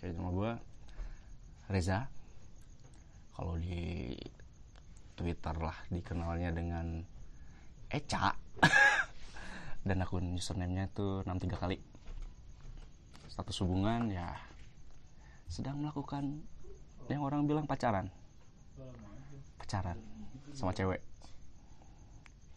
Kayak 0.00 0.16
nama 0.16 0.30
gue 0.32 0.52
Reza. 1.68 2.08
Kalau 3.36 3.54
di 3.60 4.16
Twitter 5.12 5.56
lah 5.60 5.76
dikenalnya 5.92 6.50
dengan 6.56 7.04
Eca. 7.92 8.32
Dan 9.86 10.00
akun 10.00 10.40
username-nya 10.40 10.88
itu 10.88 11.20
63 11.28 11.60
kali. 11.60 11.76
Status 13.28 13.60
hubungan 13.60 14.08
ya 14.08 14.40
sedang 15.52 15.84
melakukan 15.84 16.40
yang 17.12 17.20
orang 17.20 17.44
bilang 17.44 17.68
pacaran. 17.68 18.08
Pacaran 19.60 20.00
sama 20.56 20.72
cewek. 20.72 21.04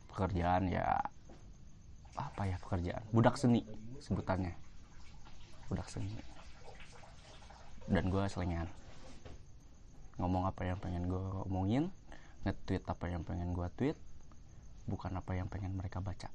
Pekerjaan 0.08 0.72
ya 0.72 0.96
apa 2.16 2.48
ya 2.48 2.56
pekerjaan? 2.62 3.04
Budak 3.12 3.36
seni 3.36 3.68
sebutannya. 4.00 4.56
Budak 5.68 5.92
seni. 5.92 6.33
Dan 7.88 8.12
gue 8.12 8.24
selingan. 8.28 8.68
Ngomong 10.22 10.48
apa 10.48 10.68
yang 10.68 10.78
pengen 10.80 11.10
gue 11.10 11.24
omongin 11.48 11.90
nge-tweet 12.44 12.84
apa 12.92 13.08
yang 13.08 13.24
pengen 13.24 13.56
gue 13.56 13.68
tweet 13.80 13.98
bukan 14.84 15.16
apa 15.16 15.32
yang 15.32 15.48
pengen 15.48 15.80
mereka 15.80 16.04
baca 16.04 16.28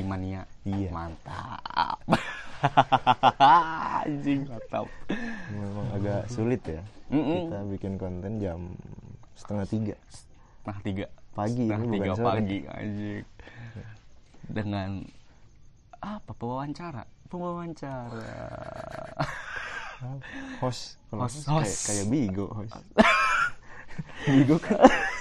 mancing 0.00 0.08
mania 0.08 0.42
Iya. 0.64 0.90
mantap. 0.92 1.98
Anjing 4.04 4.40
mantap. 4.48 4.86
Memang 5.50 5.86
agak 5.96 6.22
sulit 6.28 6.60
ya. 6.64 6.82
Mm-mm. 7.10 7.48
Kita 7.48 7.58
bikin 7.68 7.92
konten 7.96 8.32
jam 8.38 8.60
setengah 9.34 9.66
tiga. 9.66 9.94
Nah 10.64 10.76
tiga. 10.80 11.06
Pagi 11.30 11.66
nah 11.70 11.78
ini 11.80 11.96
tiga 12.00 12.12
bukan 12.14 12.24
pagi 12.26 12.58
anjing. 12.68 13.24
Dengan 14.50 14.90
apa? 16.00 16.32
Pewawancara? 16.34 17.04
Pewawancara. 17.30 18.24
Host, 20.64 20.96
Host, 21.12 21.44
host, 21.44 21.44
kayak, 21.44 21.76
kayak 21.84 22.06
Bigo 22.08 22.46
host. 22.56 22.72
Bigo 24.24 24.56
kan 24.58 24.78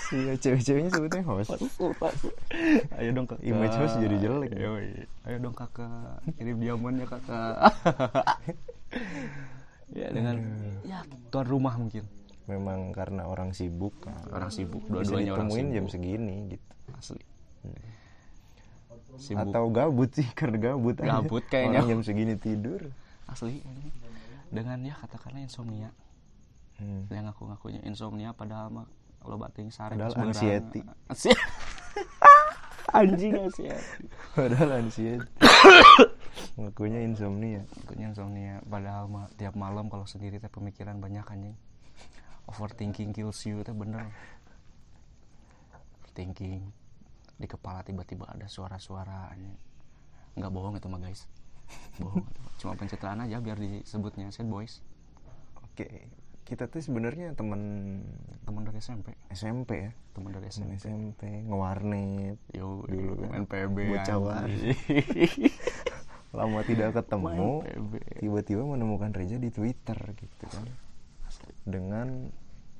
si 0.09 0.17
cewek-ceweknya 0.37 0.89
sebutnya 0.89 1.21
host. 1.21 1.53
ayo 2.97 3.09
dong 3.13 3.27
kakak 3.29 3.45
Image 3.45 3.75
host 3.77 3.95
jadi 3.97 4.15
jelek. 4.17 4.51
Yoi. 4.53 5.05
ayo 5.25 5.37
dong 5.39 5.53
kakak 5.53 6.21
kirim 6.35 6.57
diamonnya 6.57 7.05
kakak 7.05 7.55
ya 9.89 10.07
dengan 10.09 10.37
ya 10.85 11.01
tuan 11.29 11.45
rumah 11.45 11.73
mungkin 11.73 12.05
Memang 12.49 12.89
karena 12.89 13.29
orang 13.29 13.53
sibuk 13.53 13.93
kan. 14.01 14.17
orang 14.33 14.49
sibuk 14.49 14.81
dua-duanya 14.89 15.37
orang 15.37 15.53
sibuk 15.53 15.69
jam 15.69 15.85
segini 15.85 16.57
gitu. 16.57 16.69
asli 16.97 17.21
sibuk 19.21 19.53
Atau 19.53 19.69
gabut 19.69 20.09
sih 20.09 20.25
karena 20.37 20.57
gabut 20.57 20.97
aja. 20.97 21.21
Gabut 21.21 21.45
kayaknya. 21.45 21.85
Orang 21.85 21.89
jam 21.93 22.01
segini 22.01 22.33
tidur. 22.35 22.89
asli 23.29 23.61
dengan 24.49 24.81
ya 24.81 24.97
katakanlah 24.97 25.45
insomnia 25.45 25.93
Hmm. 26.79 27.03
yang 27.11 27.27
ngaku 27.27 27.43
ngakunya 27.51 27.83
insomnia 27.83 28.31
padahal 28.31 28.71
mah 28.71 28.87
lo 29.27 29.35
bating 29.35 29.67
sare 29.67 29.99
Padahal 29.99 30.31
anxiety. 30.31 30.79
Anxie- 31.11 31.35
anjing 32.99 33.35
anxiety. 33.35 34.07
Padahal 34.31 34.79
anxiety. 34.79 35.27
Ngakunya 36.55 37.03
insomnia. 37.03 37.61
Ngakunya 37.67 38.05
insomnia 38.15 38.53
padahal 38.63 39.11
mah 39.11 39.27
tiap 39.35 39.59
malam 39.59 39.91
kalau 39.91 40.07
sendiri 40.07 40.39
teh 40.39 40.47
pemikiran 40.47 41.03
banyak 41.03 41.27
anjing. 41.27 41.55
Overthinking 42.47 43.11
kills 43.11 43.43
you 43.43 43.59
teh 43.61 43.75
bener. 43.75 44.07
Overthinking. 45.99 46.71
Di 47.39 47.47
kepala 47.47 47.83
tiba-tiba 47.83 48.27
ada 48.27 48.47
suara-suara 48.47 49.35
anjing. 49.35 49.55
Nggak 50.39 50.51
bohong 50.51 50.75
itu 50.79 50.87
mah 50.87 50.99
guys. 51.03 51.27
Bohong. 51.99 52.23
Cuma 52.63 52.73
pencitraan 52.79 53.19
aja 53.19 53.43
biar 53.43 53.59
disebutnya 53.59 54.31
sad 54.31 54.47
boys. 54.47 54.79
Oke, 55.59 56.07
kita 56.49 56.65
tuh 56.65 56.81
sebenarnya 56.81 57.37
teman 57.37 57.61
teman 58.43 58.65
dari 58.65 58.81
SMP 58.81 59.13
SMP 59.29 59.87
ya. 59.87 59.91
teman 60.17 60.33
dari 60.33 60.49
SMP 60.49 60.81
SMP, 60.81 61.45
ngewarnet. 61.45 62.41
yo 62.51 62.83
Dulu 62.89 63.23
kan, 63.23 63.29
main 63.29 63.45
PB 63.45 63.77
bocah. 63.93 64.17
Lama 66.29 66.61
tidak 66.65 66.97
ketemu, 66.97 67.65
tiba-tiba 68.21 68.61
menemukan 68.65 69.13
Reza 69.13 69.37
di 69.37 69.53
Twitter 69.53 69.97
gitu 70.17 70.45
kan. 70.49 70.65
Dengan 71.69 72.33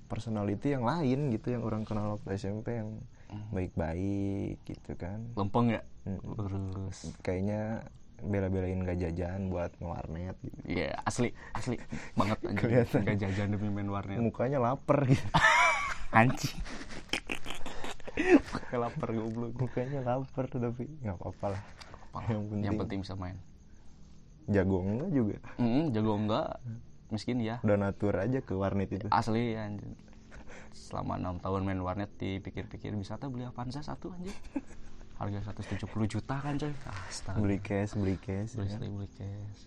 personality 0.09 0.73
yang 0.73 0.89
lain 0.89 1.29
gitu 1.29 1.53
yang 1.53 1.61
orang 1.61 1.85
kenal 1.85 2.17
waktu 2.17 2.33
SMP 2.33 2.81
yang 2.81 2.97
baik-baik 3.53 4.57
gitu 4.65 4.97
kan. 4.97 5.21
lempeng 5.37 5.69
ya? 5.69 5.81
Lurus 6.25 7.13
Kayaknya 7.21 7.85
bela-belain 8.21 8.79
gak 8.81 8.99
jajan 8.99 9.47
buat 9.47 9.71
ngewarnet 9.77 10.35
gitu. 10.39 10.59
Iya 10.65 10.97
asli 11.03 11.31
asli 11.51 11.75
banget 12.13 12.37
anjing 12.41 12.57
Kelihatan. 12.59 12.99
nggak 13.03 13.17
jajan 13.19 13.47
demi 13.51 13.67
main 13.69 13.87
warnet 13.87 14.17
Mukanya 14.17 14.59
lapar 14.59 15.03
gitu. 15.05 15.23
anjing 16.19 16.57
pakai 18.49 18.77
lapar 18.77 19.09
goblok 19.11 19.53
Mukanya 19.55 19.99
lapar 20.03 20.45
tapi 20.45 20.83
nggak 20.99 21.15
apa-apa 21.15 21.47
lah. 21.55 21.61
Apalah, 22.09 22.25
Yang 22.27 22.41
penting, 22.41 22.65
yang 22.65 22.77
penting 22.77 22.99
bisa 22.99 23.13
main 23.13 23.37
jago 24.49 24.81
enggak 24.81 25.09
juga. 25.13 25.35
Mm, 25.55 25.83
jago 25.93 26.13
enggak 26.17 26.47
miskin 27.09 27.37
ya 27.37 27.61
Udah 27.61 27.77
natur 27.77 28.17
aja 28.17 28.41
ke 28.41 28.53
warnet 28.53 28.89
itu. 28.89 29.05
asli 29.09 29.53
ya 29.53 29.65
anjing 29.65 29.93
selama 30.69 31.17
enam 31.17 31.37
tahun 31.37 31.61
main 31.63 31.81
warnet 31.81 32.09
dipikir-pikir 32.17 32.93
bisa 32.93 33.17
tuh 33.17 33.29
beli 33.29 33.45
Avanza 33.45 33.81
satu 33.81 34.09
anjing 34.09 34.33
harga 35.19 35.39
170 35.45 35.83
juta 36.09 36.35
kan 36.39 36.55
coy 36.55 36.71
astaga 37.05 37.37
Beli 37.37 37.59
cash, 37.59 37.91
beli 37.93 38.15
cash. 38.17 38.55
beli 38.55 38.71
ya. 38.71 38.79
beli 38.79 39.09
cash 39.11 39.59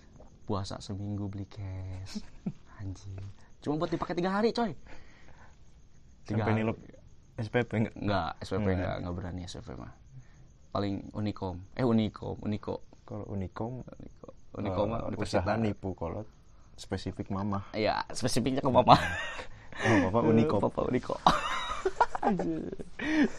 puasa 0.43 0.81
seminggu 0.81 1.29
beli 1.29 1.45
cash 1.45 2.25
anjing 2.81 3.21
cuma 3.61 3.77
buat 3.77 3.89
dipakai 3.89 4.15
tiga 4.15 4.33
hari 4.33 4.51
coy 4.51 4.73
Tiga 6.23 6.39
Sampai 6.39 6.55
hari. 6.55 6.61
nilep 6.63 6.79
SPP 7.35 7.71
enggak? 7.75 7.95
Enggak, 7.97 8.31
SPP 8.41 8.55
Enggak. 8.57 8.73
enggak, 8.73 8.95
enggak 8.97 9.15
berani 9.15 9.43
SPP 9.43 9.69
mah. 9.75 9.93
Paling 10.71 10.95
Unicom. 11.13 11.57
Eh 11.75 11.83
Unicom, 11.83 12.39
Unico. 12.39 12.75
Kalau 13.03 13.27
Unicom, 13.27 13.83
Unico. 13.83 14.29
Unicom 14.55 14.87
mah 14.87 15.01
eh, 15.01 15.09
universitas. 15.11 15.43
usaha 15.43 15.59
nipu 15.59 15.89
kolot 15.93 16.29
spesifik 16.75 17.27
mama. 17.27 17.67
Iya, 17.73 18.07
spesifiknya 18.09 18.63
ke 18.63 18.71
mama. 18.71 18.95
Oh, 19.83 19.97
papa 20.07 20.19
Unicom. 20.23 20.61
Papa. 20.69 20.87
Anjir. 22.23 22.71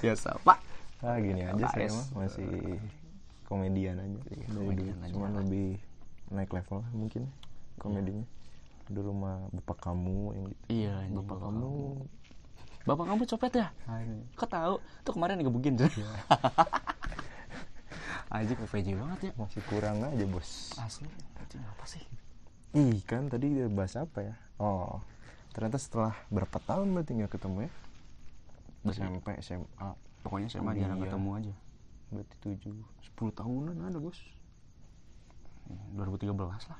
Biasa, 0.01 0.35
Pak. 0.43 0.59
Ah, 1.03 1.19
gini 1.19 1.43
aja 1.43 1.65
saya 1.75 1.91
AS. 1.91 1.93
mah 1.93 2.07
masih 2.23 2.51
komedian 3.43 3.99
aja 3.99 4.19
dari 4.23 4.43
dulu. 4.47 4.59
komedian 4.71 4.97
aja 5.03 5.11
Cuman 5.11 5.31
lebih 5.43 5.67
naik 6.31 6.51
level 6.55 6.77
lah 6.79 6.91
mungkin 6.95 7.23
komedinya. 7.75 8.25
Dulu 8.87 9.11
mah 9.11 9.37
bapak 9.51 9.77
kamu 9.83 10.19
yang 10.31 10.45
gitu. 10.47 10.63
Iya, 10.71 10.91
anjing, 11.03 11.15
Bapak 11.19 11.37
kamu 11.43 11.71
Bapak 12.83 13.05
kamu 13.07 13.21
copet 13.35 13.51
ya? 13.55 13.67
Kok 14.35 14.49
tahu? 14.51 14.75
Tuh 15.07 15.13
kemarin 15.15 15.39
digebukin 15.39 15.79
tuh. 15.79 15.87
Anjing 18.33 18.59
OVJ 18.65 18.97
banget 18.97 19.19
ya. 19.29 19.31
masih 19.37 19.61
kurang 19.69 20.01
aja, 20.01 20.25
Bos. 20.25 20.73
Asli, 20.81 21.05
anjing 21.37 21.61
apa 21.61 21.85
sih? 21.85 22.01
Ih, 22.73 22.97
kan 23.05 23.29
tadi 23.29 23.53
dia 23.53 23.69
bahas 23.69 23.93
apa 23.93 24.25
ya? 24.25 24.35
Oh, 24.57 24.99
ternyata 25.53 25.77
setelah 25.77 26.17
berapa 26.33 26.57
tahun 26.65 26.97
berarti 26.97 27.13
nggak 27.13 27.31
ketemu 27.37 27.69
ya? 27.69 27.71
SMP, 28.89 29.27
SMA, 29.45 29.89
Pokoknya 30.23 30.47
saya 30.47 30.63
mah 30.63 30.73
jarang 30.73 30.97
Iya. 30.97 31.05
ketemu 31.07 31.29
aja. 31.35 31.53
berarti 32.13 32.35
7, 32.45 32.77
10 33.01 33.31
tahunan 33.33 33.73
ada, 33.83 33.97
Bos. 33.97 34.21
2013 35.97 36.69
lah. 36.69 36.79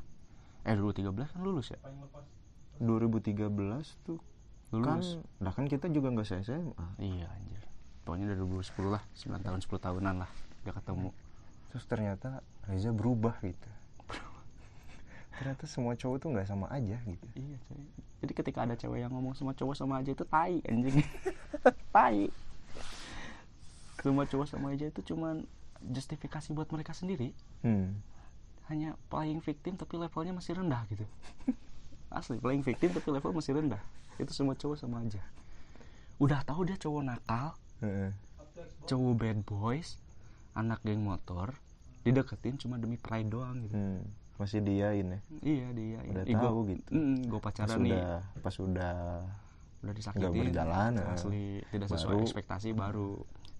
Eh 0.63 0.78
2013 0.78 1.34
kan 1.34 1.42
lulus 1.42 1.74
ya? 1.74 1.80
2013 2.78 3.98
tuh 4.04 4.22
kan, 4.74 5.01
Lulus. 5.01 5.18
lah 5.38 5.54
kan 5.54 5.66
kita 5.66 5.90
juga 5.90 6.10
nggak 6.10 6.25
se 6.25 6.38
SMA. 6.42 6.86
Iya 6.98 7.25
anjir. 7.30 7.62
Pokoknya 8.04 8.30
dari 8.30 8.40
2010 8.42 8.90
lah, 8.90 9.01
9 9.13 9.42
tahun 9.42 9.60
10 9.62 9.80
tahunan 9.80 10.16
lah 10.22 10.30
gak 10.63 10.75
ketemu. 10.81 11.10
Terus 11.69 11.86
ternyata 11.86 12.30
Reza 12.66 12.92
berubah 12.92 13.38
gitu. 13.42 13.69
ternyata 15.38 15.63
semua 15.66 15.94
cowok 15.94 16.18
tuh 16.19 16.30
nggak 16.30 16.45
sama 16.45 16.69
aja 16.69 16.98
gitu. 17.04 17.28
Iya, 17.34 17.57
coy. 17.66 17.84
Jadi 18.22 18.34
ketika 18.34 18.60
ada 18.63 18.75
cewek 18.78 19.01
yang 19.01 19.12
ngomong 19.12 19.34
sama 19.34 19.51
cowok 19.51 19.75
sama 19.75 20.00
aja 20.00 20.13
itu 20.13 20.24
tai 20.24 20.62
anjing. 20.69 21.01
tai. 21.95 22.30
Semua 24.03 24.23
cowok 24.23 24.45
sama 24.45 24.67
aja 24.69 24.85
itu 24.85 25.01
cuman 25.05 25.47
justifikasi 25.81 26.51
buat 26.51 26.67
mereka 26.67 26.91
sendiri. 26.91 27.31
Hmm. 27.59 27.95
Hanya 28.65 28.95
playing 29.07 29.39
victim 29.39 29.73
tapi 29.73 29.95
levelnya 29.95 30.31
masih 30.31 30.53
rendah 30.53 30.83
gitu. 30.85 31.07
Asli, 32.09 32.38
playing 32.38 32.61
victim 32.61 32.91
tapi 32.91 33.07
level 33.09 33.31
masih 33.31 33.53
rendah. 33.53 33.79
Itu 34.15 34.31
semua 34.31 34.53
cowok 34.53 34.77
sama 34.77 35.01
aja. 35.01 35.23
udah 36.15 36.39
tahu 36.41 36.63
dia 36.63 36.77
cowok 36.77 37.03
nakal 37.03 37.57
Heeh. 37.81 38.13
cowok 38.85 39.13
bad 39.17 39.39
boys 39.41 39.97
anak 40.53 40.77
geng 40.81 41.01
motor 41.01 41.57
dideketin 41.99 42.56
cuma 42.56 42.77
demi 42.77 42.95
pride 42.95 43.27
doang 43.27 43.59
gitu 43.59 43.73
Hmm. 43.73 44.06
masih 44.35 44.61
diain 44.61 45.09
ya 45.09 45.19
iya 45.41 45.67
dia 45.71 45.99
Udah 46.06 46.23
Ih, 46.23 46.38
gua- 46.38 46.45
tahu 46.45 46.59
gitu. 46.69 46.85
Mm, 46.88 47.17
pas 47.25 47.41
pacaran 47.41 47.77
nih 47.81 47.91
udah 47.91 48.13
pas 48.39 48.56
udah 48.56 48.95
udah 49.83 49.94
disakitin 49.94 50.24
nggak 50.24 50.33
berjalan, 50.47 50.91
eh. 50.95 51.13
asli. 51.13 51.45
tidak 51.68 51.88
sesuai 51.91 52.15
Baru 52.15 52.25
ekspektasi 52.25 52.69
baru 52.71 53.09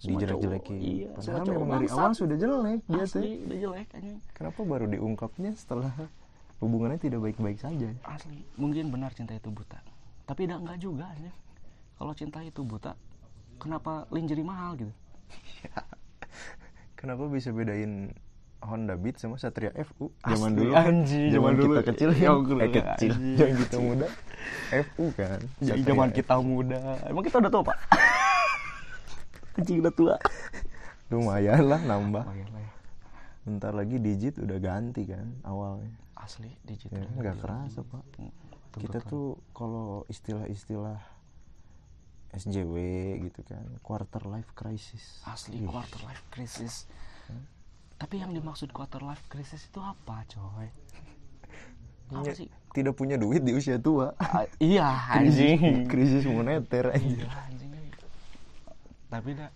dijelek-jelekin. 0.04 0.80
iya 0.84 1.08
padahal 1.16 1.46
memang 1.48 1.70
dari 1.80 1.88
awal 1.92 2.12
sudah 2.12 2.36
jelek 2.36 2.80
dia 2.88 3.04
asli 3.04 3.30
udah 3.44 3.58
jelek 3.60 3.88
anjing. 3.96 4.20
Kenapa 4.36 4.60
baru 4.64 4.86
diungkapnya 4.88 5.52
setelah 5.56 5.92
hubungannya 6.64 7.00
tidak 7.00 7.20
baik-baik 7.24 7.60
saja? 7.60 7.92
Asli. 8.08 8.44
Mungkin 8.56 8.92
benar 8.92 9.12
cinta 9.16 9.36
itu 9.36 9.52
buta. 9.52 9.80
Tapi 10.24 10.48
tidak 10.48 10.60
enggak 10.64 10.80
juga 10.80 11.12
anjing. 11.12 11.36
Kalau 12.00 12.14
cinta 12.16 12.40
itu 12.44 12.62
buta 12.64 12.96
kenapa 13.60 14.08
lingerie 14.12 14.44
mahal 14.44 14.76
gitu? 14.76 14.94
Kenapa 17.00 17.28
bisa 17.28 17.52
bedain 17.52 18.16
Honda 18.64 18.96
Beat 18.96 19.20
sama 19.20 19.36
Satria 19.36 19.70
FU 19.76 20.08
zaman 20.24 20.56
dulu 20.56 20.72
anjing, 20.72 21.30
zaman 21.30 21.36
zaman 21.36 21.52
dulu. 21.56 21.74
kita 21.76 21.82
kecil 21.92 22.10
Ya, 22.16 22.32
kan 22.32 22.38
gua 22.42 22.60
eh, 22.60 22.72
kecil. 22.72 23.12
zaman 23.36 23.56
kita 23.60 23.78
muda. 23.78 24.08
FU 24.88 25.04
kan 25.14 25.40
Satria 25.60 25.84
zaman 25.84 26.10
kita 26.10 26.36
muda. 26.40 26.82
Emang 27.06 27.24
kita 27.24 27.38
udah 27.44 27.52
tua 27.52 27.64
pak? 27.64 27.78
Anjing 29.60 29.78
udah 29.84 29.94
tua. 29.94 30.16
Lumayan 31.08 31.64
lah 31.68 31.82
nambah. 31.84 32.24
Lah 32.24 32.36
ya. 32.36 32.48
bentar 33.44 33.76
lagi 33.76 34.00
digit 34.00 34.40
udah 34.40 34.58
ganti 34.58 35.04
kan 35.04 35.28
awalnya. 35.44 35.92
Asli 36.16 36.48
digital 36.64 37.04
ya, 37.04 37.10
nggak 37.20 37.36
kerasa 37.38 37.84
pak. 37.84 38.04
Kita 38.80 39.04
tuh 39.04 39.38
kalau 39.52 40.08
istilah-istilah 40.08 40.98
SJW 42.34 42.76
gitu 43.22 43.44
kan 43.46 43.62
quarter 43.84 44.24
life 44.26 44.50
crisis. 44.56 45.22
Asli 45.28 45.62
quarter 45.62 46.00
life 46.08 46.24
crisis 46.32 46.88
tapi 48.04 48.20
yang 48.20 48.36
dimaksud 48.36 48.68
quarter 48.70 49.00
life 49.00 49.24
crisis 49.26 49.64
itu 49.64 49.80
apa 49.80 50.28
coy? 50.28 50.68
Apa 50.68 52.20
Punya- 52.20 52.36
sih? 52.36 52.50
tidak 52.74 52.94
punya 52.94 53.16
duit 53.16 53.40
di 53.40 53.54
usia 53.54 53.78
tua. 53.78 54.12
Ah, 54.18 54.44
iya 54.60 54.84
anjing. 55.16 55.88
krisis 55.88 56.26
moneter 56.26 56.92
anjing. 56.92 57.22
Iya, 57.22 57.32
anjing. 57.48 57.72
Tapi 59.08 59.30
dah 59.34 59.50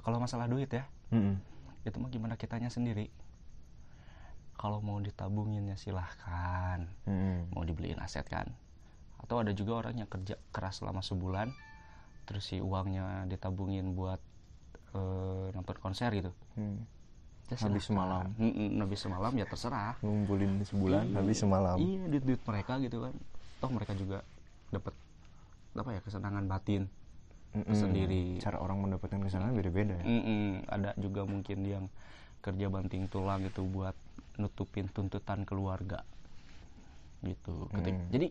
kalau 0.00 0.16
masalah 0.16 0.48
duit 0.48 0.66
ya 0.66 0.88
Mm-mm. 1.08 1.36
itu 1.84 1.96
mah 1.96 2.08
gimana 2.08 2.34
kitanya 2.34 2.66
sendiri? 2.66 3.12
Kalau 4.52 4.80
mau 4.80 4.98
ditabungin 4.98 5.62
ya 5.64 5.76
silahkan. 5.76 6.88
Mm-mm. 7.04 7.52
mau 7.52 7.62
dibeliin 7.62 8.00
aset 8.00 8.26
kan? 8.26 8.50
Atau 9.20 9.38
ada 9.38 9.52
juga 9.52 9.78
orang 9.78 9.94
yang 9.94 10.08
kerja 10.08 10.34
keras 10.50 10.80
selama 10.80 10.98
sebulan 10.98 11.52
terus 12.24 12.44
si 12.44 12.58
uangnya 12.58 13.24
ditabungin 13.24 13.92
buat 13.92 14.18
eh, 14.92 15.46
nonton 15.52 15.76
konser 15.78 16.10
gitu. 16.10 16.32
Hmm. 16.56 16.82
Ya 17.48 17.56
Habis 17.58 17.88
semalam. 17.88 18.28
Mm-mm, 18.36 18.76
habis 18.78 19.00
semalam 19.00 19.32
ya 19.32 19.48
terserah 19.48 19.96
ngumpulin 20.04 20.60
sebulan 20.62 21.08
Iya, 21.08 21.16
habis 21.16 21.36
semalam 21.40 21.76
iya 21.80 22.04
duit 22.04 22.20
duit 22.22 22.42
mereka 22.44 22.76
gitu 22.76 23.00
kan 23.00 23.14
toh 23.58 23.70
mereka 23.72 23.92
juga 23.96 24.20
dapat 24.68 24.92
apa 25.72 25.90
ya 25.90 26.00
kesenangan 26.04 26.44
batin 26.44 26.82
Mm-mm. 27.56 27.72
sendiri. 27.72 28.36
cara 28.38 28.60
orang 28.60 28.84
mendapatkan 28.84 29.24
kesenangan 29.24 29.56
beda-beda 29.56 29.96
ya 29.96 30.04
Mm-mm, 30.04 30.68
ada 30.68 30.92
juga 30.96 31.24
mungkin 31.24 31.58
yang 31.64 31.84
kerja 32.38 32.68
banting 32.68 33.08
tulang 33.08 33.40
gitu 33.42 33.64
buat 33.64 33.96
nutupin 34.36 34.86
tuntutan 34.86 35.42
keluarga 35.42 36.04
gitu 37.20 37.66
Ketik- 37.72 37.96
Mm. 37.96 38.10
jadi 38.12 38.26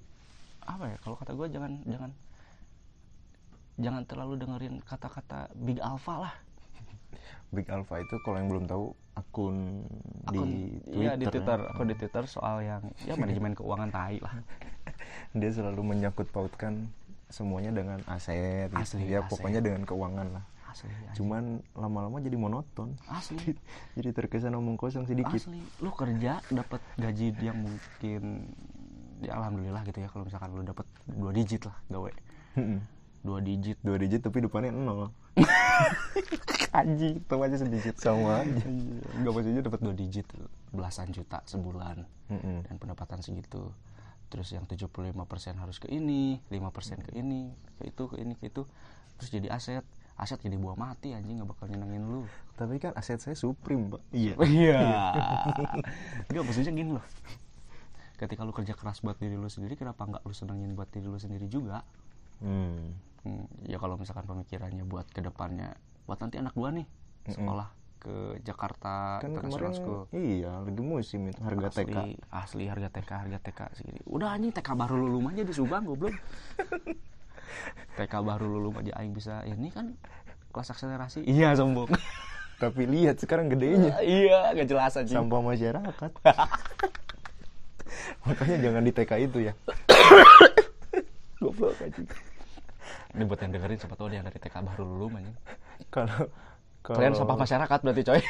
apa 0.61 0.83
ya 0.87 0.97
kalau 1.01 1.17
kata 1.17 1.33
gue 1.33 1.47
jangan 1.49 1.73
jangan 1.83 2.11
jangan 3.77 4.03
terlalu 4.05 4.33
dengerin 4.37 4.75
kata-kata 4.81 5.49
big 5.55 5.77
alpha 5.79 6.21
lah 6.21 6.33
Big 7.51 7.67
Alpha 7.71 8.03
itu 8.03 8.15
kalau 8.27 8.37
yang 8.43 8.49
belum 8.51 8.65
tahu 8.67 8.91
akun, 9.15 9.87
akun 10.27 10.35
di 10.35 10.43
iya 10.93 11.15
di 11.15 11.25
Twitter, 11.25 11.41
twitter 11.41 11.59
ya. 11.63 11.71
akun 11.71 11.87
di 11.87 11.95
twitter 11.95 12.23
soal 12.27 12.55
yang 12.61 12.83
ya 13.07 13.13
manajemen 13.21 13.55
keuangan 13.55 13.89
tai 13.89 14.19
lah. 14.19 14.33
Dia 15.31 15.49
selalu 15.51 15.81
menyangkut 15.95 16.27
pautkan 16.29 16.91
semuanya 17.27 17.71
dengan 17.71 17.99
aset 18.07 18.71
gitu. 18.71 18.83
Asli, 18.83 19.03
ya 19.07 19.23
aset. 19.23 19.31
pokoknya 19.31 19.59
dengan 19.63 19.83
keuangan 19.87 20.27
lah. 20.39 20.43
Asli 20.67 20.91
anjing. 20.91 21.15
cuman 21.23 21.43
lama-lama 21.73 22.19
jadi 22.19 22.35
monoton. 22.35 22.99
Asli. 23.07 23.55
Jadi 23.97 24.09
terkesan 24.11 24.51
omong 24.53 24.75
kosong 24.75 25.07
sedikit. 25.07 25.39
Asli. 25.39 25.63
Lu 25.79 25.89
kerja 25.95 26.43
dapat 26.51 26.83
gaji 26.99 27.31
yang 27.39 27.63
mungkin 27.63 28.51
ya 29.23 29.33
alhamdulillah 29.39 29.81
gitu 29.87 30.03
ya 30.03 30.11
kalau 30.11 30.27
misalkan 30.27 30.53
lu 30.53 30.61
dapat 30.61 30.85
dua 31.07 31.31
digit 31.31 31.65
lah 31.65 31.77
gawe. 31.87 32.11
Dua 33.23 33.39
digit. 33.39 33.79
Dua 33.81 33.97
digit 33.97 34.21
tapi 34.21 34.43
depannya 34.43 34.75
nol 34.75 35.09
anjing 36.79 37.21
tuh 37.25 37.41
aja 37.41 37.57
sedikit. 37.57 37.95
Sama 37.97 38.43
aja. 38.45 38.65
Nggak 39.21 39.31
maksudnya 39.33 39.61
dapat 39.65 39.79
dua 39.81 39.93
digit 39.97 40.27
belasan 40.73 41.09
juta 41.09 41.41
sebulan. 41.45 42.05
Mm-mm. 42.27 42.67
dan 42.67 42.75
pendapatan 42.75 43.23
segitu. 43.23 43.71
Terus 44.27 44.51
yang 44.51 44.67
75% 44.67 45.15
harus 45.55 45.79
ke 45.79 45.87
ini 45.87 46.43
5% 46.51 47.07
ke 47.07 47.11
ini 47.15 47.47
ke 47.79 47.87
itu 47.87 48.03
ke 48.11 48.15
ini 48.19 48.35
ke 48.35 48.51
itu. 48.51 48.67
Terus 49.17 49.29
jadi 49.31 49.47
aset. 49.51 49.83
Aset 50.17 50.41
jadi 50.41 50.57
buah 50.57 50.75
mati 50.75 51.13
anjing 51.13 51.39
nggak 51.39 51.49
bakal 51.55 51.71
nyenengin 51.71 52.03
lu. 52.03 52.21
Tapi 52.59 52.81
kan 52.81 52.91
aset 52.99 53.23
saya 53.23 53.37
Supreme 53.37 53.95
pak 53.95 54.01
iya. 54.11 54.33
Iya. 54.59 54.81
Nggak 56.33 56.43
maksudnya 56.43 56.73
gini 56.73 56.91
loh. 56.97 57.05
Ketika 58.17 58.41
lu 58.41 58.49
kerja 58.49 58.73
keras 58.73 59.05
buat 59.05 59.15
diri 59.21 59.37
lu 59.37 59.45
sendiri 59.45 59.77
kenapa 59.77 60.03
nggak 60.09 60.25
lu 60.25 60.33
senengin 60.33 60.73
buat 60.73 60.89
diri 60.89 61.05
lu 61.05 61.21
sendiri 61.21 61.45
juga? 61.45 61.85
Hmm. 62.41 62.97
Hmm, 63.25 63.49
ya 63.65 63.81
kalau 63.81 63.97
misalkan 63.97 64.25
pemikirannya 64.29 64.85
buat 64.85 65.09
ke 65.09 65.19
depannya 65.25 65.73
buat 66.05 66.21
nanti 66.21 66.39
anak 66.39 66.53
gua 66.53 66.71
nih 66.71 66.87
sekolah 67.27 67.67
ke 67.97 68.39
Jakarta 68.45 69.19
kan 69.19 69.35
kemarin 69.35 69.73
School 69.73 70.07
iya 70.13 70.61
lagi 70.63 70.79
musim 70.79 71.27
itu 71.27 71.41
harga 71.41 71.81
TK 71.81 71.97
asli, 71.97 72.13
asli 72.29 72.63
harga 72.69 72.87
TK 72.93 73.11
harga 73.11 73.37
TK 73.41 73.59
segini. 73.73 73.99
Udah 74.05 74.37
anjing 74.37 74.53
TK 74.53 74.69
baru 74.77 74.95
lulum 74.95 75.33
aja 75.33 75.43
di 75.43 75.53
Subang 75.53 75.83
goblok. 75.83 76.13
TK 77.97 78.13
baru 78.21 78.45
lulum 78.47 78.79
aja 78.79 78.93
aing 79.01 79.11
bisa 79.17 79.41
ini 79.43 79.73
kan 79.73 79.97
kelas 80.53 80.71
akselerasi. 80.71 81.25
Iya 81.25 81.57
sombong. 81.57 81.89
Tapi 82.63 82.85
lihat 82.85 83.17
sekarang 83.19 83.49
gedenya. 83.49 83.97
Iya 84.05 84.53
gak 84.55 84.67
jelas 84.69 84.93
aja 84.95 85.11
sampah 85.11 85.41
masyarakat. 85.41 86.11
Makanya 88.23 88.57
jangan 88.61 88.81
di 88.85 88.91
TK 88.93 89.11
itu 89.25 89.37
ya. 89.51 89.53
Goblok 91.41 91.77
anjing 91.81 92.07
ini 93.15 93.23
buat 93.23 93.39
yang 93.39 93.51
dengerin 93.55 93.77
siapa 93.79 93.95
tahu 93.95 94.11
ada 94.11 94.15
yang 94.19 94.25
dari 94.27 94.39
TK 94.41 94.55
baru 94.59 94.83
lulum 94.83 95.11
anjing. 95.15 95.37
Kalau 95.93 96.27
kalian 96.83 97.15
sampah 97.15 97.37
masyarakat 97.39 97.79
berarti 97.83 98.03
coy. 98.03 98.21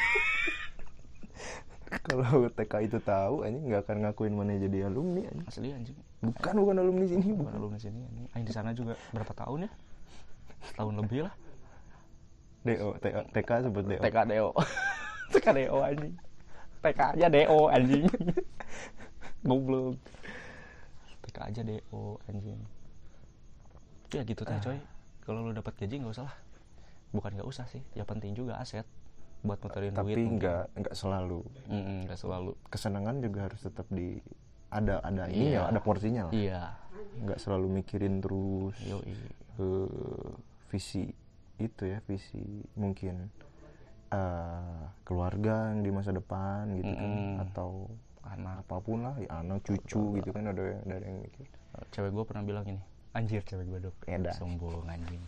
Kalau 2.06 2.46
TK 2.52 2.72
itu 2.86 2.98
tahu 3.02 3.42
anjing 3.42 3.64
nggak 3.66 3.82
akan 3.88 3.96
ngakuin 4.06 4.32
mana 4.36 4.54
jadi 4.54 4.86
alumni 4.86 5.26
anjing. 5.26 5.48
asli 5.50 5.68
anjing. 5.74 5.98
Bukan 6.22 6.54
bukan 6.62 6.76
alumni 6.78 7.06
sini 7.06 7.26
bukan 7.34 7.38
bukan. 7.42 7.54
alumni 7.58 7.78
sini 7.80 7.98
anjing. 8.06 8.26
Aing 8.36 8.46
di 8.46 8.52
sana 8.54 8.70
juga 8.70 8.94
berapa 9.10 9.32
tahun 9.34 9.66
ya? 9.66 9.70
Setahun 10.70 10.94
lebih 10.94 11.20
lah. 11.26 11.34
DO 12.66 12.88
TK, 13.02 13.16
TK 13.34 13.50
sebut 13.66 13.84
DO 13.86 14.02
TK 14.02 14.18
DO 14.30 14.48
TK 15.34 15.46
DO 15.58 15.78
anjing. 15.82 16.14
TK 16.78 17.00
aja 17.18 17.26
DO 17.26 17.60
anjing. 17.66 18.04
Goblok. 19.42 19.98
TK 21.26 21.38
aja 21.50 21.60
DO 21.66 22.02
anjing 22.30 22.77
ya 24.10 24.22
gitu 24.22 24.42
teh 24.42 24.58
coy. 24.58 24.78
Kalau 25.22 25.44
lu 25.44 25.52
dapat 25.52 25.76
gaji 25.76 26.00
nggak 26.00 26.14
usah 26.14 26.24
lah 26.24 26.36
bukan 27.08 27.40
nggak 27.40 27.48
usah 27.48 27.64
sih 27.66 27.80
ya 27.92 28.04
penting 28.04 28.32
juga 28.32 28.56
aset 28.56 28.84
buat 29.40 29.56
muterin 29.58 29.92
duit. 29.92 29.96
tapi 29.96 30.20
nggak 30.36 30.64
nggak 30.76 30.94
selalu. 30.94 31.40
Nggak 32.04 32.18
selalu. 32.18 32.52
Kesenangan 32.68 33.16
juga 33.18 33.38
harus 33.46 33.60
tetap 33.60 33.86
di 33.88 34.18
ada 34.68 35.00
ada 35.00 35.24
ini 35.26 35.56
Iya. 35.56 35.60
ya 35.64 35.70
ada 35.70 35.80
porsinya 35.80 36.22
lah. 36.28 36.32
Iya. 36.34 36.62
Nggak 37.22 37.38
selalu 37.38 37.66
mikirin 37.72 38.20
terus 38.20 38.76
yoi. 38.82 39.14
eh, 39.58 40.30
visi 40.68 41.08
itu 41.58 41.82
ya 41.84 41.98
visi 42.04 42.44
mungkin 42.74 43.26
eh, 44.08 44.82
keluarga 45.02 45.72
yang 45.72 45.80
di 45.82 45.90
masa 45.90 46.10
depan 46.10 46.68
gitu 46.76 46.88
kan 46.88 47.08
Mm-mm. 47.08 47.44
atau 47.48 47.70
anak 48.24 48.60
apa 48.62 48.76
pun 48.78 49.02
lah 49.02 49.16
ya 49.16 49.40
anak 49.40 49.64
cucu 49.64 50.20
gitu 50.20 50.28
kan 50.30 50.44
ada 50.46 50.60
yang 50.60 50.80
ada 50.84 51.04
yang 51.04 51.20
mikir. 51.20 51.44
Cewek 51.90 52.10
gue 52.10 52.24
pernah 52.24 52.42
bilang 52.42 52.64
gini 52.64 52.82
anjir 53.10 53.40
cewek 53.42 53.66
gue 53.66 53.80
dok 53.82 53.96
Edan. 54.04 54.32
sombong 54.32 54.84
anjing. 54.86 55.22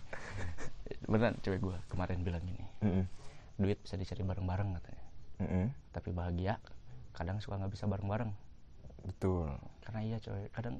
Beneran 1.10 1.38
cewek 1.40 1.58
gue 1.58 1.76
kemarin 1.86 2.20
bilang 2.20 2.42
gini 2.42 2.64
Mm-mm. 2.80 3.04
duit 3.56 3.78
bisa 3.78 3.94
dicari 3.94 4.22
bareng-bareng 4.22 4.74
katanya. 4.74 5.04
Mm-mm. 5.40 5.66
tapi 5.90 6.10
bahagia 6.10 6.60
kadang 7.10 7.38
suka 7.38 7.56
nggak 7.56 7.72
bisa 7.72 7.84
bareng-bareng. 7.84 8.30
Betul. 9.02 9.48
Karena 9.80 10.00
iya 10.02 10.16
coy 10.18 10.46
kadang 10.50 10.78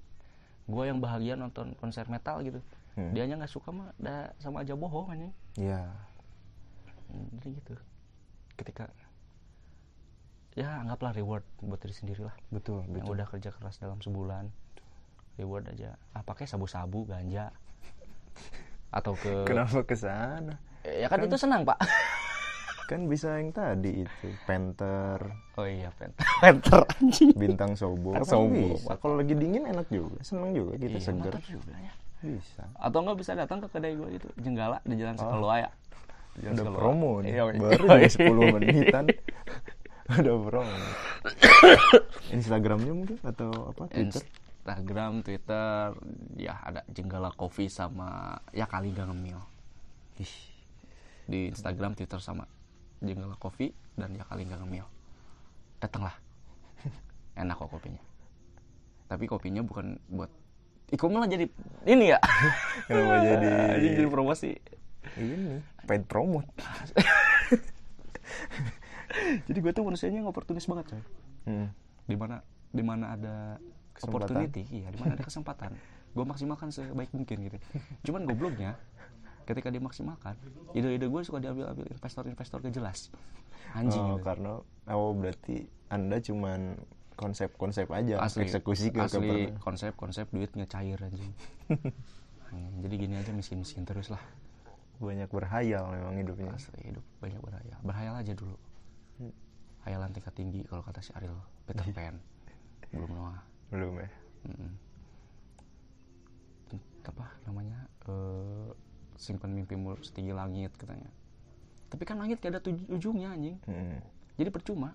gue 0.64 0.85
yang 0.85 0.99
bahagia 0.99 1.35
nonton 1.35 1.73
konser 1.75 2.04
metal 2.07 2.40
gitu. 2.40 2.61
Hmm. 2.90 3.14
dianya 3.14 3.38
nggak 3.38 3.49
suka 3.49 3.71
mah 3.71 3.95
dah 3.97 4.35
sama 4.37 4.61
aja 4.61 4.75
bohong 4.75 5.09
anjing. 5.09 5.33
Ya 5.54 5.88
Hmm, 7.07 7.26
jadi 7.37 7.59
gitu. 7.59 7.75
Ketika 8.54 8.87
ya 10.52 10.78
anggaplah 10.78 11.11
reward 11.12 11.42
buat 11.59 11.78
diri 11.78 11.90
sendiri 11.90 12.23
lah 12.23 12.35
betul 12.49 12.83
yang 12.85 13.02
betul. 13.02 13.14
udah 13.14 13.26
kerja 13.28 13.50
keras 13.50 13.78
dalam 13.78 13.99
sebulan 13.99 14.50
reward 15.40 15.64
aja 15.66 15.97
ah 16.12 16.20
pakai 16.20 16.44
sabu-sabu 16.44 17.04
ganja 17.04 17.49
atau 18.90 19.14
ke 19.14 19.44
Kenapa 19.44 19.80
ke 19.80 19.94
sana? 19.94 20.61
ya 20.82 21.06
kan, 21.06 21.20
itu 21.20 21.35
senang 21.35 21.62
pak 21.62 21.80
Kan 22.85 23.06
bisa 23.06 23.38
yang 23.38 23.49
tadi 23.50 24.02
itu, 24.02 24.26
Panther, 24.44 25.23
oh 25.54 25.62
iya 25.62 25.94
penter 25.94 26.26
penter 26.42 26.82
anjing 26.90 27.30
Bintang 27.32 27.73
Sobo. 27.73 28.11
Kan 28.12 28.26
Sobo. 28.26 28.50
bisa. 28.50 28.99
Kalau 28.99 29.14
lagi 29.14 29.30
dingin 29.32 29.62
enak 29.62 29.87
juga, 29.88 30.18
seneng 30.20 30.50
juga 30.52 30.75
kita 30.75 30.99
Iya, 30.99 31.00
seger. 31.00 31.35
juga 31.40 31.70
ya. 31.73 31.92
Bisa. 32.20 32.66
atau 32.75 32.99
enggak 33.00 33.16
bisa 33.16 33.32
datang 33.32 33.62
ke 33.62 33.70
kedai 33.70 33.94
gue 33.94 34.11
itu 34.12 34.28
jenggala 34.37 34.82
di 34.82 34.92
jalan 34.94 35.14
Sekeloaya 35.14 35.70
Di 36.30 36.40
Jalan 36.42 36.50
Ada 36.50 36.61
Sekeloaya. 36.61 36.76
promo 36.76 37.11
nih. 37.16 37.30
Iya, 37.30 37.42
iya. 37.47 37.61
Baru 37.62 37.85
nih 37.87 38.11
10 38.11 38.52
menitan. 38.52 39.04
Ada 40.18 40.32
promo. 40.35 40.75
Instagramnya 42.35 42.92
mungkin 42.92 43.16
atau 43.23 43.50
apa? 43.70 43.82
Twitter? 43.87 44.23
Instagram, 44.60 45.24
Twitter, 45.24 45.96
ya 46.36 46.60
ada 46.60 46.84
Jenggala 46.92 47.32
Coffee 47.32 47.72
sama 47.72 48.36
ya 48.52 48.68
kali 48.68 48.92
gak 48.92 49.08
ngemil. 49.08 49.40
Ih, 50.20 50.34
Di 51.24 51.48
Instagram, 51.48 51.96
Twitter 51.96 52.20
sama 52.20 52.44
Jenggala 53.00 53.40
Coffee 53.40 53.72
dan 53.96 54.12
ya 54.12 54.22
kali 54.28 54.44
gak 54.44 54.60
ngemil. 54.60 54.84
Datanglah. 55.80 56.12
Enak 57.40 57.56
kok 57.56 57.72
kopinya. 57.72 58.02
Tapi 59.08 59.24
kopinya 59.26 59.64
bukan 59.64 59.96
buat 60.12 60.30
Iko 60.90 61.06
malah 61.06 61.30
jadi 61.30 61.46
ini 61.86 62.10
ya. 62.10 62.18
Kenapa 62.90 63.22
jadi 63.22 63.50
jadi 63.78 64.10
promosi. 64.10 64.58
ini 65.14 65.62
paid 65.86 66.04
promote? 66.10 66.50
Jadi 69.50 69.58
gue 69.58 69.72
tuh 69.74 69.82
manusianya 69.82 70.22
yang 70.22 70.30
oportunis 70.30 70.70
banget 70.70 70.94
coy. 70.94 71.02
Hmm. 71.50 71.68
Di 72.06 72.14
mana 72.14 72.46
di 72.70 72.82
mana 72.86 73.18
ada 73.18 73.58
Kesempatan. 73.92 74.30
opportunity, 74.30 74.62
iya, 74.70 74.88
di 74.88 74.99
mana 74.99 75.14
ada 75.14 75.25
kesempatan. 75.25 75.70
gue 76.14 76.25
maksimalkan 76.26 76.68
sebaik 76.68 77.11
mungkin 77.11 77.37
gitu. 77.47 77.59
Cuman 78.02 78.26
gobloknya 78.26 78.75
ketika 79.47 79.70
dimaksimalkan, 79.70 80.35
ide-ide 80.73 81.06
gue 81.06 81.20
suka 81.23 81.38
diambil-ambil 81.38 81.87
investor-investor 81.87 82.59
gak 82.61 82.75
jelas. 82.75 83.11
Anjing 83.70 84.02
Oh, 84.02 84.18
gitu. 84.18 84.25
karena 84.25 84.52
oh 84.88 85.11
berarti 85.12 85.66
Anda 85.87 86.18
cuman 86.18 86.78
konsep-konsep 87.14 87.87
aja, 87.90 88.18
asli 88.18 88.47
eksekusi 88.47 88.90
ke 88.90 89.02
asli 89.02 89.52
konsep-konsep 89.59 90.26
duitnya 90.30 90.64
cair 90.64 90.99
anjing. 90.99 91.30
Anjing, 92.50 92.82
Jadi 92.82 92.94
gini 92.97 93.14
aja 93.14 93.30
miskin-miskin 93.30 93.85
terus 93.85 94.11
lah. 94.11 94.23
banyak 94.99 95.30
berhayal 95.30 95.87
memang 95.88 96.14
hidupnya. 96.16 96.50
Asli 96.52 96.80
hidup 96.82 97.04
banyak 97.20 97.38
berhayal. 97.38 97.78
Berhayal 97.80 98.14
aja 98.18 98.32
dulu. 98.35 98.56
Hayalan 99.80 100.11
tingkat 100.12 100.35
tinggi 100.35 100.61
kalau 100.66 100.82
kata 100.82 101.00
si 101.00 101.14
Ariel 101.14 101.38
Peter 101.64 101.87
Pan. 101.97 102.18
Belum 102.90 103.09
Noah. 103.09 103.40
Belum 103.70 103.94
ya? 103.96 104.10
Mm-mm. 104.46 104.72
apa 107.00 107.26
namanya 107.42 107.90
eh 108.06 108.70
simpan 109.16 109.50
mimpimu 109.50 109.98
setinggi 109.98 110.30
langit 110.30 110.70
katanya 110.78 111.10
tapi 111.88 112.06
kan 112.06 112.20
langit 112.22 112.38
gak 112.38 112.54
ada 112.54 112.60
tuj- 112.62 112.86
ujungnya 112.86 113.34
anjing 113.34 113.58
Hmm. 113.66 113.98
jadi 114.38 114.48
percuma 114.48 114.94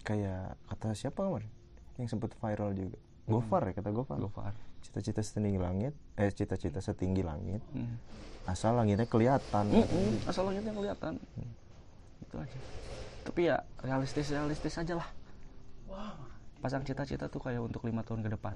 Kayak 0.00 0.56
kata 0.66 0.96
siapa 0.96 1.22
kemarin 1.22 1.50
yang 1.94 2.08
sempat 2.08 2.32
viral 2.34 2.72
juga. 2.72 2.96
Gofar 3.28 3.68
ya 3.68 3.72
kata 3.76 3.90
Gofar. 3.92 4.18
Gofar 4.18 4.54
Cita-cita 4.80 5.20
setinggi 5.20 5.60
langit, 5.60 5.92
eh 6.16 6.32
cita-cita 6.32 6.80
setinggi 6.80 7.22
langit, 7.22 7.60
Mm. 7.70 8.00
asal 8.48 8.74
langitnya 8.74 9.06
kelihatan. 9.06 9.70
Mm-mm, 9.70 10.26
asal 10.26 10.48
langitnya 10.48 10.72
kelihatan 10.72 11.20
itu 12.22 12.34
aja 12.34 12.58
tapi 13.22 13.40
ya 13.46 13.60
realistis 13.78 14.26
realistis 14.26 14.74
aja 14.74 14.96
lah 14.96 15.08
pasang 16.62 16.86
cita-cita 16.86 17.26
tuh 17.26 17.42
kayak 17.42 17.58
untuk 17.58 17.82
lima 17.82 18.06
tahun 18.06 18.22
ke 18.22 18.30
depan. 18.38 18.54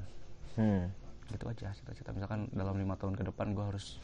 Hmm. 0.56 0.88
gitu 1.26 1.50
aja 1.50 1.74
cita-cita. 1.74 2.14
Misalkan 2.14 2.46
dalam 2.54 2.78
lima 2.78 2.94
tahun 2.94 3.18
ke 3.18 3.26
depan 3.34 3.50
gue 3.50 3.64
harus 3.66 3.98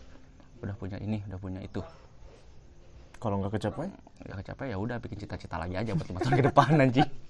udah 0.59 0.75
punya 0.75 0.99
ini 0.99 1.23
udah 1.31 1.39
punya 1.39 1.63
itu. 1.63 1.79
Kalau 3.23 3.39
nggak 3.39 3.55
kecapai, 3.55 3.87
ya 4.27 4.35
kecapai 4.43 4.67
ya 4.75 4.77
udah 4.83 4.99
bikin 4.99 5.23
cita-cita 5.23 5.55
lagi 5.55 5.79
aja 5.79 5.95
buat 5.95 6.11
lima 6.11 6.19
tahun 6.19 6.35
ke 6.43 6.45
depan 6.51 6.71
anjing. 6.83 7.11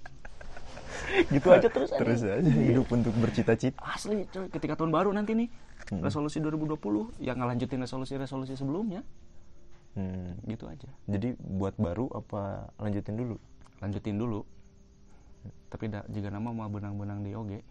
Gitu 1.29 1.45
aja 1.53 1.69
terus 1.69 1.93
terus 1.93 2.25
aja 2.25 2.41
hidup 2.41 2.89
untuk 2.89 3.13
bercita-cita. 3.21 3.77
asli 3.85 4.25
coy. 4.33 4.49
Ketika 4.49 4.73
tahun 4.73 4.89
baru 4.89 5.13
nanti 5.13 5.37
nih 5.37 5.45
resolusi 6.01 6.41
2020 6.41 7.21
yang 7.21 7.37
ngelanjutin 7.37 7.85
resolusi-resolusi 7.85 8.57
sebelumnya. 8.57 9.05
Hmm. 9.93 10.41
gitu 10.49 10.65
aja. 10.65 10.89
Jadi 11.05 11.37
buat 11.37 11.77
baru 11.77 12.09
apa 12.17 12.73
lanjutin 12.81 13.13
dulu? 13.13 13.37
lanjutin 13.83 14.15
dulu 14.15 14.47
tapi 15.69 15.89
da, 15.89 16.05
jika 16.09 16.29
nama 16.29 16.49
mau 16.53 16.69
benang-benang 16.69 17.23
di 17.25 17.31
oge. 17.33 17.61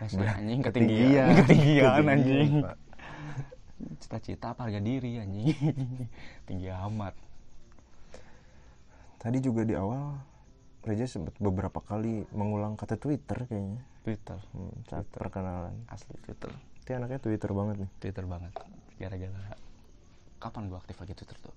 Nah, 0.00 0.32
anjing 0.40 0.64
ketinggian. 0.64 1.28
ketinggian. 1.44 2.04
Anjing. 2.08 2.64
cita-cita 4.00 4.56
apa 4.56 4.64
harga 4.68 4.80
diri 4.80 5.20
anjing? 5.20 5.52
Tinggi 6.48 6.72
amat. 6.72 7.12
Tadi 9.20 9.38
juga 9.44 9.68
di 9.68 9.76
awal 9.76 10.16
Reza 10.80 11.04
sempat 11.04 11.36
beberapa 11.36 11.84
kali 11.84 12.24
mengulang 12.32 12.80
kata 12.80 12.96
Twitter 12.96 13.44
kayaknya. 13.44 13.84
Twitter. 14.00 14.40
Hmm, 14.56 14.72
saat 14.88 15.04
perkenalan. 15.12 15.76
asli 15.92 16.16
Twitter. 16.24 16.48
Dia 16.88 16.96
anaknya 16.96 17.20
Twitter 17.20 17.50
banget 17.52 17.76
nih. 17.84 17.90
Twitter 18.00 18.24
banget. 18.24 18.52
Gara-gara 18.96 19.52
kapan 20.40 20.72
gua 20.72 20.80
aktif 20.80 20.96
lagi 20.96 21.12
Twitter 21.12 21.36
tuh? 21.36 21.52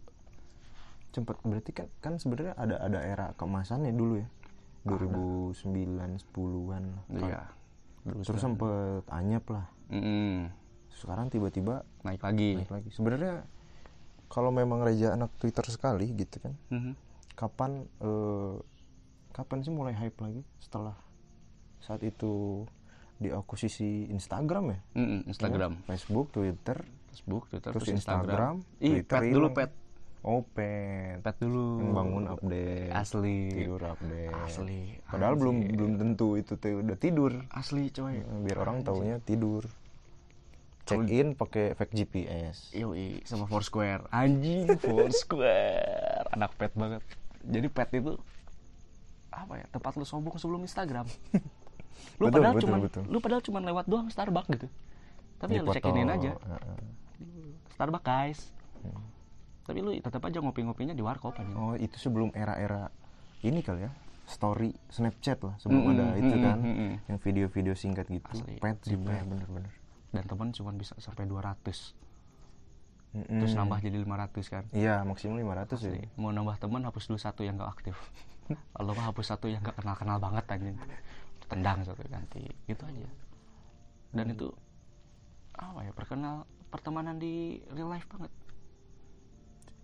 Cepet 1.16 1.38
berarti 1.48 1.72
kan 1.72 1.88
kan 2.04 2.14
sebenarnya 2.20 2.54
ada 2.60 2.76
ada 2.84 3.00
era 3.00 3.28
keemasannya 3.40 3.96
dulu 3.96 4.20
ya. 4.20 4.28
2009 4.84 5.64
10-an 6.32 6.84
lah. 6.92 7.06
iya 7.24 7.42
Terus 8.04 8.42
sempet 8.44 9.08
anyep 9.08 9.48
lah. 9.48 9.66
Mm-mm. 9.88 10.52
Sekarang 10.92 11.32
tiba-tiba 11.32 11.88
naik 12.04 12.20
lagi 12.20 12.60
naik 12.60 12.72
lagi. 12.72 12.90
Sebenarnya 12.92 13.48
kalau 14.28 14.52
memang 14.52 14.84
Reza 14.84 15.16
anak 15.16 15.32
Twitter 15.40 15.64
sekali 15.72 16.12
gitu 16.12 16.44
kan. 16.44 16.54
Mhm. 16.68 16.94
Kapan 17.34 17.88
eh, 18.04 18.56
kapan 19.32 19.64
sih 19.64 19.72
mulai 19.72 19.96
hype 19.96 20.20
lagi 20.20 20.44
setelah 20.60 20.94
saat 21.80 22.04
itu 22.04 22.64
diakuisisi 23.24 24.12
Instagram 24.12 24.76
ya? 24.76 24.80
Mm-mm, 25.00 25.20
Instagram 25.32 25.80
Facebook, 25.88 26.36
Twitter, 26.36 26.84
Facebook 27.14 27.48
Twitter 27.48 27.72
terus, 27.72 27.88
terus, 27.88 27.98
Instagram, 28.04 28.60
Ih, 28.84 29.00
Twitter 29.00 29.20
pet 29.22 29.32
dulu 29.32 29.48
pet 29.56 29.72
Oh, 30.24 30.40
pet. 30.56 31.20
dulu. 31.36 31.84
Bangun 31.92 32.32
update, 32.32 32.96
asli. 32.96 33.52
Tidur 33.52 33.84
update. 33.84 34.32
asli. 34.48 34.96
Padahal 35.04 35.36
belum 35.36 35.76
belum 35.76 35.92
tentu 36.00 36.40
itu 36.40 36.56
teh 36.56 36.80
udah 36.80 36.96
tidur. 36.96 37.44
asli 37.52 37.92
coy. 37.92 38.24
Biar 38.48 38.58
orang 38.64 38.88
taunya 38.88 39.20
tidur. 39.20 39.68
Check 40.88 41.12
in 41.12 41.36
pakai 41.36 41.76
fake 41.76 41.92
GPS. 41.92 42.72
Yoi, 42.72 43.20
sama 43.28 43.52
Foursquare. 43.52 44.08
Anjing 44.16 44.80
Foursquare. 44.80 46.24
Anak 46.36 46.56
pet 46.56 46.72
banget. 46.76 47.04
Jadi 47.44 47.68
pet 47.68 47.92
itu 47.92 48.16
apa 49.34 49.60
ya 49.60 49.66
tempat 49.76 49.98
lu 50.00 50.08
sombong 50.08 50.40
sebelum 50.40 50.64
Instagram. 50.64 51.08
Lu 52.20 52.28
Betul, 52.28 52.36
padahal 52.42 52.54
betul, 52.58 52.64
cuman 52.68 52.80
betul. 52.84 53.04
lu 53.06 53.18
padahal 53.22 53.42
cuman 53.46 53.62
lewat 53.70 53.86
doang 53.86 54.08
Starbucks 54.10 54.50
gitu. 54.50 54.68
Tapi 55.40 55.56
ya 55.56 55.62
lu 55.62 55.72
check 55.72 55.86
inin 55.88 56.10
aja. 56.10 56.36
Heeh. 56.36 56.80
Starbucks 57.78 58.06
guys 58.06 58.40
tapi 59.64 59.80
lu 59.80 59.92
tetap 59.94 60.20
aja 60.22 60.38
ngopi-ngopinya 60.38 60.92
di 60.92 61.00
warkop 61.00 61.36
anjing 61.36 61.56
Oh, 61.56 61.74
itu 61.74 61.96
sebelum 61.98 62.32
era-era 62.32 62.92
ini 63.42 63.60
kali 63.60 63.84
ya. 63.84 63.92
Story 64.24 64.72
Snapchat 64.88 65.40
lah 65.40 65.56
sebelum 65.58 65.84
Mm-mm, 65.86 65.94
ada 65.94 66.06
itu 66.16 66.36
kan. 66.38 66.58
mm-mm. 66.58 66.92
Yang 67.06 67.20
video-video 67.22 67.74
singkat 67.74 68.08
gitu. 68.08 68.24
Asli, 68.30 68.56
Pet 68.56 68.80
si 68.82 68.90
sih 68.90 68.98
bener-bener. 68.98 69.72
dan 70.10 70.24
teman 70.24 70.50
cuma 70.50 70.72
bisa 70.72 70.96
sampai 70.96 71.26
200 71.26 71.60
Mm-mm. 73.14 73.40
terus 73.40 73.54
nambah 73.54 73.78
jadi 73.80 73.98
500 74.00 74.42
kan 74.48 74.64
Iya, 74.72 75.02
maksimal 75.02 75.38
500 75.38 75.76
ya. 75.78 75.92
Asli. 75.92 76.02
mau 76.16 76.30
nambah 76.30 76.56
teman 76.58 76.82
hapus 76.82 77.04
dulu 77.06 77.18
satu 77.18 77.42
yang 77.42 77.56
gak 77.56 77.72
aktif 77.74 77.96
kalau 78.74 78.92
mah 78.92 79.06
hapus 79.06 79.26
satu 79.28 79.46
yang 79.46 79.60
gak 79.60 79.76
kenal 79.76 79.94
kenal 79.94 80.18
banget 80.18 80.44
anjing 80.50 80.78
tendang 81.46 81.82
satu 81.82 82.02
ganti 82.04 82.42
gitu 82.64 82.82
aja 82.82 83.06
dan 84.12 84.26
itu 84.28 84.50
apa 85.52 85.80
ya 85.82 85.92
perkenal 85.92 86.36
pertemanan 86.68 87.16
di 87.16 87.34
real 87.70 87.88
life 87.88 88.06
banget 88.08 88.34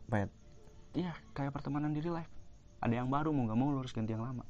Pet. 0.10 0.30
iya 0.92 1.14
kayak 1.32 1.54
pertemanan 1.54 1.90
di 1.90 2.02
real 2.02 2.18
life 2.18 2.32
ada 2.80 2.92
yang 2.92 3.08
baru 3.08 3.30
mau 3.30 3.46
nggak 3.46 3.56
mau 3.56 3.70
lu 3.70 3.80
harus 3.80 3.92
ganti 3.92 4.12
yang 4.12 4.24
lama 4.24 4.44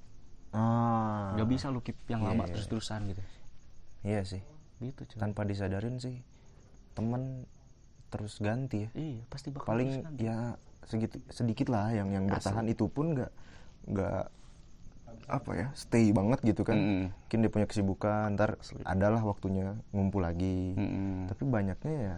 Ah. 0.50 1.36
nggak 1.36 1.46
bisa 1.48 1.70
lu 1.70 1.78
keep 1.80 1.94
yang 2.08 2.24
Iya, 2.24 2.30
lama 2.32 2.44
iya. 2.44 2.51
terus 2.51 2.66
terusan 2.66 3.06
gitu 3.06 3.22
Iya 4.01 4.22
sih. 4.24 4.42
gitu 4.80 5.04
cuy 5.06 5.20
Tanpa 5.20 5.44
disadarin 5.44 6.00
sih 6.00 6.24
teman 6.92 7.46
terus 8.10 8.39
ganti 8.39 8.88
ya. 8.88 8.89
iya 8.94 9.22
pasti 9.28 9.51
bakal 9.51 9.70
Paling 9.70 9.89
ya 10.18 10.58
segitu 10.84 11.22
sedikit 11.30 11.70
lah 11.70 11.92
yang 11.92 12.10
yang 12.10 12.25
bertahan 12.25 12.66
itu 12.66 12.88
pun 12.88 13.13
nggak 13.13 13.30
nggak 13.86 14.22
apa 15.30 15.51
ya 15.54 15.68
stay 15.75 16.10
banget 16.10 16.42
gitu 16.42 16.66
kan. 16.66 16.74
Mm-mm. 16.74 17.06
Mungkin 17.13 17.38
dia 17.39 17.51
punya 17.51 17.68
kesibukan, 17.68 18.34
ntar 18.34 18.58
adalah 18.82 19.22
waktunya 19.22 19.78
ngumpul 19.92 20.25
lagi. 20.25 20.74
Mm-mm. 20.74 21.30
Tapi 21.30 21.44
banyaknya 21.46 21.94
ya 21.94 22.16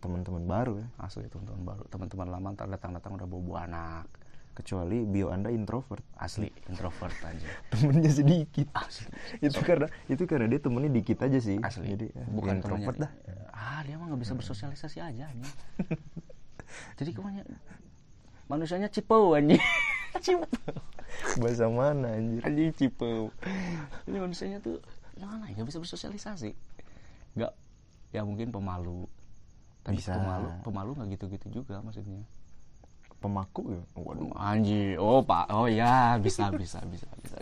teman-teman 0.00 0.44
baru 0.44 0.82
ya. 0.82 0.86
asli 1.02 1.26
teman-teman 1.30 1.62
baru. 1.62 1.82
Teman-teman 1.90 2.28
lama 2.30 2.48
ntar 2.54 2.66
datang-datang 2.70 3.18
udah 3.18 3.26
bawa 3.28 3.66
anak. 3.66 4.06
Kecuali 4.54 5.02
bio 5.02 5.34
anda 5.34 5.50
introvert. 5.50 6.06
Asli 6.14 6.46
introvert 6.70 7.14
aja 7.26 7.48
temennya 7.74 8.10
sedikit. 8.10 8.70
Asli. 8.74 9.10
Itu 9.42 9.58
karena 9.66 9.90
itu 10.06 10.22
karena 10.30 10.46
dia 10.46 10.62
temennya 10.62 10.90
dikit 10.94 11.18
aja 11.26 11.38
sih. 11.42 11.58
Asli. 11.58 11.90
Jadi 11.90 12.06
ya, 12.14 12.24
bukan 12.30 12.62
introvert 12.62 12.96
dah. 13.02 13.10
Temennya. 13.10 13.50
ah 13.50 13.80
dia 13.82 13.94
mah 13.98 14.06
nggak 14.14 14.22
bisa 14.22 14.32
bersosialisasi 14.38 14.98
aja 15.02 15.26
anjing. 15.26 15.54
Jadi 16.98 17.10
ke 17.14 17.20
mana 17.22 17.42
manusianya 18.46 18.88
cipau 18.90 19.34
anjing. 19.34 19.58
Cipau. 20.22 20.46
Bahasa 21.42 21.66
mana 21.66 22.14
anjir? 22.14 22.38
Anjing 22.46 22.70
cipau. 22.70 23.34
Ini 24.06 24.18
manusianya 24.22 24.62
tuh 24.62 24.78
gimana 25.18 25.50
ya 25.50 25.58
nggak 25.58 25.68
bisa 25.74 25.82
bersosialisasi. 25.82 26.54
Nggak. 27.34 27.52
Ya 28.14 28.22
mungkin 28.22 28.54
pemalu 28.54 29.10
tapi 29.84 30.00
Bisa. 30.00 30.16
pemalu 30.16 30.48
pemalu 30.64 30.90
nggak 30.96 31.08
gitu-gitu 31.20 31.60
juga 31.60 31.84
maksudnya 31.84 32.24
pemaku 33.20 33.72
ya 33.72 33.82
waduh 33.96 34.28
Anjir, 34.36 35.00
oh 35.00 35.24
pak, 35.24 35.48
oh 35.48 35.64
ya 35.64 36.20
bisa 36.20 36.52
bisa 36.52 36.84
bisa 36.84 37.08
bisa. 37.24 37.36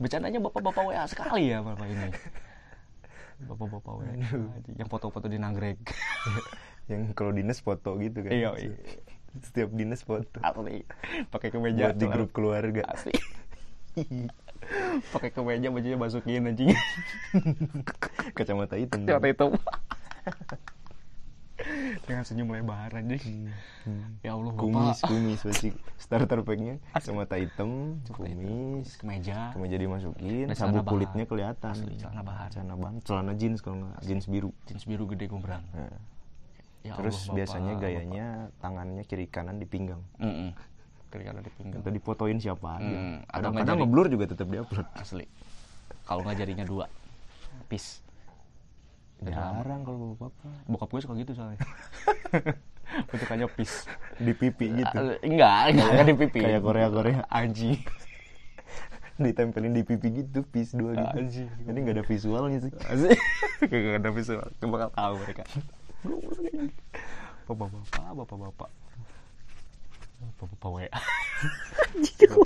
Bercandanya 0.00 0.40
bapak-bapak 0.40 0.80
WA 0.80 1.04
sekali 1.04 1.52
ya 1.52 1.60
bapak 1.60 1.84
ini. 1.92 2.08
Bapak-bapak 3.44 3.92
WA, 4.00 4.16
yang 4.80 4.88
foto-foto 4.88 5.28
di 5.28 5.36
nagrek. 5.36 5.76
yang 6.90 7.12
kalau 7.12 7.36
dinas 7.36 7.60
foto 7.60 8.00
gitu 8.00 8.24
kan 8.24 8.32
Iya, 8.32 8.50
iya. 8.58 8.72
setiap 9.44 9.70
dinas 9.76 10.02
foto 10.02 10.40
Asli, 10.42 10.82
pakai 11.28 11.52
kemeja 11.52 11.92
buat 11.92 12.00
di 12.00 12.06
grup 12.08 12.30
keluarga 12.32 12.82
Asli. 12.88 13.12
pakai 15.12 15.30
kemeja 15.36 15.68
bajunya 15.68 16.00
masukin 16.00 16.48
anjing. 16.48 16.72
kacamata 18.36 18.80
hitam 18.80 19.04
Kata 19.04 19.28
itu. 19.28 19.46
Dengan 22.02 22.22
senyum 22.22 22.48
lebar 22.48 22.90
anjing. 22.90 23.48
Ya 24.20 24.32
Allah, 24.32 24.52
kumis 24.52 24.96
bapak. 24.96 25.08
kumis 25.08 25.40
masih 25.42 25.70
starter 25.96 26.40
packnya 26.40 26.74
kacamata 26.90 27.36
hitam 27.36 28.00
kumis 28.06 28.96
Kemeja. 28.96 29.52
kemeja 29.52 29.76
dimasukin 29.76 30.46
Dan 30.46 30.54
sabuk 30.54 30.84
kulitnya 30.84 31.24
kelihatan 31.24 31.72
Asli, 31.72 31.96
celana 31.96 32.20
bahan. 32.20 32.48
celana 32.50 32.74
bahan 32.74 32.94
celana 33.02 33.32
jeans 33.34 33.58
kalau 33.58 33.82
nggak 33.82 34.00
jeans 34.02 34.24
biru 34.26 34.50
Jeans 34.64 34.84
biru 34.84 35.04
gede 35.06 35.26
gombrang. 35.26 35.60
Nah, 35.70 35.92
Ya 36.80 36.96
terus 36.96 37.12
Allah, 37.14 37.24
Bapak, 37.26 37.36
biasanya 37.36 37.72
Bapak. 37.72 37.82
gayanya 37.82 38.26
tangannya 38.56 39.02
kiri 39.04 39.26
kanan 39.26 39.56
di 39.56 39.66
pinggang 39.66 40.00
Mm-mm. 40.16 40.56
Kiri 41.06 41.22
kanan 41.22 41.42
di 41.42 41.52
pinggang. 41.52 41.80
Tadi 41.80 41.98
fotoin 41.98 42.38
siapa 42.38 42.68
aja. 42.74 42.86
Hmm, 42.86 43.20
atau 43.22 43.36
Kadang-kadang 43.50 43.76
ngeblur 43.78 44.06
juga 44.08 44.24
tetap 44.26 44.46
diupload. 44.46 44.88
asli 44.94 45.26
kalau 46.02 46.20
nggak 46.22 46.36
jarinya 46.36 46.64
dua 46.64 46.86
pis. 47.66 48.00
Jarang 49.20 49.80
kalau 49.84 50.16
bapak. 50.16 50.32
Bokap 50.64 50.88
gue 50.88 51.00
suka 51.04 51.14
gitu 51.20 51.32
soalnya. 51.36 51.60
Bentukannya 53.12 53.46
pis 53.54 53.86
di 54.18 54.32
pipi 54.34 54.66
gitu. 54.82 54.96
Ah, 54.96 55.14
enggak 55.22 55.60
enggak 55.70 55.88
enggak 55.94 56.06
di 56.08 56.14
pipi. 56.16 56.38
Kayak 56.42 56.62
Korea-Korea 56.64 57.20
anjing. 57.30 57.78
Ditempelin 59.20 59.76
di 59.76 59.84
pipi 59.84 60.08
gitu, 60.24 60.40
pis 60.48 60.72
dua 60.72 60.96
gitu. 60.96 61.16
Anjing. 61.20 61.48
Jadi 61.68 61.78
nggak 61.84 61.96
ada 62.00 62.04
visualnya 62.08 62.58
sih. 62.64 62.72
kagak 63.60 63.96
ada 64.00 64.10
visual. 64.10 64.46
Coba 64.58 64.70
bakal 64.74 64.88
tahu 64.96 65.14
mereka. 65.22 65.42
Bapak 67.46 68.36
bapak 68.36 68.70
bapak 70.20 70.68
wa 70.68 70.80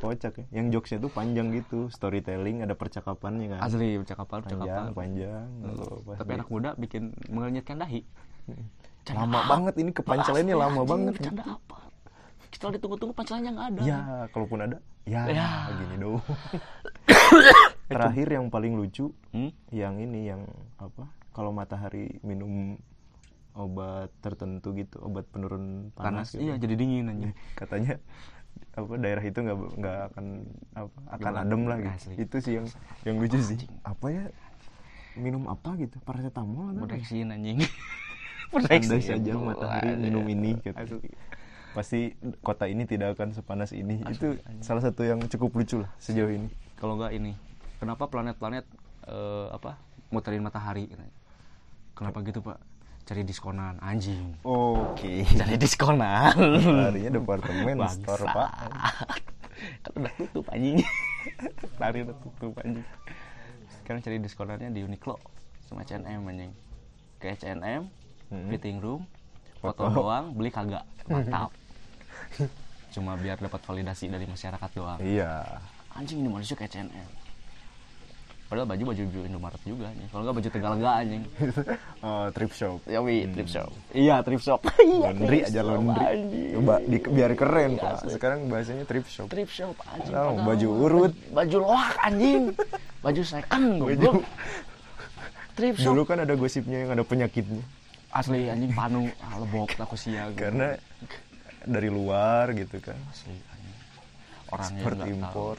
kocak 0.00 0.32
ya. 0.36 0.44
Yang 0.52 0.66
jokesnya 0.72 0.98
tuh 1.00 1.10
panjang 1.10 1.50
gitu, 1.50 1.90
storytelling, 1.90 2.62
ada 2.62 2.72
percakapannya 2.72 3.46
kan. 3.50 3.60
asli 3.60 3.98
percakapan 3.98 4.38
panjang, 4.40 4.58
percakapan 4.60 4.92
panjang. 4.94 5.46
Kalau 5.60 5.96
pas 6.00 6.16
tapi 6.16 6.30
anak 6.32 6.48
muda 6.48 6.70
bikin 6.74 7.02
mengenyitkan 7.26 7.76
dahi 7.76 8.00
Bercanda 8.44 9.20
lama 9.20 9.36
apa? 9.36 9.48
banget 9.50 9.74
ini 9.76 9.90
kepancelannya 9.92 10.54
lama 10.54 10.70
anjing, 10.76 10.88
banget. 10.88 11.12
bercanda 11.12 11.44
apa 11.44 11.76
kita 12.48 12.64
ditunggu-tunggu 12.70 13.12
pancelannya 13.12 13.50
nggak 13.50 13.68
ada 13.68 13.80
Ya, 13.82 13.98
kalaupun 14.30 14.58
ada, 14.60 14.76
ya, 15.04 15.26
Ya. 15.26 15.48
gini 15.74 15.96
dong. 15.98 16.22
Terakhir 17.90 18.26
yang 18.30 18.46
paling 18.48 18.74
lucu, 18.74 19.10
Hmm? 19.30 19.50
yang 19.68 19.98
ini 19.98 20.30
yang 20.30 20.46
apa? 20.78 21.10
Kalau 21.34 21.50
matahari 21.50 22.22
minum 22.22 22.78
obat 23.54 24.10
tertentu 24.18 24.74
gitu, 24.74 24.98
obat 25.02 25.24
penurun 25.30 25.94
panas, 25.94 26.04
panas, 26.04 26.28
gitu. 26.34 26.42
iya 26.42 26.54
jadi 26.58 26.74
dingin 26.74 27.06
anjing 27.06 27.32
katanya 27.60 28.02
apa 28.74 28.92
daerah 28.98 29.22
itu 29.22 29.38
nggak 29.38 29.58
nggak 29.78 29.98
akan 30.10 30.26
apa 30.74 30.98
akan 31.14 31.32
adem 31.46 31.62
lah 31.70 31.78
gitu. 31.78 31.94
Asli. 31.94 32.14
Itu 32.18 32.36
sih 32.42 32.52
yang 32.58 32.66
yang 33.06 33.16
lucu 33.22 33.38
sih. 33.38 33.58
Apa 33.86 34.10
ya? 34.10 34.24
Minum 35.14 35.46
apa 35.46 35.78
gitu? 35.78 36.02
Paracetamol? 36.02 36.74
Bodeksin 36.82 37.30
anjing 37.30 37.62
Andai 38.54 39.02
saja 39.02 39.34
matahari 39.34 39.98
minum 39.98 40.26
ini 40.26 40.58
gitu. 40.62 40.74
Asli. 40.74 41.10
Pasti 41.74 42.14
kota 42.42 42.70
ini 42.70 42.86
tidak 42.86 43.18
akan 43.18 43.34
sepanas 43.34 43.70
ini. 43.74 44.02
Asli, 44.02 44.14
Itu 44.18 44.28
anjing. 44.42 44.62
salah 44.62 44.82
satu 44.82 45.02
yang 45.06 45.22
cukup 45.26 45.54
lucu 45.54 45.82
lah 45.82 45.90
sejauh 46.02 46.30
ini. 46.30 46.50
Kalau 46.78 46.98
nggak 46.98 47.14
ini, 47.14 47.34
kenapa 47.78 48.10
planet-planet 48.10 48.66
eh, 49.06 49.46
apa 49.54 49.78
muterin 50.10 50.42
matahari? 50.42 50.90
Kenapa 51.94 52.22
gitu 52.26 52.42
pak? 52.42 52.58
Cari 53.04 53.20
diskonan 53.22 53.76
anjing. 53.78 54.32
Oke. 54.42 55.28
Cari 55.30 55.56
diskonan. 55.56 56.32
Larinya 56.88 57.10
departemen 57.12 57.76
Bangsat. 57.76 58.00
store 58.00 58.24
pak. 58.26 58.50
kan 59.82 59.92
udah 59.94 60.12
tutup 60.16 60.44
anjing. 60.48 60.80
Lari 61.76 61.98
udah 62.02 62.16
tutup 62.18 62.52
anjing. 62.58 62.84
Sekarang 63.76 64.00
cari 64.00 64.16
diskonannya 64.18 64.68
di 64.70 64.80
Uniqlo 64.80 65.20
sama 65.62 65.84
H&M 65.84 66.00
anjing. 66.24 66.52
Ke 67.18 67.32
H&M, 67.34 67.88
Hmm. 68.26 68.48
fitting 68.48 68.80
room, 68.80 69.04
foto 69.60 69.84
Foto. 69.84 70.00
doang, 70.00 70.32
beli 70.32 70.48
kagak. 70.48 70.88
Mantap. 71.04 71.52
Cuma 72.90 73.14
biar 73.14 73.36
dapat 73.36 73.60
validasi 73.60 74.08
dari 74.08 74.24
masyarakat 74.24 74.70
doang. 74.72 74.96
Iya. 74.98 75.44
Anjing 75.92 76.18
ini 76.18 76.28
manusia 76.28 76.54
ke 76.54 76.64
H&M. 76.64 76.88
Padahal 78.54 78.70
baju 78.70 78.84
baju 78.94 79.02
Indomaret 79.26 79.62
juga 79.66 79.90
anjing. 79.90 80.08
Kalau 80.14 80.22
nggak 80.22 80.36
baju 80.38 80.48
Tegalega 80.54 80.90
anjing. 81.02 81.22
Oh, 82.06 82.26
trip 82.30 82.52
shop. 82.54 82.78
Ya 82.86 83.00
wi, 83.02 83.26
thrift 83.26 83.50
shop. 83.50 83.70
Iya, 83.90 84.22
shop. 84.46 84.60
Iya, 84.78 85.10
Laundry 85.10 85.26
thrift 85.26 85.48
aja 85.50 85.60
shop, 85.64 85.70
laundry. 85.74 86.06
Coba 86.54 86.74
di, 86.86 86.96
biar 87.02 87.32
keren 87.34 87.70
Iya, 87.74 87.82
pak. 87.82 87.94
Sekarang 88.14 88.40
bahasanya 88.46 88.84
trip 88.86 89.06
shop. 89.10 89.26
Thrift 89.26 89.50
shop 89.50 89.74
anjing. 89.90 90.14
Oh, 90.14 90.38
baju 90.38 90.68
urut. 90.70 91.12
Baju 91.34 91.56
loak 91.66 91.98
anjing. 91.98 92.54
Baju 93.02 93.22
second 93.26 93.66
goblok. 93.82 94.22
Thrift 95.58 95.78
shop. 95.82 95.90
Dulu 95.90 96.02
kan 96.06 96.18
ada 96.22 96.34
gosipnya 96.38 96.78
yang 96.86 96.94
ada 96.94 97.02
penyakitnya. 97.02 97.64
Asli 98.14 98.46
anjing 98.46 98.70
panu, 98.70 99.10
ah, 99.18 99.34
lebok 99.42 99.74
aku 99.82 99.98
sial. 99.98 100.30
Karena 100.38 100.78
dari 101.66 101.90
luar 101.90 102.54
gitu 102.54 102.78
kan. 102.78 102.94
asli 103.10 103.34
anjing. 103.34 103.76
Tahu. 104.46 105.10
impor. 105.10 105.58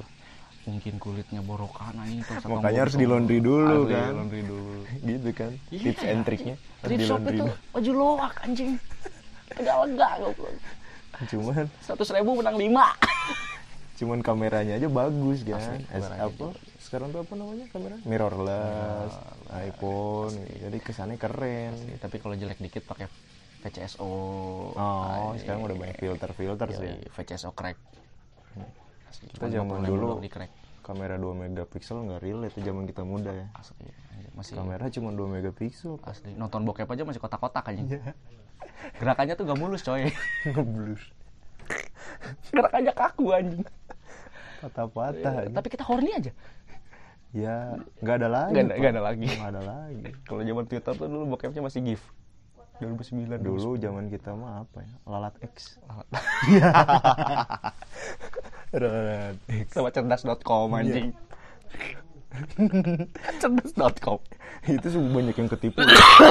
Mungkin 0.66 0.98
kulitnya 0.98 1.40
borokan 1.40 1.94
anjing 1.96 2.26
terus 2.26 2.42
atau 2.42 2.58
Makanya 2.58 2.80
harus 2.84 2.96
di 2.96 3.06
laundry 3.06 3.38
dulu 3.38 3.86
Asli, 3.86 3.94
kan. 3.94 4.12
laundry 4.12 4.42
dulu. 4.42 4.74
Gitu 4.98 5.30
kan. 5.32 5.52
Iya, 5.70 5.82
Tips 5.84 6.02
and 6.02 6.10
anjing. 6.10 6.22
triknya 6.26 6.56
harus 6.82 6.90
di 6.92 7.06
laundry 7.06 7.30
itu 7.30 7.44
dulu. 7.46 7.54
baju 7.72 7.92
loak 7.94 8.34
anjing. 8.42 8.72
Tidak 9.46 9.76
lega 9.86 10.10
goblok. 10.18 10.54
Cuman 11.26 11.66
Seratus 11.80 12.10
ribu 12.12 12.32
menang 12.36 12.58
lima. 12.58 12.88
cuman 13.96 14.20
kameranya 14.20 14.76
aja 14.76 14.90
bagus 14.90 15.40
kan. 15.42 15.62
Asli, 15.62 15.86
As- 15.88 16.12
apa? 16.12 16.46
Sekarang 16.82 17.08
tuh 17.10 17.22
apa 17.22 17.34
namanya 17.34 17.66
kamera? 17.70 17.96
Mirrorless, 18.02 19.14
iPhone. 19.64 20.34
Jadi 20.60 20.78
kesannya 20.80 21.16
keren. 21.16 21.74
Tapi 21.96 22.16
kalau 22.18 22.34
jelek 22.34 22.58
dikit 22.60 22.84
pakai 22.84 23.06
VCSO. 23.62 24.06
Oh, 24.74 24.76
Ay, 24.76 25.42
sekarang 25.42 25.62
udah 25.62 25.74
banyak 25.76 25.98
filter-filter 25.98 26.68
sih. 26.72 26.84
ya. 26.84 26.92
yoi, 26.92 27.06
VCSO 27.08 27.50
crack. 27.52 27.78
Asli, 29.06 29.26
Kita 29.28 29.48
zaman 29.48 29.80
50 29.80 29.90
dulu 29.90 30.08
di 30.18 30.28
crack. 30.28 30.52
kamera 30.82 31.16
2 31.16 31.26
megapiksel 31.36 31.98
nggak 32.00 32.20
real 32.20 32.40
itu 32.44 32.60
zaman 32.60 32.86
kita 32.86 33.02
muda 33.02 33.32
ya. 33.32 33.48
Asli, 33.54 33.86
anjing, 34.12 34.34
masih 34.34 34.54
Kamera 34.56 34.86
cuma 34.88 35.10
2 35.10 35.26
megapiksel. 35.28 35.98
asli 36.04 36.32
nonton 36.34 36.62
bokep 36.62 36.86
aja 36.86 37.04
masih 37.04 37.18
kotak-kotak 37.18 37.66
anjing. 37.66 37.90
Iya. 37.92 38.14
Gerakannya 38.96 39.34
tuh 39.34 39.46
gak 39.46 39.58
mulus 39.58 39.82
coy. 39.82 40.10
Ngeblur. 40.46 41.00
Gerakannya 42.48 42.94
kaku 42.94 43.26
anjing. 43.32 43.66
Patah-patah. 44.60 45.34
aja. 45.44 45.52
Tapi 45.52 45.68
kita 45.68 45.84
horny 45.84 46.12
aja. 46.12 46.32
Ya, 47.32 47.76
nggak 48.00 48.16
ada 48.16 48.28
lagi. 48.30 48.52
Nggak 48.54 48.64
ada- 48.64 48.70
Pak. 48.70 48.80
nggak 48.80 48.92
ada 48.92 49.04
lagi. 49.04 49.26
Nggak 49.28 49.52
ada 49.52 49.62
lagi. 49.62 50.04
Kalau 50.24 50.42
zaman 50.42 50.64
Twitter 50.66 50.94
tuh 50.94 51.08
dulu 51.08 51.24
bokepnya 51.28 51.62
masih 51.62 51.80
GIF. 51.84 52.04
2009 52.80 53.40
Dulu 53.40 53.70
zaman 53.80 54.12
kita 54.12 54.36
mah 54.36 54.68
apa 54.68 54.84
ya? 54.84 54.94
Lalat 55.08 55.36
X. 55.40 55.80
Lalat 58.76 59.38
X. 59.64 59.68
sama 59.72 59.90
cerdas.com 59.92 60.70
anjing. 60.76 61.16
cerdas.com. 63.42 64.20
Itu 64.66 64.88
sih 64.90 65.00
banyak 65.00 65.36
yang 65.38 65.50
ketipu. 65.50 65.80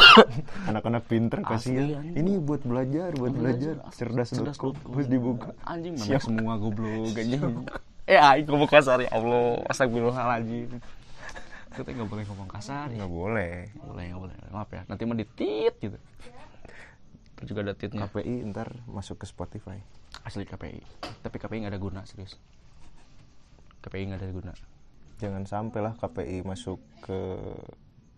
Anak-anak 0.68 1.08
pinter 1.08 1.40
kasihan. 1.40 2.04
anjing. 2.04 2.18
Ini 2.18 2.32
buat 2.42 2.60
belajar, 2.66 3.14
buat 3.16 3.32
belajar. 3.32 3.80
Cerdas.com. 3.94 4.74
Terus 4.74 5.06
dibuka. 5.08 5.56
Anjing 5.64 5.96
Siap. 5.96 6.20
semua 6.28 6.60
goblok 6.60 7.14
anjing. 7.16 7.40
Eh 8.04 8.20
aing 8.20 8.44
ngomong 8.44 8.68
kasar 8.68 9.00
ya 9.00 9.08
Allah. 9.16 9.64
Astagfirullahaladzim. 9.64 10.76
Kita 11.74 11.90
nggak 11.90 12.08
boleh 12.08 12.24
ngomong 12.30 12.48
kasar 12.48 12.88
ya. 12.94 13.02
Nggak 13.02 13.12
boleh. 13.12 13.56
Nggak 13.74 13.86
boleh, 13.90 14.04
nggak 14.10 14.22
boleh. 14.22 14.36
Maaf 14.54 14.70
ya. 14.70 14.82
Nanti 14.86 15.02
mah 15.04 15.16
ditit 15.18 15.74
gitu. 15.82 15.98
Terus 17.34 17.46
juga 17.50 17.60
ada 17.66 17.74
titnya. 17.74 18.06
KPI 18.06 18.46
ntar 18.54 18.70
masuk 18.86 19.20
ke 19.20 19.26
Spotify. 19.26 19.82
asli 20.22 20.46
KPI 20.46 20.80
tapi 21.26 21.36
KPI 21.42 21.66
nggak 21.66 21.74
ada 21.74 21.82
guna 21.82 22.00
serius 22.06 22.38
KPI 23.82 24.14
nggak 24.14 24.20
ada 24.22 24.30
guna 24.30 24.52
jangan 25.18 25.42
sampai 25.42 25.80
lah 25.82 25.94
KPI 25.98 26.46
masuk 26.46 26.78
ke 27.02 27.18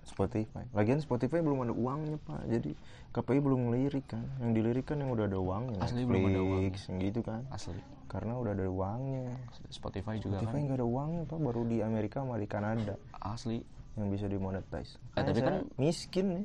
Spotify 0.04 0.62
lagian 0.76 1.00
Spotify 1.00 1.40
belum 1.40 1.64
ada 1.64 1.74
uangnya 1.74 2.20
pak 2.20 2.44
jadi 2.46 2.70
KPI 3.16 3.40
belum 3.40 3.60
ngelirik 3.66 4.04
kan. 4.06 4.24
Yang 4.38 4.50
dilirik 4.52 4.84
kan 4.84 4.96
yang 4.98 5.08
udah 5.08 5.24
ada 5.24 5.38
uangnya 5.38 5.80
Asli 5.80 6.04
belum 6.04 6.20
ada. 6.22 6.36
Netflix 6.36 6.74
yang 6.86 6.98
gitu 7.00 7.20
kan. 7.22 7.40
Asli. 7.48 7.80
Karena 8.06 8.32
udah 8.36 8.52
ada 8.52 8.66
uangnya. 8.66 9.24
Spotify 9.66 10.14
juga 10.16 10.36
Spotify 10.38 10.52
kan. 10.54 10.64
nggak 10.68 10.78
ada 10.78 10.86
uangnya 10.86 11.22
pak. 11.24 11.38
Baru 11.38 11.62
di 11.64 11.80
Amerika 11.80 12.20
sama 12.20 12.36
di 12.36 12.44
Kanada. 12.44 12.94
Asli. 13.16 13.64
Yang 13.96 14.08
bisa 14.12 14.26
dimonetize. 14.28 14.92
Eh, 15.16 15.24
tapi 15.24 15.40
kan- 15.40 15.64
miskin 15.74 16.26
nih. 16.34 16.44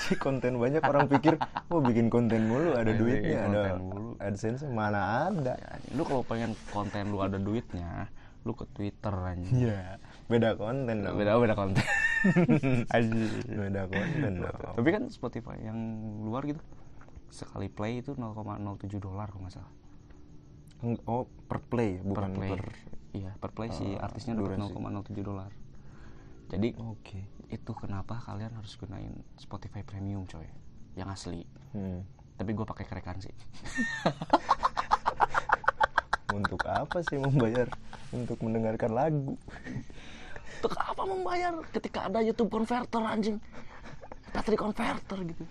Si 0.00 0.14
konten 0.16 0.56
banyak 0.56 0.80
orang 0.80 1.04
pikir 1.06 1.34
oh 1.66 1.82
bikin 1.82 2.06
konten 2.08 2.46
mulu 2.46 2.72
ada 2.72 2.88
Iya, 2.88 2.96
duitnya. 2.96 3.38
Ada 3.44 3.62
mulu. 3.76 4.14
AdSense 4.16 4.62
mana 4.64 5.26
ada? 5.26 5.52
Ya, 5.52 5.70
lu 5.92 6.02
kalau 6.02 6.22
pengen 6.22 6.54
konten 6.70 7.10
lu 7.10 7.18
ada 7.18 7.36
duitnya 7.36 8.06
lu 8.40 8.56
ke 8.56 8.64
Twitter 8.70 9.12
aja 9.12 9.44
Iya 9.52 10.00
beda 10.30 10.54
konten 10.54 10.96
dong. 11.02 11.16
Beda 11.18 11.34
beda 11.36 11.54
konten. 11.58 11.82
Beda 13.60 13.82
konten 13.90 14.32
dong. 14.38 14.74
Tapi 14.78 14.88
kan 14.92 15.02
Spotify 15.10 15.58
yang 15.58 15.78
luar 16.22 16.46
gitu 16.46 16.62
sekali 17.30 17.70
play 17.70 18.02
itu 18.02 18.18
0,07 18.18 18.98
dolar 18.98 19.30
kalau 19.30 19.46
nggak 19.46 19.54
salah. 19.54 19.72
Oh 21.06 21.28
per 21.46 21.60
play 21.60 22.00
bukan 22.00 22.32
per 22.32 22.34
play. 22.34 22.50
per 22.50 22.62
iya 23.12 23.30
per 23.36 23.50
play 23.52 23.68
si 23.70 23.94
Ah, 23.98 24.08
artisnya 24.10 24.34
dapat 24.34 24.58
durasi. 24.58 24.74
0,07 24.74 25.22
dolar. 25.26 25.50
Jadi 26.50 26.74
oke. 26.82 27.20
itu 27.50 27.72
kenapa 27.74 28.14
kalian 28.22 28.54
harus 28.54 28.78
gunain 28.78 29.10
Spotify 29.38 29.82
Premium 29.82 30.26
coy? 30.26 30.46
Yang 30.94 31.08
asli. 31.14 31.42
Hmm. 31.74 32.02
tapi 32.40 32.56
gue 32.56 32.64
pakai 32.64 32.88
kerekan 32.88 33.20
sih. 33.20 33.34
Untuk 36.40 36.64
apa 36.64 37.04
sih 37.04 37.20
membayar? 37.20 37.68
Untuk 38.16 38.40
mendengarkan 38.40 38.96
lagu 38.96 39.36
untuk 40.60 40.76
apa 40.76 41.02
membayar 41.08 41.56
ketika 41.72 42.12
ada 42.12 42.20
YouTube 42.20 42.52
converter 42.52 43.00
anjing? 43.00 43.40
Battery 44.30 44.60
converter 44.60 45.18
gitu. 45.24 45.44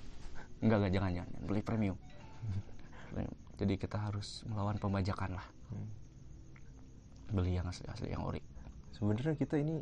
Enggak 0.61 0.77
enggak 0.85 0.93
jangan 0.93 1.11
jangan 1.17 1.29
beli 1.49 1.61
premium. 1.65 1.97
Jadi 3.59 3.73
kita 3.75 3.97
harus 3.97 4.45
melawan 4.45 4.77
pembajakan 4.77 5.35
lah. 5.41 5.47
Beli 7.33 7.57
yang 7.57 7.65
asli 7.65 7.89
asli 7.89 8.13
yang 8.13 8.21
ori. 8.21 8.39
Sebenarnya 8.93 9.33
kita 9.33 9.57
ini 9.57 9.81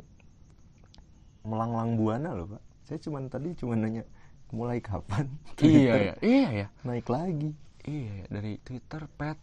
melanglang 1.44 2.00
buana 2.00 2.32
loh 2.32 2.48
pak. 2.56 2.62
Saya 2.88 2.98
cuman 3.04 3.28
tadi 3.28 3.52
cuma 3.52 3.76
nanya 3.76 4.02
mulai 4.48 4.80
kapan? 4.80 5.28
Iya 5.60 5.94
ya 5.94 6.14
iya 6.24 6.48
ya 6.64 6.66
naik 6.88 7.06
lagi. 7.12 7.52
Iya 7.84 8.24
ya. 8.24 8.26
dari 8.32 8.56
Twitter 8.64 9.04
pet. 9.20 9.36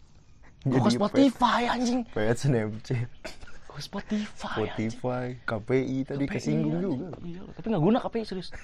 Jadi 0.65 0.89
Spotify 0.97 1.69
anjing? 1.69 2.01
Pet 2.09 2.41
Snapchat 2.41 3.05
Gua 3.75 3.83
ke 3.83 3.83
Spotify, 3.83 4.47
anjing. 4.71 4.87
Spotify 4.89 5.25
KPI 5.43 5.97
tadi 6.05 6.23
KPI, 6.23 6.31
kesinggung 6.31 6.73
anjing. 6.73 6.87
juga. 6.95 7.07
Iya 7.19 7.41
tapi 7.51 7.65
nggak 7.67 7.83
guna 7.83 7.97
KPI 7.99 8.23
serius. 8.23 8.49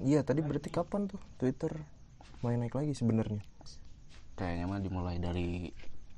Iya 0.00 0.24
tadi 0.24 0.40
berarti 0.40 0.72
kapan 0.72 1.04
tuh 1.04 1.20
Twitter 1.36 1.68
mulai 2.40 2.56
naik 2.56 2.72
lagi 2.72 2.96
sebenarnya? 2.96 3.44
Kayaknya 4.32 4.64
mah 4.64 4.80
dimulai 4.80 5.20
dari 5.20 5.68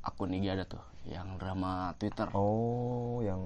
akun 0.01 0.31
IG 0.31 0.47
ada 0.49 0.63
tuh 0.65 0.79
yang 1.03 1.35
drama 1.35 1.91
Twitter. 1.99 2.31
Oh 2.31 3.19
yang 3.19 3.43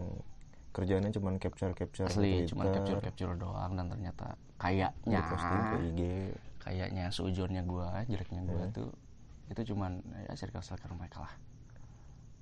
kerjanya 0.68 1.08
cuma 1.08 1.32
capture 1.38 1.72
capture 1.72 2.04
asli 2.04 2.44
cuma 2.44 2.68
capture 2.68 3.00
capture 3.00 3.32
doang 3.32 3.72
dan 3.72 3.88
ternyata 3.88 4.36
kayaknya 4.58 4.92
posting 5.24 5.62
ke 5.62 5.76
IG 5.86 6.00
kayaknya 6.60 7.04
seujonnya 7.08 7.62
gua 7.62 8.04
jeleknya 8.04 8.42
gua 8.42 8.60
Hmm. 8.60 8.74
tuh 8.74 8.90
itu 9.48 9.72
cuman 9.72 10.02
ya 10.20 10.34
circle 10.34 10.60
circle 10.60 10.92
mereka 10.92 11.22
lah 11.22 11.32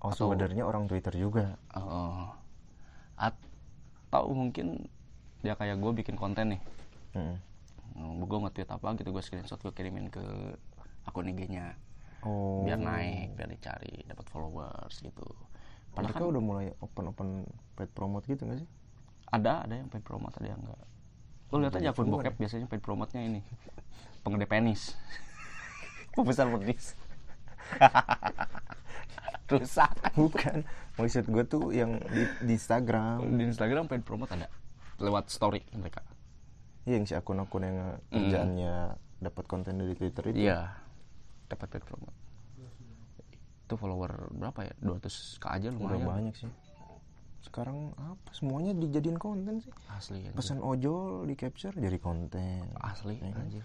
oh 0.03 0.11
Atau- 0.11 0.35
sebenarnya 0.35 0.67
orang 0.67 0.91
Twitter 0.91 1.15
juga. 1.15 1.57
Oh. 1.73 2.35
atau 3.23 4.29
mungkin 4.35 4.91
dia 5.47 5.55
kayak 5.55 5.79
gue 5.79 5.93
bikin 6.03 6.19
konten 6.19 6.59
nih. 6.59 6.62
Mm. 7.15 7.37
gue 8.25 8.38
nge-tweet 8.49 8.71
apa 8.73 8.97
gitu 8.97 9.12
gue 9.12 9.21
screenshot 9.21 9.61
gue 9.61 9.73
kirimin 9.77 10.09
ke 10.09 10.25
akun 11.05 11.29
IG-nya 11.29 11.77
oh. 12.25 12.65
Biar 12.65 12.81
naik 12.81 13.37
biar 13.37 13.53
dicari 13.53 14.03
dapat 14.09 14.27
followers 14.33 14.97
gitu. 15.01 15.25
Padahal 15.93 16.09
mereka 16.09 16.25
kan 16.25 16.33
udah 16.33 16.43
mulai 16.43 16.67
open 16.81 17.05
open 17.12 17.29
paid 17.77 17.93
promote 17.93 18.25
gitu 18.27 18.49
gak 18.49 18.65
sih? 18.65 18.69
Ada 19.29 19.69
ada 19.69 19.75
yang 19.77 19.93
paid 19.93 20.03
promote 20.03 20.35
ada 20.41 20.51
yang 20.51 20.61
enggak 20.61 20.83
lo 21.53 21.61
lihat 21.61 21.77
aja 21.77 21.93
akun 21.93 22.09
bokep 22.09 22.41
biasanya 22.41 22.65
paid 22.65 22.81
promote-nya 22.81 23.29
ini. 23.29 23.41
Pengede 24.25 24.49
penis. 24.49 24.97
Pembesar 26.17 26.49
penis 26.49 26.97
rusak. 29.53 29.92
Bukan. 30.16 30.64
Maksud 30.96 31.25
gue 31.29 31.44
tuh 31.44 31.64
yang 31.72 32.01
di, 32.09 32.22
di 32.44 32.53
Instagram. 32.57 33.25
Di 33.37 33.44
Instagram 33.48 33.85
paid 33.88 34.05
promote 34.05 34.33
ada? 34.33 34.48
Lewat 35.01 35.29
story 35.29 35.61
mereka. 35.77 36.01
Iya, 36.88 36.98
yang 36.98 37.07
si 37.07 37.14
akun-akun 37.14 37.62
yang 37.62 37.79
kerjaannya 38.11 38.75
dapat 39.22 39.44
konten 39.46 39.79
dari 39.79 39.94
Twitter 39.94 40.35
itu. 40.35 40.48
Iya. 40.48 40.72
Dapat 41.48 41.66
paid 41.79 41.85
promote. 41.85 42.16
Itu 43.68 43.75
follower 43.77 44.33
berapa 44.37 44.61
ya? 44.68 44.75
200 44.85 45.40
k 45.40 45.44
aja 45.48 45.68
udah 45.72 45.96
lumayan. 45.96 46.09
banyak 46.09 46.35
sih. 46.37 46.51
Sekarang 47.42 47.90
apa? 47.98 48.31
Semuanya 48.31 48.70
dijadiin 48.77 49.18
konten 49.18 49.59
sih. 49.59 49.72
Asli 49.90 50.22
anjir. 50.22 50.37
pesan 50.38 50.62
ojol 50.62 51.27
di 51.27 51.35
capture 51.35 51.75
jadi 51.75 51.98
konten. 51.98 52.70
Asli 52.79 53.18
Ya 53.18 53.33
kan? 53.35 53.42
anjir 53.48 53.64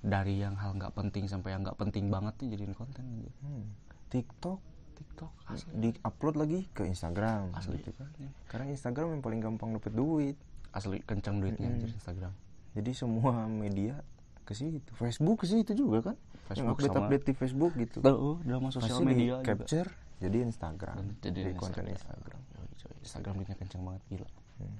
dari 0.00 0.36
yang 0.36 0.54
hal 0.54 0.74
nggak 0.74 0.92
penting 0.92 1.24
sampai 1.24 1.52
yang 1.52 1.62
nggak 1.62 1.76
penting 1.76 2.08
banget 2.08 2.34
nih 2.38 2.48
jadiin 2.54 2.72
konten 2.72 3.04
anjir. 3.04 3.32
Hmm. 3.38 3.68
TikTok 4.08 4.58
TikTok 4.94 5.32
asli 5.46 5.72
di 5.74 5.88
upload 5.98 6.36
lagi 6.36 6.60
ke 6.68 6.84
Instagram 6.84 7.52
Asli. 7.52 7.78
gitu 7.78 7.92
kan 7.94 8.08
karena 8.46 8.66
Instagram 8.68 9.08
yang 9.10 9.22
paling 9.22 9.40
gampang 9.40 9.70
dapet 9.72 9.92
duit 9.92 10.36
asli 10.70 11.00
kencang 11.00 11.38
duitnya 11.38 11.68
anjir 11.68 11.88
Instagram 11.90 12.32
jadi 12.72 12.90
semua 12.92 13.32
media 13.46 14.00
ke 14.42 14.52
situ 14.52 14.80
Facebook 14.92 15.40
ke 15.40 15.46
situ 15.48 15.72
juga 15.74 15.98
kan 16.04 16.16
yang 16.50 16.68
Facebook 16.68 16.74
update 16.74 16.90
sama- 16.90 17.06
update 17.06 17.24
di 17.24 17.34
Facebook 17.34 17.72
gitu 17.76 17.96
tuh 17.98 18.36
drama 18.42 18.68
sosial 18.68 18.88
Pasti 18.90 19.02
di 19.02 19.08
media 19.10 19.24
juga 19.30 19.46
capture 19.46 19.88
jadi 20.18 20.36
Instagram 20.42 20.96
jadi 21.18 21.40
konten 21.54 21.84
Instagram. 21.86 22.40
Instagram 22.40 22.40
coy. 22.74 22.92
Instagram 23.00 23.32
duitnya 23.36 23.56
kencang 23.56 23.82
banget 23.82 24.02
gila 24.06 24.28
Hmm. 24.58 24.76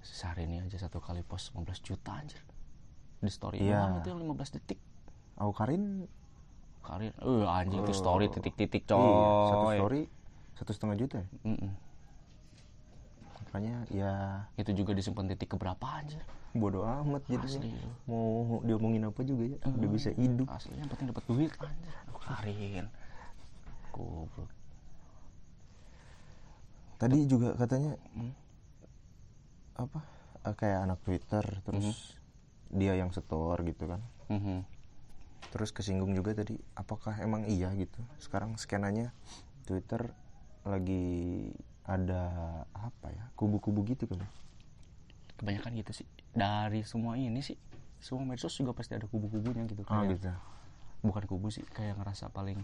sehari 0.00 0.44
ini 0.44 0.56
aja 0.58 0.78
satu 0.78 0.96
kali 0.98 1.20
post 1.20 1.52
15 1.52 1.80
juta 1.82 2.12
anjir 2.14 2.40
di 3.24 3.32
story 3.32 3.56
Iya. 3.58 3.80
doang 3.80 3.94
itu 4.00 4.08
yang 4.12 4.20
15 4.22 4.50
detik 4.54 4.78
Aku 5.34 5.50
Karin 5.50 6.06
karir 6.84 7.16
eh 7.16 7.44
anjing 7.48 7.80
itu 7.80 7.96
story 7.96 8.28
titik-titik 8.28 8.84
coy 8.84 9.00
iya, 9.00 9.48
satu 9.48 9.66
story 9.72 10.00
satu 10.54 10.70
setengah 10.76 10.96
juta 11.00 11.16
ya? 11.24 11.26
Mm-mm. 11.48 11.72
makanya 13.40 13.74
ya 13.88 14.12
itu 14.60 14.70
juga 14.76 14.92
disimpan 14.92 15.24
titik 15.32 15.56
keberapa 15.56 15.80
anjir 15.80 16.20
bodoh 16.52 16.84
amat 16.84 17.24
Asli. 17.40 17.72
mau 18.04 18.60
diomongin 18.62 19.08
apa 19.08 19.24
juga 19.24 19.48
ya 19.48 19.58
udah 19.64 19.88
bisa 19.90 20.12
hidup 20.12 20.46
asli 20.52 20.76
yang 20.76 20.90
penting 20.92 21.08
dapat 21.08 21.24
duit 21.24 21.50
anjir 21.56 21.94
Aduh, 22.04 22.20
karin 22.20 22.84
goblok 23.90 24.50
tadi 27.00 27.18
juga 27.26 27.56
katanya 27.56 27.96
Hmm. 28.12 28.32
apa 29.74 29.98
eh, 30.44 30.54
kayak 30.54 30.78
anak 30.84 30.98
Twitter 31.02 31.44
terus 31.64 31.86
Hmm. 31.88 32.23
Dia 32.74 32.98
yang 32.98 33.14
setor 33.14 33.62
gitu 33.62 33.86
kan. 33.88 34.02
Mhm. 34.28 34.66
terus 35.52 35.70
kesinggung 35.70 36.10
juga 36.16 36.34
tadi 36.34 36.58
apakah 36.74 37.14
emang 37.22 37.46
iya 37.46 37.70
gitu? 37.78 38.00
Sekarang 38.18 38.58
skenanya 38.58 39.14
Twitter 39.68 40.10
lagi 40.66 41.52
ada 41.86 42.26
apa 42.74 43.12
ya? 43.14 43.30
Kubu-kubu 43.38 43.86
gitu 43.86 44.10
kan 44.10 44.18
kebanyakan 45.38 45.72
gitu 45.78 45.92
sih. 46.02 46.06
Dari 46.34 46.82
semua 46.86 47.14
ini 47.20 47.38
sih 47.44 47.58
semua 48.00 48.24
medsos 48.24 48.52
juga 48.56 48.76
pasti 48.76 48.96
ada 48.96 49.08
kubu-kubunya 49.08 49.64
gitu 49.64 49.80
ah 49.88 50.04
kayak 50.04 50.20
gitu 50.20 50.28
bukan 51.04 51.24
kubu 51.28 51.52
sih 51.52 51.64
kayak 51.72 52.00
ngerasa 52.00 52.32
paling 52.32 52.56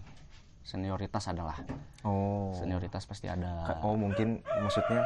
senioritas 0.64 1.28
adalah. 1.28 1.60
Oh. 2.04 2.52
Senioritas 2.56 3.04
pasti 3.04 3.28
ada. 3.28 3.80
Oh 3.84 3.96
mungkin 3.96 4.40
maksudnya 4.44 5.04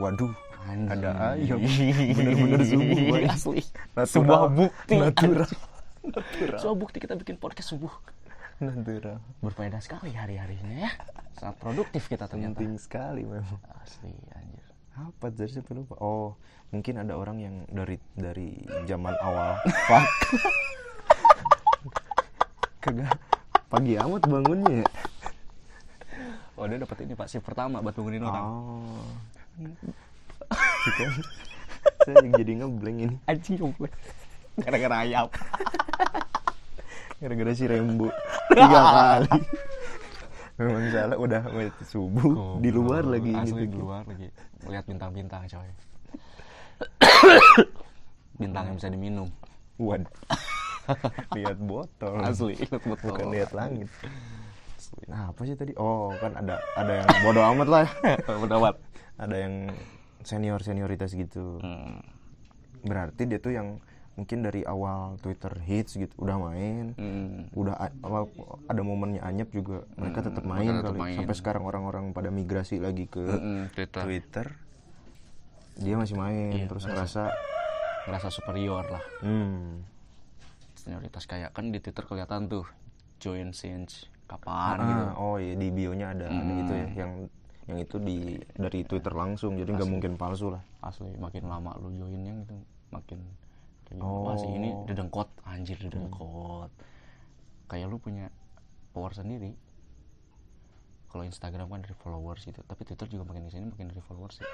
waduh 0.00 0.32
ada 0.64 1.36
ayam. 1.36 1.60
Bener-bener 1.60 2.60
subuh 2.72 2.98
boy. 3.12 3.22
asli. 3.28 3.60
Natural. 3.92 4.08
sebuah 4.08 4.42
bukti. 4.48 4.94
natural 4.96 5.44
anjing. 5.44 6.60
sebuah 6.60 6.76
bukti 6.76 6.96
kita 7.04 7.14
bikin 7.20 7.36
podcast 7.36 7.76
subuh. 7.76 7.92
Natural 8.64 9.20
berfaedah 9.44 9.80
sekali 9.84 10.16
hari-harinya 10.16 10.88
ya. 10.88 10.90
Sangat 11.36 11.56
produktif 11.60 12.08
kita 12.08 12.24
ternyata. 12.24 12.56
Penting 12.56 12.80
sekali 12.80 13.22
memang. 13.28 13.60
Asli 13.84 14.12
anjir. 14.32 14.64
Apa 14.94 15.26
jadi 15.34 15.60
siapa 15.60 15.74
lupa? 15.76 16.00
Oh 16.00 16.38
mungkin 16.72 16.98
ada 16.98 17.14
orang 17.14 17.38
yang 17.44 17.54
dari 17.68 18.00
dari 18.16 18.64
zaman 18.88 19.14
awal. 19.20 19.60
Pak 19.68 20.04
kagak. 22.88 23.12
Pagi 23.68 23.98
amat 23.98 24.22
bangunnya 24.30 24.80
ya. 24.80 24.86
Oh 26.54 26.64
dia 26.70 26.78
dapat 26.78 27.04
ini 27.04 27.12
pak. 27.12 27.26
Shift 27.28 27.44
pertama 27.44 27.82
buat 27.84 27.92
bangunin 27.92 28.22
orang. 28.22 28.44
Oh 28.48 29.33
saya 32.04 32.20
jadi 32.36 32.52
ngeblank 32.60 32.98
ini. 33.06 33.16
Anjing 33.30 33.56
komplek 33.58 33.92
gara-gara 34.58 34.96
ayam. 35.06 35.26
Gara-gara 37.18 37.52
si 37.56 37.64
Rembo 37.70 38.10
tiga 38.52 38.80
kali. 38.82 39.30
Memang 40.54 40.86
salah 40.94 41.18
udah 41.18 41.42
subuh. 41.82 42.62
Di 42.62 42.70
luar 42.70 43.02
lagi 43.06 43.34
asli 43.34 43.66
gitu 43.66 43.74
di 43.74 43.78
luar 43.78 44.02
lagi. 44.06 44.28
Lihat 44.66 44.84
bintang-bintang 44.86 45.42
coy. 45.50 45.70
Bintang 48.38 48.64
yang 48.70 48.76
bisa 48.78 48.90
diminum. 48.90 49.28
Waduh. 49.78 50.10
lihat 51.34 51.58
botol. 51.58 52.14
Asli 52.22 52.54
lihat 52.60 52.82
betul 52.82 53.10
bukan 53.10 53.26
lihat 53.32 53.50
langit 53.56 53.88
nah 55.04 55.30
apa 55.30 55.40
sih 55.42 55.54
tadi? 55.54 55.72
Oh 55.74 56.12
kan 56.14 56.34
ada 56.34 56.56
ada 56.74 56.92
yang 56.98 57.08
bodoh 57.20 57.44
amat 57.52 57.68
lah. 57.68 57.86
Udah 58.44 58.58
wat 58.58 58.76
ada 59.14 59.36
yang 59.36 59.70
senior 60.20 60.58
senioritas 60.58 61.12
gitu. 61.12 61.58
Hmm. 61.58 62.00
berarti 62.80 63.24
dia 63.24 63.38
tuh 63.38 63.48
yang 63.50 63.80
mungkin 64.12 64.40
dari 64.40 64.60
awal 64.62 65.16
Twitter 65.18 65.50
hits 65.58 65.96
gitu 65.96 66.12
udah 66.18 66.36
main. 66.38 66.92
Hmm. 66.94 67.48
udah 67.50 67.74
apa, 67.74 68.28
ada 68.66 68.80
momennya 68.80 69.20
anyep 69.20 69.50
juga 69.50 69.88
mereka 69.94 70.20
tetap 70.20 70.44
main 70.44 70.62
mereka 70.62 70.80
tetap 70.80 70.92
kali. 70.92 71.00
main. 71.00 71.16
sampai 71.18 71.34
sekarang 71.34 71.62
orang-orang 71.62 72.04
pada 72.10 72.28
migrasi 72.28 72.78
lagi 72.78 73.04
ke 73.06 73.18
Mm-mm, 73.20 73.72
Twitter. 73.72 74.02
Twitter. 74.02 74.46
Dia 75.74 75.94
masih 75.96 76.14
main 76.14 76.54
Iya, 76.54 76.68
terus 76.68 76.84
merasa- 76.84 77.26
ngerasa 77.26 78.06
merasa 78.06 78.28
superior 78.30 78.84
lah. 78.86 79.04
Hmm. 79.18 79.82
Senioritas 80.76 81.24
kayak 81.24 81.50
kan 81.50 81.68
di 81.68 81.80
Twitter 81.80 82.04
kelihatan 82.04 82.46
tuh 82.46 82.68
join 83.16 83.50
since 83.50 84.06
kapan 84.36 84.76
gitu 84.82 85.02
ah, 85.04 85.12
oh 85.16 85.36
iya 85.36 85.54
di 85.54 85.68
bionya 85.68 86.06
ada 86.10 86.26
ada 86.26 86.42
Hmm. 86.44 86.60
itu 86.60 86.72
ya 86.72 86.86
yang 86.96 87.12
yang 87.64 87.78
itu 87.78 87.96
di 87.98 88.18
dari 88.52 88.80
Twitter 88.82 89.10
langsung 89.10 89.54
jadi 89.54 89.70
nggak 89.70 89.88
mungkin 89.88 90.12
palsu 90.14 90.50
lah 90.50 90.60
asli 90.80 91.08
makin 91.16 91.44
lama 91.44 91.72
lu 91.78 91.90
joinnya 91.90 92.36
gitu 92.38 92.54
makin 92.90 93.18
kayak 93.84 93.96
gitu. 93.96 94.04
wah 94.04 94.34
si 94.34 94.46
ini 94.46 94.68
Oh. 94.68 94.84
dedengkot 94.84 95.28
anjir 95.44 95.78
dedengkot 95.78 96.68
kayak 97.66 97.86
lu 97.86 97.96
punya 97.96 98.28
power 98.90 99.10
sendiri 99.10 99.56
kalau 101.06 101.22
Instagram 101.22 101.66
kan 101.68 101.80
dari 101.80 101.94
followers 101.96 102.42
gitu 102.42 102.60
tapi 102.62 102.82
Twitter 102.82 103.06
juga 103.08 103.24
makin 103.24 103.46
ke 103.46 103.52
sini 103.52 103.64
makin 103.66 103.88
dari 103.88 104.02
followers 104.02 104.38
sih 104.38 104.48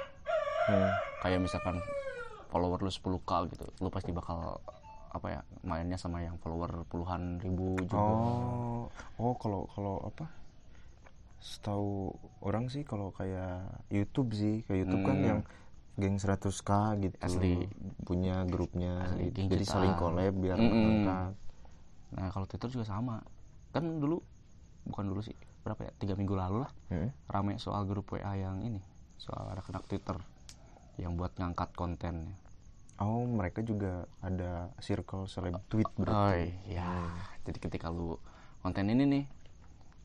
Hmm. 0.62 0.92
kayak 1.20 1.40
misalkan 1.40 1.80
follower 2.46 2.78
lu 2.78 2.90
10k 2.90 3.30
gitu 3.48 3.66
lu 3.76 3.88
pasti 3.88 4.12
bakal 4.12 4.60
apa 5.10 5.26
ya 5.28 5.40
mainnya 5.60 5.98
sama 5.98 6.22
yang 6.22 6.38
follower 6.38 6.86
puluhan 6.86 7.38
ribu 7.38 7.74
juga 7.80 7.98
oh 7.98 8.82
oh 9.18 9.34
kalau 9.34 9.66
kalau 9.68 9.98
apa 10.04 10.30
setahu 11.40 12.12
orang 12.40 12.68
sih 12.68 12.84
kalau 12.84 13.10
kayak 13.10 13.64
YouTube 13.88 14.30
sih 14.32 14.60
kayak 14.64 14.86
YouTube 14.86 15.02
kan 15.02 15.16
Hmm. 15.16 15.26
yang 15.26 15.40
geng 15.96 16.16
100k 16.16 16.70
gitu 16.98 17.16
Asli. 17.18 17.66
punya 18.02 18.44
grupnya 18.44 19.04
Asli, 19.04 19.28
gitu. 19.28 19.50
jadi 19.50 19.64
jutaan. 19.64 19.74
saling 19.74 19.94
collab 19.96 20.34
biar 20.34 20.56
angkat 20.56 21.32
nah 22.10 22.28
kalau 22.28 22.46
Twitter 22.46 22.68
juga 22.70 22.86
sama 22.86 23.20
kan 23.70 23.84
dulu 23.98 24.20
bukan 24.84 25.04
dulu 25.06 25.20
sih 25.20 25.36
berapa 25.60 25.80
ya 25.82 25.92
tiga 25.96 26.14
minggu 26.14 26.32
lalu 26.32 26.64
lah 26.64 26.70
Hmm. 26.88 27.10
rame 27.26 27.56
soal 27.56 27.84
grup 27.84 28.08
WA 28.10 28.32
yang 28.34 28.60
ini 28.60 28.80
soal 29.16 29.44
anak-anak 29.48 29.84
Twitter 29.86 30.16
yang 30.96 31.16
buat 31.16 31.32
ngangkat 31.32 31.72
kontennya. 31.72 32.32
Oh 33.00 33.24
mereka 33.24 33.60
juga 33.60 34.04
ada 34.20 34.68
circle 34.78 35.24
seleb 35.24 35.56
tweet 35.66 35.88
Oh 35.88 35.96
berarti 35.98 36.52
iya. 36.68 37.08
Jadi 37.42 37.58
ketika 37.58 37.88
lu 37.88 38.20
konten 38.60 38.86
ini 38.86 39.04
nih, 39.08 39.24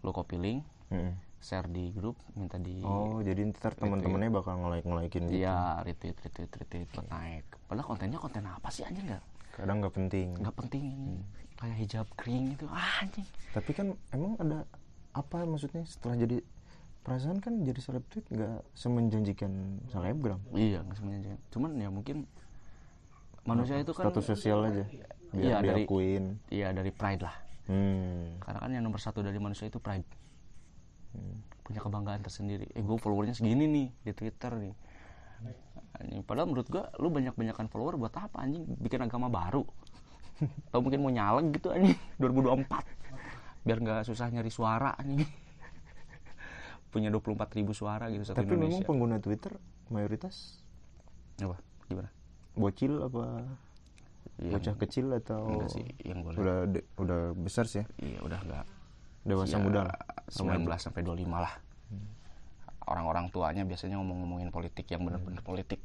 lu 0.02 0.12
copy 0.12 0.36
link, 0.36 0.64
Hmm. 0.86 1.18
share 1.42 1.66
di 1.66 1.90
grup, 1.92 2.14
minta 2.34 2.56
di 2.58 2.78
oh 2.82 3.18
jadi 3.20 3.42
ntar 3.50 3.74
teman-temannya 3.74 4.30
bakal 4.30 4.54
nge-like 4.62 4.86
nge-likein 4.86 5.24
gitu 5.28 5.42
iya 5.42 5.82
retweet 5.82 6.14
retweet 6.18 6.50
retweet 6.50 6.88
buat 6.90 7.06
naik. 7.10 7.46
Padahal 7.66 7.86
kontennya 7.86 8.18
konten 8.18 8.46
apa 8.46 8.70
sih 8.70 8.82
anjing 8.82 9.06
nggak 9.06 9.24
kadang 9.54 9.78
nggak 9.82 9.94
penting 9.94 10.28
nggak 10.38 10.56
penting 10.56 10.84
ini. 10.90 11.18
Kayak 11.56 11.78
hijab 11.82 12.08
kering 12.16 12.54
itu 12.54 12.66
ah, 12.70 13.02
anjing. 13.02 13.28
tapi 13.52 13.72
kan 13.74 13.88
emang 14.10 14.34
ada 14.38 14.66
apa 15.14 15.38
maksudnya 15.44 15.86
setelah 15.86 16.16
jadi 16.18 16.38
perasaan 17.02 17.38
kan 17.38 17.54
jadi 17.62 17.80
seleb 17.82 18.06
tweet 18.10 18.26
nggak 18.30 18.62
semenjanjikan 18.74 19.52
selebgram 19.90 20.42
Iya 20.54 20.82
nggak 20.86 20.98
semuanya. 20.98 21.34
Cuman 21.50 21.78
ya 21.78 21.90
mungkin 21.90 22.26
manusia 23.46 23.78
itu 23.78 23.92
kan 23.92 24.04
status 24.06 24.26
sosial 24.28 24.60
aja 24.66 24.86
Iya, 25.32 25.60
biar 25.60 25.62
dari- 25.68 25.84
diakuin 25.84 26.24
iya 26.48 26.68
dari 26.72 26.90
pride 26.90 27.22
lah. 27.22 27.36
hmm. 27.68 28.40
Karena 28.40 28.60
kan 28.60 28.70
yang 28.72 28.84
nomor 28.84 28.98
satu 28.98 29.20
dari 29.20 29.36
manusia 29.36 29.66
itu 29.66 29.78
pride. 29.78 30.08
Hmm. 31.12 31.44
Punya 31.60 31.80
kebanggaan 31.80 32.22
tersendiri. 32.22 32.70
Eh 32.70 32.80
gue 32.80 32.96
followernya 32.96 33.34
segini 33.34 33.66
nih 33.66 33.88
di 34.02 34.12
Twitter 34.12 34.54
nih. 34.54 34.74
Anjing, 35.96 36.22
padahal 36.22 36.48
menurut 36.48 36.68
gua 36.68 36.92
lu 36.96 37.08
banyak-banyakan 37.10 37.68
follower 37.68 37.96
buat 37.96 38.12
apa 38.14 38.38
anjing? 38.38 38.64
Bikin 38.76 39.00
agama 39.02 39.28
baru. 39.28 39.64
Atau 40.68 40.80
mungkin 40.80 41.00
mau 41.00 41.10
nyalek 41.10 41.56
gitu 41.56 41.72
anjing 41.72 41.96
2024. 42.18 42.68
Biar 43.62 43.78
nggak 43.78 44.04
susah 44.04 44.28
nyari 44.30 44.50
suara 44.50 44.92
anjing. 44.94 45.28
Punya 46.88 47.08
24 47.10 47.28
ribu 47.54 47.72
suara 47.72 48.08
gitu 48.08 48.24
satu 48.24 48.40
tapi 48.40 48.48
memang 48.50 48.72
Indonesia. 48.72 48.88
pengguna 48.88 49.18
Twitter 49.20 49.52
mayoritas 49.90 50.64
Apa? 51.38 51.60
Gimana? 51.86 52.08
Bocil 52.56 52.94
apa 53.02 53.26
Iya, 54.36 54.52
bocah 54.52 54.76
kecil 54.78 55.08
atau 55.14 55.48
enggak 55.48 55.70
sih 55.72 55.86
yang 56.02 56.20
gue 56.20 56.32
lihat. 56.34 56.42
udah 56.42 56.58
de- 56.68 56.88
udah 56.98 57.20
besar 57.38 57.66
sih 57.66 57.80
ya 57.80 57.86
Iya 57.98 58.20
udah 58.22 58.40
nggak 58.42 58.66
dewasa 59.24 59.54
Ya, 59.54 59.64
muda 59.64 59.82
lah 59.86 59.98
19 60.28 60.76
sampai 60.78 61.02
25 61.02 61.24
lah. 61.36 61.54
Orang-orang 62.86 63.26
tuanya 63.28 63.64
biasanya 63.64 63.98
ngomong-ngomongin 63.98 64.50
politik 64.50 64.86
yang 64.88 65.02
benar-benar 65.02 65.42
politik. 65.42 65.82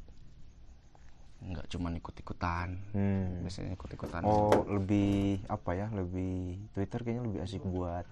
Nggak 1.41 1.65
cuma 1.67 1.89
ikut-ikutan. 1.89 2.77
hmm. 2.91 3.41
Biasanya 3.41 3.73
ikut-ikutan. 3.73 4.21
oh 4.21 4.53
lebih 4.67 5.41
apa 5.47 5.71
ya 5.73 5.87
lebih 5.89 6.61
Twitter 6.71 6.99
kayaknya 6.99 7.23
lebih 7.23 7.39
asik 7.41 7.63
buat 7.63 8.05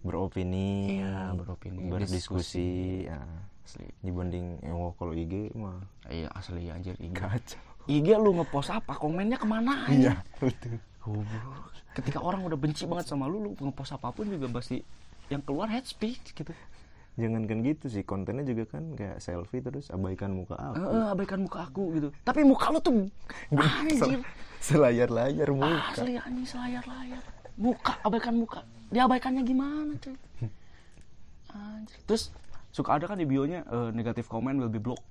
beropini 0.00 0.96
Iya, 0.96 1.34
beropini, 1.34 1.84
berdiskusi 1.86 2.70
ya. 3.04 3.20
Asli. 3.60 3.84
dibanding 4.00 4.58
eh, 4.60 4.72
oh 4.72 4.94
kalau 4.94 5.12
IG 5.12 5.52
mah 5.52 5.76
Iya 6.06 6.32
asli 6.32 6.66
anjir 6.66 6.96
IG. 6.96 7.12
kacau 7.12 7.69
IG 7.88 8.08
lu 8.18 8.36
ngepost 8.36 8.70
apa? 8.74 8.92
Komennya 8.98 9.40
ke 9.40 9.46
mana 9.48 9.88
iya 9.88 10.20
aja? 10.20 10.42
betul 10.42 10.76
Goblok. 11.00 11.72
Ketika 11.96 12.20
orang 12.20 12.44
udah 12.44 12.58
benci 12.60 12.84
banget 12.84 13.08
sama 13.08 13.24
lu, 13.24 13.40
lu 13.40 13.50
ngepost 13.56 13.96
apa 13.96 14.12
pun 14.12 14.28
juga 14.28 14.46
pasti 14.52 14.84
yang 15.32 15.40
keluar 15.40 15.70
hate 15.70 15.88
speech 15.88 16.34
gitu. 16.34 16.52
jangankan 17.20 17.60
gitu 17.66 17.90
sih 17.90 18.00
kontennya 18.06 18.46
juga 18.46 18.78
kan 18.78 18.96
kayak 18.96 19.20
selfie 19.20 19.60
terus 19.60 19.92
abaikan 19.92 20.32
muka 20.32 20.56
aku 20.56 20.80
eh, 20.88 21.06
abaikan 21.10 21.38
muka 21.44 21.58
aku 21.68 21.82
gitu. 21.98 22.08
Tapi 22.24 22.40
muka 22.46 22.66
lu 22.72 22.80
tuh 22.80 22.96
anjir. 23.52 24.22
selayar-layar 24.62 25.48
muka 25.52 25.90
Asli 25.90 26.16
anjing 26.16 26.46
selayar-layar. 26.46 27.22
Muka, 27.60 27.92
abaikan 28.06 28.34
muka. 28.40 28.64
Diabaikannya 28.88 29.42
gimana 29.44 29.92
cuy? 30.00 30.16
Anjir. 31.52 31.98
Terus 32.08 32.32
suka 32.70 32.96
ada 32.96 33.04
kan 33.10 33.18
di 33.18 33.26
bionya 33.26 33.66
eh, 33.66 33.90
negatif 33.90 34.30
comment 34.30 34.56
will 34.56 34.72
be 34.72 34.80
blocked 34.80 35.09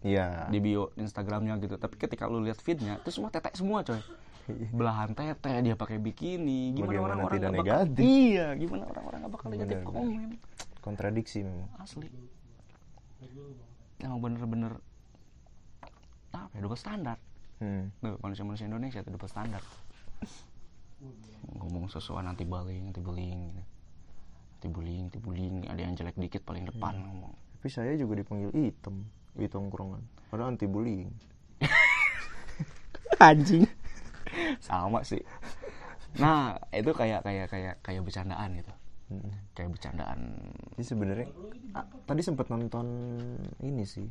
iya 0.00 0.48
di 0.48 0.58
bio 0.58 0.90
Instagramnya 0.94 1.56
gitu. 1.58 1.76
Tapi 1.76 1.94
ketika 1.94 2.24
lu 2.24 2.40
lihat 2.40 2.58
feednya, 2.58 2.96
itu 2.98 3.10
semua 3.10 3.28
tetek 3.28 3.52
semua 3.52 3.80
coy. 3.82 4.00
Belahan 4.72 5.12
tete 5.12 5.52
dia 5.60 5.74
pakai 5.74 5.96
bikini. 5.96 6.74
Gimana 6.74 6.88
Bagaimana 6.88 7.06
orang-orang 7.14 7.36
tidak 7.38 7.50
bakal- 7.50 7.60
negatif? 7.62 8.02
Iya, 8.02 8.46
gimana 8.56 8.82
orang-orang 8.86 9.18
nggak 9.20 9.32
bakal 9.32 9.48
negatif 9.48 9.78
komen? 9.84 10.30
kontradiksi 10.80 11.44
memang 11.44 11.68
Asli. 11.76 12.08
Emang 14.00 14.18
bener-bener 14.18 14.72
apa 16.32 16.48
ya, 16.56 16.60
double 16.64 16.78
standar. 16.78 17.20
hmm. 17.60 18.00
Tuh, 18.00 18.16
manusia-manusia 18.18 18.64
Indonesia 18.64 18.98
itu 18.98 19.10
double 19.12 19.28
standar. 19.28 19.60
Ngomong 21.52 21.92
sesuatu 21.92 22.22
anti 22.22 22.44
bullying, 22.44 22.88
anti 22.88 23.00
bullying 23.00 23.40
gitu. 23.50 23.62
Anti 24.56 24.68
bullying, 24.68 25.02
anti 25.04 25.18
bullying, 25.18 25.54
ada 25.68 25.80
yang 25.80 25.92
jelek 25.94 26.16
dikit 26.16 26.42
paling 26.42 26.64
depan 26.64 26.96
ngomong. 26.96 27.32
tapi 27.60 27.68
saya 27.68 27.92
juga 27.92 28.16
dipanggil 28.16 28.48
hitam 28.56 29.04
di 29.34 29.46
tongkrongan 29.46 30.02
padahal 30.30 30.54
anti 30.54 30.66
bullying 30.66 31.10
Anjing. 33.20 33.68
Sama 34.64 35.04
sih. 35.04 35.20
Nah, 36.16 36.56
itu 36.72 36.90
kayak 36.96 37.20
kayak 37.20 37.46
kayak 37.52 37.74
kayak 37.84 38.02
bercandaan 38.02 38.56
gitu. 38.56 38.72
Hmm. 39.12 39.30
Kayak 39.52 39.70
bercandaan 39.76 40.20
Jadi 40.78 40.84
sebenarnya 40.86 41.26
ah, 41.76 41.84
tadi 42.08 42.22
sempat 42.24 42.48
nonton 42.48 42.86
ini 43.60 43.84
sih. 43.84 44.08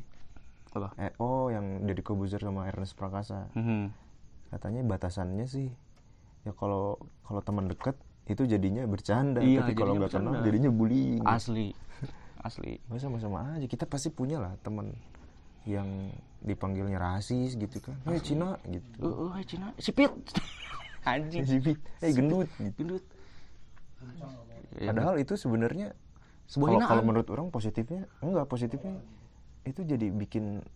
apa? 0.70 0.94
Eh, 1.02 1.10
oh 1.18 1.50
yang 1.50 1.82
Deddy 1.82 2.06
Kobuzer 2.06 2.38
sama 2.38 2.70
Ernest 2.70 2.94
Prakasa. 2.94 3.50
Mhm. 3.58 3.90
Katanya 4.54 4.86
batasannya 4.86 5.46
sih 5.50 5.66
ya 6.46 6.54
kalau 6.54 6.96
kalau 7.26 7.42
teman 7.42 7.66
dekat 7.68 7.98
itu 8.30 8.46
jadinya 8.46 8.86
bercanda, 8.86 9.42
Iya, 9.42 9.66
tapi 9.66 9.74
kalau 9.74 9.98
nggak 9.98 10.14
kenal 10.14 10.46
jadinya 10.46 10.70
bullying. 10.70 11.26
Asli. 11.26 11.74
Asli. 12.38 12.78
Sama-sama 12.94 13.58
aja. 13.58 13.66
Kita 13.66 13.90
pasti 13.90 14.14
punya 14.14 14.38
lah 14.38 14.54
teman 14.62 14.94
yang 15.68 16.12
dipanggilnya 16.40 16.96
rasis 16.96 17.56
gitu 17.56 17.80
kan. 17.84 17.96
Eh 18.08 18.20
Cina 18.20 18.56
gitu. 18.64 18.96
Uh, 19.02 19.28
uh, 19.28 19.42
Cina, 19.44 19.72
sipit. 19.76 20.08
Anjing. 21.08 21.44
Eh 22.00 22.10
gendut 22.12 22.48
gitu. 22.56 22.76
Gendut. 22.80 23.04
Ya, 24.80 24.94
Padahal 24.94 25.20
itu 25.20 25.36
sebenarnya 25.36 25.92
Sebuah 26.50 26.82
kalau 26.82 27.06
menurut 27.06 27.28
orang 27.30 27.46
positifnya 27.54 28.10
enggak 28.18 28.50
positifnya 28.50 28.98
itu 29.62 29.86
jadi 29.86 30.10
bikin 30.10 30.66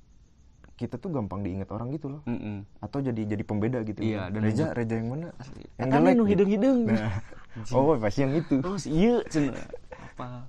kita 0.78 1.02
tuh 1.02 1.10
gampang 1.10 1.42
diingat 1.42 1.70
orang 1.70 1.90
gitu 1.94 2.10
loh 2.10 2.22
Mm-mm. 2.26 2.66
atau 2.78 2.98
jadi 3.02 3.26
jadi 3.26 3.42
pembeda 3.42 3.82
gitu 3.86 3.98
Iya, 4.02 4.30
dan 4.30 4.42
Reja 4.42 4.70
Reja 4.70 4.94
yang 4.98 5.08
mana 5.10 5.28
Asli. 5.38 5.66
yang 5.78 5.90
jelek 5.90 6.12
nu 6.14 6.22
gitu. 6.26 6.30
hidung-hidung. 6.34 6.78
Nah, 6.90 7.18
oh 7.78 7.94
pasti 7.98 8.20
yang 8.26 8.34
itu 8.38 8.56
oh 8.62 8.78
iya 8.86 9.14
cina 9.30 9.54
apa 9.94 10.46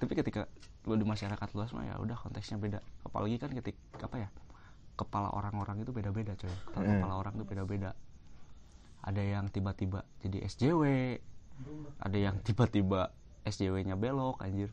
tapi 0.00 0.12
ketika 0.16 0.48
lu 0.84 0.96
di 0.96 1.04
masyarakat 1.04 1.48
luas 1.52 1.70
mah 1.72 1.84
ya 1.84 1.94
udah 1.96 2.16
konteksnya 2.16 2.56
beda. 2.56 2.80
Apalagi 3.04 3.36
kan 3.36 3.52
ketika 3.52 3.76
apa 4.00 4.16
ya 4.16 4.28
kepala 4.96 5.28
orang-orang 5.30 5.80
itu 5.80 5.90
beda-beda 5.90 6.32
coy. 6.34 6.48
Kepala- 6.66 6.84
Mm. 6.84 6.94
kepala 7.00 7.14
orang 7.16 7.32
itu 7.34 7.44
beda-beda. 7.44 7.90
Ada 9.00 9.22
yang 9.22 9.48
tiba-tiba 9.48 10.04
jadi 10.20 10.44
SJW 10.44 10.82
ada 11.98 12.16
yang 12.16 12.36
tiba-tiba 12.40 13.12
SJW-nya 13.42 13.96
belok 13.96 14.40
anjir. 14.40 14.72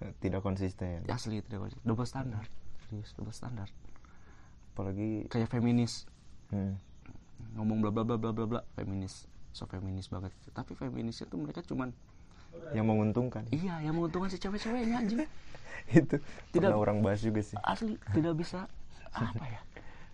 Tidak 0.00 0.40
konsisten. 0.40 1.04
Asli 1.06 1.40
tidak 1.40 1.60
konsisten. 1.62 1.84
double 1.84 2.04
standar 2.04 2.44
serius 2.80 3.12
double 3.12 3.30
standar 3.30 3.68
apalagi 4.72 5.28
kayak 5.28 5.46
feminis. 5.46 6.08
Hmm, 6.48 6.80
ngomong 7.54 7.78
bla 7.78 7.90
bla 7.90 8.02
bla 8.02 8.16
bla 8.16 8.32
bla 8.32 8.46
bla 8.46 8.60
feminis. 8.74 9.28
So 9.52 9.66
feminis 9.66 10.08
banget. 10.08 10.32
Tapi 10.50 10.72
feminisnya 10.72 11.26
tuh 11.26 11.36
mereka 11.36 11.60
cuman 11.62 11.92
yang 12.72 12.86
menguntungkan. 12.86 13.46
Iya 13.50 13.82
yang 13.82 13.94
menguntungkan 13.94 14.30
si 14.30 14.38
cewek-ceweknya 14.38 14.96
anjing. 14.98 15.26
Itu 15.96 16.16
Tidak- 16.52 16.70
orang 16.70 17.00
bahas 17.00 17.18
juga 17.18 17.40
sih. 17.42 17.56
Asli 17.60 17.96
tidak 18.12 18.36
bisa 18.36 18.68
apa 19.10 19.42
ya 19.42 19.60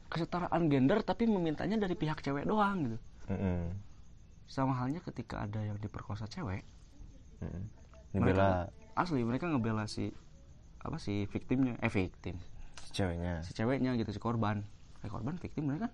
kesetaraan 0.08 0.70
gender 0.70 1.02
tapi 1.02 1.26
memintanya 1.26 1.76
dari 1.76 1.92
pihak 1.92 2.22
cewek 2.22 2.46
doang 2.46 2.86
gitu. 2.86 2.98
Mm-mm. 3.26 3.74
sama 4.46 4.78
halnya 4.78 5.02
ketika 5.02 5.42
ada 5.42 5.58
yang 5.58 5.74
diperkosa 5.76 6.30
cewek 6.30 6.62
Mm-mm. 7.42 7.62
mereka- 8.14 8.14
dibela. 8.14 8.48
Asli 8.94 9.20
mereka 9.20 9.50
ngebela 9.50 9.84
si 9.84 10.14
apa 10.80 10.96
si 10.96 11.26
victimnya. 11.26 11.76
Eh 11.82 11.90
victim. 11.90 12.38
Si 12.80 12.94
ceweknya. 12.94 13.42
Si 13.42 13.52
ceweknya 13.52 13.92
gitu 13.98 14.08
si 14.08 14.20
korban. 14.22 14.62
Kayak 15.02 15.12
korban 15.12 15.36
victim 15.36 15.68
mereka. 15.68 15.90
kan 15.90 15.92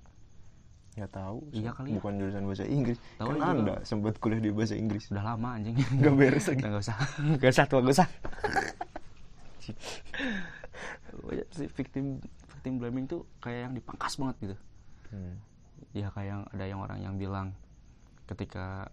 nggak 0.92 1.08
tahu 1.10 1.38
Iya 1.50 1.72
kali 1.72 1.88
ya. 1.88 1.94
bukan 1.96 2.12
jurusan 2.16 2.44
bahasa 2.44 2.64
Inggris 2.64 2.98
Tahu 3.16 3.28
kan 3.32 3.56
anda 3.56 3.74
sempat 3.82 4.14
kuliah 4.16 4.38
di 4.38 4.50
bahasa 4.50 4.74
Inggris 4.74 5.08
udah 5.08 5.24
lama 5.26 5.56
anjing 5.56 5.72
nggak 5.74 6.14
beres 6.14 6.44
lagi 6.46 6.60
nggak 6.60 6.82
usah 6.82 6.96
nggak 7.36 7.50
usah 7.50 7.64
tua 7.64 7.80
nggak 7.80 7.94
usah 7.94 8.08
si 11.50 11.64
victim 11.70 12.18
victim 12.48 12.72
blaming 12.76 13.06
tuh 13.06 13.24
kayak 13.38 13.68
yang 13.68 13.74
dipangkas 13.74 14.16
banget 14.16 14.36
gitu 14.42 14.56
Hmm. 15.12 15.36
ya 15.92 16.08
kayak 16.08 16.24
yang 16.26 16.42
ada 16.48 16.64
yang 16.64 16.80
orang 16.80 16.98
yang 16.98 17.14
bilang 17.14 17.52
ketika 18.24 18.88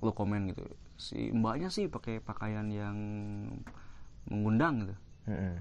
lo 0.00 0.16
komen 0.16 0.48
gitu 0.48 0.64
si 0.96 1.28
mbaknya 1.28 1.68
sih 1.68 1.86
pakai 1.86 2.18
pakaian 2.18 2.64
yang 2.66 2.96
mengundang 4.24 4.80
gitu 4.80 4.96
Mm-mm. 5.26 5.60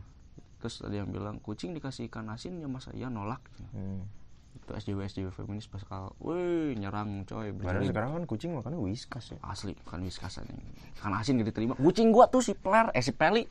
terus 0.58 0.80
ada 0.80 0.95
yang 0.95 1.12
bilang 1.12 1.38
kucing 1.38 1.76
dikasih 1.76 2.08
ikan 2.08 2.32
asin 2.32 2.56
ya 2.58 2.67
masa 2.67 2.95
iya 2.95 3.12
nolak 3.12 3.43
gitu. 3.52 3.67
Hmm. 3.73 4.08
Itu 4.67 4.75
SJW 4.75 4.99
SJW 5.08 5.27
feminis 5.32 5.71
bakal 5.71 6.12
wih 6.19 6.75
nyerang 6.75 7.23
coy 7.23 7.56
berjilid. 7.56 7.95
sekarang 7.95 8.12
kan 8.19 8.23
kucing 8.27 8.51
makannya 8.51 8.75
whiskas 8.84 9.32
ya. 9.32 9.39
Asli 9.39 9.71
bukan 9.88 10.03
wiskasan 10.03 10.43
yang 10.43 10.60
ikan 10.99 11.15
asin 11.15 11.39
gak 11.39 11.56
diterima. 11.56 11.73
Kucing 11.80 12.12
gua 12.12 12.27
tuh 12.27 12.43
si 12.43 12.51
peler 12.51 12.91
eh 12.91 12.99
si 12.99 13.15
peli. 13.15 13.47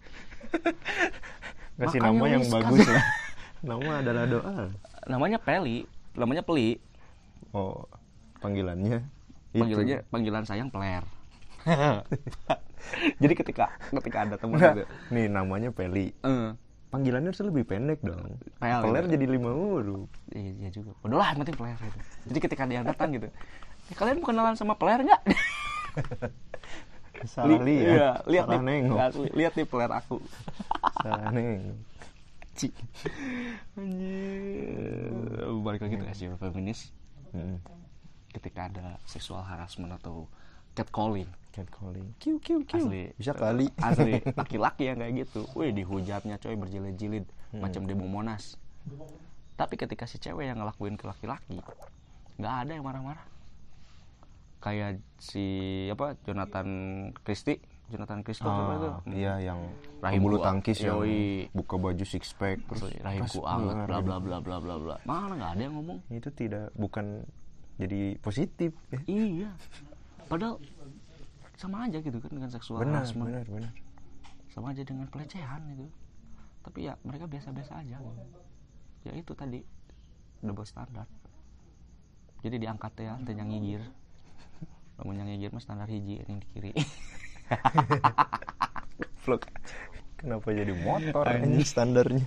Kasih 1.80 2.04
nama 2.04 2.24
yang 2.28 2.44
whiskas. 2.44 2.60
bagus 2.60 2.84
lah 2.84 3.04
nama 3.72 3.90
adalah 4.04 4.24
doa. 4.28 4.58
Namanya 5.08 5.40
peli 5.40 5.88
namanya 6.12 6.44
peli. 6.44 6.76
Oh 7.56 7.88
panggilannya 8.44 9.00
itu. 9.56 9.64
panggilannya 9.64 9.98
panggilan 10.12 10.44
sayang 10.44 10.68
peler. 10.68 11.00
Jadi 13.22 13.34
ketika 13.34 13.72
ketika 13.90 14.18
ada 14.22 14.36
teman 14.38 14.60
gitu. 14.60 14.84
Nih 15.10 15.26
namanya 15.26 15.74
Peli. 15.74 16.14
Eh, 16.22 16.48
panggilannya 16.96 17.28
harus 17.28 17.44
lebih 17.44 17.62
pendek 17.62 18.00
dong 18.00 18.40
Pel, 18.56 18.80
Peler 18.80 19.04
gitu. 19.04 19.12
jadi 19.20 19.24
lima 19.28 19.50
huruf 19.52 20.08
Iya, 20.32 20.50
iya 20.56 20.68
juga. 20.72 20.96
Bodoh 21.04 21.20
lah, 21.20 21.36
penting 21.36 21.54
player 21.54 21.76
itu. 21.76 22.00
Jadi 22.26 22.38
ketika 22.40 22.62
dia 22.64 22.80
datang 22.80 23.12
gitu, 23.12 23.28
"Eh, 23.88 23.94
kalian 23.94 24.18
mau 24.18 24.26
kenalan 24.26 24.56
sama 24.56 24.74
player 24.74 25.04
nggak? 25.04 25.22
salah 27.32 27.48
Li- 27.48 27.64
lihat 27.64 27.96
iya, 27.96 28.08
lihat 28.28 28.44
salah 28.44 28.60
nih, 28.60 28.78
nengok 28.84 28.98
lihat 29.32 29.52
nih 29.56 29.64
player 29.64 29.90
aku. 29.90 30.16
salah 31.00 31.30
nengok 31.30 31.78
Ci. 32.56 32.72
Anjir. 33.76 35.44
Balik 35.60 35.80
lagi 35.84 35.94
tuh 35.94 36.08
SJW 36.08 36.34
feminis. 36.40 36.90
Mm. 37.36 37.60
Ketika 38.32 38.68
ada 38.68 38.96
seksual 39.04 39.44
harassment 39.44 39.92
atau 39.92 40.24
catcalling, 40.76 41.30
catcalling 41.56 42.06
kiu 42.20 42.36
kiu 42.36 42.60
kiu 42.68 42.84
Asli. 42.84 43.08
bisa 43.16 43.32
kali 43.32 43.66
asli 43.80 44.20
laki-laki 44.36 44.92
yang 44.92 45.00
kayak 45.00 45.24
gitu. 45.24 45.48
Wih, 45.56 45.72
dihujatnya 45.72 46.36
coy 46.36 46.54
berjilid-jilid 46.54 47.24
macam 47.56 47.88
demo 47.88 48.04
Monas. 48.04 48.60
Tapi 49.56 49.74
ketika 49.80 50.04
si 50.04 50.20
cewek 50.20 50.52
yang 50.52 50.60
ngelakuin 50.60 51.00
ke 51.00 51.08
laki-laki, 51.08 51.64
nggak 52.36 52.54
ada 52.60 52.70
yang 52.76 52.84
marah-marah. 52.84 53.24
Kayak 54.60 55.00
si 55.16 55.44
apa 55.88 56.12
Jonathan 56.28 56.68
Christie, 57.24 57.64
Jonathan 57.88 58.20
Christie 58.20 58.44
apa 58.44 58.72
itu? 58.76 58.88
Ah, 58.92 58.98
iya 59.08 59.34
yang 59.40 59.60
Rahim 60.04 60.20
bulu 60.20 60.42
tangkis 60.44 60.84
yang 60.84 61.00
Yoi. 61.00 61.48
buka 61.56 61.80
baju 61.80 62.04
six 62.04 62.36
pack 62.36 62.60
terus 62.68 62.92
rahimku 63.00 63.40
anget, 63.48 63.88
bla 63.88 63.98
bla 64.04 64.16
bla 64.20 64.36
bla 64.44 64.56
bla 64.60 64.74
bla. 64.76 64.96
Mana 65.08 65.32
nggak 65.40 65.50
ada 65.56 65.62
yang 65.64 65.74
ngomong? 65.80 65.98
itu 66.12 66.28
tidak 66.36 66.68
bukan 66.76 67.24
jadi 67.80 68.16
positif 68.20 68.76
ya. 68.92 69.00
Iya. 69.08 69.50
Padahal 70.26 70.58
sama 71.56 71.88
aja 71.88 71.98
gitu 72.04 72.18
kan 72.20 72.30
dengan 72.30 72.50
seksual 72.52 72.84
benar 72.84 73.06
harassment. 73.06 73.32
benar 73.32 73.46
benar. 73.48 73.72
Sama 74.52 74.76
aja 74.76 74.82
dengan 74.84 75.08
pelecehan 75.08 75.62
itu 75.72 75.88
tapi 76.66 76.90
ya 76.90 76.98
mereka 77.06 77.30
biasa-biasa 77.30 77.78
aja. 77.78 77.96
Gitu. 78.02 78.22
ya 79.06 79.12
itu 79.14 79.32
tadi 79.38 79.62
double 80.42 80.66
standar 80.66 81.06
jadi 82.42 82.58
diangkat 82.58 82.90
ya 82.98 83.14
ente 83.14 83.38
yang 83.38 83.46
ngigir 83.46 83.86
namun 84.98 85.14
yang 85.14 85.30
ngigir 85.30 85.54
mah 85.54 85.62
standar 85.62 85.86
hiji 85.92 86.24
yang 86.24 86.40
di 86.40 86.46
kiri. 86.56 86.72
Vlog 89.22 89.44
kenapa 90.16 90.48
jadi 90.48 90.72
motor? 90.72 91.22
Anjing. 91.28 91.52
ini 91.52 91.62
standarnya. 91.62 92.26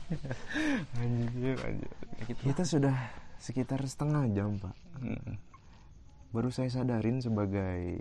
Anjir 1.02 1.58
anjir 1.66 1.92
gitu. 2.30 2.42
Kita 2.46 2.64
sudah 2.64 2.96
sekitar 3.42 3.82
setengah 3.90 4.30
jam 4.32 4.62
pak. 4.62 4.76
Mm. 5.02 5.34
Baru 6.30 6.50
saya 6.50 6.70
sadarin 6.70 7.20
sebagai 7.20 7.98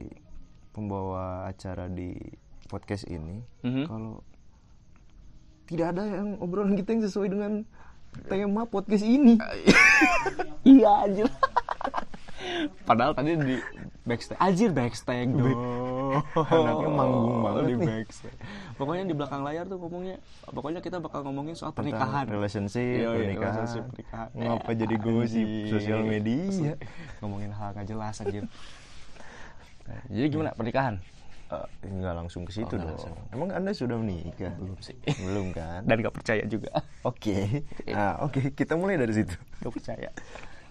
pembawa 0.71 1.47
acara 1.47 1.89
di 1.89 2.13
podcast 2.67 3.09
ini 3.09 3.41
Mhm. 3.63 3.85
kalau 3.85 4.21
tidak 5.65 5.93
ada 5.93 6.05
yang 6.05 6.37
obrolan 6.39 6.75
kita 6.75 6.93
yang 6.93 7.05
sesuai 7.05 7.29
dengan 7.29 7.53
tema 8.25 8.65
podcast 8.65 9.05
ini. 9.05 9.37
Iya 10.65 10.91
anjir. 11.03 11.29
Padahal 12.85 13.13
tadi 13.13 13.37
di 13.37 13.57
backstage 14.03 14.37
anjir 14.39 14.71
backstage 14.71 15.29
dong 15.31 15.57
Anaknya 16.55 16.89
manggung 16.89 17.39
banget 17.41 17.63
di 17.65 17.75
backstage. 17.77 18.39
Pokoknya 18.75 19.05
di 19.05 19.15
belakang 19.15 19.43
layar 19.43 19.65
tuh 19.65 19.77
ngomongnya 19.77 20.17
pokoknya 20.47 20.81
kita 20.81 20.99
bakal 20.99 21.21
ngomongin 21.23 21.53
soal 21.53 21.71
Tentang 21.71 21.91
pernikahan. 21.91 22.25
relationship 22.27 22.81
Iya, 22.81 22.99
iya, 22.99 23.09
pernikahan. 23.11 23.55
relationship, 23.55 23.85
pernikahan. 23.89 24.29
ngapa 24.35 24.71
Eh, 24.71 24.77
jadi 24.77 24.95
gosip 24.97 25.45
anjir. 25.45 25.69
sosial 25.69 26.01
media. 26.03 26.73
Ngomongin 27.19 27.51
hal 27.51 27.69
gak 27.73 27.87
jelas 27.87 28.15
anjir 28.19 28.45
Nah, 29.85 30.01
jadi 30.15 30.27
gimana 30.29 30.51
pernikahan? 30.53 30.95
Eh, 31.49 31.65
nggak 31.83 32.15
langsung 32.15 32.45
ke 32.45 32.53
situ 32.53 32.69
Oh, 32.69 32.77
nggak 32.77 32.85
dong. 32.85 32.93
langsung. 32.93 33.17
emang 33.31 33.49
anda 33.51 33.73
sudah 33.73 33.97
menikah? 33.97 34.53
Belum 34.55 34.77
sih. 34.79 34.93
Belum 35.19 35.49
kan? 35.51 35.81
Dan 35.83 35.97
gak 35.99 36.13
percaya 36.13 36.45
juga. 36.45 36.69
Oke. 37.03 37.65
Nah 37.87 38.21
oke. 38.21 38.53
Kita 38.53 38.75
mulai 38.75 38.95
dari 38.95 39.15
situ. 39.15 39.33
Gak 39.59 39.73
percaya. 39.73 40.13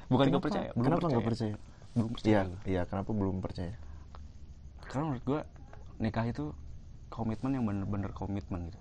Bukan 0.05 0.23
gak 0.23 0.29
Kenapa- 0.29 0.45
percaya? 0.45 0.69
Belum 0.71 0.85
kenapa 0.85 1.05
nggak 1.09 1.25
percaya? 1.25 1.55
Belum 1.91 2.09
percaya. 2.09 2.29
Iya 2.29 2.41
iya 2.63 2.81
kenapa 2.83 3.09
belum 3.09 3.41
percaya 3.41 3.73
karena 4.87 5.03
menurut 5.11 5.23
gue 5.23 5.39
nikah 5.99 6.25
itu 6.27 6.51
komitmen 7.11 7.51
yang 7.55 7.65
bener-bener 7.67 8.11
komitmen 8.15 8.71
gitu. 8.71 8.79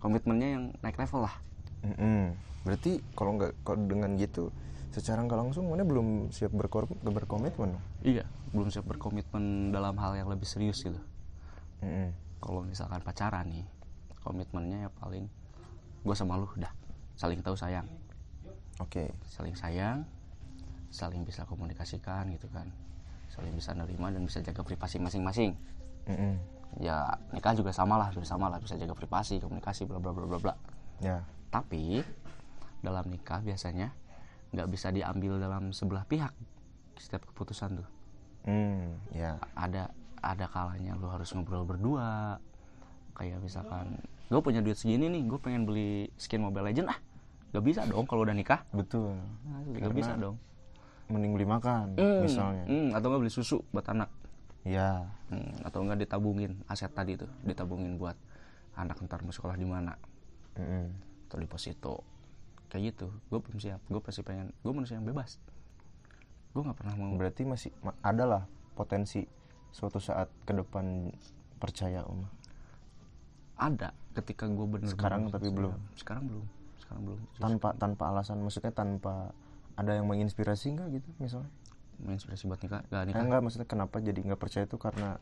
Komitmennya 0.00 0.48
yang 0.58 0.64
naik 0.84 0.96
level 1.00 1.24
lah. 1.24 1.36
Mm-mm. 1.84 2.32
berarti 2.64 2.96
kalau 3.12 3.36
nggak 3.36 3.52
kalau 3.60 3.84
dengan 3.84 4.16
gitu 4.16 4.48
secara 4.88 5.20
nggak 5.20 5.36
langsung 5.36 5.68
mana 5.68 5.84
belum 5.84 6.32
siap 6.32 6.48
berkor 6.56 6.88
berkomitmen? 6.88 7.76
Iya 8.00 8.24
belum 8.56 8.72
siap 8.72 8.88
berkomitmen 8.88 9.68
dalam 9.68 9.92
hal 10.00 10.16
yang 10.16 10.32
lebih 10.32 10.48
serius 10.48 10.80
gitu. 10.80 10.96
Mm-mm. 11.84 12.08
kalau 12.40 12.64
misalkan 12.64 13.04
pacaran 13.04 13.52
nih 13.52 13.68
komitmennya 14.24 14.88
ya 14.88 14.90
paling 14.96 15.28
gue 16.04 16.14
sama 16.16 16.40
lu 16.40 16.48
udah 16.56 16.72
saling 17.20 17.44
tahu 17.44 17.56
sayang. 17.56 17.84
Oke. 18.80 19.12
Saling 19.28 19.54
sayang 19.54 20.08
saling 20.94 21.26
bisa 21.26 21.42
komunikasikan 21.50 22.30
gitu 22.30 22.46
kan 22.54 22.70
saling 23.34 23.54
bisa 23.58 23.74
nerima 23.74 24.14
dan 24.14 24.22
bisa 24.22 24.38
jaga 24.38 24.62
privasi 24.62 25.02
masing-masing. 25.02 25.58
Mm-mm. 26.04 26.36
ya 26.82 27.06
nikah 27.32 27.54
juga 27.54 27.70
sama 27.70 27.96
lah 27.96 28.10
juga 28.10 28.26
sama 28.26 28.50
lah 28.50 28.58
bisa 28.58 28.74
jaga 28.74 28.92
privasi 28.92 29.38
komunikasi 29.38 29.86
bla 29.86 29.98
bla 29.98 30.14
bla 30.14 30.26
bla 30.26 30.38
bla. 30.38 30.54
Ya. 31.02 31.22
Tapi 31.50 32.02
dalam 32.82 33.06
nikah 33.10 33.40
biasanya 33.42 33.94
nggak 34.54 34.68
bisa 34.70 34.90
diambil 34.94 35.38
dalam 35.38 35.74
sebelah 35.74 36.06
pihak 36.06 36.34
setiap 36.98 37.26
keputusan 37.30 37.82
tuh. 37.82 37.88
Hmm 38.46 39.00
ya. 39.14 39.38
Ada 39.54 39.90
ada 40.22 40.46
kalanya 40.50 40.94
lu 40.98 41.10
harus 41.10 41.30
ngobrol 41.34 41.66
berdua. 41.66 42.38
Kayak 43.14 43.42
misalkan 43.42 44.02
gue 44.26 44.40
punya 44.42 44.58
duit 44.58 44.74
segini 44.74 45.06
nih 45.06 45.22
gue 45.30 45.38
pengen 45.38 45.62
beli 45.62 46.10
skin 46.18 46.42
Mobile 46.42 46.70
Legend 46.70 46.90
ah. 46.90 46.98
Gak 47.54 47.62
bisa 47.62 47.86
dong 47.86 48.02
kalau 48.10 48.26
udah 48.26 48.34
nikah. 48.34 48.66
Betul. 48.74 49.14
Karena 49.46 49.78
gak 49.78 49.94
bisa 49.94 50.12
dong 50.18 50.36
mending 51.06 51.32
beli 51.32 51.44
makan 51.44 51.94
Hmm, 51.94 52.20
misalnya. 52.20 52.64
hmm, 52.64 52.90
atau 52.90 53.06
nggak 53.06 53.20
beli 53.20 53.30
susu 53.30 53.60
buat 53.70 53.84
anak. 53.86 54.08
Ya 54.62 55.12
Hmm, 55.26 55.52
atau 55.60 55.80
enggak 55.80 56.00
ditabungin 56.00 56.64
aset 56.64 56.88
tadi 56.88 57.14
tuh 57.14 57.28
ditabungin 57.42 57.94
buat 57.94 58.16
anak 58.74 58.96
ntar 59.02 59.20
mau 59.20 59.30
sekolah 59.30 59.54
di 59.54 59.64
mana. 59.64 59.92
Mm-mm. 60.54 60.86
atau 61.26 61.36
deposito 61.36 61.94
kayak 62.68 62.94
gitu. 62.94 63.06
Gue 63.26 63.38
belum 63.38 63.58
siap. 63.58 63.80
Gue 63.84 63.98
pasti 63.98 64.20
pengen 64.20 64.54
gue 64.56 64.70
manusia 64.70 64.94
yang 64.94 65.04
bebas. 65.04 65.36
Gue 66.50 66.62
nggak 66.62 66.78
pernah 66.78 66.94
mau. 66.94 67.12
Berarti 67.12 67.42
masih 67.42 67.74
ma- 67.80 67.98
ada 68.00 68.24
lah 68.24 68.42
potensi 68.72 69.26
suatu 69.68 69.98
saat 69.98 70.30
ke 70.42 70.52
depan 70.52 71.10
percaya 71.56 72.02
om. 72.04 72.22
Ada 73.54 73.90
ketika 74.14 74.46
gue 74.46 74.62
bener 74.64 74.86
Sekarang 74.88 75.26
tapi 75.28 75.50
belum. 75.50 75.74
sekarang 75.94 76.24
belum. 76.24 76.46
Sekarang 76.78 77.02
belum. 77.04 77.18
Tanpa 77.36 77.68
tanpa 77.74 78.02
alasan. 78.08 78.38
Maksudnya 78.38 78.70
tanpa 78.70 79.34
ada 79.74 79.92
yang 79.94 80.06
menginspirasi 80.06 80.74
nggak 80.74 80.88
gitu 81.00 81.08
misalnya? 81.18 81.50
Menginspirasi 82.02 82.42
buat 82.46 82.60
nikah? 82.62 82.82
Gak 82.86 83.00
Eh, 83.00 83.06
nikah 83.10 83.22
enggak 83.22 83.40
maksudnya 83.42 83.68
kenapa 83.68 83.96
jadi 83.98 84.18
nggak 84.22 84.40
percaya 84.40 84.64
itu 84.66 84.76
karena 84.78 85.18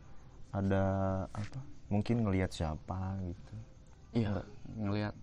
ada 0.52 0.84
apa 1.32 1.60
mungkin 1.88 2.24
ngelihat 2.24 2.52
siapa 2.52 3.16
gitu. 3.24 3.54
Iya 4.12 4.44
ngelihat 4.76 5.14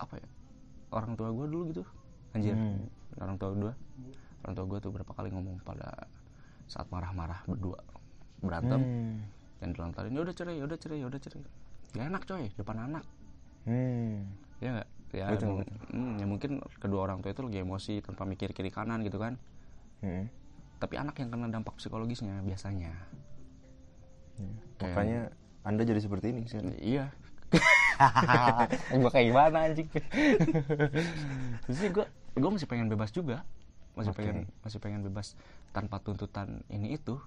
apa 0.00 0.14
ya 0.16 0.28
orang 0.88 1.12
tua 1.16 1.28
gue 1.32 1.46
dulu 1.48 1.62
gitu 1.72 1.82
anjir. 2.32 2.54
Hmm. 2.56 2.88
orang 3.18 3.36
tua 3.36 3.50
gue 3.52 3.72
orang 4.44 4.54
tua 4.54 4.64
gue 4.64 4.78
tuh 4.78 4.90
berapa 4.94 5.12
kali 5.12 5.28
ngomong 5.34 5.60
pada 5.66 6.06
saat 6.68 6.88
marah-marah 6.88 7.44
berdua 7.44 7.80
berantem. 8.40 8.80
Hmm. 8.80 9.18
dan 9.58 9.68
dilontarin 9.74 10.14
ya 10.14 10.22
udah 10.22 10.34
cerai 10.36 10.56
ya 10.56 10.64
udah 10.64 10.78
cerai 10.78 10.98
ya 11.02 11.06
udah 11.10 11.20
cerai. 11.20 11.42
Ya 11.96 12.02
enak 12.06 12.22
coy 12.24 12.44
depan 12.54 12.76
anak. 12.78 13.04
Hmm. 13.66 14.32
ya 14.64 14.68
nggak 14.72 14.87
ya, 15.10 15.26
Betul, 15.30 15.64
hmm, 15.88 16.14
ya 16.16 16.26
mungkin 16.26 16.50
kedua 16.74 17.00
orang 17.02 17.18
tua 17.18 17.30
itu 17.30 17.40
lagi 17.40 17.58
emosi 17.58 18.00
tanpa 18.00 18.22
mikir 18.22 18.50
kiri 18.50 18.68
kanan 18.68 19.00
gitu 19.00 19.16
kan 19.16 19.36
Hmm. 19.98 20.30
tapi 20.76 20.94
anak 20.94 21.16
yang 21.16 21.28
kena 21.28 21.48
dampak 21.48 21.74
psikologisnya 21.74 22.38
biasanya 22.40 22.94
Ya. 24.34 24.46
Kayak- 24.76 24.94
makanya 24.94 25.20
anda 25.64 25.82
jadi 25.82 25.98
seperti 25.98 26.30
ini 26.30 26.42
sih 26.44 26.62
iya 26.78 27.10
gue 28.94 29.10
kayak 29.10 29.26
gimana 29.26 29.66
anjing 29.66 29.88
terus 31.60 31.78
gue 31.82 32.06
gue 32.32 32.50
masih 32.52 32.66
pengen 32.66 32.86
bebas 32.86 33.10
juga 33.10 33.42
masih 33.92 34.12
Oke. 34.12 34.22
pengen 34.22 34.36
masih 34.60 34.78
pengen 34.78 35.02
bebas 35.02 35.34
tanpa 35.68 35.98
tuntutan 35.98 36.62
ini 36.68 36.94
itu 36.94 37.18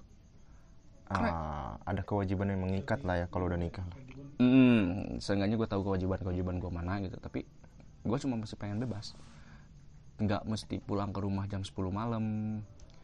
Ah, 1.05 1.75
ada 1.83 1.99
kewajiban 2.01 2.47
yang 2.47 2.63
mengikat 2.63 3.03
lah 3.03 3.19
ya 3.19 3.27
kalau 3.27 3.43
udah 3.45 3.59
nikah 3.59 3.83
lah. 3.83 3.99
hmm, 4.39 5.19
seenggaknya 5.19 5.59
gue 5.59 5.67
tahu 5.67 5.83
kewajiban 5.83 6.15
kewajiban 6.17 6.55
gue 6.55 6.71
mana 6.71 7.03
gitu 7.03 7.19
tapi 7.19 7.43
gue 8.01 8.17
cuma 8.21 8.35
masih 8.37 8.57
pengen 8.57 8.81
bebas. 8.81 9.13
Nggak 10.17 10.45
mesti 10.45 10.75
pulang 10.77 11.09
ke 11.09 11.19
rumah 11.19 11.45
jam 11.45 11.61
10 11.61 11.71
malam. 11.89 12.25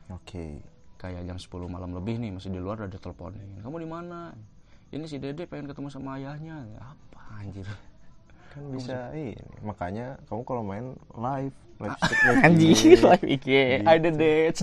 Oke. 0.09 0.61
Kayak 0.97 1.25
jam 1.25 1.37
10 1.37 1.49
malam 1.69 1.93
lebih 1.93 2.17
nih 2.17 2.33
masih 2.33 2.49
di 2.49 2.57
luar 2.57 2.81
udah 2.81 2.97
teleponin. 2.97 3.61
Kamu 3.61 3.77
di 3.77 3.89
mana? 3.89 4.33
Ini 4.89 5.05
si 5.05 5.17
dede 5.17 5.45
pengen 5.45 5.69
ketemu 5.69 5.87
sama 5.89 6.17
ayahnya. 6.17 6.63
Apa 6.79 7.43
anjir? 7.43 7.67
Kan 8.49 8.73
bisa 8.73 9.11
ini 9.13 9.37
makanya 9.61 10.17
kamu 10.25 10.41
kalau 10.41 10.63
main 10.65 10.95
live 11.13 11.53
live, 11.77 11.93
Ah, 11.93 12.09
live 12.25 12.41
anjir 12.41 12.97
live 13.13 13.25
IG 13.27 13.47
I 13.85 13.97
did 14.01 14.17
it 14.17 14.57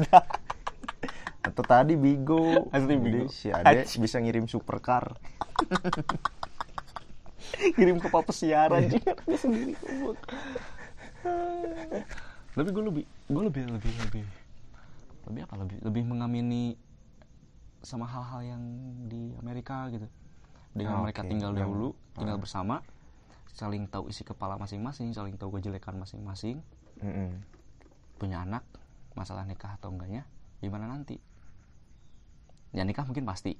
atau 1.44 1.60
tadi 1.62 1.94
Bigo 1.94 2.72
Asli 2.72 2.96
Jadi 2.96 3.04
Bigo. 3.04 3.28
si 3.28 3.52
Ade 3.52 3.84
bisa 3.84 4.16
ngirim 4.18 4.48
supercar 4.48 5.12
kirim 7.76 7.96
ke 7.98 8.08
papa 8.08 8.30
siaran 8.30 8.86
juga 8.86 9.12
dia 9.20 9.38
sendiri 9.38 9.74
tapi 12.54 12.68
gue 12.70 12.84
lebih 12.84 13.04
gue 13.26 13.42
lebih 13.42 13.62
lebih 13.66 13.92
lebih 13.98 14.24
lebih 15.24 15.40
apa? 15.42 15.54
Lebih 15.56 15.76
lebih 15.82 16.02
mengamini 16.04 16.76
sama 17.80 18.04
hal-hal 18.04 18.40
yang 18.46 18.62
di 19.08 19.32
Amerika 19.36 19.88
gitu. 19.88 20.06
Dengan 20.70 21.00
Ah, 21.00 21.02
mereka 21.02 21.22
oke. 21.22 21.30
tinggal 21.30 21.50
Yang- 21.50 21.60
dahulu 21.60 21.88
tinggal 22.14 22.38
bersama 22.38 22.84
saling 23.50 23.86
tahu 23.86 24.06
isi 24.06 24.22
kepala 24.22 24.54
masing-masing 24.56 25.10
saling 25.10 25.34
tahu 25.34 25.54
kejelekan 25.54 25.96
masing-masing. 25.96 26.60
Mm-mm. 26.96 27.42
punya 28.14 28.38
anak 28.40 28.62
masalah 29.12 29.42
nikah 29.42 29.74
atau 29.74 29.90
enggaknya 29.90 30.22
gimana 30.60 30.86
nanti? 30.86 31.18
Ya 32.70 32.86
nikah 32.86 33.02
mungkin 33.02 33.26
pasti. 33.26 33.58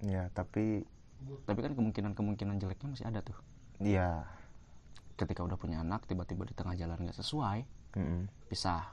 Ya 0.00 0.32
tapi 0.32 0.88
tapi 1.44 1.60
kan 1.60 1.72
kemungkinan-kemungkinan 1.72 2.56
jeleknya 2.56 2.88
masih 2.90 3.06
ada 3.06 3.20
tuh 3.20 3.36
ya 3.78 4.24
ketika 5.16 5.40
udah 5.40 5.56
punya 5.56 5.80
anak 5.80 6.04
tiba-tiba 6.04 6.44
di 6.44 6.52
tengah 6.52 6.74
jalan 6.74 6.98
nggak 6.98 7.16
sesuai 7.16 7.58
mm-mm. 7.94 8.22
pisah 8.48 8.84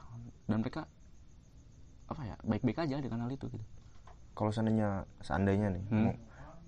dan 0.46 0.60
mereka 0.60 0.88
apa 2.04 2.22
ya 2.22 2.36
baik-baik 2.42 2.78
aja 2.80 3.00
dengan 3.00 3.24
hal 3.24 3.32
itu 3.32 3.48
gitu 3.48 3.64
kalau 4.34 4.50
seandainya 4.50 5.04
seandainya 5.20 5.68
nih 5.72 5.84
Hmm. 5.88 6.14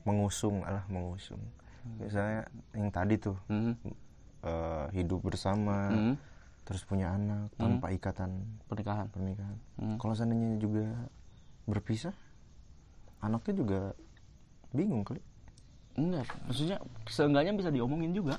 mengusung 0.06 0.62
alah 0.62 0.86
mengusung 0.86 1.40
misalnya 1.98 2.46
yang 2.72 2.90
tadi 2.90 3.14
tuh 3.16 3.36
Mhm. 3.46 3.72
eh, 4.42 4.86
hidup 4.92 5.20
bersama 5.20 5.90
Mhm. 5.90 6.14
terus 6.62 6.82
punya 6.82 7.10
anak 7.10 7.50
tanpa 7.54 7.90
ikatan 7.90 8.30
pernikahan 8.66 9.06
pernikahan 9.08 9.56
Hmm. 9.76 9.96
kalau 9.98 10.14
seandainya 10.14 10.56
juga 10.56 10.86
berpisah 11.64 12.14
anaknya 13.18 13.54
juga 13.56 13.80
bingung 14.70 15.02
kali 15.02 15.18
enggak 15.96 16.28
maksudnya 16.46 16.76
seenggaknya 17.08 17.52
bisa 17.56 17.70
diomongin 17.72 18.12
juga. 18.12 18.36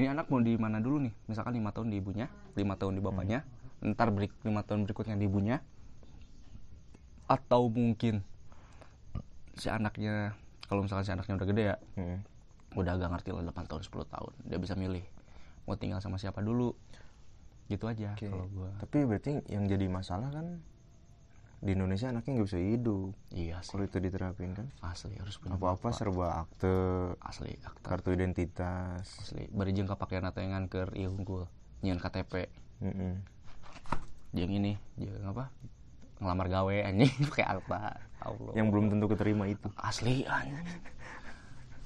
Ini 0.00 0.16
anak 0.16 0.32
mau 0.32 0.40
di 0.40 0.56
mana 0.56 0.80
dulu 0.80 1.02
nih? 1.04 1.12
Misalkan 1.28 1.52
lima 1.52 1.74
tahun 1.74 1.92
di 1.92 2.00
ibunya 2.00 2.26
lima 2.56 2.74
tahun 2.78 2.96
di 2.96 3.02
bapaknya 3.04 3.44
ntar 3.80 4.12
berik 4.12 4.32
lima 4.44 4.64
tahun 4.64 4.88
berikutnya 4.88 5.16
di 5.18 5.28
ibunya. 5.28 5.60
Atau 7.28 7.70
mungkin 7.70 8.24
si 9.54 9.68
anaknya 9.68 10.34
kalau 10.66 10.86
misalkan 10.86 11.04
si 11.04 11.12
anaknya 11.12 11.34
udah 11.36 11.48
gede 11.48 11.64
ya 11.74 11.76
Mm. 12.00 12.18
udah 12.78 12.92
agak 12.96 13.10
ngerti 13.10 13.30
lah 13.34 13.42
8 13.50 13.66
tahun 13.66 13.82
10 13.82 14.14
tahun 14.14 14.32
dia 14.46 14.58
bisa 14.62 14.78
milih 14.78 15.02
mau 15.66 15.74
tinggal 15.74 15.98
sama 15.98 16.16
siapa 16.16 16.38
dulu. 16.40 16.72
Gitu 17.66 17.86
aja 17.86 18.14
Oke. 18.18 18.26
kalau 18.26 18.46
gua. 18.50 18.70
Tapi 18.82 18.98
berarti 19.06 19.30
yang 19.46 19.66
jadi 19.66 19.86
masalah 19.86 20.30
kan 20.34 20.58
di 21.60 21.76
Indonesia 21.76 22.08
anaknya 22.08 22.40
nggak 22.40 22.48
bisa 22.48 22.60
hidup. 22.60 23.12
Iya 23.36 23.60
kalau 23.60 23.84
itu 23.84 24.00
diterapin 24.00 24.56
kan? 24.56 24.66
Asli 24.80 25.12
harus 25.20 25.36
punya 25.36 25.60
apa-apa 25.60 25.92
serba 25.92 26.40
akte. 26.40 26.72
Asli 27.20 27.52
akta 27.60 27.84
kartu 27.84 28.16
identitas. 28.16 29.04
Asli. 29.04 29.44
Bari 29.52 29.76
jeung 29.76 29.84
pakaian 29.92 30.24
atau 30.24 30.40
yang 30.40 30.64
ke 30.72 30.88
unggul 31.04 31.44
nyian 31.84 32.00
KTP 32.00 32.48
Mm-mm. 32.80 33.20
jeung 34.32 34.52
ini 34.56 34.80
jeung 34.96 35.20
apa? 35.28 35.52
Ngelamar 36.16 36.48
gawe 36.48 36.76
anjing 36.88 37.12
pakai 37.28 37.44
akta 37.44 37.80
Allah. 38.24 38.52
Yang 38.56 38.66
belum 38.72 38.84
tentu 38.88 39.06
keterima 39.12 39.44
itu. 39.44 39.68
Asli 39.76 40.24
anjing. 40.24 40.64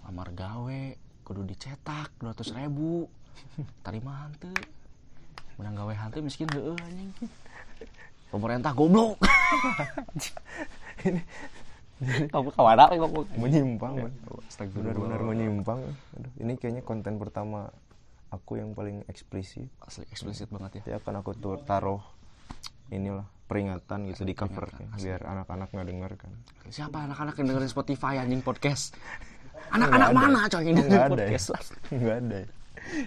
Lamar 0.06 0.30
gawe 0.30 0.80
kudu 1.26 1.42
dicetak 1.42 2.14
200 2.22 2.54
ribu. 2.62 3.10
Terima 3.82 4.22
hantu 4.22 4.54
menang 5.58 5.74
gawe 5.82 5.94
hantu 5.98 6.22
miskin 6.22 6.46
heueuh 6.54 6.78
anjing. 6.78 7.10
Pemerintah 8.30 8.70
goblok 8.70 9.18
kamu 12.34 12.48
ke 12.50 12.60
mana 12.60 12.84
ngomong 12.90 13.26
menyimpang. 13.38 13.94
Astagfirullah. 14.50 14.92
benar-benar 14.92 15.20
menyimpang 15.22 15.80
Aduh, 16.18 16.32
ini 16.42 16.58
kayaknya 16.58 16.82
konten 16.82 17.16
pertama 17.22 17.70
aku 18.34 18.58
yang 18.58 18.74
paling 18.74 19.06
eksplisit. 19.06 19.70
Asli 19.78 20.04
eksplisit 20.10 20.50
banget 20.50 20.82
ya. 20.82 20.94
Ya 20.94 20.96
akan 20.98 21.22
aku 21.22 21.38
tuh 21.38 21.56
taruh 21.62 22.02
inilah 22.90 23.24
peringatan 23.44 24.08
gitu 24.10 24.24
di 24.24 24.34
cover 24.36 24.68
biar 24.98 25.20
anak-anak 25.24 25.68
nggak 25.70 25.88
denger 25.88 26.12
kan. 26.18 26.32
Siapa 26.68 27.06
anak-anak 27.06 27.34
yang 27.40 27.46
dengerin 27.54 27.70
Spotify 27.70 28.20
anjing 28.20 28.42
podcast? 28.42 28.96
Anak-anak 29.74 30.10
mana 30.12 30.40
coy 30.50 30.60
yang 30.66 30.76
dengerin 30.76 30.90
nggak 30.90 31.06
ada 31.06 31.14
ya? 31.14 31.30
podcast? 31.38 31.68
Nggak 31.94 32.16
ada 32.20 32.36
ya. 32.36 32.48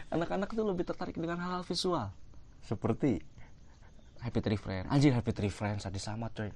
anak-anak 0.10 0.50
tuh 0.58 0.66
lebih 0.66 0.90
tertarik 0.90 1.14
dengan 1.14 1.38
hal-hal 1.38 1.62
visual. 1.62 2.10
Seperti 2.66 3.22
Happy 4.22 4.40
Tree 4.42 4.60
Friends. 4.60 4.90
Anjir 4.90 5.14
Happy 5.14 5.32
Tree 5.34 5.52
Friends 5.54 5.86
sadis 5.86 6.06
sama 6.06 6.30
coy. 6.34 6.50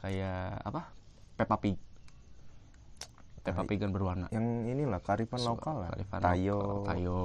Kayak 0.00 0.62
apa? 0.62 0.92
Peppa 1.36 1.56
Pig. 1.60 1.76
Peppa 3.42 3.62
Pig 3.64 3.78
kan 3.80 3.90
berwarna. 3.90 4.26
Yang 4.30 4.46
inilah 4.72 5.00
kearifan 5.00 5.40
lokal 5.42 5.86
lah 5.86 5.90
Kearifan 5.94 6.20
tayo. 6.20 6.58
Lokal, 6.58 6.86
tayo. 6.94 7.18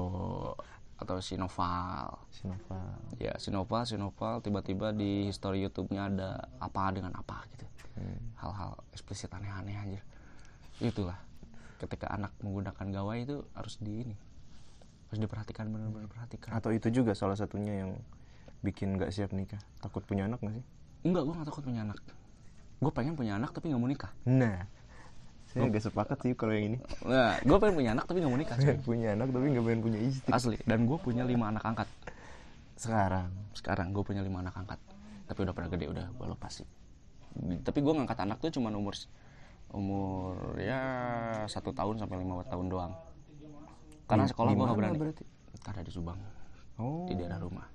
Atau 0.99 1.17
Sinoval. 1.19 2.07
Sinoval. 2.31 2.97
Ya 3.19 3.33
Sinoval 3.37 3.83
Sinoval 3.83 4.39
tiba-tiba 4.39 4.95
di 4.95 5.27
history 5.27 5.65
YouTube-nya 5.67 6.09
ada 6.13 6.29
apa 6.61 6.93
dengan 6.95 7.13
apa 7.17 7.43
gitu. 7.53 7.65
Hmm. 7.93 8.33
hal-hal 8.41 8.73
eksplisit 8.89 9.29
aneh-aneh 9.29 9.77
anjir. 9.77 10.03
Itulah 10.81 11.21
ketika 11.77 12.09
anak 12.09 12.33
menggunakan 12.41 12.85
gawai 12.89 13.21
itu 13.21 13.43
harus 13.53 13.75
di 13.77 14.07
ini 14.07 14.15
harus 15.11 15.19
diperhatikan 15.19 15.67
benar-benar 15.69 16.09
perhatikan 16.09 16.55
atau 16.55 16.71
itu 16.71 16.87
juga 16.89 17.13
salah 17.13 17.35
satunya 17.35 17.85
yang 17.85 17.91
bikin 18.63 18.95
nggak 18.95 19.11
siap 19.11 19.35
nikah? 19.35 19.59
Takut 19.83 20.01
punya 20.07 20.25
anak 20.25 20.39
nggak 20.41 20.55
sih? 20.57 20.65
Enggak 21.03 21.27
gue 21.27 21.33
gak 21.35 21.47
takut 21.51 21.63
punya 21.67 21.83
anak. 21.83 21.99
Gue 22.79 22.91
pengen 22.95 23.13
punya 23.13 23.35
anak 23.37 23.51
tapi 23.51 23.69
nggak 23.69 23.81
mau 23.81 23.91
nikah. 23.91 24.11
Nah 24.25 24.65
saya 25.53 25.69
nggak 25.69 25.85
sepakat 25.85 26.17
sih 26.25 26.33
kalau 26.33 26.55
yang 26.57 26.73
ini. 26.73 26.77
Nah 27.05 27.37
gue 27.43 27.57
pengen 27.59 27.75
punya 27.77 27.91
anak 27.93 28.05
tapi 28.09 28.17
nggak 28.23 28.31
mau 28.33 28.39
nikah 28.39 28.57
coy. 28.57 28.75
punya 28.89 29.07
anak 29.13 29.27
tapi 29.29 29.45
nggak 29.53 29.65
pengen 29.67 29.81
punya 29.83 29.99
istri. 30.01 30.31
Asli 30.31 30.57
dan 30.65 30.79
gue 30.87 30.97
punya 30.97 31.23
lima 31.27 31.45
anak 31.53 31.63
angkat. 31.67 31.89
Sekarang? 32.79 33.29
Sekarang 33.53 33.87
gue 33.93 34.03
punya 34.07 34.25
lima 34.25 34.41
anak 34.41 34.55
angkat. 34.57 34.79
Tapi 35.29 35.39
udah 35.43 35.53
pada 35.53 35.67
gede 35.69 35.85
udah 35.91 36.05
gue 36.09 36.27
lepas 36.33 36.51
sih. 36.63 36.67
Tapi 37.61 37.79
gue 37.83 37.93
ngangkat 37.93 38.19
anak 38.23 38.41
tuh 38.41 38.49
cuma 38.55 38.73
umur 38.73 38.95
umur 39.73 40.53
ya 40.61 40.79
satu 41.49 41.73
tahun 41.73 42.01
sampai 42.01 42.17
lima 42.23 42.41
tahun 42.47 42.67
doang. 42.71 42.93
Karena 44.07 44.25
sekolah 44.25 44.51
gue 44.55 44.63
nggak 44.63 44.77
mana 44.79 44.89
berani. 44.89 44.99
berarti? 44.99 45.23
ada 45.63 45.81
di 45.85 45.91
Subang 45.93 46.19
oh. 46.81 47.05
di 47.07 47.13
daerah 47.15 47.39
rumah 47.39 47.67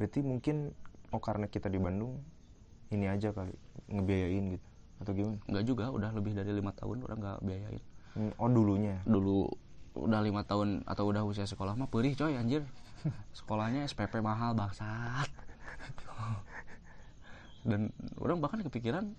berarti 0.00 0.24
mungkin 0.24 0.72
oh 1.12 1.20
karena 1.20 1.44
kita 1.44 1.68
di 1.68 1.76
Bandung 1.76 2.16
ini 2.88 3.04
aja 3.04 3.36
kali 3.36 3.52
ngebiayain 3.92 4.56
gitu 4.56 4.68
atau 5.04 5.12
gimana? 5.12 5.36
Nggak 5.44 5.64
juga 5.68 5.84
udah 5.92 6.10
lebih 6.16 6.32
dari 6.32 6.56
lima 6.56 6.72
tahun 6.72 7.04
orang 7.04 7.18
nggak 7.20 7.38
biayain. 7.44 7.84
Hmm, 8.16 8.32
oh 8.40 8.48
dulunya? 8.48 8.96
Dulu 9.04 9.44
udah 10.00 10.20
lima 10.24 10.40
tahun 10.48 10.88
atau 10.88 11.04
udah 11.12 11.22
usia 11.28 11.44
sekolah 11.44 11.76
mah 11.76 11.92
perih 11.92 12.16
coy 12.16 12.32
anjir. 12.36 12.64
Sekolahnya 13.36 13.84
SPP 13.84 14.24
mahal 14.24 14.56
bangsat. 14.56 15.28
Dan 17.68 17.92
orang 18.16 18.40
bahkan 18.40 18.64
kepikiran 18.64 19.12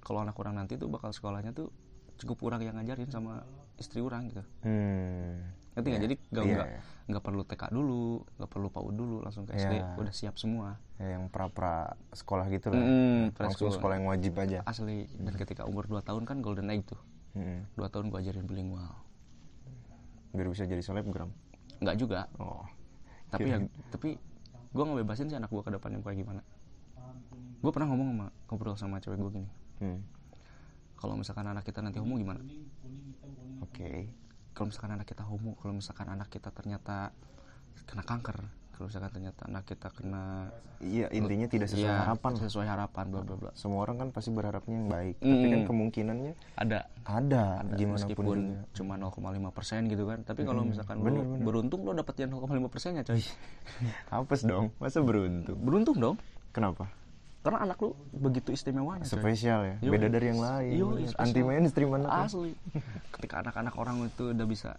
kalau 0.00 0.24
anak 0.24 0.36
orang 0.40 0.56
nanti 0.56 0.80
tuh 0.80 0.88
bakal 0.88 1.12
sekolahnya 1.12 1.52
tuh 1.52 1.68
cukup 2.16 2.52
orang 2.52 2.64
yang 2.64 2.74
ngajarin 2.80 3.12
sama 3.12 3.44
istri 3.76 4.00
orang 4.00 4.32
gitu. 4.32 4.44
Hmm 4.64 5.61
ngerti 5.72 5.86
nggak? 5.88 6.02
Jadi 6.04 6.14
nggak 6.30 6.44
Iya, 6.44 6.54
nggak 6.54 6.68
iya. 6.68 6.80
nggak 7.02 7.22
perlu 7.24 7.42
TK 7.42 7.62
dulu 7.70 8.04
nggak 8.38 8.50
perlu 8.50 8.68
PAUD 8.70 8.94
dulu 8.94 9.16
langsung 9.20 9.44
ke 9.44 9.52
SD 9.56 9.74
Iya. 9.74 9.96
udah 9.98 10.14
siap 10.14 10.34
semua. 10.36 10.76
Ya, 10.96 11.18
yang 11.18 11.26
pra 11.28 11.48
pra 11.48 11.92
sekolah 12.12 12.46
gitu 12.48 12.70
lah. 12.70 12.78
Mm, 12.78 13.34
langsung 13.34 13.72
sekolah. 13.72 13.94
yang 13.98 14.06
wajib 14.06 14.32
aja. 14.38 14.60
Asli. 14.62 15.08
Dan 15.18 15.34
ketika 15.34 15.66
umur 15.66 15.88
2 15.88 16.00
tahun 16.00 16.22
kan 16.24 16.38
golden 16.40 16.70
age 16.70 16.92
tuh. 16.92 17.00
Hmm, 17.32 17.64
dua 17.72 17.88
tahun 17.88 18.12
gua 18.12 18.20
ajarin 18.20 18.44
bilingual. 18.44 18.92
Biar 20.36 20.52
bisa 20.52 20.68
jadi 20.68 20.84
selebgram? 20.84 21.32
Nggak 21.80 21.96
juga. 21.96 22.28
Oh. 22.36 22.64
Tapi 23.32 23.48
ya 23.48 23.58
tapi 23.88 24.20
gue 24.72 24.84
ngebebasin 24.84 25.28
sih 25.28 25.36
anak 25.36 25.48
gue 25.48 25.64
ke 25.64 25.72
depannya 25.72 26.00
kayak 26.00 26.20
gimana. 26.20 26.44
Gue 27.64 27.72
pernah 27.72 27.88
ngomong 27.88 28.08
sama 28.12 28.26
ngobrol 28.48 28.76
sama 28.76 28.96
cewek 29.00 29.16
gue 29.16 29.32
gini. 29.40 29.50
Hmm. 29.80 30.00
kalau 30.94 31.18
misalkan 31.18 31.42
anak 31.42 31.66
kita 31.66 31.82
nanti 31.82 31.98
homo 31.98 32.14
gimana? 32.14 32.38
Oke 33.58 34.06
kalau 34.52 34.66
misalkan 34.68 34.92
anak 34.92 35.06
kita 35.06 35.22
homo 35.22 35.56
kalau 35.56 35.72
misalkan 35.72 36.06
anak 36.06 36.28
kita 36.28 36.48
ternyata 36.48 37.10
kena 37.84 38.02
kanker 38.02 38.38
kalau 38.72 38.88
misalkan 38.88 39.12
ternyata 39.12 39.40
anak 39.46 39.64
kita 39.64 39.88
kena 39.90 40.48
iya 40.78 41.06
intinya 41.10 41.46
tidak 41.46 41.68
sesuai 41.68 41.86
Iya, 41.86 42.02
harapan. 42.02 42.30
sesuai 42.34 42.66
harapan 42.66 43.04
bla 43.06 43.20
bla 43.20 43.36
bla. 43.36 43.50
Semua 43.52 43.78
orang 43.80 43.96
kan 43.96 44.08
pasti 44.10 44.28
berharapnya 44.28 44.74
yang 44.74 44.88
baik 44.88 45.16
tapi 45.18 45.44
kan 45.44 45.60
Mm. 45.60 45.68
kemungkinannya 45.68 46.32
ada. 46.56 46.78
Ada, 47.02 47.42
ada 47.62 47.74
gimana 47.74 48.00
pun 48.08 48.08
meskipun 48.08 48.24
juga. 48.26 48.62
cuma 48.72 48.94
0,5 48.96 49.12
persen 49.50 49.86
gitu 49.86 50.04
kan. 50.04 50.22
Tapi 50.22 50.40
kalau 50.42 50.62
misalkan 50.64 50.98
bener, 50.98 51.20
lo 51.20 51.28
bener. 51.28 51.44
beruntung 51.44 51.80
lo 51.82 51.92
dapet 51.92 52.14
yang 52.18 52.30
0,5 52.32 52.66
persennya 52.66 53.02
coy. 53.02 53.22
Hapus 54.08 54.40
dong 54.42 54.72
masa 54.78 54.98
beruntung? 55.00 55.58
Beruntung 55.58 55.96
dong. 55.96 56.16
Kenapa 56.50 56.88
karena 57.42 57.58
anak 57.60 57.78
lu 57.78 57.90
begitu 58.14 58.50
istimewa 58.50 59.02
spesial 59.02 59.66
ya 59.66 59.76
Yoi. 59.82 59.90
beda 59.90 60.06
dari 60.08 60.26
yang 60.30 60.40
lain 60.40 60.72
Yoi, 60.78 61.02
anti 61.18 61.42
mainstream 61.42 61.90
anak 61.92 62.10
ya. 62.10 62.22
asli 62.24 62.52
ketika 63.12 63.42
anak-anak 63.42 63.74
orang 63.74 63.96
itu 64.06 64.30
udah 64.30 64.46
bisa 64.46 64.70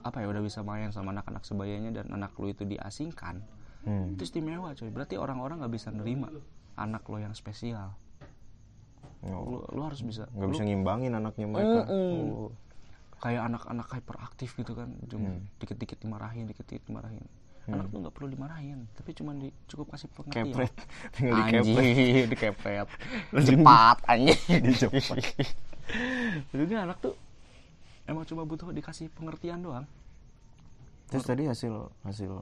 apa 0.00 0.24
ya 0.24 0.26
udah 0.26 0.42
bisa 0.42 0.60
main 0.60 0.90
sama 0.90 1.12
anak-anak 1.12 1.44
sebayanya 1.44 1.92
dan 1.92 2.10
anak 2.10 2.34
lu 2.34 2.48
itu 2.48 2.64
diasingkan 2.64 3.44
hmm. 3.84 4.16
itu 4.16 4.22
istimewa 4.26 4.74
coy 4.74 4.90
berarti 4.90 5.14
orang-orang 5.14 5.62
nggak 5.62 5.70
bisa 5.70 5.92
nerima 5.92 6.32
anak 6.74 7.06
lo 7.06 7.16
yang 7.16 7.32
spesial 7.32 7.94
Oh, 9.20 9.44
lu, 9.44 9.58
lu 9.76 9.80
harus 9.84 10.00
bisa 10.00 10.24
nggak 10.32 10.48
bisa 10.48 10.64
ngimbangin 10.64 11.12
anaknya 11.12 11.44
mereka 11.44 11.84
Mm-mm. 11.92 12.48
Oh. 12.48 12.50
kayak 13.20 13.52
anak-anak 13.52 13.84
hyperaktif 13.92 14.56
gitu 14.56 14.72
kan 14.72 14.96
cuma 15.12 15.36
Hmm. 15.36 15.44
dikit-dikit 15.60 16.00
dimarahin 16.00 16.48
dikit-dikit 16.48 16.88
dimarahin 16.88 17.20
anak 17.68 17.86
tuh 17.92 17.98
nggak 18.00 18.14
perlu 18.16 18.28
dimarahin 18.32 18.88
tapi 18.96 19.10
cuma 19.12 19.36
di, 19.36 19.52
cukup 19.68 19.92
kasih 19.92 20.08
pengertian. 20.16 20.46
Kepret. 20.48 20.74
Tinggal 21.14 21.36
dikepret. 21.44 22.26
Dikepret 22.32 22.88
cepat 23.44 23.96
anjir 24.08 24.38
Dicepat. 24.64 25.18
jadi 26.54 26.86
anak 26.86 26.98
tuh 27.02 27.14
emang 28.06 28.24
cuma 28.24 28.46
butuh 28.46 28.70
dikasih 28.70 29.10
pengertian 29.12 29.60
doang. 29.60 29.86
Terus 31.10 31.26
tadi 31.26 31.46
hasil 31.46 31.90
hasil 32.06 32.32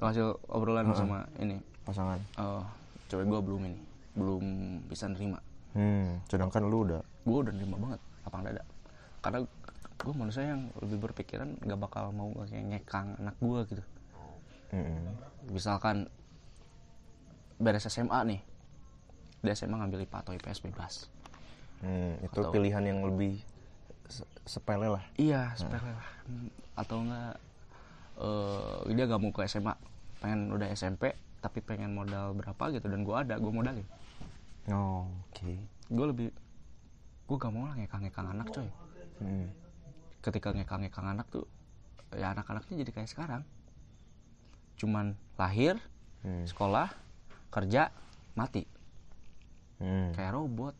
hasil 0.00 0.26
obrolan 0.46 0.94
sama 0.94 1.26
ini. 1.42 1.58
Pasangan. 1.82 2.18
Oh 2.38 2.62
cewek 3.10 3.26
gue 3.26 3.40
belum 3.42 3.62
ini 3.66 3.78
belum 4.14 4.44
bisa 4.86 5.10
nerima. 5.10 5.38
Hmm. 5.70 6.18
sedangkan 6.26 6.66
lu 6.66 6.82
udah. 6.86 7.02
Gue 7.26 7.46
udah 7.46 7.52
nerima 7.54 7.76
banget 7.78 8.00
lapang 8.26 8.42
dada. 8.42 8.62
Karena 9.22 9.38
gue 10.00 10.14
manusia 10.14 10.42
yang 10.42 10.72
lebih 10.78 10.98
berpikiran 10.98 11.60
gak 11.60 11.76
bakal 11.78 12.08
mau 12.10 12.32
kayak 12.40 12.64
ngekang 12.66 13.16
anak 13.16 13.36
gue 13.36 13.60
gitu. 13.68 13.84
Mm-mm. 14.70 15.02
misalkan 15.48 16.06
beres 17.56 17.84
SMA 17.84 18.20
nih. 18.24 18.40
Dia 19.40 19.52
SMA 19.52 19.74
ngambil 19.74 20.04
IPA 20.04 20.18
atau 20.20 20.32
IPS 20.32 20.60
bebas. 20.62 20.94
Hmm, 21.80 22.16
itu 22.20 22.38
Atau- 22.38 22.52
pilihan 22.52 22.80
yang 22.82 23.02
lebih 23.02 23.40
se- 24.06 24.28
sepele 24.44 24.86
lah. 24.86 25.04
Iya 25.16 25.52
sepele 25.54 25.90
lah. 25.90 26.08
Hmm, 26.24 26.48
atau 26.74 26.96
enggak 26.98 27.34
eh, 28.16 28.94
dia 28.94 29.04
gak 29.06 29.18
mau 29.18 29.32
ke 29.32 29.42
SMA 29.44 29.74
pengen 30.20 30.52
udah 30.52 30.68
SMP 30.70 31.16
tapi 31.40 31.58
pengen 31.60 31.96
modal 31.96 32.36
berapa 32.36 32.68
gitu 32.70 32.84
dan 32.84 33.00
gue 33.00 33.16
ada 33.16 33.34
gue 33.36 33.48
modalin. 33.48 33.86
Oh, 34.68 35.08
oke. 35.26 35.52
Gue 35.88 36.06
lebih 36.06 36.28
gue 37.26 37.36
gak 37.36 37.50
mau 37.50 37.64
lah 37.64 37.74
ngekang-ngekang 37.74 38.28
anak 38.30 38.48
coy. 38.50 38.68
Hmm. 39.18 39.48
Ketika 40.20 40.52
ngekang-ngekang 40.52 41.06
anak 41.08 41.26
tuh 41.28 41.48
ya 42.12 42.32
anak-anaknya 42.32 42.82
jadi 42.82 42.90
kayak 42.92 43.08
sekarang 43.08 43.42
cuman 44.76 45.12
lahir 45.36 45.76
Hmm. 46.20 46.44
sekolah 46.44 46.92
kerja 47.48 47.88
mati 48.34 48.68
Hmm. 49.76 50.12
kayak 50.12 50.36
robot 50.36 50.76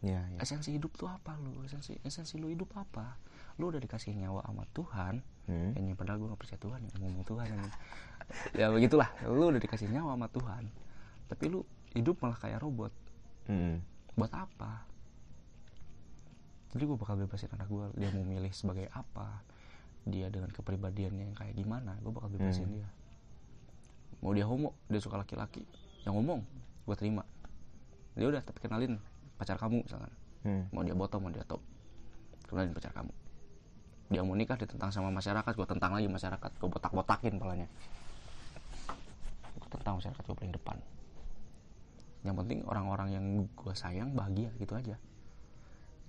ya, 0.00 0.24
ya. 0.24 0.38
esensi 0.40 0.72
hidup 0.72 0.94
tuh 0.94 1.04
apa 1.04 1.36
lu 1.36 1.60
esensi 1.62 1.92
esensi 2.00 2.38
lu 2.38 2.48
hidup 2.48 2.72
apa 2.72 3.18
lu 3.58 3.68
udah 3.68 3.76
dikasih 3.76 4.14
nyawa 4.14 4.40
sama 4.42 4.64
Tuhan 4.72 5.14
Hmm. 5.44 5.72
ini 5.74 5.92
padahal 5.92 6.16
gue 6.18 6.28
gak 6.28 6.40
percaya 6.40 6.60
Tuhan 6.60 6.80
ya 6.82 6.92
ngomong 6.98 7.24
Tuhan 7.24 7.46
ini. 7.50 7.68
ya 8.54 8.66
begitulah 8.68 9.08
lu 9.26 9.48
udah 9.48 9.58
dikasih 9.58 9.88
nyawa 9.88 10.16
sama 10.16 10.28
Tuhan 10.28 10.64
tapi 11.26 11.44
lu 11.48 11.60
hidup 11.92 12.16
malah 12.20 12.38
kayak 12.38 12.60
robot 12.60 12.92
Hmm. 13.44 13.80
buat 14.12 14.28
apa 14.30 14.84
jadi 16.68 16.84
gue 16.84 16.96
bakal 17.00 17.16
bebasin 17.16 17.48
anak 17.56 17.68
gue 17.72 17.84
dia 17.96 18.12
mau 18.12 18.24
milih 18.28 18.52
sebagai 18.52 18.92
apa 18.92 19.40
dia 20.04 20.28
dengan 20.28 20.52
kepribadiannya 20.52 21.32
yang 21.32 21.36
kayak 21.36 21.56
gimana 21.56 21.96
gue 22.00 22.12
bakal 22.12 22.28
bebasin 22.32 22.68
Hmm. 22.68 22.76
dia. 22.80 22.88
Mau 24.20 24.32
dia 24.36 24.44
homo 24.44 24.76
dia 24.88 25.00
suka 25.00 25.16
laki-laki 25.16 25.64
yang 26.04 26.16
ngomong 26.16 26.44
gue 26.84 26.96
terima. 26.96 27.24
Dia 28.16 28.28
udah 28.28 28.42
tapi 28.44 28.58
kenalin 28.60 29.00
pacar 29.40 29.56
kamu 29.56 29.84
misalkan. 29.84 30.12
Hmm. 30.38 30.70
mau 30.70 30.86
dia 30.86 30.94
bottom 30.94 31.26
mau 31.26 31.32
dia 31.34 31.42
top 31.44 31.60
kenalin 32.48 32.72
pacar 32.76 32.92
kamu. 32.92 33.12
Dia 34.08 34.22
mau 34.24 34.36
nikah 34.36 34.56
ditentang 34.56 34.92
sama 34.92 35.12
masyarakat 35.12 35.52
gue 35.52 35.66
tentang 35.68 35.92
lagi 35.96 36.08
masyarakat 36.08 36.50
gue 36.56 36.68
botak-botakin 36.68 37.36
palanya. 37.40 37.68
Gue 39.56 39.68
tentang 39.72 40.00
masyarakat 40.00 40.22
gue 40.24 40.36
paling 40.36 40.54
depan. 40.56 40.76
Yang 42.24 42.34
penting 42.44 42.58
orang-orang 42.68 43.08
yang 43.12 43.24
gue 43.56 43.74
sayang 43.76 44.12
bahagia 44.12 44.52
gitu 44.60 44.76
aja 44.76 44.96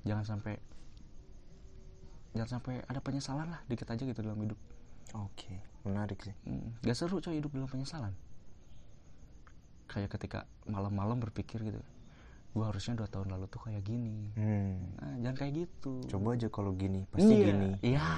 jangan 0.03 0.25
sampai 0.25 0.55
jangan 2.31 2.59
sampai 2.59 2.85
ada 2.85 2.99
penyesalan 2.99 3.49
lah 3.49 3.61
dikit 3.65 3.89
aja 3.89 4.03
gitu 4.03 4.19
dalam 4.21 4.39
hidup. 4.39 4.59
Oke 5.17 5.57
menarik 5.81 6.21
sih. 6.21 6.35
Hmm, 6.45 6.75
gak 6.81 6.93
seru 6.93 7.17
coy 7.17 7.39
hidup 7.39 7.49
dalam 7.49 7.65
penyesalan. 7.65 8.13
Kayak 9.89 10.13
ketika 10.15 10.39
malam-malam 10.69 11.17
berpikir 11.19 11.61
gitu 11.63 11.81
gue 12.49 12.65
harusnya 12.65 12.97
dua 12.97 13.05
tahun 13.05 13.29
lalu 13.29 13.45
tuh 13.45 13.61
kayak 13.61 13.85
gini. 13.85 14.33
Hmm. 14.33 14.81
nah, 14.97 15.13
jangan 15.21 15.37
kayak 15.37 15.53
gitu. 15.53 16.01
Coba 16.09 16.33
aja 16.33 16.49
kalau 16.49 16.73
gini 16.73 17.05
pasti 17.13 17.29
Iya, 17.29 17.45
gini. 17.45 17.69
iya 17.85 18.09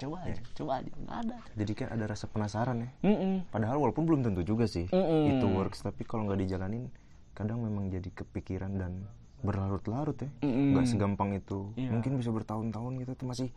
coba 0.00 0.24
aja 0.24 0.40
coba 0.56 0.72
aja 0.80 0.88
nggak 0.88 1.18
ada. 1.20 1.36
Jadi 1.52 1.72
kan 1.76 1.88
ada 1.92 2.04
rasa 2.08 2.24
penasaran 2.26 2.76
ya. 2.80 2.90
Mm-mm. 3.04 3.44
padahal 3.52 3.76
walaupun 3.76 4.08
belum 4.08 4.20
tentu 4.24 4.40
juga 4.40 4.64
sih 4.64 4.88
Mm-mm. 4.88 5.36
itu 5.36 5.46
works 5.52 5.84
tapi 5.84 6.00
kalau 6.02 6.24
nggak 6.24 6.40
dijalanin 6.40 6.88
kadang 7.36 7.60
memang 7.60 7.92
jadi 7.92 8.08
kepikiran 8.08 8.72
dan 8.80 9.04
berlarut-larut 9.44 10.16
ya 10.16 10.30
Mm-mm. 10.40 10.72
nggak 10.72 10.86
segampang 10.86 11.30
itu 11.32 11.70
Iya. 11.74 11.90
mungkin 11.92 12.16
bisa 12.16 12.30
bertahun-tahun 12.30 12.92
gitu 12.98 13.12
tuh 13.14 13.26
masih 13.26 13.48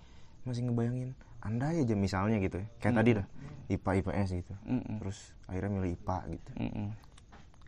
masih 0.43 0.63
ngebayangin 0.63 1.11
andai 1.39 1.79
aja 1.79 1.95
misalnya 1.95 2.37
gitu 2.37 2.59
ya 2.59 2.67
kayak 2.77 2.95
tadi 2.95 3.09
dah 3.15 3.27
IPA 3.67 3.91
IPS 3.97 4.29
gitu 4.37 4.53
Mm-mm. 4.63 4.95
terus 4.99 5.17
akhirnya 5.45 5.71
milih 5.73 5.95
IPA 5.95 6.17
gitu 6.29 6.51
Mm-mm. 6.57 6.87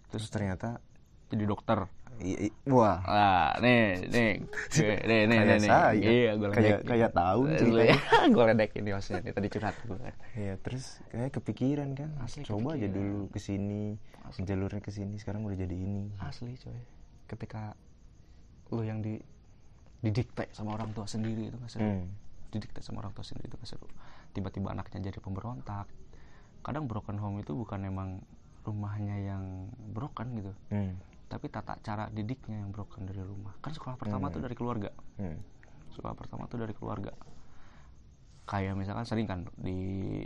terus 0.09 0.27
ternyata 0.27 0.83
jadi 1.29 1.45
dokter 1.45 1.85
i- 2.19 2.49
i- 2.49 2.55
wah 2.65 2.99
ah 3.01 3.51
nih 3.57 4.03
nih 4.05 4.31
gue- 4.67 5.01
nih 5.07 5.21
nih 5.23 5.37
nih, 5.39 5.55
nih. 5.55 5.69
saya. 5.69 5.91
iya 5.93 6.31
gue 6.33 6.49
Kayak- 6.49 6.83
kayak 6.83 7.11
tahu 7.13 7.41
ceritanya. 7.47 7.95
gue 8.33 8.43
ledek 8.45 8.71
ini 8.75 8.89
maksudnya 8.91 9.21
nih, 9.21 9.33
tadi 9.33 9.47
curhat 9.47 9.75
gue 9.79 9.99
ya 10.35 10.53
terus 10.57 10.83
kayak 11.07 11.31
kepikiran 11.31 11.89
kan 11.93 12.09
Asli 12.19 12.43
coba 12.43 12.73
aja 12.73 12.83
kepikiran. 12.83 12.95
dulu 12.97 13.21
ke 13.29 13.39
sini 13.39 13.83
jalurnya 14.39 14.81
ke 14.81 14.89
sini 14.89 15.15
sekarang 15.15 15.41
udah 15.41 15.57
jadi 15.57 15.71
ini 15.71 16.11
asli 16.19 16.53
coy 16.55 16.75
ketika 17.25 17.77
lu 18.69 18.85
yang 18.85 19.01
di 19.01 19.17
didikte 19.99 20.47
sama 20.55 20.79
orang 20.79 20.95
tua 20.95 21.03
sendiri 21.05 21.51
itu 21.51 21.57
gak 21.59 21.71
seru. 21.71 21.87
Hmm. 21.87 22.07
didikte 22.49 22.81
sama 22.81 23.05
orang 23.05 23.13
tua 23.13 23.21
sendiri 23.21 23.51
itu 23.51 23.57
gak 23.59 23.69
seru. 23.69 23.87
Tiba-tiba 24.33 24.73
anaknya 24.73 25.11
jadi 25.11 25.19
pemberontak. 25.21 25.85
Kadang 26.65 26.89
broken 26.89 27.19
home 27.21 27.43
itu 27.43 27.53
bukan 27.53 27.83
emang 27.85 28.23
rumahnya 28.63 29.15
yang 29.19 29.43
broken 29.91 30.27
gitu. 30.39 30.53
Hmm. 30.71 30.95
tapi 31.29 31.45
tata 31.45 31.77
cara 31.85 32.09
didiknya 32.09 32.65
yang 32.65 32.73
broken 32.73 33.05
dari 33.05 33.21
rumah. 33.21 33.53
Kan 33.61 33.69
sekolah 33.69 34.01
pertama 34.01 34.33
tuh 34.33 34.41
dari 34.41 34.57
keluarga. 34.57 34.89
Hmm. 35.21 35.37
sekolah 35.93 36.17
pertama 36.17 36.49
tuh 36.49 36.57
dari 36.57 36.73
keluarga. 36.73 37.13
Kayak 38.49 38.73
misalkan 38.73 39.05
sering 39.05 39.29
kan 39.29 39.45
di 39.53 40.25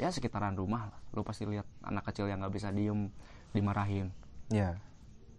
ya 0.00 0.08
sekitaran 0.08 0.56
rumah 0.56 0.88
lah. 0.88 1.00
Lu 1.12 1.20
pasti 1.20 1.44
lihat 1.44 1.68
anak 1.84 2.08
kecil 2.08 2.24
yang 2.24 2.40
nggak 2.40 2.56
bisa 2.56 2.72
diem 2.72 3.12
dimarahin. 3.52 4.16
Ya 4.48 4.80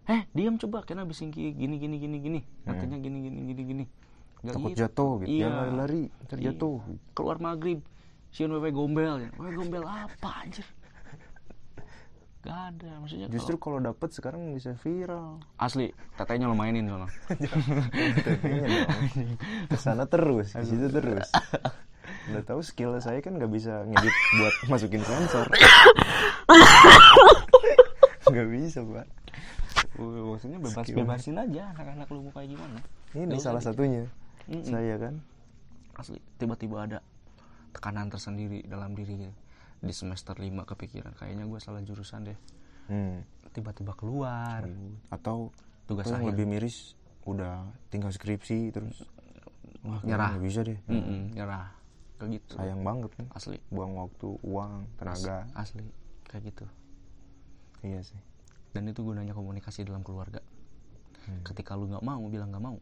eh 0.06 0.22
diem 0.30 0.54
coba 0.56 0.82
kena 0.82 1.02
bisa 1.02 1.26
gini 1.26 1.52
gini 1.56 1.76
gini 1.78 1.96
gini. 1.98 2.16
Gini 2.18 2.40
katanya 2.62 2.96
gini 2.98 3.18
gini 3.22 3.40
gini 3.44 3.62
gini. 3.64 3.84
Nggak 4.40 4.54
takut 4.54 4.70
gitu. 4.70 4.78
jatuh 4.78 5.12
gitu 5.20 5.28
Iya. 5.32 5.40
jangan 5.48 5.58
lari-lari 5.58 6.02
ntar 6.22 6.36
Iya. 6.38 6.44
jatuh 6.52 6.76
keluar 7.12 7.36
maghrib 7.38 7.80
siun 8.30 8.50
wewe 8.52 8.70
gombel 8.70 9.14
ya. 9.18 9.28
Wewe 9.34 9.52
gombel 9.54 9.82
apa 9.82 10.30
anjir? 10.44 10.66
Gak 12.46 12.78
ada 12.78 13.02
maksudnya 13.02 13.26
justru 13.26 13.58
kalau 13.58 13.82
dapet 13.82 14.14
sekarang 14.14 14.54
bisa 14.54 14.78
viral. 14.78 15.42
Asli 15.58 15.90
tetenya 16.14 16.46
lo 16.46 16.54
mainin 16.54 16.86
sono 16.86 17.10
ke 19.66 19.74
sana 19.74 20.06
terus 20.06 20.54
ke 20.54 20.62
situ 20.62 20.86
terus. 20.86 21.26
Udah 22.30 22.42
tahu 22.46 22.62
skill 22.62 22.94
saya 23.02 23.18
kan 23.18 23.34
nggak 23.34 23.50
bisa 23.50 23.82
ngedit 23.90 24.14
buat 24.38 24.54
masukin 24.70 25.02
sensor. 25.02 25.50
Nggak 28.26 28.48
bisa 28.50 28.82
pak 28.82 29.06
maksudnya 29.96 30.58
bebas 30.58 30.86
bebasin 30.88 31.36
aja 31.38 31.72
anak-anak 31.72 32.06
lu 32.10 32.26
mau 32.26 32.32
kayak 32.34 32.50
gimana. 32.52 32.78
Ini 33.14 33.38
salah 33.38 33.62
di- 33.62 33.66
satunya. 33.66 34.04
Mm-mm. 34.46 34.62
saya 34.62 34.94
kan. 34.98 35.14
Asli 35.96 36.18
tiba-tiba 36.36 36.86
ada 36.86 36.98
tekanan 37.72 38.06
tersendiri 38.08 38.62
dalam 38.64 38.92
diri 38.92 39.26
gitu. 39.26 39.34
di 39.76 39.92
semester 39.92 40.32
5 40.32 40.48
kepikiran 40.64 41.12
kayaknya 41.14 41.44
gue 41.44 41.60
salah 41.60 41.84
jurusan 41.84 42.26
deh. 42.26 42.38
Hmm. 42.86 43.22
tiba-tiba 43.52 43.92
keluar. 43.96 44.64
Atau 45.08 45.50
tugas 45.84 46.06
yang 46.06 46.22
akhir. 46.22 46.36
lebih 46.36 46.46
miris 46.46 46.94
udah 47.24 47.66
tinggal 47.88 48.12
skripsi 48.12 48.70
terus. 48.70 49.02
Wah 49.82 50.00
Nyerah. 50.02 50.36
nggak 50.36 50.44
bisa 50.44 50.60
deh. 50.62 50.78
Mm-mm, 50.86 51.32
nyerah. 51.32 51.72
Kayak 52.16 52.40
gitu. 52.40 52.52
Sayang 52.56 52.80
banget 52.84 53.10
kan? 53.16 53.26
Asli. 53.32 53.58
Buang 53.68 53.96
waktu 53.96 54.28
uang 54.40 54.72
tenaga. 54.96 55.44
Asli. 55.52 55.84
Kayak 56.24 56.42
gitu. 56.52 56.66
Iya 57.84 58.00
sih 58.02 58.20
dan 58.76 58.92
itu 58.92 59.00
gunanya 59.00 59.32
komunikasi 59.32 59.88
dalam 59.88 60.04
keluarga. 60.04 60.44
Hmm. 61.26 61.42
ketika 61.42 61.74
lu 61.74 61.90
nggak 61.90 62.06
mau 62.06 62.22
bilang 62.30 62.54
nggak 62.54 62.64
mau. 62.64 62.78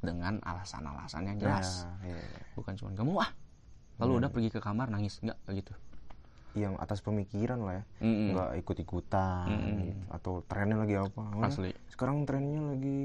Dengan 0.00 0.40
alasan-alasan 0.44 1.28
yang 1.28 1.38
jelas. 1.40 1.84
Ya, 2.04 2.16
iya, 2.16 2.20
iya. 2.20 2.40
bukan 2.56 2.72
cuma 2.76 2.92
kamu 2.92 3.12
ah 3.20 3.30
lalu 4.00 4.12
udah 4.24 4.30
pergi 4.32 4.48
ke 4.52 4.60
kamar 4.60 4.88
nangis. 4.92 5.20
Nggak 5.20 5.38
gitu. 5.56 5.72
Yang 6.56 6.74
atas 6.80 7.00
pemikiran 7.04 7.60
lah 7.62 7.74
ya. 7.80 7.84
Mm-mm. 8.04 8.28
nggak 8.36 8.50
ikut 8.64 8.76
ikutan 8.84 9.46
Mm-mm. 9.48 9.76
gitu. 9.86 10.04
atau 10.12 10.32
trennya 10.44 10.76
lagi 10.82 10.94
apa 10.98 11.22
Asli. 11.46 11.70
sekarang 11.88 12.24
trennya 12.28 12.60
lagi 12.76 13.00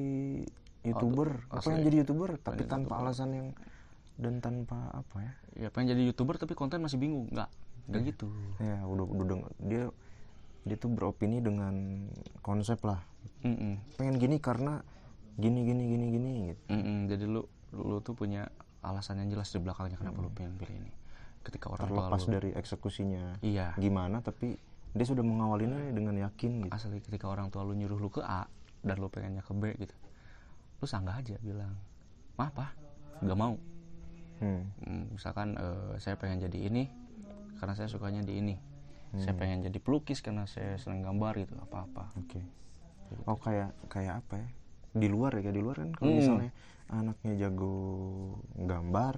youtuber. 0.83 1.29
Apa 1.51 1.59
asli. 1.63 1.71
yang 1.71 1.83
jadi 1.87 1.95
youtuber? 2.03 2.29
Tapi 2.39 2.63
tanpa 2.67 2.93
alasan 2.99 3.29
yang 3.31 3.47
dan 4.15 4.39
tanpa 4.39 4.91
apa 4.91 5.17
ya. 5.19 5.33
Ya 5.55 5.67
pengen 5.71 5.95
jadi 5.95 6.11
youtuber 6.11 6.35
tapi 6.39 6.55
konten 6.55 6.83
masih 6.83 6.99
bingung. 6.99 7.27
Nggak. 7.31 7.51
Nggak 7.91 8.01
gitu. 8.11 8.27
Ya 8.59 8.83
udah 8.87 9.05
udah 9.07 9.35
dia 9.63 9.83
dia 10.65 10.75
tuh 10.81 10.89
beropini 10.89 11.39
dengan 11.39 12.05
konsep 12.41 12.81
lah. 12.81 12.99
Mm-mm. 13.45 13.77
pengen 13.97 14.17
gini 14.17 14.41
karena 14.41 14.81
gini 15.37 15.61
gini 15.61 15.83
gini 15.85 16.05
gini 16.09 16.31
gitu. 16.49 16.61
Mm-mm. 16.73 16.97
jadi 17.09 17.23
lu 17.29 17.41
lu 17.77 18.01
tuh 18.01 18.17
punya 18.17 18.49
alasan 18.81 19.21
yang 19.21 19.37
jelas 19.37 19.53
di 19.53 19.61
belakangnya 19.61 19.97
kenapa 20.01 20.17
lu 20.21 20.29
pengen 20.33 20.57
pilih 20.57 20.77
ini. 20.81 20.91
Ketika 21.45 21.69
orang 21.69 21.85
tua 21.85 22.09
terlepas 22.09 22.21
lu 22.25 22.29
dari 22.33 22.49
eksekusinya 22.57 23.41
iya. 23.45 23.77
gimana 23.77 24.21
tapi 24.25 24.57
dia 24.95 25.05
sudah 25.05 25.21
mengawalinya 25.21 25.77
dengan 25.93 26.17
yakin 26.17 26.65
gitu. 26.65 26.73
Asli 26.73 27.01
ketika 27.01 27.29
orang 27.29 27.53
tua 27.53 27.61
lu 27.61 27.77
nyuruh 27.77 28.01
lu 28.01 28.09
ke 28.09 28.25
A 28.25 28.49
dan 28.81 28.97
lu 28.97 29.09
pengennya 29.09 29.45
ke 29.45 29.53
B 29.53 29.73
gitu. 29.77 29.93
Lu 30.81 30.85
sanggah 30.89 31.21
aja 31.21 31.37
bilang 31.41 31.77
mah 32.37 32.49
apa 32.49 32.73
nggak 33.21 33.37
mau. 33.37 33.55
Hmm. 34.41 34.67
Hmm, 34.83 35.03
misalkan 35.13 35.53
eh, 35.55 35.93
saya 36.01 36.17
pengen 36.17 36.41
jadi 36.49 36.67
ini 36.67 36.89
karena 37.61 37.73
saya 37.77 37.87
sukanya 37.87 38.25
di 38.25 38.41
ini 38.41 38.55
saya 39.17 39.33
pengen 39.33 39.63
jadi 39.63 39.79
pelukis 39.79 40.19
karena 40.19 40.43
saya 40.45 40.75
senang 40.75 41.03
gambar 41.03 41.33
gitu 41.39 41.55
apa 41.55 41.77
apa 41.83 42.03
Oke. 42.15 42.41
Oh 43.23 43.37
kayak 43.37 43.71
kayak 43.87 44.19
apa 44.19 44.33
ya? 44.37 44.47
Di 44.91 45.07
luar 45.07 45.35
ya, 45.37 45.49
di 45.49 45.59
luar 45.59 45.77
kan 45.77 45.91
kalau 45.91 46.09
Hmm. 46.09 46.19
misalnya 46.19 46.51
anaknya 46.87 47.33
jago 47.37 47.73
gambar, 48.55 49.15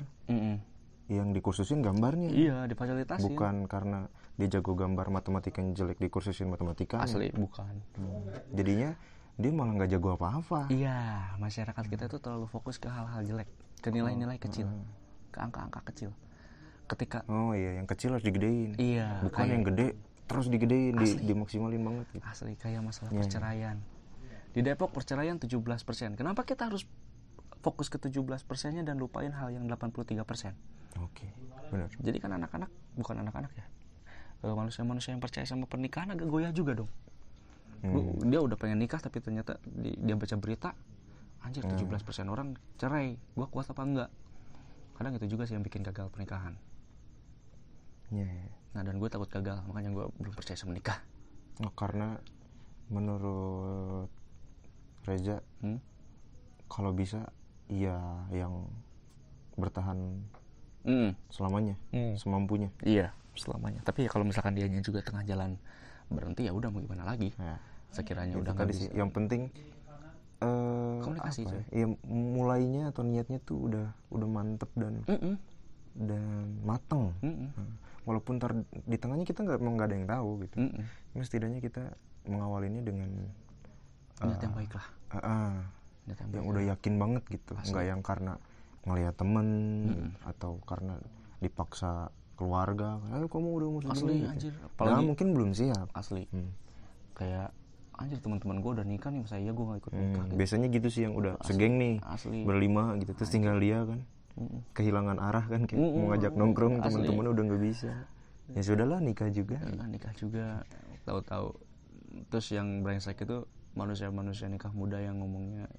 yang 1.07 1.31
dikursusin 1.31 1.79
gambarnya. 1.79 2.29
iya 2.29 2.57
difasilitasi 2.65 3.23
Bukan 3.23 3.63
karena 3.65 4.07
dia 4.35 4.47
jago 4.49 4.73
gambar 4.73 5.07
matematika 5.09 5.59
yang 5.59 5.71
jelek 5.71 5.97
dikursusin 5.97 6.47
matematika. 6.47 6.99
asli 6.99 7.31
bukan 7.31 7.79
Jadinya 8.51 8.91
dia 9.33 9.51
malah 9.53 9.73
nggak 9.77 9.89
jago 9.89 10.13
apa-apa. 10.13 10.67
iya 10.67 11.31
masyarakat 11.37 11.83
kita 11.87 12.05
tuh 12.05 12.19
terlalu 12.19 12.45
fokus 12.45 12.75
ke 12.75 12.89
hal-hal 12.89 13.23
jelek 13.23 13.47
ke 13.79 13.87
nilai-nilai 13.87 14.35
kecil 14.35 14.67
ke 15.29 15.37
angka-angka 15.39 15.79
kecil 15.87 16.11
ketika 16.87 17.21
Oh 17.27 17.51
iya, 17.51 17.75
yang 17.75 17.85
kecil 17.85 18.11
harus 18.11 18.23
digedein. 18.23 18.73
iya 18.77 19.19
Bukan 19.21 19.35
kayak- 19.37 19.51
yang 19.51 19.63
gede 19.65 19.87
terus 20.23 20.47
digedein, 20.47 20.91
di, 20.93 21.07
dimaksimalin 21.21 21.79
banget 21.79 22.05
gitu. 22.11 22.23
asli 22.25 22.53
kayak 22.53 22.81
masalah 22.81 23.07
Iya, 23.07 23.13
iya. 23.13 23.21
perceraian 23.21 23.77
di 24.49 24.61
Depok 24.61 24.89
perceraian 24.89 25.37
17% 25.37 25.77
kenapa 26.13 26.41
kita 26.41 26.65
harus 26.65 26.83
fokus 27.57 27.87
ke 27.87 27.97
17 27.97 28.19
persennya 28.41 28.81
dan 28.81 28.97
lupain 28.97 29.29
hal 29.29 29.49
yang 29.49 29.63
83 29.65 30.23
persen 30.23 30.51
Oke, 30.97 31.29
benar. 31.67 31.87
jadi 31.93 32.17
kan 32.17 32.31
anak-anak 32.33 32.67
bukan 32.93 33.19
anak-anak 33.19 33.51
ya 33.53 33.67
Eh, 34.39 34.51
manusia-manusia 34.51 35.09
yang 35.09 35.19
percaya 35.19 35.43
sama 35.43 35.65
pernikahan 35.65 36.09
agak 36.09 36.25
goyah 36.25 36.51
juga 36.51 36.75
dong 36.75 36.91
Hmm. 37.77 38.17
dia 38.23 38.37
udah 38.37 38.53
pengen 38.53 38.77
nikah 38.77 38.97
tapi 38.97 39.17
ternyata 39.17 39.57
di- 39.63 39.95
dia 39.95 40.13
baca 40.13 40.33
berita 40.35 40.73
anjir 41.39 41.61
Hmm. 41.61 41.73
17% 41.73 41.97
orang 42.27 42.47
cerai 42.75 43.17
gua 43.31 43.45
kuat 43.45 43.65
apa 43.65 43.79
enggak 43.79 44.09
kadang 44.93 45.13
itu 45.13 45.25
juga 45.27 45.45
sih 45.45 45.53
yang 45.53 45.61
bikin 45.61 45.81
gagal 45.81 46.09
pernikahan 46.09 46.53
Iya, 48.07 48.23
iya. 48.23 48.47
nah 48.71 48.81
dan 48.85 49.01
gue 49.01 49.09
takut 49.09 49.27
gagal 49.27 49.59
makanya 49.67 49.89
gue 49.91 50.05
belum 50.15 50.33
percaya 50.33 50.55
sama 50.55 50.71
nikah 50.71 50.99
Oh, 51.57 51.73
karena 51.73 52.21
menurut 52.87 54.07
Reza 55.03 55.41
Hmm? 55.59 55.81
kalau 56.67 56.91
bisa 56.91 57.25
iya 57.67 57.97
yang 58.29 58.67
bertahan 59.55 59.97
Mm. 60.87 61.11
selamanya 61.27 61.75
Hmm. 61.91 62.15
semampunya 62.15 62.69
iya 62.79 63.11
selamanya 63.35 63.83
tapi 63.83 64.07
ya 64.07 64.09
kalau 64.09 64.23
misalkan 64.23 64.55
dianya 64.55 64.79
juga 64.79 65.03
tengah 65.03 65.25
jalan 65.27 65.59
berhenti 66.07 66.47
ya 66.47 66.55
udah 66.55 66.71
mau 66.71 66.79
gimana 66.79 67.03
lagi 67.03 67.35
nah, 67.35 67.59
sekiranya 67.91 68.37
itu 68.37 68.39
udah 68.39 68.51
nggak 68.55 68.69
bisa 68.71 68.87
sih 68.87 68.95
yang 68.95 69.11
penting 69.11 69.51
eh 70.37 70.99
Komunikasi, 71.03 71.43
apa 71.43 71.59
ya, 71.73 71.83
ya, 71.83 71.87
mulainya 72.07 72.93
atau 72.93 73.01
niatnya 73.03 73.41
tuh 73.43 73.67
udah 73.67 73.87
udah 74.13 74.27
mantep 74.29 74.69
dan 74.77 75.01
Mm-mm. 75.09 75.35
dan 75.97 76.45
mateng 76.63 77.11
Mm-mm. 77.25 77.49
Nah, 77.57 77.73
walaupun 78.07 78.39
ntar 78.39 78.55
di 78.87 78.95
tengahnya 78.95 79.27
kita 79.27 79.43
nggak 79.43 79.59
emang 79.59 79.75
nggak 79.75 79.87
ada 79.91 79.95
yang 79.99 80.07
tahu 80.07 80.29
gitu. 80.47 80.55
Mm-mm. 80.63 80.83
Cuma 81.11 81.21
setidaknya 81.21 81.59
kita 81.59 81.83
mengawalinya 82.23 82.81
dengan 82.81 83.09
niat 84.17 84.39
yang 84.41 84.55
baik 84.55 84.71
lah. 84.73 84.87
ah, 85.11 85.17
ah, 85.19 85.51
niat 86.07 86.17
yang 86.17 86.29
yang 86.31 86.41
baik 86.41 86.51
udah 86.55 86.63
yakin 86.71 86.93
banget 86.95 87.23
gitu. 87.27 87.53
Nggak 87.59 87.83
yang 87.85 88.01
karena 88.01 88.33
ngelihat 88.87 89.13
temen 89.19 89.47
atau 90.23 90.63
karena 90.63 90.95
dipaksa 91.37 92.07
keluarga. 92.33 92.97
Ayo 93.11 93.27
kamu 93.27 93.47
udah 93.51 93.67
umur 93.67 93.81
asli 93.91 94.23
gitu. 94.23 94.31
anjir. 94.31 94.53
Padahal 94.73 95.03
apalagi 95.03 95.05
mungkin 95.05 95.27
belum 95.35 95.51
siap. 95.51 95.87
Asli. 95.91 96.23
Hmm. 96.31 96.51
kayak 97.11 97.49
anjir 97.97 98.21
teman-teman 98.21 98.61
gue 98.61 98.71
udah 98.77 98.85
nikah 98.85 99.09
nih 99.09 99.25
saya 99.25 99.49
gue 99.49 99.65
nggak 99.65 99.81
ikut 99.81 99.89
nikah 99.91 100.21
Hmm, 100.21 100.29
gitu. 100.29 100.37
biasanya 100.37 100.67
gitu 100.69 100.87
sih 100.93 101.01
yang 101.01 101.17
udah 101.17 101.33
segeng 101.41 101.81
nih 101.81 101.97
asli. 102.05 102.45
berlima 102.45 102.93
gitu. 103.01 103.11
Terus 103.11 103.29
tinggal 103.33 103.57
dia 103.57 103.81
kan. 103.83 104.05
Kehilangan 104.77 105.17
arah 105.17 105.45
kan 105.49 105.65
kayak 105.65 105.81
Mm-mm. 105.81 105.97
mau 105.97 106.05
ngajak 106.13 106.33
nongkrong 106.37 106.75
teman-teman 106.81 107.25
udah 107.33 107.43
nggak 107.49 107.63
bisa. 107.63 107.91
Ya 108.53 108.61
sudahlah 108.63 109.03
nikah 109.03 109.27
juga. 109.33 109.59
Ya, 109.59 109.85
nikah 109.89 110.13
juga. 110.15 110.63
Tahu-tahu. 111.03 111.51
Terus 112.31 112.47
yang 112.53 112.85
brengsek 112.85 113.19
itu 113.25 113.43
manusia-manusia 113.77 114.49
nikah 114.49 114.73
muda 114.73 114.97
yang 114.97 115.21
ngomongnya 115.21 115.69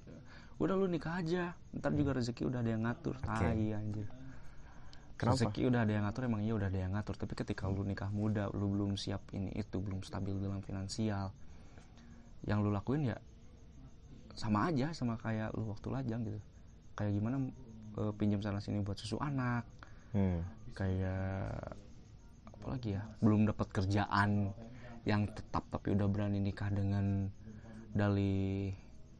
udah 0.59 0.75
lu 0.75 0.91
nikah 0.91 1.23
aja 1.23 1.55
ntar 1.71 1.95
juga 1.95 2.19
rezeki 2.19 2.51
udah 2.51 2.59
ada 2.59 2.71
yang 2.75 2.83
ngatur. 2.83 3.15
Tai 3.23 3.63
anjir. 3.71 4.07
Kenapa? 5.15 5.35
rezeki 5.35 5.61
udah 5.67 5.79
ada 5.83 5.91
yang 5.91 6.03
ngatur 6.07 6.23
emang 6.27 6.41
iya 6.43 6.53
udah 6.55 6.67
ada 6.67 6.79
yang 6.79 6.91
ngatur. 6.95 7.15
Tapi 7.15 7.33
ketika 7.35 7.63
lu 7.71 7.83
nikah 7.87 8.11
muda 8.11 8.51
lu 8.51 8.67
belum 8.71 8.99
siap 8.99 9.23
ini 9.31 9.55
itu 9.55 9.79
belum 9.79 10.03
stabil 10.03 10.35
dalam 10.35 10.59
finansial 10.59 11.31
yang 12.43 12.63
lu 12.63 12.71
lakuin 12.71 13.11
ya 13.11 13.17
sama 14.35 14.71
aja 14.71 14.95
sama 14.95 15.19
kayak 15.19 15.55
lu 15.55 15.71
waktu 15.71 15.87
lajang 15.91 16.21
gitu. 16.27 16.39
Kayak 16.95 17.11
gimana 17.19 17.35
eh, 17.99 18.11
pinjam 18.15 18.39
sana 18.39 18.57
sini 18.57 18.79
buat 18.79 18.97
susu 18.97 19.19
anak. 19.19 19.65
Hmm. 20.09 20.41
kayak 20.73 21.53
apa 22.49 22.65
lagi 22.65 22.97
ya 22.97 23.03
belum 23.19 23.45
dapat 23.45 23.67
kerjaan 23.69 24.49
yang 25.03 25.29
tetap 25.29 25.69
tapi 25.69 25.91
udah 25.93 26.07
berani 26.07 26.39
nikah 26.39 26.71
dengan 26.71 27.29
dalih 27.91 28.73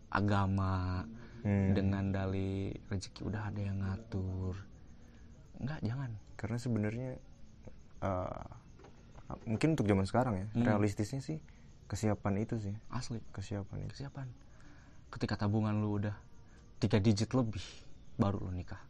agama 0.10 1.04
Hmm. 1.40 1.72
dengan 1.72 2.12
dalih 2.12 2.76
rezeki 2.92 3.22
udah 3.24 3.48
ada 3.48 3.62
yang 3.64 3.80
ngatur. 3.80 4.60
Enggak 5.56 5.80
jangan. 5.80 6.12
Karena 6.36 6.58
sebenarnya 6.58 7.10
eh, 8.00 8.46
mungkin 9.46 9.78
untuk 9.78 9.88
zaman 9.88 10.04
sekarang 10.04 10.34
ya 10.36 10.48
Hmm. 10.52 10.64
realistisnya 10.66 11.20
sih 11.20 11.40
kesiapan 11.88 12.34
itu 12.40 12.60
sih. 12.60 12.76
Asli. 12.90 13.24
Kesiapan 13.32 13.88
itu. 13.88 13.92
Kesiapan. 13.94 14.28
Ketika 15.10 15.36
tabungan 15.38 15.80
lu 15.80 15.96
udah 15.96 16.16
tiga 16.78 17.00
digit 17.00 17.32
lebih 17.32 17.64
baru 18.20 18.38
lu 18.44 18.52
nikah. 18.52 18.84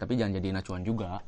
Tapi 0.00 0.18
jangan 0.18 0.40
jadi 0.40 0.48
acuan 0.58 0.82
juga. 0.82 1.22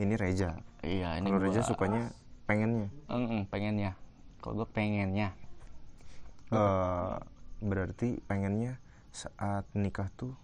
Ini 0.00 0.16
Reja 0.16 0.56
iya 0.80 1.20
ini 1.20 1.28
kalau 1.28 1.44
gua 1.44 1.46
Reja 1.52 1.60
sukanya 1.60 2.08
pengennya. 2.48 2.88
Eng-eng, 3.06 3.44
pengennya. 3.46 3.92
Kalau 4.40 4.64
gue 4.64 4.68
pengennya. 4.72 5.28
Eh, 6.50 7.16
berarti 7.62 8.18
pengennya 8.26 8.80
saat 9.14 9.68
nikah 9.76 10.10
tuh 10.18 10.34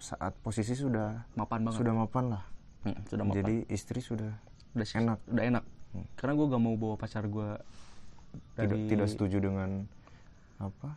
saat 0.00 0.32
posisi 0.40 0.72
sudah 0.72 1.28
mapan 1.36 1.68
banget. 1.68 1.78
sudah 1.78 1.94
mapan 1.94 2.24
lah. 2.34 2.44
Mm, 2.88 2.98
sudah 3.06 3.24
mapan. 3.28 3.36
Jadi 3.44 3.56
istri 3.68 4.00
sudah 4.00 4.32
udah 4.74 4.86
enak. 4.96 5.18
udah 5.28 5.44
enak. 5.44 5.64
Karena 6.16 6.32
gue 6.34 6.46
gak 6.50 6.62
mau 6.62 6.74
bawa 6.80 6.96
pacar 6.96 7.28
gue 7.28 7.50
tidak 8.56 8.70
dari 8.72 8.78
tidak 8.88 9.08
setuju 9.10 9.36
dengan 9.42 9.84
apa 10.62 10.94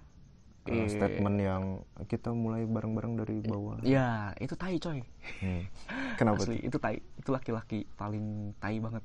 Eh. 0.64 0.88
statement 0.88 1.38
yang 1.44 1.64
kita 2.08 2.32
mulai 2.32 2.64
bareng-bareng 2.64 3.20
dari 3.20 3.44
bawah. 3.44 3.84
Ya 3.84 4.32
itu 4.40 4.56
tai 4.56 4.80
coy. 4.80 5.04
Hmm. 5.44 5.68
kenapa 6.16 6.48
asli 6.48 6.64
tuh? 6.64 6.68
itu 6.72 6.78
tai. 6.80 6.98
Itu 7.20 7.30
laki-laki 7.36 7.84
paling 8.00 8.56
tai 8.64 8.80
banget. 8.80 9.04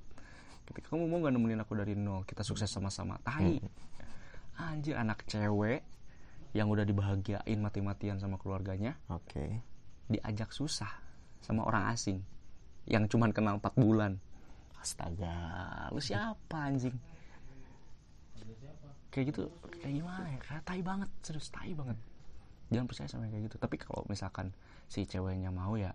Ketika 0.71 0.95
kamu 0.95 1.11
mau 1.11 1.19
gak 1.25 1.35
nemenin 1.35 1.59
aku 1.59 1.75
dari 1.75 1.99
nol 1.99 2.23
kita 2.23 2.47
sukses 2.47 2.71
sama-sama. 2.71 3.19
Tai. 3.27 3.59
Anjir 4.59 4.95
anak 4.95 5.27
cewek 5.27 5.83
yang 6.55 6.71
udah 6.71 6.87
dibahagiain 6.87 7.59
mati-matian 7.59 8.19
sama 8.19 8.41
keluarganya 8.41 8.97
oke. 9.13 9.61
diajak 10.09 10.49
susah 10.49 10.89
sama 11.45 11.69
orang 11.69 11.93
asing 11.93 12.25
yang 12.89 13.05
cuman 13.05 13.35
kenal 13.35 13.61
4 13.61 13.77
bulan. 13.77 14.17
Astaga 14.79 15.91
lu 15.91 15.99
siapa 15.99 16.71
anjing 16.71 16.95
kayak 19.09 19.25
gitu 19.33 19.43
kayak 19.79 19.95
gimana 19.95 20.27
ya? 20.29 20.39
Kayak 20.41 20.63
tai 20.65 20.81
banget 20.81 21.09
serius 21.21 21.49
tai 21.49 21.73
banget. 21.73 21.97
Jangan 22.69 22.87
percaya 22.87 23.09
sama 23.09 23.25
kayak 23.27 23.45
gitu. 23.49 23.57
Tapi 23.57 23.77
kalau 23.77 24.03
misalkan 24.07 24.53
si 24.87 25.05
ceweknya 25.05 25.49
mau 25.49 25.75
ya 25.75 25.93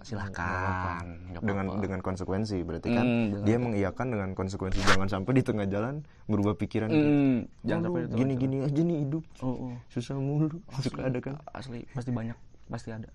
silahkan 0.00 1.04
nggak 1.28 1.44
dengan 1.44 1.66
apa-apa. 1.68 1.82
dengan 1.84 2.00
konsekuensi 2.00 2.56
berarti 2.64 2.88
kan 2.88 3.04
Hmm, 3.04 3.24
dengan- 3.30 3.44
dia 3.44 3.56
mengiyakan 3.60 4.06
dengan 4.08 4.30
konsekuensi 4.32 4.80
jangan 4.80 5.08
sampai 5.12 5.32
di 5.36 5.42
tengah 5.44 5.68
jalan 5.68 6.00
berubah 6.24 6.56
pikiran 6.56 6.88
Hmm, 6.88 6.96
jangan 6.96 7.44
jangan 7.60 7.82
sampai 7.84 8.00
itu 8.00 8.16
gini-gini 8.16 8.56
aja 8.64 8.80
nih 8.80 8.98
hidup. 9.04 9.24
Oh, 9.44 9.56
oh. 9.68 9.74
susah 9.92 10.16
mulu. 10.16 10.56
Suka 10.80 11.04
ada 11.04 11.20
kan? 11.20 11.36
asli. 11.52 11.84
Pasti 11.92 12.10
banyak 12.10 12.36
pasti 12.66 12.88
ada. 12.90 13.12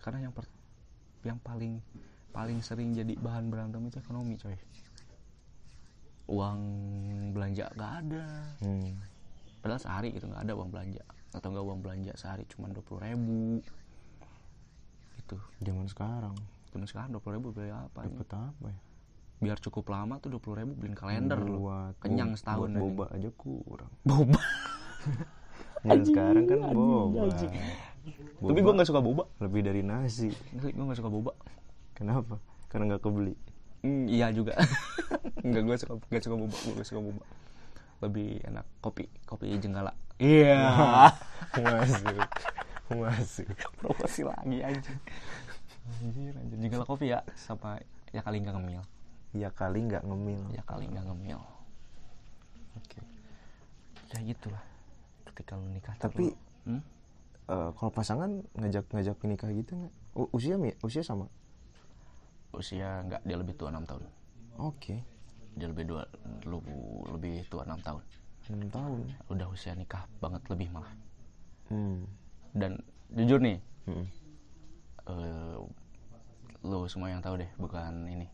Karena 0.00 0.24
yang 0.24 0.32
per- 0.32 0.48
yang 1.22 1.36
paling 1.36 1.84
paling 2.32 2.64
sering 2.64 2.96
jadi 2.96 3.12
bahan 3.14 3.52
berantem 3.52 3.84
itu 3.84 4.00
ekonomi 4.00 4.40
coy 4.40 4.56
uang 6.32 6.58
belanja 7.36 7.68
gak 7.76 7.92
ada. 8.04 8.26
Hmm. 8.64 8.96
padahal 9.62 9.78
sehari 9.78 10.10
itu 10.10 10.26
nggak 10.26 10.42
ada 10.42 10.52
uang 10.58 10.70
belanja. 10.74 11.04
Atau 11.30 11.54
nggak 11.54 11.64
uang 11.64 11.80
belanja 11.84 12.12
sehari 12.18 12.42
cuma 12.50 12.66
dua 12.72 12.82
puluh 12.82 13.00
ribu. 13.04 13.62
Itu 15.22 15.36
zaman 15.62 15.86
sekarang. 15.86 16.34
Cuma 16.74 16.88
sekarang 16.88 17.14
dua 17.14 17.22
puluh 17.22 17.38
ribu 17.38 17.54
beli 17.54 17.70
apa 17.70 18.02
dapat 18.02 18.30
apa 18.32 18.66
ya? 18.72 18.80
Biar 19.42 19.58
cukup 19.62 19.86
lama 19.92 20.18
tuh 20.18 20.34
dua 20.34 20.42
puluh 20.42 20.66
ribu 20.66 20.74
beliin 20.74 20.98
kalender 20.98 21.38
buat 21.38 21.94
kenyang 22.02 22.34
setahun 22.34 22.74
buat 22.74 22.82
boba 22.82 23.04
aja 23.14 23.30
kurang. 23.38 23.92
Boba. 24.02 24.40
Zaman 25.86 26.02
sekarang 26.06 26.44
kan 26.50 26.58
boba. 26.74 27.30
tapi 28.42 28.58
gue 28.58 28.72
nggak 28.74 28.88
suka 28.90 28.98
boba. 28.98 29.30
Lebih 29.38 29.60
dari 29.62 29.82
nasi. 29.86 30.34
Gue 30.58 30.74
nggak 30.74 30.98
suka 30.98 31.10
boba. 31.12 31.38
Kenapa? 31.94 32.42
Karena 32.66 32.94
nggak 32.96 33.02
kebeli 33.06 33.38
Hmm, 33.82 34.06
iya 34.06 34.30
juga. 34.30 34.54
Enggak 35.44 35.62
gue 35.62 35.76
suka 35.76 35.92
gak 36.06 36.22
suka 36.22 36.36
boba, 36.38 36.56
gue 36.56 36.84
suka 36.84 37.00
boba. 37.00 37.22
Lebih 37.98 38.42
enak 38.46 38.66
kopi, 38.78 39.06
kopi 39.26 39.58
jenggala. 39.58 39.90
Iya. 40.16 41.10
masuk 41.58 42.28
masuk 42.88 43.46
Promosi 43.76 44.22
lagi 44.22 44.58
anjir. 44.60 44.96
Anjir, 45.98 46.32
anjir. 46.32 46.56
Jenggala 46.58 46.84
kopi 46.84 47.10
ya 47.10 47.20
sama 47.34 47.82
ya 48.10 48.20
kali 48.20 48.38
nggak 48.38 48.54
ngemil. 48.54 48.82
ya 49.32 49.48
kali 49.48 49.80
nggak 49.82 50.04
ngemil 50.04 50.44
Ya 50.52 50.60
kali 50.62 50.84
nggak 50.86 51.04
ngemil. 51.08 51.40
oke 52.76 52.98
Ya 54.12 54.18
gitulah. 54.22 54.60
Ketika 55.26 55.56
lu 55.56 55.66
nikah 55.68 55.96
Tapi- 55.96 56.36
hmm? 56.68 56.82
Eh, 57.42 57.70
kalau 57.74 57.90
pasangan 57.90 58.30
ngajak 58.54 58.86
ngajak 58.88 59.16
nikah 59.24 59.50
gitu 59.50 59.74
nggak 59.74 59.92
usia 60.30 60.54
mi- 60.54 60.76
usia 60.80 61.02
sama 61.02 61.26
usia 62.52 63.02
nggak 63.02 63.22
dia 63.22 63.36
lebih 63.36 63.54
tua 63.54 63.72
enam 63.72 63.84
tahun. 63.84 64.04
oke 64.56 64.96
Dia 65.52 65.68
lebih 65.68 65.84
dua 65.84 66.02
lebih 67.08 67.44
tua 67.46 67.64
enam 67.64 67.80
tahun. 67.80 68.02
enam 68.48 68.68
tahun 68.68 69.00
Udah 69.28 69.46
usia 69.48 69.72
nikah 69.72 70.04
banget 70.18 70.42
lebih 70.48 70.68
malah. 70.68 70.92
hmm. 71.68 72.04
Dan 72.52 72.80
jujur 73.10 73.40
nih, 73.40 73.56
Mm-mm. 73.86 74.06
eh 75.02 75.56
lo 76.62 76.86
semua 76.86 77.08
yang 77.08 77.18
tahu 77.18 77.36
deh 77.36 77.50
bukan 77.56 78.06
ini 78.06 78.28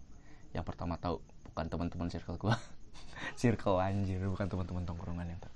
yang 0.52 0.60
pertama 0.60 0.94
tahu 0.96 1.16
bukan 1.48 1.64
teman-teman 1.66 2.08
circle 2.08 2.36
gua 2.36 2.58
circle 3.40 3.78
anjir 3.78 4.20
bukan 4.20 4.46
teman-teman 4.46 4.84
tongkrongan 4.84 5.32
yang 5.32 5.40
tahu 5.40 5.54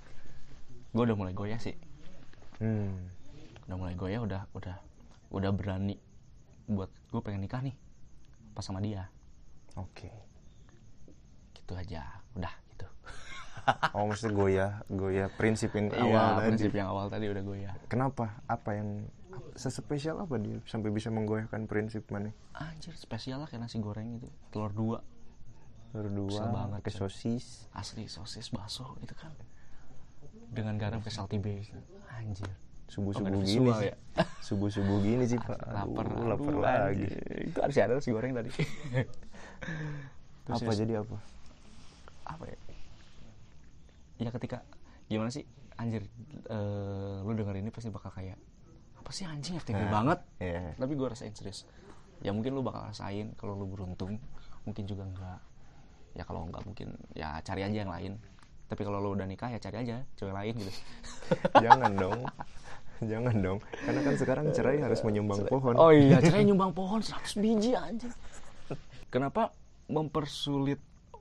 gua 0.90 1.02
udah 1.04 1.16
mulai 1.16 1.34
goyah 1.34 1.58
sih 1.58 1.76
Hmm. 2.56 3.10
udah 3.66 3.76
mulai 3.76 3.92
goyah 3.92 4.22
udah 4.22 4.46
udah 4.54 4.76
udah 5.28 5.50
berani 5.50 5.98
buat 6.64 6.86
gue 7.10 7.20
pengen 7.20 7.42
nikah 7.42 7.58
nih 7.58 7.74
pas 8.52 8.62
sama 8.62 8.78
dia. 8.78 9.08
Oke. 9.74 10.08
Gitu 11.52 11.72
aja 11.72 12.04
udah 12.34 12.54
gitu. 12.68 12.86
Oh 13.94 14.10
mesti 14.10 14.26
goyah 14.28 14.82
goyah 14.86 15.30
prinsip 15.30 15.70
yang 15.72 15.86
Iya, 15.88 16.02
awal 16.02 16.26
tadi. 16.34 16.46
prinsip 16.50 16.72
yang 16.74 16.88
awal 16.88 17.06
tadi 17.06 17.26
udah 17.26 17.42
goyah. 17.42 17.74
Kenapa? 17.86 18.42
Apa 18.44 18.74
yang 18.74 19.06
sespesial 19.54 20.18
apa 20.18 20.36
dia 20.36 20.58
sampai 20.66 20.90
bisa 20.90 21.08
menggoyahkan 21.08 21.64
prinsip 21.64 22.04
mana 22.08 22.32
anjir 22.52 22.92
spesial 22.92 23.38
lah 23.38 23.46
kayak 23.46 23.64
nasi 23.64 23.78
goreng 23.78 24.18
gitu. 24.18 24.28
Telur 24.50 24.72
dua. 24.72 24.98
Berdua 25.92 26.24
Kesel 26.26 26.48
banget, 26.48 26.78
pakai 26.80 26.92
coy. 26.92 27.00
sosis. 27.04 27.46
Asli 27.70 28.08
sosis 28.08 28.48
bakso 28.48 28.96
itu 28.98 29.12
kan. 29.12 29.28
Dengan 30.48 30.76
garam 30.76 31.00
kayak 31.00 31.12
salty 31.12 31.36
base. 31.36 31.68
Anjir 32.10 32.48
subuh 32.92 33.16
subuh 33.16 33.40
gini 33.40 33.72
visual 33.72 33.80
sih. 33.80 33.88
ya? 33.88 33.96
subuh 34.46 34.68
subuh 34.68 34.98
gini 35.00 35.24
sih 35.24 35.40
pak. 35.40 35.56
Lapar 35.64 36.04
Aduh, 36.04 36.28
lapar 36.28 36.54
lagi. 36.54 37.08
Itu 37.42 37.58
harus 37.58 37.76
ada 37.78 37.96
nasi 37.96 38.12
goreng 38.12 38.36
tadi? 38.36 38.52
Terus 40.44 40.60
apa 40.60 40.72
jadi 40.74 41.00
apa? 41.00 41.16
Apa 42.28 42.44
ya? 42.44 42.58
Ya 44.18 44.30
ketika 44.30 44.60
gimana 45.06 45.32
sih? 45.32 45.48
Anjir 45.74 46.04
eh, 46.46 47.16
lu 47.24 47.32
denger 47.32 47.56
ini 47.56 47.72
pasti 47.72 47.88
bakal 47.88 48.12
kayak 48.12 48.36
apa 48.94 49.10
sih 49.10 49.24
anjing 49.24 49.56
FTP 49.56 49.80
Nah, 49.80 49.90
banget? 49.90 50.18
iya. 50.38 50.76
tapi 50.76 50.92
gue 50.92 51.08
rasain 51.08 51.32
serius. 51.32 51.64
Ya 52.20 52.30
mungkin 52.30 52.54
lu 52.54 52.62
bakal 52.62 52.86
rasain 52.86 53.32
kalau 53.34 53.56
lu 53.56 53.66
beruntung. 53.66 54.20
Mungkin 54.62 54.84
juga 54.84 55.02
enggak. 55.02 55.40
Ya 56.12 56.22
kalau 56.22 56.44
enggak 56.44 56.62
mungkin 56.62 56.92
ya 57.16 57.40
cari 57.40 57.64
aja 57.64 57.82
yang 57.82 57.90
lain 57.90 58.20
tapi 58.72 58.88
kalau 58.88 59.04
lu 59.04 59.12
udah 59.12 59.28
nikah 59.28 59.52
ya 59.52 59.60
cari 59.60 59.84
aja 59.84 60.00
cewek 60.16 60.32
lain 60.32 60.56
gitu 60.56 60.72
jangan 61.68 61.92
dong 61.92 62.24
jangan 63.04 63.36
dong 63.36 63.58
karena 63.84 64.00
kan 64.00 64.14
sekarang 64.16 64.46
cerai 64.56 64.80
harus 64.80 65.04
menyumbang 65.04 65.44
pohon 65.44 65.76
Oh 65.76 65.92
iya, 65.92 66.22
cerai 66.24 66.46
nyumbang 66.46 66.72
pohon 66.72 67.02
100 67.02 67.42
biji 67.42 67.74
anjing. 67.74 68.14
Kenapa 69.10 69.52
mempersulit 69.90 70.78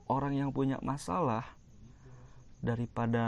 orang 0.07 0.37
yang 0.37 0.49
punya 0.53 0.77
masalah 0.79 1.43
daripada 2.61 3.25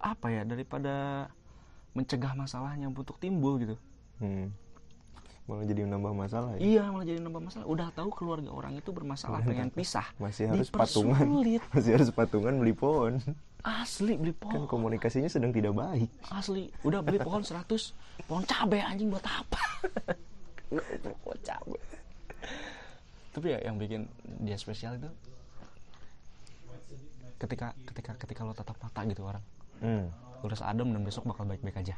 apa 0.00 0.26
ya? 0.32 0.42
Daripada 0.48 1.28
mencegah 1.92 2.32
masalahnya 2.34 2.88
untuk 2.88 3.20
timbul 3.20 3.60
gitu. 3.60 3.76
Hmm. 4.18 4.50
Malah 5.42 5.66
jadi 5.66 5.82
menambah 5.90 6.12
masalah 6.14 6.50
ya 6.54 6.60
Iya, 6.62 6.82
malah 6.94 7.02
jadi 7.02 7.18
nambah 7.18 7.42
masalah. 7.42 7.66
Udah 7.66 7.90
tahu 7.98 8.14
keluarga 8.14 8.50
orang 8.54 8.78
itu 8.78 8.94
bermasalah 8.94 9.42
pengen 9.42 9.74
pisah. 9.74 10.06
masih 10.22 10.46
harus 10.46 10.70
patungan 10.70 11.26
masih 11.74 11.90
harus 11.98 12.10
patungan 12.14 12.54
beli 12.62 12.70
pohon 12.72 13.18
Asli 13.62 14.18
beli 14.18 14.34
kan 14.38 14.58
pohon. 14.58 14.70
komunikasinya 14.70 15.30
sedang 15.30 15.54
tidak 15.54 15.74
baik 15.74 16.10
Asli, 16.30 16.70
udah 16.82 16.98
beli 17.02 17.18
pohon 17.22 17.42
100 17.42 17.62
Pohon 18.26 18.42
cabe 18.42 18.82
anjing 18.82 19.06
buat 19.06 19.22
apa? 19.22 19.62
pohon 21.22 21.38
cabe 21.42 21.78
Tapi 23.30 23.46
ya 23.54 23.58
yang 23.62 23.78
bikin 23.78 24.06
dia 24.42 24.58
spesial 24.58 24.98
itu 24.98 25.06
Ketika 27.38 27.74
ketika 27.86 28.14
ketika 28.18 28.40
lo 28.42 28.54
tatap 28.54 28.78
mata 28.78 29.00
gitu 29.06 29.22
orang 29.22 29.42
hmm. 29.78 30.06
Lo 30.42 30.46
rasa 30.46 30.70
adem 30.70 30.90
dan 30.90 31.02
besok 31.02 31.26
bakal 31.26 31.46
baik-baik 31.46 31.78
aja 31.78 31.94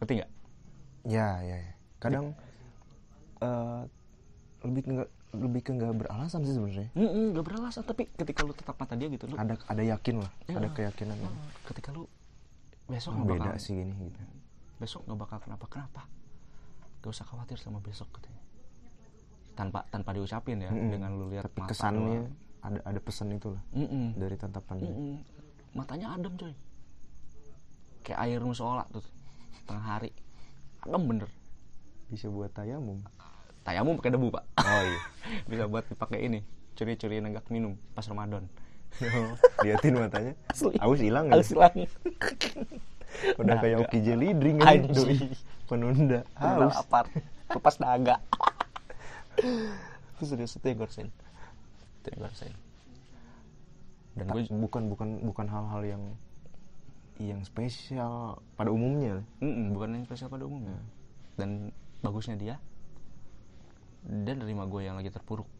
Ngerti 0.00 0.20
nggak? 0.20 0.30
ya 1.06 1.38
ya 1.38 1.56
ya. 1.62 1.72
Kadang 1.98 2.32
eh, 3.38 3.82
lebih 4.62 4.82
ke 4.82 4.90
nggak 4.92 5.10
lebih 5.36 5.60
ke 5.60 5.70
nggak 5.70 5.92
beralasan 5.94 6.40
sih 6.42 6.54
sebenarnya 6.54 6.88
Mm 6.92 7.32
gak 7.32 7.44
beralasan 7.44 7.82
Tapi 7.82 8.08
ketika 8.10 8.40
lo 8.40 8.50
tatap 8.50 8.76
mata 8.76 8.94
dia 8.94 9.06
gitu 9.06 9.26
lo, 9.26 9.36
ada 9.36 9.58
ada 9.60 9.82
yakin 9.82 10.24
lah 10.24 10.30
Iya. 10.46 10.54
ada 10.56 10.68
keyakinan 10.70 11.16
Ketika 11.62 11.92
lo 11.92 12.08
besok 12.86 13.12
Oh, 13.12 13.20
nggak 13.20 13.36
beda 13.36 13.50
bakal 13.50 13.60
sih 13.60 13.74
gini 13.74 13.92
gitu 14.00 14.20
Besok 14.76 15.00
nggak 15.04 15.18
bakal 15.18 15.38
kenapa-kenapa 15.40 16.02
Gak 16.98 17.10
usah 17.12 17.24
khawatir 17.24 17.56
sama 17.56 17.78
besok 17.78 18.08
katanya 18.10 18.40
tanpa 19.52 19.88
tanpa 19.88 20.12
diucapin 20.12 20.60
ya 20.60 20.68
Mm-mm. 20.68 20.90
dengan 20.90 21.16
lu 21.16 21.32
lihat 21.32 21.48
tapi 21.48 21.64
kesannya 21.66 22.28
doang. 22.28 22.28
ada 22.60 22.78
ada 22.84 23.00
pesan 23.00 23.32
itulah 23.32 23.62
Mm-mm. 23.72 24.12
dari 24.14 24.36
tatapannya 24.36 24.84
Mm-mm. 24.84 25.14
matanya 25.72 26.12
adem 26.12 26.36
coy 26.36 26.52
kayak 28.02 28.20
air 28.20 28.36
musola 28.38 28.84
tuh 28.86 29.00
tengah 29.64 29.80
hari 29.82 30.12
adem 30.80 31.02
bener 31.02 31.30
bisa 32.10 32.26
buat 32.30 32.50
tayamum. 32.54 33.02
Tayamum 33.66 33.98
pakai 33.98 34.14
debu 34.14 34.30
pak. 34.30 34.44
Oh 34.62 34.82
iya. 34.86 35.00
Bisa 35.50 35.66
buat 35.66 35.82
dipakai 35.90 36.22
ini 36.22 36.46
curi-curi 36.78 37.18
nenggak 37.18 37.50
minum 37.50 37.74
pas 37.98 38.06
Ramadan. 38.06 38.46
Liatin 39.66 39.98
matanya. 39.98 40.38
Asli. 40.46 40.78
aus 40.78 41.02
hilang 41.02 41.26
ya? 41.26 41.32
Harus 41.34 41.50
hilang. 41.50 41.74
Udah 43.42 43.56
kayak. 43.58 43.90
Oki 43.90 43.98
Jelly 44.06 44.38
drink 44.38 44.62
kan 44.62 44.86
doi. 44.86 45.18
penunda. 45.66 46.22
Haus 46.38 46.78
lapar. 46.78 47.10
Lepas 47.50 47.74
daga 47.82 48.22
itu 50.16 50.24
serius 50.32 50.56
itu 50.56 50.68
rasain 50.80 51.08
itu 52.00 52.08
rasain 52.16 52.54
dan 54.16 54.32
gue 54.32 54.48
bukan 54.48 54.88
bukan 54.88 55.08
bukan 55.28 55.46
hal-hal 55.50 55.82
yang 55.84 56.02
yang 57.16 57.40
spesial 57.48 58.40
pada 58.60 58.68
umumnya. 58.68 59.24
Mm-mm, 59.40 59.72
bukan 59.72 59.96
yang 59.96 60.04
spesial 60.04 60.28
pada 60.28 60.44
umumnya. 60.44 60.76
Dan 61.36 61.72
bagusnya 62.00 62.36
dia 62.36 62.56
dia 64.06 64.34
nerima 64.38 64.62
gue 64.70 64.86
yang 64.86 64.94
lagi 64.94 65.10
terpuruk. 65.10 65.50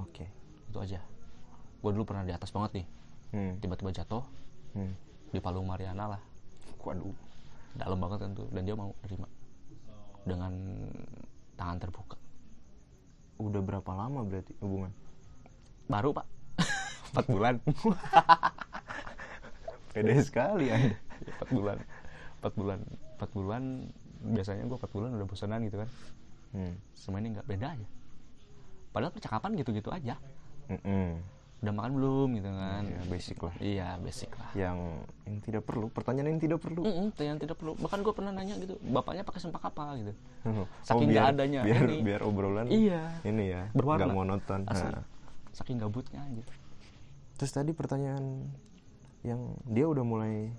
Oke. 0.00 0.24
Itu 0.72 0.80
aja. 0.80 1.04
Gue 1.84 1.90
dulu 1.92 2.08
pernah 2.08 2.24
di 2.24 2.32
atas 2.32 2.48
banget 2.48 2.82
nih. 2.82 2.86
Hmm. 3.36 3.52
tiba-tiba 3.60 3.92
jatuh. 3.92 4.24
Hmm. 4.72 4.92
di 5.34 5.42
Palung 5.42 5.68
Mariana 5.68 6.16
lah. 6.16 6.22
Waduh. 6.80 7.12
Dalam 7.76 7.98
banget 8.00 8.18
kan 8.24 8.30
tuh 8.32 8.48
dan 8.48 8.64
dia 8.64 8.72
mau 8.72 8.96
nerima. 9.04 9.28
Dengan 10.24 10.52
tangan 11.60 11.78
terbuka. 11.84 12.16
Udah 13.36 13.60
berapa 13.60 13.90
lama 13.92 14.24
berarti 14.24 14.56
hubungan? 14.64 14.92
Baru 15.84 16.16
pak. 16.16 16.24
Empat 17.12 17.26
bulan. 17.28 17.54
Pede 19.92 20.16
sekali 20.24 20.72
anda. 20.72 20.96
Empat 21.20 21.48
bulan. 21.52 21.78
Empat 22.40 22.52
bulan. 22.56 22.78
Empat 23.16 23.30
bulan 23.36 23.62
biasanya 24.28 24.64
gue 24.64 24.76
empat 24.76 24.90
bulan 24.90 25.10
udah 25.14 25.26
bosanan 25.26 25.60
gitu 25.62 25.78
kan. 25.78 25.90
Hmm. 26.46 26.74
semua 26.92 27.20
ini 27.20 27.30
nggak 27.30 27.44
beda 27.44 27.66
aja. 27.68 27.86
Padahal 28.88 29.12
percakapan 29.12 29.50
gitu-gitu 29.54 29.90
aja. 29.90 30.16
Mm-mm. 30.66 31.20
udah 31.56 31.72
makan 31.72 31.92
belum 31.94 32.28
gitu 32.36 32.48
kan. 32.48 32.82
Ya 32.84 33.00
basic 33.06 33.36
lah. 33.40 33.54
Iya 33.58 33.88
basic 33.98 34.30
lah. 34.36 34.50
Yang 34.52 34.76
yang 35.24 35.36
tidak 35.40 35.62
perlu 35.64 35.86
pertanyaan 35.88 36.28
yang 36.32 36.40
tidak 36.40 36.58
perlu. 36.60 36.80
Mm-mm, 36.84 37.08
yang 37.16 37.36
tidak 37.36 37.56
perlu. 37.56 37.72
Bahkan 37.76 37.98
gue 38.00 38.12
pernah 38.12 38.32
nanya 38.32 38.54
gitu 38.56 38.76
bapaknya 38.82 39.24
pakai 39.24 39.40
sempak 39.40 39.62
apa? 39.64 39.96
gitu. 39.96 40.12
Oh, 40.44 40.64
Saking 40.80 41.08
nggak 41.10 41.26
adanya 41.32 41.60
biar 41.64 41.82
ini. 41.82 41.96
biar 42.00 42.20
obrolan 42.22 42.66
Iya. 42.68 43.02
ini 43.24 43.44
ya 43.52 43.62
Berwarna. 43.72 44.06
nggak 44.06 44.14
monoton. 44.14 44.60
Asli. 44.68 44.90
Nah. 44.92 45.04
saking 45.52 45.80
gabutnya 45.80 46.20
aja. 46.20 46.44
Terus 47.36 47.52
tadi 47.52 47.72
pertanyaan 47.72 48.52
yang 49.24 49.40
dia 49.64 49.88
udah 49.88 50.04
mulai 50.04 50.52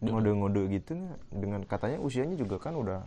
ngode-ngode 0.00 0.62
gitu 0.70 0.96
dengan 1.28 1.60
katanya 1.62 2.00
usianya 2.00 2.34
juga 2.34 2.56
kan 2.56 2.72
udah 2.72 3.04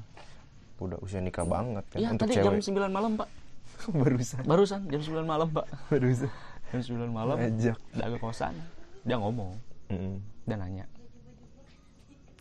udah 0.78 0.98
usia 1.00 1.18
nikah 1.18 1.42
banget 1.44 1.82
kan 1.88 1.98
Iya 1.98 2.10
untuk 2.12 2.28
tadi 2.28 2.34
cewek. 2.38 2.62
jam 2.62 2.76
9 2.86 2.92
malam 2.92 3.12
pak. 3.16 3.30
Barusan. 4.00 4.42
Barusan 4.44 4.82
jam 4.88 5.02
9 5.02 5.24
malam 5.24 5.48
pak. 5.50 5.66
Barusan. 5.88 6.30
Jam 6.70 6.80
9 6.80 7.10
malam 7.10 7.36
Ngajak. 7.36 7.78
udah 7.94 8.08
ke 8.08 8.18
kosan. 8.20 8.54
Dia 9.02 9.18
ngomong. 9.18 9.52
Mm-mm. 9.90 10.16
dia 10.44 10.56
nanya 10.56 10.86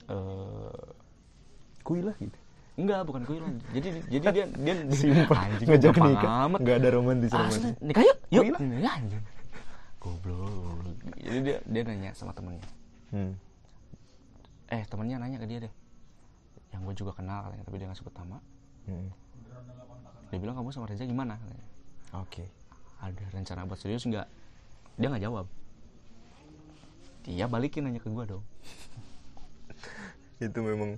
eh 0.08 0.82
kuilah 1.82 2.14
gitu. 2.18 2.38
Enggak 2.72 3.04
bukan 3.04 3.22
kuilan 3.22 3.52
jadi 3.70 3.88
jadi 4.08 4.26
dia 4.32 4.44
dia 4.48 4.74
simpel. 4.96 5.36
ngajak 5.62 5.92
nikah. 5.94 6.32
amat. 6.48 6.58
Ada 6.62 6.88
romantis 6.90 7.30
Asli, 7.30 7.40
romantis. 7.40 7.72
nikah 7.80 8.02
yuk 8.02 8.18
yuk. 8.30 8.42
Kuilah. 8.56 8.60
Ya, 8.80 8.92
goblok. 9.98 10.82
jadi 11.16 11.38
dia 11.40 11.56
dia 11.62 11.82
nanya 11.84 12.10
sama 12.12 12.32
temennya. 12.32 12.64
Hmm. 13.12 13.32
Eh 14.72 14.82
temennya 14.88 15.20
nanya 15.20 15.36
ke 15.36 15.46
dia 15.46 15.58
deh. 15.60 15.72
Yang 16.72 16.80
gue 16.82 16.94
juga 17.04 17.12
kenal 17.12 17.44
katanya 17.44 17.64
tapi 17.64 17.76
dia 17.76 17.86
nggak 17.86 18.00
sebut 18.00 18.14
nama. 18.16 18.38
Hmm. 18.82 19.10
dia 20.32 20.40
bilang 20.40 20.56
kamu 20.56 20.72
sama 20.72 20.88
Reza 20.88 21.04
gimana? 21.04 21.36
katanya. 21.36 21.66
oke. 22.16 22.44
Ada 23.04 23.22
rencana 23.30 23.68
buat 23.68 23.76
serius 23.76 24.02
nggak? 24.02 24.26
Dia 24.96 25.06
nggak 25.12 25.22
jawab. 25.22 25.46
Dia 27.22 27.46
balikin 27.46 27.84
nanya 27.84 28.00
ke 28.00 28.08
gue 28.08 28.24
dong. 28.26 28.44
Itu 30.42 30.58
memang 30.64 30.96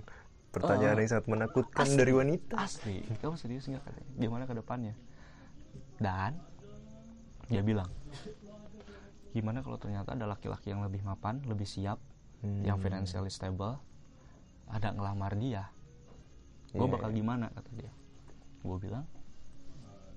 pertanyaan 0.49 0.95
Oh. 0.95 1.01
yang 1.03 1.11
sangat 1.11 1.27
menakutkan 1.27 1.83
Asli. 1.85 1.99
dari 1.99 2.13
wanita. 2.15 2.55
Asli. 2.55 2.95
Kamu 3.19 3.35
serius 3.35 3.67
nggak? 3.67 3.83
katanya. 3.83 4.07
Gimana 4.15 4.43
ke 4.47 4.53
depannya? 4.55 4.93
Dan 5.99 6.31
dia 7.45 7.61
bilang 7.61 7.91
gimana 9.31 9.59
kalau 9.61 9.75
ternyata 9.75 10.15
ada 10.15 10.25
laki-laki 10.25 10.71
yang 10.71 10.81
lebih 10.81 11.03
mapan 11.03 11.43
lebih 11.45 11.67
siap 11.67 11.99
Hmm. 12.45 12.61
yang 12.61 12.77
financially 12.77 13.33
stable 13.33 13.81
ada 14.69 14.93
ngelamar 14.93 15.33
dia 15.33 15.65
gue 16.75 16.83
Iya, 16.85 16.91
bakal 16.91 17.09
gimana 17.15 17.47
kata 17.55 17.71
dia. 17.79 17.91
Gue 18.59 18.77
bilang 18.83 19.07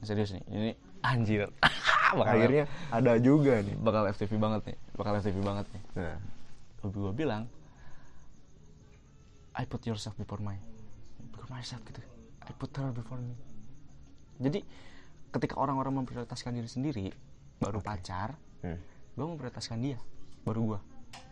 serius 0.03 0.35
nih 0.35 0.45
ini 0.51 0.70
anjir. 1.11 1.49
Bakal 2.09 2.41
akhirnya 2.41 2.64
ada 2.89 3.20
juga 3.20 3.61
nih. 3.61 3.76
bakal 3.85 4.09
FTV 4.09 4.41
banget 4.41 4.72
nih 4.72 4.76
bakal 4.97 5.12
FTV 5.20 5.39
banget 5.45 5.66
nih. 5.76 5.83
Nah. 6.01 6.18
Gue 6.89 7.12
bilang 7.12 7.45
I 9.53 9.68
put 9.68 9.85
yourself 9.85 10.16
before 10.16 10.41
my 10.41 10.57
before 11.29 11.53
myself 11.53 11.85
gitu. 11.85 12.01
I 12.49 12.51
put 12.57 12.72
her 12.81 12.97
before 12.97 13.20
me. 13.20 13.37
Jadi 14.41 14.64
ketika 15.37 15.61
orang-orang 15.61 16.01
memprioritaskan 16.03 16.57
diri 16.57 16.70
sendiri 16.70 17.07
baru 17.61 17.83
pacar 17.83 18.39
hmm. 18.64 18.79
gue 19.18 19.26
memprioritaskan 19.26 19.79
dia 19.83 19.99
baru 20.47 20.74
gue 20.74 20.81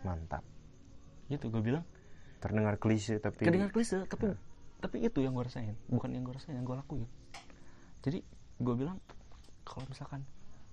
mantap 0.05 0.43
gitu 1.27 1.51
gue 1.51 1.61
bilang. 1.63 1.83
Terdengar 2.37 2.77
klise 2.77 3.17
tapi 3.17 3.43
kedengar 3.43 3.73
klise 3.73 4.05
tapi 4.05 4.37
tapi 4.77 5.01
itu 5.01 5.19
yang 5.23 5.33
gue 5.33 5.45
rasain. 5.45 5.73
Bukan 5.89 6.13
yang 6.13 6.23
gue 6.23 6.35
rasain 6.37 6.53
yang 6.53 6.65
gue 6.67 6.77
lakuin. 6.77 7.09
Jadi 8.05 8.21
gue 8.61 8.75
bilang 8.77 9.01
kalau 9.65 9.83
misalkan 9.89 10.21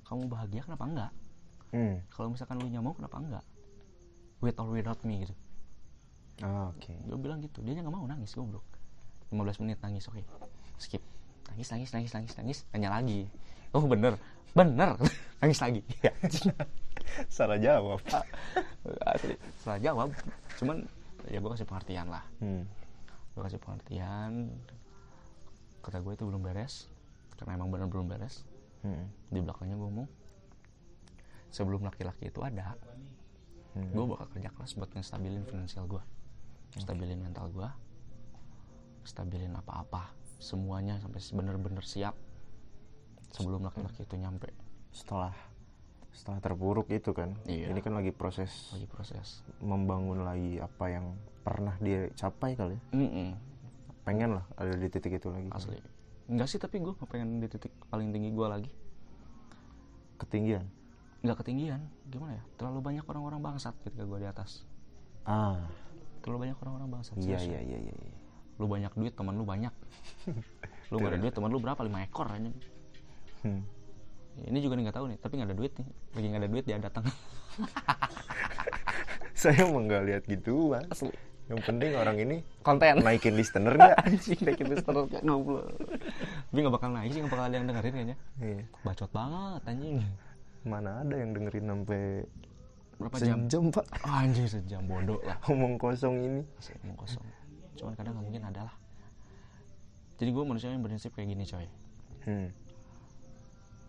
kamu 0.05 0.29
bahagia 0.29 0.63
kenapa 0.65 0.85
enggak? 0.85 1.13
Hmm. 1.75 1.99
kalau 2.07 2.31
misalkan 2.31 2.63
lu 2.63 2.71
nya 2.71 2.79
mau 2.79 2.95
kenapa 2.95 3.19
enggak? 3.19 3.45
With 4.39 4.61
or 4.63 4.71
without 4.71 5.03
me 5.03 5.27
gitu. 5.27 5.35
Ah, 6.43 6.71
oke. 6.71 6.91
Gue 6.91 7.19
bilang 7.19 7.43
gitu. 7.43 7.63
Dia 7.67 7.79
nggak 7.79 7.91
mau 7.91 8.07
nangis 8.07 8.35
goblok. 8.35 8.63
15 9.35 9.63
menit 9.67 9.83
nangis 9.83 10.07
oke. 10.07 10.23
Skip 10.79 11.03
nangis 11.51 11.69
nangis 11.73 11.91
nangis 11.93 12.13
nangis 12.15 12.35
nangis 12.39 12.59
nanya 12.73 12.91
lagi. 12.95 13.29
Oh 13.75 13.85
bener. 13.85 14.17
Bener. 14.55 14.95
Nangis 15.43 15.59
lagi. 15.59 15.83
Ya 16.01 16.15
salah 17.37 17.59
jawab. 17.59 17.99
Asli. 19.13 19.35
Salah 19.61 19.83
jawab. 19.83 20.09
Cuman 20.57 20.87
ya 21.27 21.43
gue 21.43 21.51
kasih 21.53 21.67
pengertian 21.67 22.07
lah. 22.07 22.25
Hmm. 22.39 22.63
gue 23.35 23.43
kasih 23.43 23.59
pengertian. 23.59 24.55
Kata 25.83 25.99
gue 25.99 26.13
itu 26.15 26.25
belum 26.25 26.41
beres. 26.41 26.87
Karena 27.35 27.59
emang 27.59 27.75
bener 27.75 27.91
belum 27.91 28.07
beres. 28.09 28.47
Hmm. 28.85 29.09
di 29.33 29.41
belakangnya 29.41 29.81
gue 29.81 29.89
ngomong 29.89 30.09
sebelum 31.49 31.89
laki-laki 31.89 32.29
itu 32.29 32.37
ada 32.45 32.77
Hmm. 33.75 33.91
gue 33.91 34.05
bakal 34.07 34.31
kerja 34.31 34.55
keras 34.55 34.79
buat 34.79 34.87
ngestabilin 34.95 35.43
finansial 35.51 35.91
gue 35.91 35.99
stabilin 36.79 37.19
mental 37.19 37.51
gue 37.51 37.67
stabilin 39.03 39.51
apa-apa 39.51 40.15
semuanya 40.39 40.99
sampai 41.01 41.21
bener-bener 41.33 41.85
siap 41.85 42.15
sebelum 43.33 43.67
laki-laki 43.67 44.05
itu 44.05 44.17
nyampe. 44.17 44.51
Setelah 44.95 45.35
setelah 46.15 46.39
terpuruk 46.39 46.87
itu 46.95 47.11
kan 47.11 47.35
Iya. 47.43 47.75
ini 47.75 47.83
kan 47.83 47.91
lagi 47.99 48.15
proses 48.15 48.71
lagi 48.71 48.87
proses. 48.87 49.43
membangun 49.59 50.23
lagi 50.23 50.63
apa 50.63 50.87
yang 50.87 51.19
pernah 51.43 51.75
dia 51.83 52.07
capai 52.15 52.55
kali 52.55 52.79
ya? 52.79 52.83
Mm-mm, 52.95 53.35
pengen 54.07 54.39
lah 54.39 54.45
ada 54.55 54.79
di 54.79 54.87
titik 54.87 55.19
itu 55.19 55.27
lagi. 55.35 55.51
Asli. 55.51 55.75
Enggak 56.31 56.49
sih 56.49 56.63
tapi 56.63 56.79
gue 56.79 56.95
pengen 57.11 57.43
di 57.43 57.51
titik 57.51 57.75
paling 57.91 58.15
tinggi 58.15 58.31
gue 58.31 58.47
lagi. 58.47 58.71
Ketinggian? 60.17 60.65
Nggak 61.27 61.43
ketinggian. 61.43 61.81
Gimana 62.09 62.39
ya? 62.39 62.43
Terlalu 62.57 62.81
banyak 62.81 63.05
orang-orang 63.05 63.41
bangsat 63.43 63.75
ketika 63.83 64.07
gue 64.07 64.19
di 64.23 64.29
atas. 64.31 64.63
Ah. 65.27 65.67
Terlalu 66.23 66.49
banyak 66.49 66.59
orang-orang 66.63 66.89
bangsat 66.95 67.17
iya 67.21 67.37
iya 67.43 67.61
iya 67.61 67.79
iya 67.91 67.95
iya. 67.97 68.17
Lu 68.59 68.67
banyak 68.71 68.93
duit 68.95 69.15
teman 69.15 69.35
lu 69.35 69.45
banyak. 69.47 69.75
Lu 70.93 71.01
gak 71.01 71.17
ada 71.17 71.19
duit 71.19 71.35
teman 71.35 71.51
lu 71.51 71.59
berapa? 71.59 71.81
Lima 71.83 72.05
ekor 72.05 72.29
aja. 72.29 72.51
Hmm. 73.45 73.61
ini 74.35 74.59
juga 74.59 74.75
nih 74.75 74.89
nggak 74.89 74.97
tahu 74.99 75.07
nih 75.13 75.19
tapi 75.21 75.33
nggak 75.39 75.49
ada 75.53 75.57
duit 75.57 75.73
nih. 75.79 75.89
Lagi 76.15 76.27
nggak 76.27 76.43
ada 76.43 76.51
duit 76.51 76.65
dia 76.65 76.79
datang. 76.79 77.05
Saya 79.41 79.67
emang 79.67 79.85
nggak 79.91 80.03
lihat 80.07 80.23
gituan. 80.27 80.85
Asli. 80.91 81.11
Yang 81.45 81.61
penting 81.69 81.91
orang 81.93 82.17
ini 82.17 82.37
konten. 82.65 83.05
naikin 83.05 83.37
listener 83.37 83.77
nggak? 83.77 83.97
Anjing 84.07 84.41
naikin 84.43 84.69
listener 84.73 85.05
kayak 85.07 85.25
goblok 85.29 85.67
tapi 86.49 86.59
nggak 86.63 86.75
bakal 86.79 86.91
naik 86.95 87.11
sih 87.11 87.21
nggak 87.21 87.33
bakal 87.35 87.47
ada 87.47 87.57
yang 87.59 87.67
dengerin 87.69 87.93
kayaknya. 87.93 88.17
Iya. 88.41 88.63
bacot 88.81 89.11
banget 89.13 89.61
anjing. 89.67 89.97
Mana 90.65 90.91
ada 91.05 91.15
yang 91.15 91.31
dengerin 91.37 91.67
sampai 91.69 92.03
berapa 92.97 93.17
jam? 93.21 93.39
Sejam 93.45 93.65
pak? 93.75 93.85
Oh, 94.07 94.15
anjing 94.15 94.47
sejam 94.49 94.83
bodoh 94.87 95.21
lah. 95.27 95.37
Ngomong 95.47 95.75
kosong 95.77 96.17
ini. 96.17 96.43
Emang 96.83 96.97
kosong 96.97 97.44
cuman 97.75 97.93
kadang 97.93 98.13
nggak 98.15 98.25
mungkin 98.25 98.45
ada 98.45 98.61
lah 98.65 98.77
jadi 100.15 100.31
gue 100.31 100.45
manusia 100.45 100.69
yang 100.69 100.81
berprinsip 100.81 101.11
kayak 101.11 101.29
gini 101.29 101.45
coy 101.45 101.67
hmm. 102.25 102.49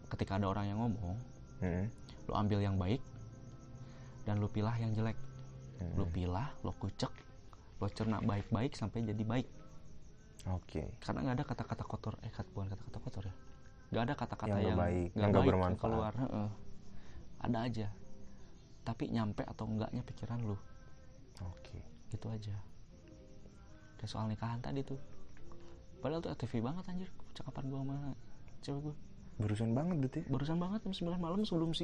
ketika 0.08 0.36
ada 0.36 0.48
orang 0.48 0.66
yang 0.68 0.80
ngomong 0.80 1.18
Hmm. 1.56 1.88
lo 2.26 2.36
ambil 2.36 2.60
yang 2.60 2.76
baik 2.76 3.00
dan 4.24 4.38
lo 4.38 4.48
pilah 4.48 4.76
yang 4.76 4.92
jelek 4.92 5.16
Hmm. 5.76 5.92
lo 5.94 6.04
pilah 6.06 6.52
lo 6.62 6.72
kucek 6.74 7.12
lo 7.76 7.88
cerna 7.90 8.20
baik-baik 8.22 8.72
sampai 8.72 9.04
jadi 9.04 9.24
baik 9.24 9.48
Oke. 10.48 10.88
karena 11.00 11.20
nggak 11.22 11.36
ada 11.36 11.46
kata-kata 11.46 11.84
kotor 11.84 12.14
eh 12.22 12.30
kat- 12.30 12.48
bukan 12.50 12.70
kata-kata 12.70 13.00
kotor 13.02 13.24
ya 13.24 13.36
nggak 13.88 14.04
ada 14.04 14.14
kata-kata 14.16 14.52
Yang 14.52 14.64
yang, 14.66 14.78
baik, 14.78 15.10
yang 15.12 15.22
nggak 15.26 15.36
baik 15.38 15.50
bermanfaat. 15.50 15.82
keluar 15.82 16.14
heeh. 16.14 16.50
ada 17.40 17.58
aja 17.62 17.88
tapi 18.84 19.04
nyampe 19.10 19.42
atau 19.42 19.66
enggaknya 19.66 20.02
pikiran 20.02 20.40
lu 20.40 20.58
Oke. 21.42 21.80
gitu 22.10 22.28
aja 22.30 22.56
kayak 24.06 24.14
soal 24.14 24.30
nikahan 24.30 24.62
tadi 24.62 24.86
tuh 24.86 25.02
padahal 25.98 26.22
tuh 26.22 26.38
TV 26.38 26.62
banget 26.62 26.86
anjir 26.86 27.10
cakapan 27.34 27.66
gua 27.66 27.82
sama 27.82 27.98
cewek 28.62 28.82
gua 28.84 28.96
Barusan 29.36 29.74
banget 29.74 29.96
berarti. 29.98 30.20
ya? 30.22 30.30
barusan 30.30 30.58
banget 30.58 30.80
jam 30.80 30.94
9 30.94 31.18
malam 31.18 31.42
sebelum 31.42 31.74
si 31.74 31.84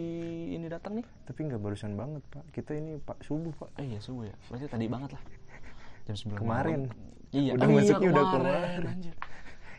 ini 0.54 0.70
datang 0.70 0.96
nih 0.96 1.06
Tapi 1.26 1.52
nggak 1.52 1.60
barusan 1.60 2.00
banget 2.00 2.24
pak. 2.30 2.46
Kita 2.48 2.72
ini 2.72 2.96
pak 2.96 3.20
subuh 3.20 3.52
pak. 3.52 3.74
eh 3.76 3.90
iya 3.90 4.00
subuh 4.00 4.24
ya 4.24 4.36
berarti 4.48 4.70
tadi 4.70 4.86
banget 4.86 5.10
lah 5.12 5.24
jam 6.06 6.16
9 6.16 6.38
Kemarin. 6.38 6.80
malam. 6.86 7.34
iya 7.34 7.52
Udah 7.52 7.66
oh 7.66 7.72
iya, 7.72 7.76
masuknya 7.82 8.08
udah 8.08 8.26
kemarin, 8.30 8.82
anjir 8.86 9.16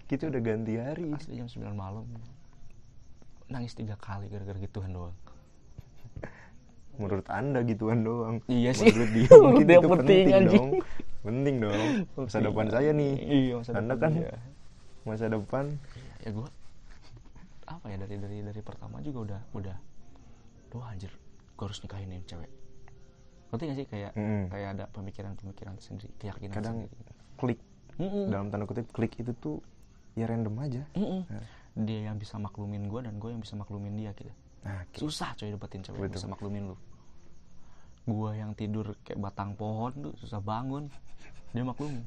Kita 0.04 0.22
udah 0.26 0.40
ganti 0.42 0.72
hari. 0.76 1.06
asli 1.14 1.32
jam 1.32 1.46
9 1.46 1.72
malam 1.72 2.04
nangis 3.46 3.72
tiga 3.72 3.94
kali 3.96 4.26
gara-gara 4.26 4.58
gituan 4.58 4.90
doang 4.90 5.14
Menurut 6.92 7.24
anda 7.26 7.62
gituan 7.62 8.04
doang. 8.04 8.44
Iya 8.46 8.76
sih. 8.76 8.92
Menurut 8.92 9.10
dia 9.16 9.28
mungkin 9.32 9.64
itu 9.64 9.80
penting, 9.80 9.96
penting, 9.96 10.24
anjing. 10.34 10.52
dong. 10.52 10.70
Penting 11.22 11.56
dong. 11.58 11.82
Masa 12.18 12.38
depan 12.38 12.66
saya 12.68 12.90
nih. 12.90 13.12
iya 13.18 13.54
masa 13.54 13.70
Anda 13.72 13.94
depan 13.94 14.00
kan 14.00 14.12
dia. 14.16 14.38
masa 15.02 15.24
depan. 15.26 15.64
ya 16.20 16.30
gua 16.30 16.48
apa 17.64 17.86
ya 17.88 17.96
dari 17.96 18.14
dari 18.16 18.38
dari 18.42 18.60
pertama 18.60 18.98
juga 19.00 19.18
udah 19.24 19.40
udah 19.54 19.76
doh 20.68 20.82
anjir 20.82 21.10
gua 21.54 21.66
harus 21.66 21.78
nikahin 21.80 22.08
nih 22.08 22.22
cewek 22.24 22.50
ngerti 23.48 23.64
gak 23.64 23.76
sih 23.76 23.86
kayak 23.86 24.12
Mm-mm. 24.12 24.42
kayak 24.48 24.68
ada 24.72 24.84
pemikiran-pemikiran 24.88 25.74
sendiri 25.76 26.10
keyakinan 26.16 26.54
Kadang 26.54 26.76
sendiri 26.84 27.12
klik 27.34 27.60
Mm-mm. 27.96 28.26
dalam 28.28 28.46
tanda 28.48 28.64
kutip 28.64 28.86
klik 28.88 29.12
itu 29.14 29.32
tuh 29.36 29.58
ya 30.12 30.24
random 30.24 30.54
aja. 30.58 30.82
Mm-mm. 30.92 31.22
Nah. 31.24 31.46
dia 31.76 32.06
yang 32.06 32.16
bisa 32.16 32.36
maklumin 32.36 32.86
gua 32.86 33.00
dan 33.00 33.16
gue 33.16 33.28
yang 33.28 33.40
bisa 33.40 33.54
maklumin 33.54 33.94
dia 33.94 34.12
gitu 34.12 34.30
Nah, 34.62 34.86
susah 34.92 35.34
coy 35.34 35.50
dapetin 35.50 35.82
cewek 35.82 35.96
yang 35.96 36.06
Betul. 36.06 36.16
bisa 36.16 36.28
maklumin 36.28 36.62
lu 36.64 36.76
gua 38.08 38.34
yang 38.34 38.56
tidur 38.58 38.98
kayak 39.06 39.22
batang 39.22 39.54
pohon 39.54 39.92
tuh 40.10 40.12
susah 40.18 40.42
bangun. 40.42 40.90
Dia 41.52 41.62
maklumin 41.62 42.04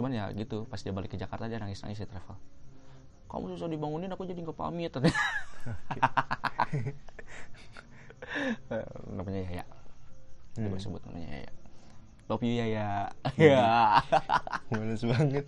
cuman 0.00 0.16
ya 0.16 0.32
gitu 0.32 0.64
pas 0.64 0.80
dia 0.80 0.94
balik 0.94 1.12
ke 1.12 1.18
Jakarta 1.20 1.44
dia 1.44 1.60
nangis 1.60 1.84
nangis 1.84 2.00
ya 2.00 2.08
travel. 2.08 2.40
Kamu 3.28 3.52
susah 3.54 3.68
dibangunin 3.70 4.10
aku 4.10 4.24
jadi 4.26 4.40
nggak 4.42 4.56
pamit. 4.58 4.90
Namanya 9.16 9.40
Yaya. 9.44 9.64
Hmm. 10.56 10.66
Coba 10.66 10.76
sebut 10.80 11.02
namanya 11.04 11.28
Yaya. 11.36 11.52
Love 12.30 12.42
you 12.46 12.54
Yaya. 12.58 13.12
Ya 13.36 14.00
Males 14.72 15.04
banget. 15.04 15.46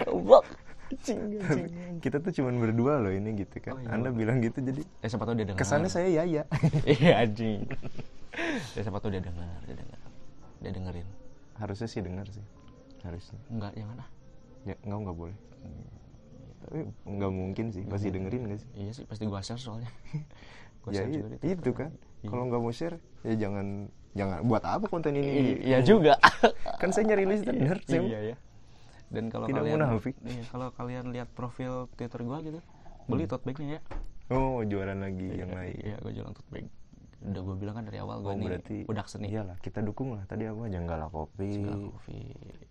goblok. 0.00 0.46
kita 2.04 2.16
tuh 2.24 2.32
cuman 2.32 2.54
berdua 2.60 3.00
loh 3.02 3.12
ini 3.12 3.36
gitu 3.44 3.60
kan. 3.60 3.76
Oh, 3.76 3.80
iya, 3.84 3.92
Anda 3.92 4.08
bilang 4.10 4.40
gitu 4.40 4.58
jadi 4.64 4.82
eh 5.04 5.08
tahu 5.08 5.34
dia 5.36 5.46
dengar 5.46 5.60
kesannya 5.60 5.90
saya 5.92 6.08
Yaya. 6.08 6.42
iya 6.98 7.24
anjing 7.24 7.68
ya 8.76 8.80
siapa 8.86 8.98
tahu 9.02 9.10
dia 9.12 9.22
dengar 9.22 9.58
dia 9.66 9.76
dengar 9.76 10.00
dia 10.62 10.70
dengerin 10.74 11.08
Harusnya 11.58 11.90
sih 11.90 11.98
dengar 11.98 12.22
sih. 12.30 12.44
Harusnya. 13.02 13.38
enggak 13.50 13.72
jangan 13.74 13.96
ah 13.98 14.08
Ya, 14.66 14.74
enggak 14.86 14.98
enggak 15.02 15.16
boleh. 15.18 15.36
Tapi 16.58 16.78
enggak 17.06 17.32
mungkin 17.34 17.66
sih, 17.74 17.82
pasti 17.86 18.08
dengerin 18.14 18.42
gak 18.46 18.58
sih? 18.62 18.68
iya 18.78 18.90
sih 18.94 19.04
pasti 19.06 19.24
gua 19.26 19.42
share 19.42 19.58
soalnya 19.58 19.90
gua 20.82 20.90
ya 20.94 21.02
share 21.02 21.10
juga 21.10 21.26
di 21.34 21.48
itu 21.50 21.70
kan. 21.74 21.90
Iya. 22.22 22.28
Kalau 22.30 22.42
nggak 22.50 22.60
mau 22.62 22.74
share, 22.74 22.96
ya 23.22 23.34
jangan 23.38 23.66
jangan 24.14 24.38
buat 24.46 24.62
apa 24.66 24.86
konten 24.90 25.14
ini? 25.14 25.62
iya 25.62 25.78
juga 25.82 26.18
Kan 26.82 26.90
saya 26.90 27.14
nyari 27.14 27.24
listener, 27.26 27.78
iya 27.90 28.34
ya 28.34 28.36
dan 29.08 29.24
kalau 29.26 29.46
Tidak 29.46 29.58
kalian 29.58 29.78
munafik. 29.80 30.14
iya, 30.22 30.42
kalau 30.46 30.68
kalian 30.70 31.04
lihat 31.08 31.28
profil 31.30 31.72
twitter 31.92 32.20
gua 32.20 32.38
gitu 32.40 32.60
beli 33.04 33.24
tote 33.24 33.42
bagnya 33.42 33.76
ya 33.76 33.82
Oh, 34.28 34.60
jualan 34.60 34.94
lagi 34.94 35.24
yang 35.32 35.48
Iya, 35.48 35.56
lain. 35.56 35.76
iya 35.82 35.96
gua 35.98 36.12
jualan 36.12 36.32
tote 36.32 36.50
bag 36.50 36.66
udah 37.20 37.40
gua 37.40 37.56
bilang 37.56 37.74
kan 37.74 37.84
dari 37.84 37.98
awal 37.98 38.20
gua 38.20 38.30
Oh, 38.30 38.34
nih 38.34 38.46
berarti 38.46 38.76
udah 38.84 39.04
seni 39.04 39.26
Iyalah, 39.28 39.56
kita 39.58 39.80
dukung 39.80 40.12
lah. 40.12 40.22
Tadi 40.24 40.44
apa? 40.44 40.62
Janggala 40.66 41.08
kopi. 41.08 41.48
segala 41.50 41.76
kopi 41.90 42.20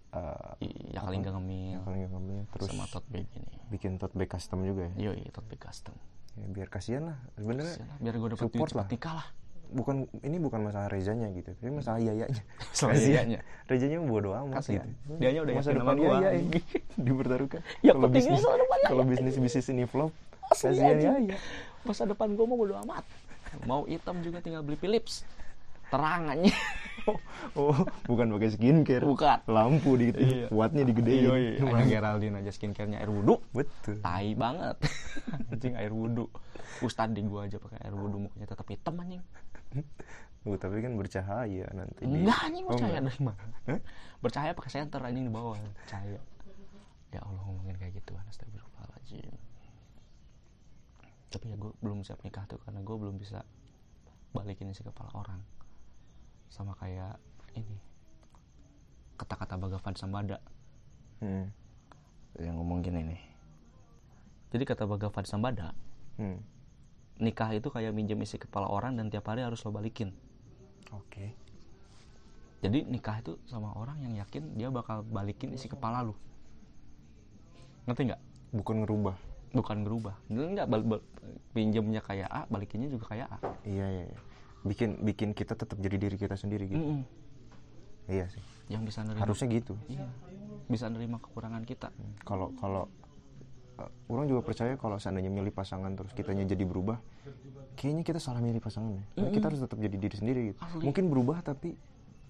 eh, 0.08 0.54
ya 0.88 1.00
kalingga 1.02 1.30
ngemil 1.32 1.68
yang 1.74 1.84
paling 1.84 2.02
kami 2.08 2.36
terus 2.50 2.70
sama 2.70 2.86
tote 2.88 3.08
bag 3.08 3.28
ini 3.30 3.50
bikin 3.68 3.98
tote 3.98 4.14
bag 4.14 4.30
custom 4.30 4.64
juga 4.64 4.88
ya. 4.96 5.10
yoi 5.10 5.26
tote 5.30 5.48
bag 5.48 5.62
custom 5.62 5.98
Ya, 6.34 6.46
biar 6.46 6.70
kasihan 6.70 7.02
lah. 7.04 7.18
Sebenarnya 7.34 7.82
biar 7.98 8.14
gua 8.16 8.30
dapat 8.30 8.46
duit 8.46 8.54
support 8.54 8.72
lah. 8.72 8.86
nikah 8.88 9.14
lah 9.16 9.28
bukan 9.70 9.96
ini 10.20 10.38
bukan 10.38 10.60
masalah 10.62 10.88
Rezanya 10.88 11.28
gitu, 11.32 11.52
ini 11.60 11.72
masalah 11.74 12.00
Yayanya. 12.00 12.42
Masalah 12.72 12.94
Kasihan. 12.94 13.26
Yayanya. 13.26 13.40
Rezanya 13.66 13.98
bodo 14.00 14.30
amat 14.34 14.56
Kasihan. 14.60 14.88
gitu. 14.88 15.14
Dianya 15.18 15.42
udah 15.42 15.54
masa 15.54 15.70
yakin 15.70 15.80
depan 15.80 15.96
gua. 15.96 16.16
Ini 16.30 16.60
dipertaruhkan. 17.06 17.60
Ya, 17.80 17.92
kalau 17.92 18.08
bisnis 18.08 18.40
masa 18.40 18.64
kalau 18.84 19.04
bisnis 19.04 19.36
bisnis 19.36 19.68
ini 19.68 19.84
flop, 19.84 20.12
kasihan. 20.50 20.98
Yaya. 20.98 21.38
masa 21.82 22.04
depan 22.04 22.34
gue 22.34 22.44
mau 22.44 22.56
bodo 22.56 22.76
amat 22.82 23.08
mau 23.64 23.84
hitam 23.84 24.20
juga 24.20 24.38
tinggal 24.38 24.60
beli 24.60 24.76
Philips 24.76 25.24
terang 25.88 26.28
aja 26.30 26.52
Oh, 27.56 27.72
bukan 28.04 28.28
pakai 28.30 28.52
skincare. 28.52 29.00
Bukan. 29.00 29.40
Lampu 29.48 29.96
di 29.96 30.12
Iya. 30.12 30.52
wattnya 30.52 30.84
digedein. 30.84 31.24
iya 31.24 31.56
iya 31.56 31.84
Geraldine 31.88 32.36
aja 32.36 32.52
skincare-nya 32.52 33.00
air 33.00 33.08
wudhu 33.08 33.40
Betul. 33.50 34.04
tai 34.04 34.36
banget 34.36 34.76
anjing 35.48 35.74
air 35.74 35.88
wudhu 35.90 36.28
Ustad 36.78 37.16
di 37.16 37.24
gua 37.24 37.48
aja 37.48 37.56
pakai 37.56 37.80
air 37.80 37.96
wudhu 37.96 38.20
mukanya 38.20 38.46
tetap 38.46 38.68
hitam 38.68 39.00
anjing 39.00 39.24
Oh, 40.44 40.56
tapi 40.56 40.80
kan 40.80 40.96
bercahaya 40.96 41.68
nanti. 41.72 42.02
enggak 42.02 42.40
anjing 42.42 42.64
Oh, 42.64 42.74
enggak. 42.74 43.04
dari 43.04 43.20
mana 43.20 43.44
Hah? 43.68 43.80
bercahaya 44.18 44.52
pakai 44.52 44.72
senter 44.72 45.02
anjing 45.02 45.24
di 45.24 45.34
bawah 45.34 45.60
cahaya 45.86 46.20
ya 47.08 47.20
Allah 47.20 47.42
ngomongin 47.42 47.76
kayak 47.76 47.96
gitu 47.96 48.16
astagfirullahaladzim 48.26 49.32
tapi 51.28 51.46
ya 51.46 51.56
gue 51.56 51.72
belum 51.78 52.00
siap 52.02 52.20
nikah 52.22 52.44
tuh 52.46 52.60
karena 52.62 52.80
gue 52.80 52.96
belum 52.96 53.16
bisa 53.16 53.44
balikin 54.30 54.68
isi 54.68 54.80
kepala 54.82 55.12
orang 55.14 55.44
sama 56.48 56.72
kayak 56.74 57.20
ini 57.54 57.76
kata-kata 59.16 59.58
Bhagavan 59.58 59.94
Sambada 59.94 60.40
Hmm. 61.18 61.50
yang 62.38 62.56
ngomong 62.56 62.80
gini 62.80 63.02
nih 63.04 63.22
jadi 64.50 64.64
kata 64.66 64.86
Bhagavan 64.86 65.24
Sambada 65.24 65.76
Hmm. 66.16 66.40
Nikah 67.18 67.50
itu 67.52 67.68
kayak 67.68 67.92
minjem 67.92 68.20
isi 68.20 68.36
kepala 68.36 68.66
orang 68.66 68.94
dan 68.94 69.08
tiap 69.08 69.26
hari 69.26 69.42
harus 69.42 69.60
lo 69.60 69.70
balikin 69.70 70.14
Oke. 70.90 71.34
jadi 72.60 72.84
nikah 72.84 73.20
itu 73.20 73.38
sama 73.46 73.74
orang 73.74 74.00
yang 74.00 74.14
yakin 74.18 74.56
dia 74.56 74.70
bakal 74.70 75.02
balikin 75.04 75.52
isi 75.52 75.66
kepala 75.66 76.02
lu 76.02 76.16
ngerti 77.86 78.04
nggak 78.06 78.22
Bukan 78.48 78.80
ngerubah. 78.80 79.16
bukan 79.50 79.78
berubah 79.82 80.16
enggak 80.28 80.66
bal- 80.66 80.86
bal- 80.86 81.06
pinjemnya 81.52 82.00
kayak 82.00 82.28
A 82.28 82.42
balikinnya 82.46 82.88
juga 82.88 83.10
kayak 83.10 83.28
A 83.28 83.38
Iya, 83.64 83.88
iya, 83.88 84.04
iya. 84.08 84.20
Bikin 84.62 85.00
bikin 85.02 85.30
kita 85.32 85.54
tetap 85.54 85.76
jadi 85.78 85.96
diri 85.98 86.16
kita 86.16 86.36
sendiri 86.36 86.68
gitu. 86.68 86.78
Mm-mm. 86.78 87.02
Iya 88.08 88.28
sih. 88.28 88.44
yang 88.68 88.84
bisa 88.84 89.00
nerima 89.02 89.24
Harusnya 89.24 89.48
gitu. 89.50 89.76
iya 89.88 90.08
bisa 90.68 90.88
nerima 90.88 91.16
kekurangan 91.18 91.64
kita 91.64 91.88
Kalau 92.22 92.52
kalau 92.54 92.92
orang 94.10 94.26
juga 94.26 94.42
percaya 94.42 94.74
kalau 94.76 94.98
seandainya 94.98 95.30
milih 95.30 95.54
pasangan 95.54 95.94
terus 95.94 96.12
kitanya 96.18 96.44
jadi 96.50 96.64
berubah, 96.66 96.98
kayaknya 97.78 98.04
kita 98.04 98.20
salah 98.22 98.42
milih 98.42 98.58
pasangan 98.58 98.98
ya. 98.98 99.04
Karena 99.14 99.30
Kita 99.34 99.46
harus 99.54 99.60
tetap 99.62 99.78
jadi 99.78 99.96
diri 99.98 100.16
sendiri 100.18 100.40
gitu. 100.54 100.60
Asli. 100.62 100.84
Mungkin 100.88 101.04
berubah 101.14 101.38
tapi 101.46 101.78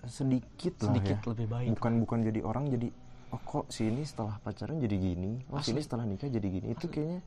sedikit 0.06 0.78
lah 0.84 0.94
sedikit 0.94 1.18
ya. 1.20 1.30
lebih 1.34 1.48
baik 1.50 1.68
Bukan 1.74 1.94
bukan 2.06 2.20
jadi 2.22 2.40
orang 2.46 2.70
jadi 2.70 2.88
oh 3.34 3.42
kok 3.44 3.66
si 3.74 3.90
ini 3.90 4.06
setelah 4.06 4.40
pacaran 4.40 4.78
jadi 4.80 4.96
gini, 4.96 5.42
oh 5.52 5.60
si 5.60 5.72
ini 5.72 5.82
setelah 5.84 6.04
nikah 6.08 6.28
jadi 6.30 6.48
gini. 6.48 6.68
Itu 6.72 6.88
kayaknya 6.92 7.20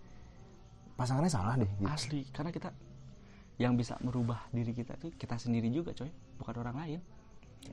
pasangannya 1.00 1.32
salah 1.32 1.56
deh 1.56 1.70
gitu. 1.80 1.88
asli 1.88 2.20
karena 2.28 2.52
kita 2.52 2.68
yang 3.56 3.72
bisa 3.72 3.96
merubah 4.04 4.44
diri 4.52 4.76
kita 4.76 5.00
tuh 5.00 5.08
kita 5.16 5.40
sendiri 5.40 5.72
juga 5.72 5.96
coy 5.96 6.12
bukan 6.36 6.54
orang 6.60 6.76
lain 6.76 7.00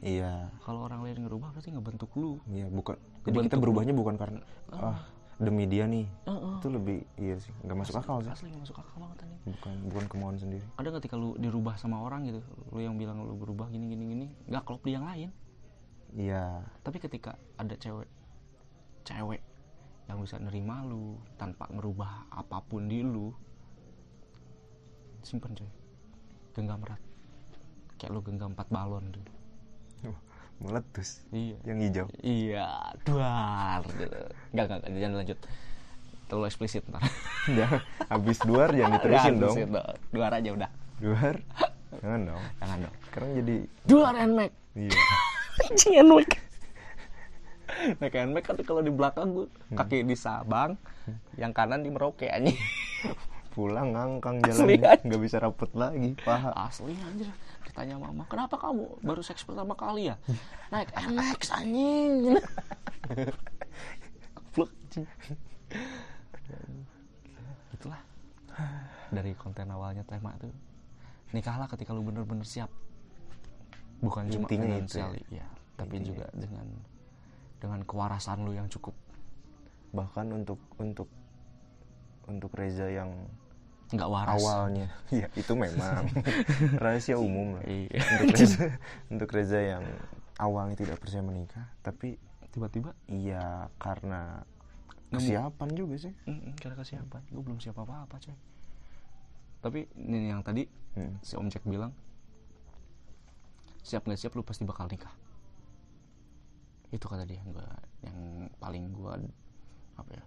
Iya. 0.03 0.51
kalau 0.63 0.83
orang 0.87 0.99
lain 1.03 1.27
ngerubah 1.27 1.55
berarti 1.55 1.71
ngebentuk 1.71 2.11
lu 2.19 2.39
Iya, 2.51 2.67
bukan. 2.67 2.95
Jadi 3.23 3.37
kita 3.47 3.55
berubahnya 3.55 3.95
bukan 3.95 4.15
karena 4.19 4.39
ah 4.71 4.99
demi 5.37 5.63
dia 5.63 5.85
nih. 5.85 6.09
Heeh. 6.25 6.53
Itu 6.57 6.67
lebih 6.67 6.97
iya 7.15 7.37
sih, 7.37 7.53
nggak 7.61 7.77
masuk 7.77 7.95
akal 7.95 8.17
sih. 8.19 8.29
asli 8.29 8.47
nggak 8.49 8.63
masuk 8.65 8.77
akal 8.77 8.95
banget 8.97 9.17
anjing 9.21 9.41
Bukan 9.47 9.73
bukan 9.85 10.05
kemauan 10.07 10.35
sendiri. 10.35 10.65
ada 10.75 10.89
ketika 10.93 11.15
lu 11.15 11.37
dirubah 11.37 11.75
sama 11.75 12.01
orang 12.01 12.25
gitu 12.25 12.41
lu 12.69 12.79
yang 12.79 12.95
bilang 12.95 13.21
lu 13.21 13.33
berubah 13.33 13.67
gini 13.67 13.85
gini 13.87 14.03
gini 14.07 14.27
nggak 14.45 14.63
klop 14.63 14.81
di 14.81 14.91
yang 14.91 15.05
lain 15.05 15.29
Iya. 16.11 16.63
tapi 16.81 16.97
ketika 16.97 17.35
ada 17.55 17.75
cewek 17.75 18.07
cewek 19.03 19.43
yang 20.07 20.17
bisa 20.17 20.35
nerima 20.37 20.81
lu 20.81 21.15
tanpa 21.35 21.67
ngerubah 21.67 22.31
apa 22.31 22.57
pun 22.61 22.87
di 22.87 23.03
lu 23.03 23.29
simpen 25.21 25.51
coy 25.53 25.67
genggam 26.51 26.79
erat 26.81 27.01
kayak 27.95 28.09
lu 28.09 28.21
genggam 28.21 28.51
empat 28.51 28.67
balon 28.67 29.11
tuh 29.11 29.23
meletus. 30.57 31.21
iya. 31.29 31.57
Yang 31.63 31.77
hijau. 31.89 32.07
iya 32.25 32.67
duar 33.05 33.81
gitu. 33.85 34.19
Nggak 34.53 34.65
nggak 34.65 34.79
nggak, 34.81 34.91
jangan 34.97 35.17
lanjut. 35.21 35.39
Terlalu 36.27 36.45
eksplisit 36.49 36.83
ntar. 36.89 37.03
Ya 37.47 37.79
habis 38.11 38.43
duar 38.43 38.75
jangan 38.75 38.99
diterusin 38.99 39.35
dong. 39.39 39.55
Duar. 40.11 40.31
Aja 40.35 40.49
udah. 40.51 40.69
Duar? 40.99 41.35
Jangan 42.03 42.21
dong. 42.27 42.43
Jangan 42.59 42.77
dong. 42.83 42.95
Sekarang 43.07 43.29
jadi 43.39 43.55
Duar 43.87 44.13
NMAX 44.13 44.51
iya. 44.75 44.99
Anjing 45.65 45.93
NMAX 46.03 46.29
Naik 47.97 48.13
NMAX 48.13 48.43
kan 48.45 48.55
kalau 48.67 48.81
di 48.83 48.91
belakang 48.91 49.27
gue 49.33 49.47
Kaki 49.73 50.03
di 50.03 50.15
Sabang 50.19 50.75
Yang 51.39 51.51
kanan 51.55 51.81
di 51.81 51.89
Merauke 51.89 52.27
anjing. 52.27 52.59
Pulang 53.55 53.95
ngangkang 53.95 54.43
jalan 54.43 54.75
nggak 55.01 55.21
bisa 55.23 55.39
rapet 55.39 55.71
lagi 55.73 56.13
paha. 56.21 56.51
Asli 56.53 56.93
anjir 56.93 57.31
Ditanya 57.77 58.01
mama 58.01 58.25
Kenapa 58.25 58.57
kamu 58.57 59.05
baru 59.05 59.21
seks 59.21 59.45
pertama 59.45 59.77
kali 59.77 60.09
ya? 60.09 60.17
Naik 60.73 60.89
NMAX 60.97 61.53
anjing. 61.53 62.33
Anjing 64.57 65.05
Itulah. 67.77 68.01
Dari 69.13 69.37
konten 69.37 69.69
awalnya 69.69 70.01
tema 70.09 70.33
tuh. 70.41 70.49
Nikahlah 71.37 71.69
ketika 71.69 71.93
lu 71.93 72.01
bener-bener 72.01 72.41
siap. 72.41 72.73
Bukan 74.01 74.25
cuma 74.33 74.49
Intinya 74.49 74.81
itu 74.81 74.97
ya. 74.97 75.05
finansial 75.05 75.13
ya, 75.29 75.45
Tapi 75.77 76.01
Intinya 76.01 76.09
juga 76.09 76.25
dengan 76.33 76.65
Dengan 77.61 77.85
kewarasan 77.85 78.41
lu 78.41 78.57
yang 78.57 78.65
cukup. 78.73 78.97
Bahkan 79.93 80.33
untuk 80.33 80.57
untuk 80.81 81.13
untuk 82.25 82.49
Reza 82.57 82.89
yang 82.89 83.13
nggak 83.93 84.09
waras. 84.11 84.39
Awalnya. 84.41 84.87
Ya 85.23 85.27
itu 85.37 85.53
memang. 85.55 86.07
Rahasia 86.83 87.15
umum 87.15 87.59
lah. 87.59 87.63
Iya. 87.63 87.99
untuk 88.21 88.35
Reza 88.41 88.65
untuk 89.07 89.29
Reza 89.31 89.59
yang 89.59 89.83
awalnya 90.37 90.75
tidak 90.75 90.99
percaya 90.99 91.23
menikah 91.23 91.65
tapi 91.81 92.19
Tiba-tiba? 92.57 92.89
Iya 93.05 93.69
karena 93.77 94.41
kesiapan 95.13 95.69
juga 95.77 95.95
sih. 96.01 96.09
Mm-mm, 96.25 96.57
karena 96.57 96.73
kesiapan. 96.73 97.21
Gue 97.29 97.43
belum 97.45 97.61
siap 97.61 97.77
apa-apa 97.77 98.17
coy. 98.17 98.33
Tapi 99.61 99.85
ini 99.93 100.33
yang 100.33 100.41
tadi 100.41 100.65
Hmm. 100.97 101.21
si 101.21 101.37
Om 101.37 101.53
Jack 101.53 101.61
bilang 101.61 101.93
siap 103.85 104.01
nggak 104.09 104.17
siap 104.17 104.33
lu 104.33 104.41
pasti 104.41 104.65
bakal 104.65 104.89
nikah. 104.89 105.13
Itu 106.89 107.05
kata 107.05 107.29
dia 107.29 107.37
yang 107.37 107.53
gua 107.53 107.69
yang 108.01 108.17
paling 108.57 108.89
gua 108.89 109.21
apa 109.93 110.11
ya 110.17 110.23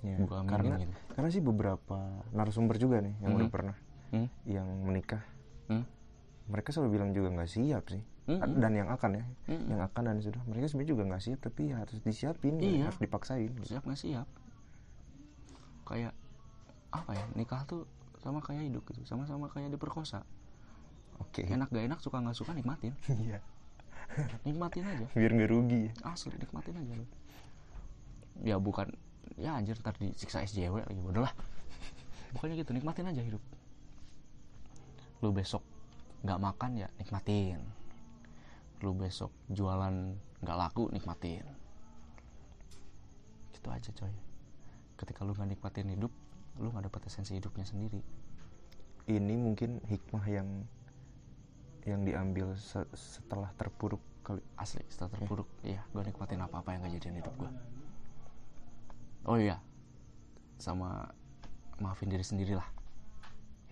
Ya, 0.00 0.16
Gua 0.18 0.40
aminin 0.40 0.48
karena 0.48 0.74
gitu. 0.80 0.92
karena 1.12 1.28
sih 1.28 1.42
beberapa 1.42 1.98
narasumber 2.30 2.76
juga 2.76 2.98
nih 2.98 3.12
yang 3.20 3.32
udah 3.34 3.46
Mhm. 3.46 3.52
pernah 3.52 3.76
hmm? 4.10 4.28
yang 4.44 4.68
menikah 4.80 5.20
Hmm? 5.66 5.84
mereka 6.46 6.72
selalu 6.72 6.90
bilang 6.90 7.10
juga 7.10 7.28
nggak 7.30 7.46
siap 7.46 7.84
sih 7.86 8.00
Mhm. 8.26 8.56
dan 8.56 8.72
yang 8.74 8.88
akan 8.88 9.10
ya 9.12 9.24
Mhm. 9.46 9.66
yang 9.68 9.80
akan 9.82 10.02
dan 10.02 10.16
sudah 10.18 10.40
mereka 10.44 10.66
sebenarnya 10.66 10.90
juga 10.90 11.02
nggak 11.04 11.22
siap 11.22 11.38
tapi 11.38 11.62
ya 11.68 11.76
harus 11.78 12.00
disiapin 12.00 12.54
Iya. 12.56 12.88
harus 12.88 12.96
dipaksain 12.98 13.52
gitu. 13.52 13.66
siap 13.70 13.84
nggak 13.84 14.00
siap 14.00 14.26
kayak 15.84 16.14
apa 16.90 17.10
ya 17.12 17.24
nikah 17.34 17.62
tuh 17.64 17.84
sama 18.16 18.40
kayak 18.40 18.64
hidup 18.64 18.82
gitu 18.86 19.04
sama-sama 19.04 19.46
kayak 19.46 19.68
diperkosa 19.68 20.24
oke 21.18 21.42
enak 21.42 21.68
gak 21.68 21.84
enak 21.86 21.98
suka 21.98 22.18
nggak 22.18 22.34
suka 22.34 22.50
nikmatin 22.52 22.96
iya 23.20 23.38
nikmatin 24.42 24.86
aja 24.86 25.06
biar 25.12 25.30
nggak 25.30 25.50
rugi 25.50 25.80
ya. 25.86 25.92
asli 26.06 26.32
nikmatin 26.34 26.74
aja 26.74 26.94
ya 28.40 28.56
bukan 28.56 28.90
ya 29.38 29.54
anjir 29.54 29.78
ntar 29.78 29.94
disiksa 30.00 30.42
SJW 30.42 30.82
lagi 30.82 31.00
bodoh 31.02 31.22
lah. 31.22 31.34
Pokoknya 32.34 32.62
gitu 32.62 32.72
nikmatin 32.74 33.10
aja 33.10 33.22
hidup. 33.22 33.42
Lu 35.22 35.30
besok 35.34 35.62
nggak 36.24 36.40
makan 36.40 36.70
ya 36.80 36.88
nikmatin. 36.98 37.60
Lu 38.80 38.96
besok 38.96 39.30
jualan 39.52 40.16
nggak 40.42 40.56
laku 40.56 40.88
nikmatin. 40.90 41.44
Gitu 43.54 43.68
aja 43.68 43.90
coy. 43.92 44.14
Ketika 44.96 45.22
lu 45.22 45.36
nggak 45.36 45.58
nikmatin 45.58 45.90
hidup 45.90 46.12
lu 46.58 46.68
nggak 46.70 46.90
dapet 46.90 47.06
esensi 47.06 47.36
hidupnya 47.36 47.66
sendiri. 47.66 48.00
Ini 49.10 49.34
mungkin 49.34 49.82
hikmah 49.86 50.24
yang 50.30 50.48
yang 51.88 52.04
diambil 52.04 52.52
se- 52.60 52.92
setelah 52.92 53.48
terpuruk 53.56 54.00
kali 54.20 54.44
asli 54.60 54.84
setelah 54.92 55.16
terpuruk. 55.16 55.48
Iya 55.64 55.80
gue 55.90 56.02
nikmatin 56.04 56.44
apa 56.44 56.60
apa 56.60 56.76
yang 56.76 56.84
gak 56.84 57.00
jadian 57.00 57.24
hidup 57.24 57.34
gue 57.40 57.50
oh 59.26 59.36
iya. 59.36 59.60
Sama 60.60 61.08
maafin 61.80 62.12
diri 62.12 62.24
sendiri 62.24 62.52
lah 62.56 62.68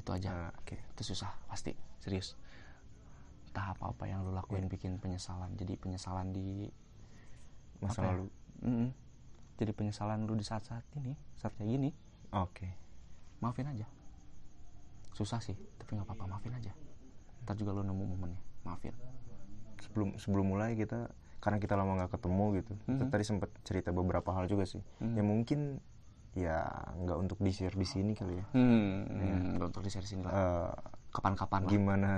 itu 0.08 0.10
aja. 0.14 0.30
Nah, 0.32 0.52
oke. 0.56 0.76
Itu 0.96 1.02
susah 1.12 1.28
pasti. 1.50 1.76
Serius. 2.00 2.32
Entah 3.52 3.76
apa 3.76 3.92
apa 3.92 4.04
yang 4.08 4.24
lu 4.24 4.32
lakuin 4.32 4.70
bikin 4.70 4.96
penyesalan. 4.96 5.52
Jadi 5.58 5.76
penyesalan 5.76 6.32
di 6.32 6.70
masa 7.84 8.02
ya? 8.02 8.16
lalu. 8.16 8.26
Mm-mm. 8.58 8.90
jadi 9.54 9.70
penyesalan 9.70 10.26
lu 10.26 10.34
di 10.34 10.42
saat-saat 10.42 10.82
ini 10.98 11.14
saat 11.38 11.54
kayak 11.58 11.68
gini. 11.68 11.90
Oke. 12.34 12.66
Maafin 13.42 13.70
aja. 13.70 13.86
Susah 15.14 15.42
sih 15.42 15.54
tapi 15.78 15.98
nggak 15.98 16.06
apa-apa. 16.06 16.38
Maafin 16.38 16.54
aja. 16.54 16.72
Ntar 17.46 17.58
juga 17.58 17.74
lu 17.74 17.82
nemu 17.82 18.04
momennya. 18.18 18.42
Maafin. 18.62 18.94
Sebelum 19.82 20.14
sebelum 20.18 20.46
mulai 20.54 20.74
kita 20.78 21.10
karena 21.38 21.56
kita 21.56 21.74
lama 21.74 21.96
nggak 21.96 22.12
ketemu 22.12 22.44
gitu. 22.56 22.72
Kita 22.84 23.04
Mhm. 23.04 23.10
tadi 23.10 23.24
sempat 23.24 23.50
cerita 23.62 23.90
beberapa 23.90 24.30
hal 24.32 24.46
juga 24.46 24.64
sih. 24.64 24.82
Mhm. 24.98 25.14
yang 25.14 25.26
mungkin 25.26 25.60
ya 26.32 26.62
nggak 26.94 27.18
untuk 27.18 27.38
di 27.38 27.50
share 27.50 27.72
di 27.72 27.82
sini 27.82 28.12
kali 28.12 28.38
ya. 28.38 28.44
Hmm, 28.52 29.10
nggak 29.56 29.68
untuk 29.68 29.82
di 29.82 29.90
share 29.90 30.04
sini 30.04 30.22
lah. 30.22 30.32
Eh, 30.32 30.70
kapan-kapan 31.10 31.60
lah. 31.60 31.68
gimana 31.68 32.12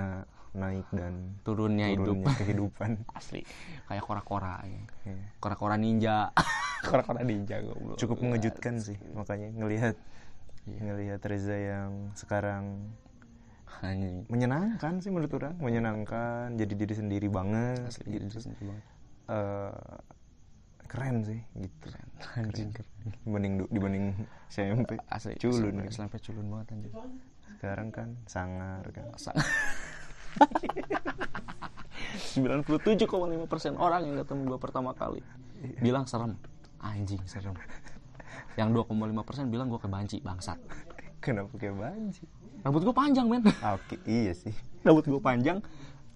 naik 0.51 0.83
dan 0.91 1.39
turunnya 1.41 1.87
hidup. 1.87 2.11
turunnya 2.11 2.27
kehidupan. 2.43 2.91
Asli. 3.11 3.41
Kayak 3.85 4.03
kora-kora 4.03 4.61
ya. 4.63 4.83
Iya. 5.07 5.25
kora-kora 5.37 5.75
ninja. 5.75 6.29
Kora-kora 6.81 7.21
ninja 7.21 7.61
goblok. 7.61 7.93
Cukup 7.95 8.17
mengejutkan 8.19 8.81
sih 8.81 8.97
makanya 9.13 9.53
ngelihat 9.53 9.95
Iya. 10.65 10.79
ngelihat 10.83 11.21
Reza 11.23 11.53
yang 11.53 12.09
sekarang 12.15 12.89
menyenangkan 14.27 14.97
sih 14.97 15.09
menurut 15.09 15.33
orang. 15.33 15.55
Menyenangkan 15.57 16.53
jadi 16.53 16.73
diri 16.75 16.93
sendiri 16.93 17.27
banget 17.27 17.85
asli 17.85 18.03
jadi 18.03 18.17
gitu. 18.19 18.25
diri 18.27 18.41
sendiri 18.41 18.63
banget 18.67 18.85
Eh, 19.27 19.97
keren 20.85 21.23
sih 21.23 21.39
gitu. 21.55 21.87
Anjing 22.35 22.69
keren. 22.71 23.09
Dibanding 23.21 23.53
du- 23.57 23.69
dibanding 23.69 24.05
SMP 24.47 24.99
asli 25.07 25.33
culun 25.37 25.71
SMP, 25.71 25.79
gitu. 25.81 25.91
SMP 25.93 26.13
culun 26.21 26.45
banget 26.49 26.67
anjing. 26.73 26.93
Sekarang 27.55 27.87
kan 27.89 28.09
sangar 28.25 28.83
kan. 28.89 29.05
Sang- 29.15 29.37
97,5% 32.31 33.07
orang 33.77 34.01
yang 34.03 34.17
ketemu 34.19 34.41
gue 34.47 34.59
pertama 34.59 34.91
kali. 34.91 35.21
Bilang 35.79 36.03
serem. 36.05 36.35
Anjing 36.81 37.21
serem. 37.23 37.55
Yang 38.55 38.83
2,5% 38.83 39.47
bilang 39.47 39.67
gue 39.69 39.79
kebanci 39.79 40.19
bangsat. 40.19 40.59
Kenapa 41.21 41.53
kayak 41.55 41.77
banci? 41.77 42.25
Rambut 42.61 42.81
gue 42.83 42.93
panjang 42.93 43.25
men. 43.25 43.45
Oke 43.47 43.95
iya 44.03 44.33
sih. 44.33 44.51
Rambut 44.83 45.05
gue 45.05 45.21
panjang. 45.21 45.61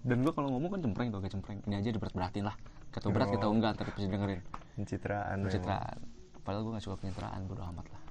Dan 0.02 0.22
gue 0.22 0.30
kalau 0.30 0.52
ngomong 0.52 0.70
kan 0.70 0.80
cempreng 0.80 1.08
tuh 1.08 1.18
kayak 1.18 1.32
cempreng. 1.32 1.58
Ini 1.64 1.80
aja 1.80 1.90
diberat-beratin 1.90 2.44
lah 2.44 2.56
kata 2.96 3.12
berat 3.12 3.28
kita 3.28 3.46
enggak 3.46 3.70
ntar 3.76 3.86
pasti 3.92 4.08
dengerin 4.08 4.40
pencitraan 4.72 5.36
memang. 5.36 5.44
pencitraan 5.52 5.98
padahal 6.40 6.62
gue 6.64 6.72
gak 6.78 6.84
suka 6.84 6.96
pencitraan 7.02 7.40
bodo 7.44 7.62
amat 7.74 7.86
lah. 7.90 8.02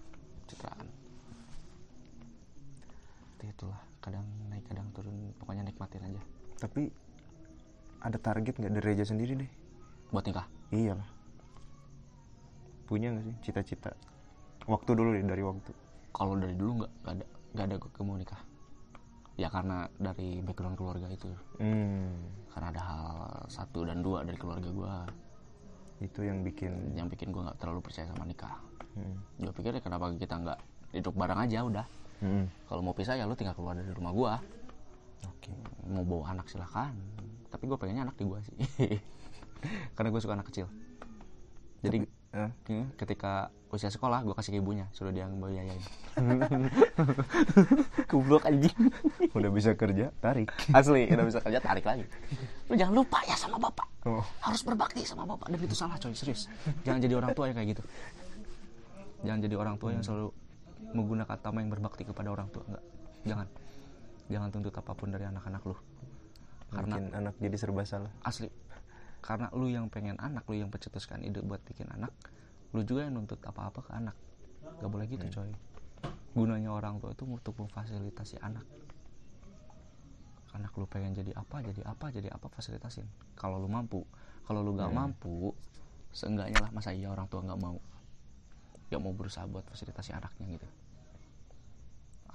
Pencitraan. 0.45 0.86
Itu 3.40 3.44
itulah 3.48 3.82
kadang 4.03 4.28
naik 4.52 4.68
kadang 4.68 4.91
turun. 4.91 5.32
Pokoknya 5.40 5.64
nikmatin 5.64 6.03
aja. 6.03 6.22
Tapi 6.60 6.91
ada 8.03 8.18
target 8.20 8.60
nggak? 8.60 8.72
Dari 8.76 8.86
Reja 8.86 9.07
sendiri 9.07 9.40
deh. 9.40 9.52
Buat 10.12 10.28
nikah? 10.30 10.45
Iyalah 10.70 11.10
punya 12.86 13.10
nggak 13.10 13.26
sih 13.26 13.36
cita-cita? 13.49 13.98
Waktu 14.70 14.94
dulu 14.94 15.18
deh 15.18 15.26
dari 15.26 15.41
waktu. 15.41 15.72
Kalau 16.14 16.38
dari 16.38 16.53
dulu 16.53 16.86
nggak 16.86 16.91
nggak 17.02 17.14
ada 17.18 17.26
nggak 17.56 17.66
ada 17.66 17.76
gue 17.80 18.03
mau 18.03 18.20
nikah 18.20 18.41
ya 19.36 19.52
karena 19.52 19.88
dari 19.99 20.40
background 20.40 20.80
keluarga 20.80 21.07
itu. 21.12 21.28
Hmm, 21.60 22.16
karena 22.52 22.68
ada 22.72 22.82
hal 22.82 23.07
satu 23.52 23.84
dan 23.84 23.99
dua 23.99 24.24
dari 24.24 24.40
keluarga 24.40 24.70
gue 24.72 24.95
itu 26.03 26.28
yang 26.28 26.44
bikin 26.44 26.95
yang 26.95 27.07
bikin 27.07 27.32
gue 27.32 27.40
nggak 27.40 27.60
terlalu 27.60 27.84
percaya 27.84 28.07
sama 28.12 28.28
nikah. 28.28 28.60
Hmm, 28.95 29.20
gue 29.40 29.52
pikir 29.52 29.76
ya 29.76 29.82
kenapa 29.84 30.12
kita 30.16 30.36
nggak 30.40 30.60
hidup 30.95 31.14
bareng 31.16 31.40
aja 31.40 31.60
udah? 31.68 31.86
Hmm, 32.24 32.48
kalau 32.72 32.82
mau 32.82 32.95
pisah 32.95 33.20
ya 33.20 33.28
lu 33.28 33.36
tinggal 33.36 33.56
keluar 33.56 33.76
dari 33.76 33.91
rumah 33.91 34.12
gue 34.16 34.34
oke. 35.28 35.52
Mau 35.91 36.03
bawa 36.07 36.36
anak 36.36 36.48
silahkan 36.48 36.95
tapi 37.52 37.68
gue 37.68 37.78
pengennya 37.80 38.07
anak 38.07 38.16
di 38.20 38.24
gue 38.24 38.40
sih. 38.44 38.57
Karena 39.95 40.10
gue 40.12 40.22
suka 40.24 40.36
anak 40.36 40.48
kecil. 40.52 40.68
Jadi 41.84 42.07
Eh, 42.36 42.52
hmm, 42.68 42.99
ketika 42.99 43.48
usia 43.76 43.92
sekolah 43.92 44.24
gue 44.24 44.34
kasih 44.34 44.56
ke 44.56 44.60
ibunya 44.64 44.88
suruh 44.96 45.12
dia 45.12 45.28
yang 45.28 45.36
biayain 45.38 45.84
goblok 48.08 48.44
anjing. 48.50 48.72
Udah 49.36 49.52
bisa 49.52 49.76
kerja 49.76 50.16
tarik. 50.24 50.48
Asli 50.72 51.12
udah 51.12 51.26
bisa 51.28 51.40
kerja 51.44 51.60
tarik 51.60 51.84
lagi. 51.84 52.08
Lu 52.72 52.74
jangan 52.80 52.96
lupa 53.04 53.20
ya 53.28 53.36
sama 53.36 53.60
bapak. 53.60 53.88
Oh, 54.08 54.24
harus 54.42 54.62
berbakti 54.64 55.04
sama 55.04 55.28
bapak. 55.28 55.52
Dan 55.52 55.60
itu 55.60 55.76
salah 55.76 56.00
coy 56.00 56.16
serius. 56.16 56.48
Jangan 56.88 57.00
jadi 57.04 57.14
orang 57.20 57.32
tua 57.36 57.52
yang 57.52 57.58
kayak 57.60 57.70
gitu. 57.76 57.84
Jangan 59.28 59.40
jadi 59.44 59.56
orang 59.60 59.76
tua 59.76 59.90
yang 59.92 60.04
selalu 60.06 60.32
menggunakan 60.96 61.38
tama 61.42 61.60
yang 61.60 61.72
berbakti 61.72 62.04
kepada 62.08 62.30
orang 62.32 62.48
tua. 62.54 62.64
Enggak 62.70 62.84
jangan. 63.26 63.48
Jangan 64.26 64.48
tuntut 64.50 64.74
apa 64.74 64.92
pun 64.96 65.08
dari 65.12 65.26
anak-anak 65.28 65.62
lu. 65.68 65.76
Karena 66.72 66.96
bikin 66.98 67.06
anak 67.14 67.34
jadi 67.38 67.56
serba 67.60 67.84
salah. 67.84 68.12
Asli. 68.24 68.50
Karena 69.20 69.50
lu 69.58 69.68
yang 69.68 69.90
pengen 69.90 70.18
anak 70.22 70.46
lu 70.48 70.62
yang 70.62 70.70
pencetuskan 70.70 71.26
ide 71.26 71.42
buat 71.42 71.62
bikin 71.66 71.90
anak 71.90 72.14
lu 72.76 72.84
juga 72.84 73.08
yang 73.08 73.16
nuntut 73.16 73.40
apa-apa 73.40 73.80
ke 73.88 73.92
anak. 73.96 74.16
Nggak 74.84 74.92
boleh 74.92 75.06
gitu 75.08 75.26
coy. 75.32 75.52
Gunanya 76.36 76.76
orang 76.76 77.00
tua 77.00 77.16
itu 77.16 77.24
untuk 77.24 77.56
memfasilitasi 77.56 78.44
anak. 78.44 78.68
Anak 80.52 80.76
lu 80.76 80.84
pengen 80.84 81.16
jadi 81.16 81.32
apa 81.40 81.64
jadi 81.64 81.82
apa 81.88 82.12
jadi 82.12 82.28
apa 82.36 82.52
fasilitasin. 82.52 83.08
Kalau 83.40 83.56
lu 83.64 83.72
mampu. 83.72 84.04
Kalau 84.44 84.60
lu 84.60 84.76
nggak 84.76 84.92
mampu 84.92 85.56
seenggaknya 86.12 86.68
lah 86.68 86.72
masa 86.76 86.92
iya 86.92 87.08
orang 87.08 87.32
tua 87.32 87.48
nggak 87.48 87.60
mau. 87.64 87.80
Nggak 88.92 89.02
mau 89.02 89.14
berusaha 89.16 89.48
buat 89.48 89.64
fasilitasi 89.72 90.12
anaknya 90.12 90.60
gitu. 90.60 90.68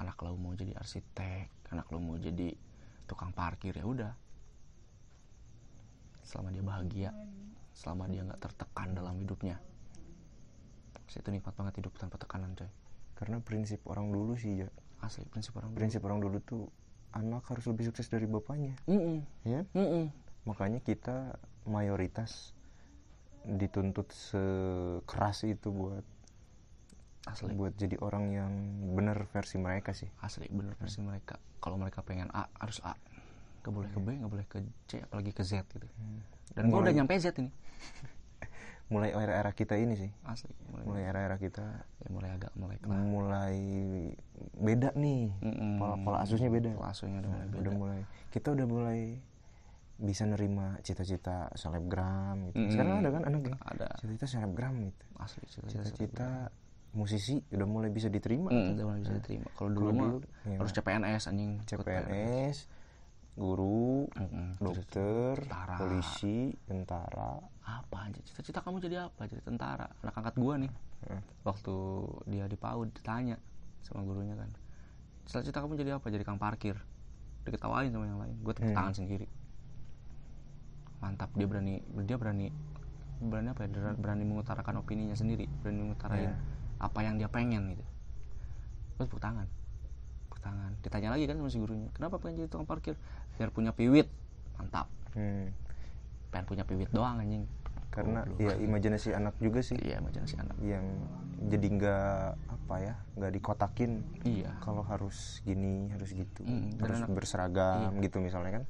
Anak 0.00 0.16
lu 0.24 0.40
mau 0.40 0.56
jadi 0.56 0.72
arsitek 0.80 1.68
anak 1.70 1.86
lu 1.92 2.00
mau 2.00 2.16
jadi 2.16 2.56
tukang 3.04 3.36
parkir 3.36 3.76
ya 3.76 3.84
udah. 3.84 4.12
Selama 6.24 6.48
dia 6.48 6.64
bahagia 6.64 7.10
selama 7.80 8.10
dia 8.12 8.20
nggak 8.26 8.40
tertekan 8.44 8.92
dalam 8.92 9.16
hidupnya 9.16 9.56
Saya 11.10 11.26
itu 11.26 11.30
nikmat 11.34 11.54
banget 11.58 11.82
hidup 11.82 11.92
tanpa 11.98 12.16
tekanan 12.16 12.54
coy. 12.54 12.70
Karena 13.18 13.42
prinsip 13.42 13.82
orang 13.84 14.08
dulu 14.08 14.38
sih 14.38 14.62
ya 14.62 14.68
asli 15.00 15.24
prinsip 15.26 15.56
orang 15.56 15.72
prinsip 15.72 16.00
orang 16.04 16.20
dulu 16.20 16.38
tuh 16.40 16.62
anak 17.10 17.42
harus 17.48 17.64
lebih 17.66 17.88
sukses 17.88 18.06
dari 18.06 18.24
bapaknya. 18.24 18.76
Mm-mm. 18.86 19.24
ya? 19.42 19.64
Mm-mm. 19.74 20.12
makanya 20.44 20.80
kita 20.80 21.36
mayoritas 21.64 22.52
dituntut 23.44 24.08
sekeras 24.08 25.44
itu 25.44 25.68
buat 25.68 26.04
asli. 27.28 27.52
buat 27.52 27.76
jadi 27.76 27.96
orang 28.00 28.24
yang 28.32 28.52
benar 28.96 29.24
versi 29.28 29.60
mereka 29.60 29.92
sih. 29.92 30.08
Asli 30.20 30.48
bener 30.48 30.72
versi 30.76 31.00
mereka. 31.00 31.36
Kalau 31.60 31.76
mereka 31.76 32.00
pengen 32.00 32.28
A 32.32 32.48
harus 32.56 32.80
A. 32.80 32.96
Nggak 33.60 33.72
boleh 33.72 33.88
ke 33.92 33.98
B 34.00 34.08
nggak 34.16 34.30
boleh 34.32 34.46
ke 34.48 34.58
C 34.88 35.00
apalagi 35.04 35.32
ke 35.36 35.42
Z 35.44 35.64
gitu. 35.68 35.84
Dan 36.56 36.72
gua 36.72 36.80
Mulai- 36.80 36.92
udah 36.92 36.94
nyampe 37.04 37.12
Z 37.20 37.36
ini 37.36 37.50
mulai 38.90 39.10
era-era 39.10 39.50
kita 39.50 39.74
ini 39.74 39.94
sih. 39.94 40.10
Asli 40.22 40.50
mulai 40.82 41.02
era-era. 41.04 41.36
kita. 41.36 41.62
Ya 41.96 42.08
mulai 42.10 42.30
agak 42.32 42.52
mulai 42.52 42.76
kelar 42.76 42.98
mulai 42.98 43.56
beda 44.52 44.90
nih. 44.92 45.30
Mm-mm. 45.38 45.78
pola, 45.78 45.94
pola 45.96 46.18
asusnya 46.20 46.48
beda. 46.48 46.74
Pola 46.74 46.90
asuhnya 46.90 47.18
udah 47.18 47.30
mulai 47.30 47.40
Nah, 47.40 47.48
beda. 47.48 47.60
udah 47.60 47.72
mulai. 47.72 48.00
Kita 48.28 48.48
udah 48.50 48.66
mulai 48.66 49.00
bisa 49.96 50.24
nerima 50.24 50.80
cita-cita 50.80 51.52
selebgram 51.54 52.50
gitu. 52.50 52.56
Mm-mm. 52.58 52.72
sekarang 52.72 52.94
ada 52.98 53.10
kan 53.10 53.22
anaknya 53.24 53.56
ada. 53.62 53.86
Cita-cita 53.96 54.26
selebgram 54.28 54.74
gitu. 54.82 55.04
Asli 55.16 55.42
cita-cita 55.46 56.28
musisi 56.90 57.38
udah 57.54 57.68
mulai 57.68 57.86
bisa 57.86 58.10
diterima 58.10 58.50
Mm, 58.50 58.74
udah 58.74 58.84
mulai 58.84 59.00
bisa 59.00 59.14
diterima. 59.14 59.46
Kalau 59.54 59.70
dulu 59.70 59.86
Kalau 59.86 59.94
mah 59.94 60.10
dulu, 60.10 60.18
iya. 60.44 60.56
harus 60.58 60.72
CPNS 60.72 61.22
anjing. 61.24 61.52
CPNS 61.62 62.56
guru 63.30 64.10
Mm-mm. 64.10 64.58
dokter 64.58 65.38
Tentara. 65.38 65.78
polisi 65.78 66.50
tentara 66.66 67.38
apa 67.80 67.96
anjir 67.98 68.20
cita-cita 68.22 68.60
kamu 68.60 68.78
jadi 68.78 69.08
apa? 69.08 69.24
Jadi 69.24 69.40
tentara. 69.40 69.88
Anak 70.00 70.14
angkat 70.14 70.36
gua 70.36 70.54
nih. 70.56 70.72
Hmm. 71.00 71.24
waktu 71.42 71.72
dia 72.28 72.44
di 72.44 72.54
PAUD 72.54 72.92
ditanya 72.92 73.40
sama 73.80 74.04
gurunya 74.04 74.36
kan 74.36 74.52
cita-cita 75.24 75.58
kamu 75.58 75.74
jadi 75.74 75.96
apa? 75.96 76.06
Jadi 76.06 76.20
kang 76.20 76.36
parkir. 76.36 76.76
Diketawain 77.40 77.88
sama 77.88 78.04
yang 78.04 78.20
lain. 78.20 78.36
Gue 78.40 78.52
tepuk 78.52 78.68
Hmm. 78.68 78.76
tangan 78.76 78.94
sendiri. 78.94 79.24
Mantap. 81.00 81.32
Dia 81.32 81.46
berani 81.46 81.80
dia 82.04 82.16
berani 82.16 82.52
berani 83.18 83.48
apa 83.48 83.64
ya? 83.64 83.68
Ber- 83.70 83.96
berani 83.96 84.24
mengutarakan 84.24 84.74
opininya 84.78 85.14
sendiri. 85.14 85.48
Berani 85.60 85.80
mengutarain 85.82 86.30
Ya. 86.30 86.36
apa 86.78 87.00
yang 87.00 87.16
dia 87.16 87.28
pengen 87.28 87.72
gitu. 87.72 87.84
Gue 88.96 89.04
tepuk 89.06 89.18
tangan. 89.18 89.48
Tepuk 90.26 90.40
tangan. 90.40 90.76
Ditanya 90.80 91.08
lagi 91.10 91.24
kan 91.24 91.36
sama 91.36 91.48
si 91.48 91.56
gurunya 91.56 91.88
kenapa 91.90 92.16
pengen 92.16 92.44
jadi 92.44 92.48
tukang 92.50 92.68
parkir? 92.68 92.94
Biar 93.36 93.48
punya 93.48 93.72
piwit. 93.72 94.08
Mantap. 94.56 94.86
Hmm. 95.10 95.48
pengen 96.30 96.46
punya 96.46 96.62
piwit 96.62 96.86
doang 96.94 97.18
anjing 97.18 97.42
karena 97.90 98.22
Goblok. 98.22 98.38
ya 98.38 98.52
imajinasi 98.54 99.08
anak 99.12 99.34
juga 99.42 99.60
sih. 99.66 99.76
Iya 99.82 99.98
imajinasi 99.98 100.34
anak. 100.38 100.56
Yang 100.62 100.86
jadi 101.50 101.66
nggak 101.66 102.22
apa 102.46 102.74
ya 102.78 102.94
nggak 103.18 103.32
dikotakin 103.34 103.90
iya. 104.22 104.54
kalau 104.62 104.86
harus 104.86 105.42
gini 105.42 105.90
harus 105.90 106.14
gitu. 106.14 106.42
Mm, 106.46 106.78
harus 106.78 106.98
anak- 107.02 107.10
berseragam 107.10 107.90
gitu 107.98 108.22
misalnya 108.22 108.62
kan. 108.62 108.64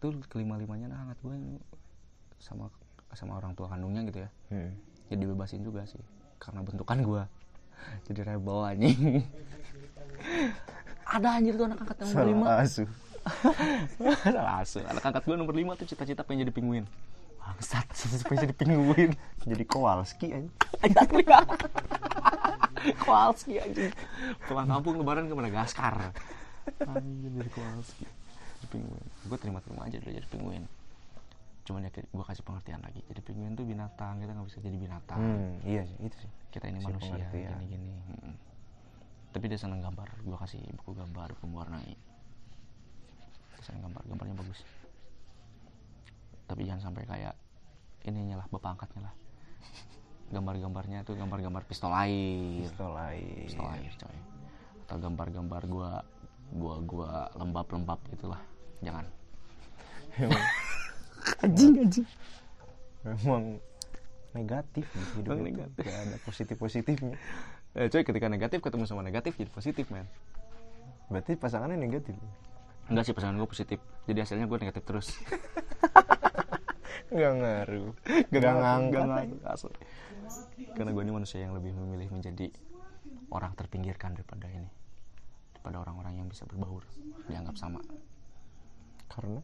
Itu 0.00 0.14
kelima 0.32 0.56
limanya 0.56 0.88
nah 0.88 0.98
hangat 1.04 1.18
gue 1.20 1.36
sama 2.38 2.72
sama 3.12 3.36
orang 3.36 3.52
tua 3.52 3.68
kandungnya 3.68 4.04
gitu 4.08 4.24
ya. 4.24 4.30
Hmm. 4.52 4.72
jadi 5.08 5.24
bebasin 5.32 5.64
juga 5.64 5.88
sih 5.88 6.00
karena 6.36 6.60
bentukan 6.60 7.00
gue 7.00 7.22
jadi 8.08 8.20
rebel 8.34 8.58
anjing. 8.64 9.24
Ada 11.08 11.40
anjir 11.40 11.56
tuh 11.56 11.64
anak 11.64 11.80
angkat 11.80 11.96
yang 12.04 12.08
nomor 12.12 12.28
lima. 12.28 12.44
asuh. 12.60 12.88
Salah 14.28 14.60
asuh. 14.60 14.84
Anak 14.84 15.02
angkat 15.08 15.24
gue 15.24 15.36
nomor 15.40 15.56
lima 15.56 15.72
tuh 15.72 15.88
cita-cita 15.88 16.20
pengen 16.20 16.44
jadi 16.48 16.52
penguin 16.52 16.84
bangsat 17.48 17.86
pengen 18.28 18.44
jadi 18.44 18.54
penguin. 18.54 19.10
Jadi 19.48 19.64
Kowalski 19.64 20.26
aja 20.36 20.50
Kowalski 23.02 23.58
anjing. 23.58 23.92
Pulang 24.46 24.68
kampung 24.68 25.00
lebaran 25.00 25.26
ke 25.26 25.34
Madagaskar. 25.34 26.12
Anjing 26.84 27.32
jadi 27.40 27.50
Kowalski. 27.50 28.04
Jadi 28.04 28.66
penguin. 28.68 29.06
Gue 29.26 29.38
terima-terima 29.40 29.80
aja 29.88 29.96
dulu 29.98 30.12
jadi 30.12 30.28
penguin. 30.28 30.64
Cuman 31.64 31.84
ya 31.84 31.90
gue 31.90 32.24
kasih 32.28 32.44
pengertian 32.44 32.80
lagi. 32.84 33.00
Jadi 33.08 33.20
penguin 33.24 33.52
tuh 33.56 33.64
binatang 33.66 34.20
kita 34.20 34.30
nggak 34.36 34.46
bisa 34.46 34.58
jadi 34.60 34.76
binatang. 34.76 35.18
Hmm, 35.18 35.52
iya 35.64 35.82
sih 35.88 35.96
itu 36.04 36.16
sih. 36.20 36.30
Kita 36.52 36.68
ini 36.68 36.78
Kasih 36.78 36.88
manusia 36.92 37.14
pengertian. 37.16 37.58
gini-gini. 37.64 37.92
Mm-mm. 38.12 38.34
tapi 39.28 39.44
dia 39.44 39.60
seneng 39.60 39.84
gambar. 39.84 40.08
Gue 40.24 40.36
kasih 40.40 40.60
buku 40.80 40.96
gambar 40.96 41.28
buku 41.36 41.46
dia 41.52 42.08
seneng 43.66 43.90
gambar 43.90 44.02
gambarnya 44.06 44.36
bagus 44.38 44.62
tapi 46.48 46.64
jangan 46.64 46.90
sampai 46.90 47.04
kayak 47.04 47.34
ininya 48.08 48.40
lah 48.40 48.46
bapak 48.48 48.80
angkatnya 48.80 49.12
lah. 49.12 49.14
Gambar-gambarnya 50.32 51.04
tuh 51.04 51.16
gambar-gambar 51.16 51.62
pistol 51.68 51.92
air. 51.92 52.64
Pistol 52.64 52.96
air. 52.96 53.44
Pistol 53.44 53.68
air 53.68 53.92
coy. 53.92 54.18
Atau 54.88 54.96
gambar-gambar 55.04 55.62
gua 55.68 55.90
gua 56.48 56.74
gua 56.80 57.10
lembab-lembab 57.36 58.00
gitulah 58.08 58.40
jangan. 58.80 59.04
Anjing 61.44 61.84
anjing. 61.84 62.08
Emang 63.04 63.60
negatif 64.32 64.88
di 64.88 65.00
hidup 65.20 65.36
itu. 65.36 65.44
negatif. 65.44 65.82
Gak 65.84 65.98
ada 66.08 66.16
positif 66.24 66.56
positifnya 66.56 67.16
eh 67.76 67.86
coy 67.92 68.02
ketika 68.02 68.26
negatif 68.32 68.58
ketemu 68.64 68.84
sama 68.88 69.04
negatif 69.04 69.36
jadi 69.36 69.52
positif 69.52 69.92
men. 69.92 70.08
Berarti 71.12 71.36
pasangannya 71.36 71.76
negatif 71.76 72.16
enggak 72.88 73.04
sih 73.08 73.14
pasangan 73.14 73.36
gue 73.36 73.48
positif. 73.48 73.78
Jadi 74.08 74.18
hasilnya 74.24 74.46
gue 74.48 74.58
negatif 74.58 74.82
terus. 74.84 75.08
Nggak 77.14 77.32
ngaruh. 77.40 77.92
Ngaruh, 78.28 79.48
asli. 79.48 79.72
karena 80.76 80.92
gue 80.92 81.02
ini 81.02 81.14
manusia 81.14 81.40
yang 81.40 81.56
lebih 81.56 81.72
memilih 81.72 82.12
menjadi 82.12 82.52
orang 83.32 83.56
terpinggirkan 83.56 84.12
daripada 84.12 84.46
ini. 84.52 84.68
Daripada 85.56 85.82
orang-orang 85.82 86.20
yang 86.20 86.28
bisa 86.28 86.44
berbaur 86.44 86.84
dianggap 87.26 87.56
sama. 87.56 87.80
Karena? 89.08 89.40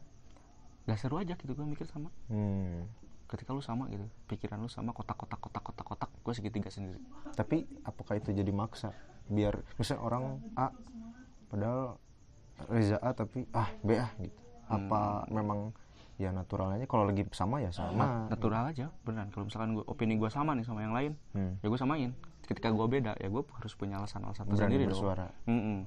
Gak 0.85 1.01
seru 1.01 1.17
aja 1.17 1.33
gitu 1.33 1.57
gue 1.57 1.65
mikir 1.65 1.89
sama. 1.89 2.13
Hmm. 2.29 2.85
ketika 3.25 3.57
lu 3.57 3.63
sama 3.65 3.89
gitu 3.89 4.05
pikiran 4.29 4.61
lu 4.61 4.69
sama 4.69 4.93
kotak-kotak 4.93 5.41
kotak-kotak 5.41 5.81
kotak 5.81 6.09
gue 6.13 6.33
segitiga 6.37 6.69
sendiri. 6.69 7.01
Tapi 7.33 7.65
apakah 7.81 8.21
itu 8.21 8.29
jadi 8.29 8.53
maksa? 8.53 8.93
Biar 9.25 9.65
misalnya 9.81 10.05
orang 10.05 10.23
A 10.53 10.69
padahal 11.49 11.97
Reza 12.65 12.97
A 12.99 13.11
tapi 13.11 13.45
ah 13.51 13.69
B 13.81 13.95
ah 13.95 14.09
gitu. 14.17 14.39
Apa 14.65 15.27
memang 15.29 15.75
ya 16.15 16.31
natural 16.31 16.73
aja? 16.73 16.87
Kalau 16.87 17.03
lagi 17.03 17.27
sama 17.31 17.59
ya 17.59 17.69
sama. 17.69 18.25
Natural 18.27 18.71
aja 18.71 18.87
beneran. 19.03 19.29
Kalau 19.29 19.45
misalkan 19.45 19.75
gue 19.75 19.83
opini 19.85 20.15
gue 20.15 20.29
sama 20.29 20.55
nih 20.55 20.65
sama 20.65 20.81
yang 20.81 20.95
lain 20.95 21.11
Hmm. 21.31 21.59
ya 21.59 21.67
gue 21.67 21.77
samain. 21.77 22.11
Ketika 22.45 22.69
gue 22.69 22.87
beda 22.87 23.17
ya 23.17 23.27
gue 23.27 23.41
harus 23.41 23.73
punya 23.73 23.97
alasan-alasan 23.97 24.45
tersendiri 24.47 24.85
bersuara. 24.85 25.29
dong 25.45 25.85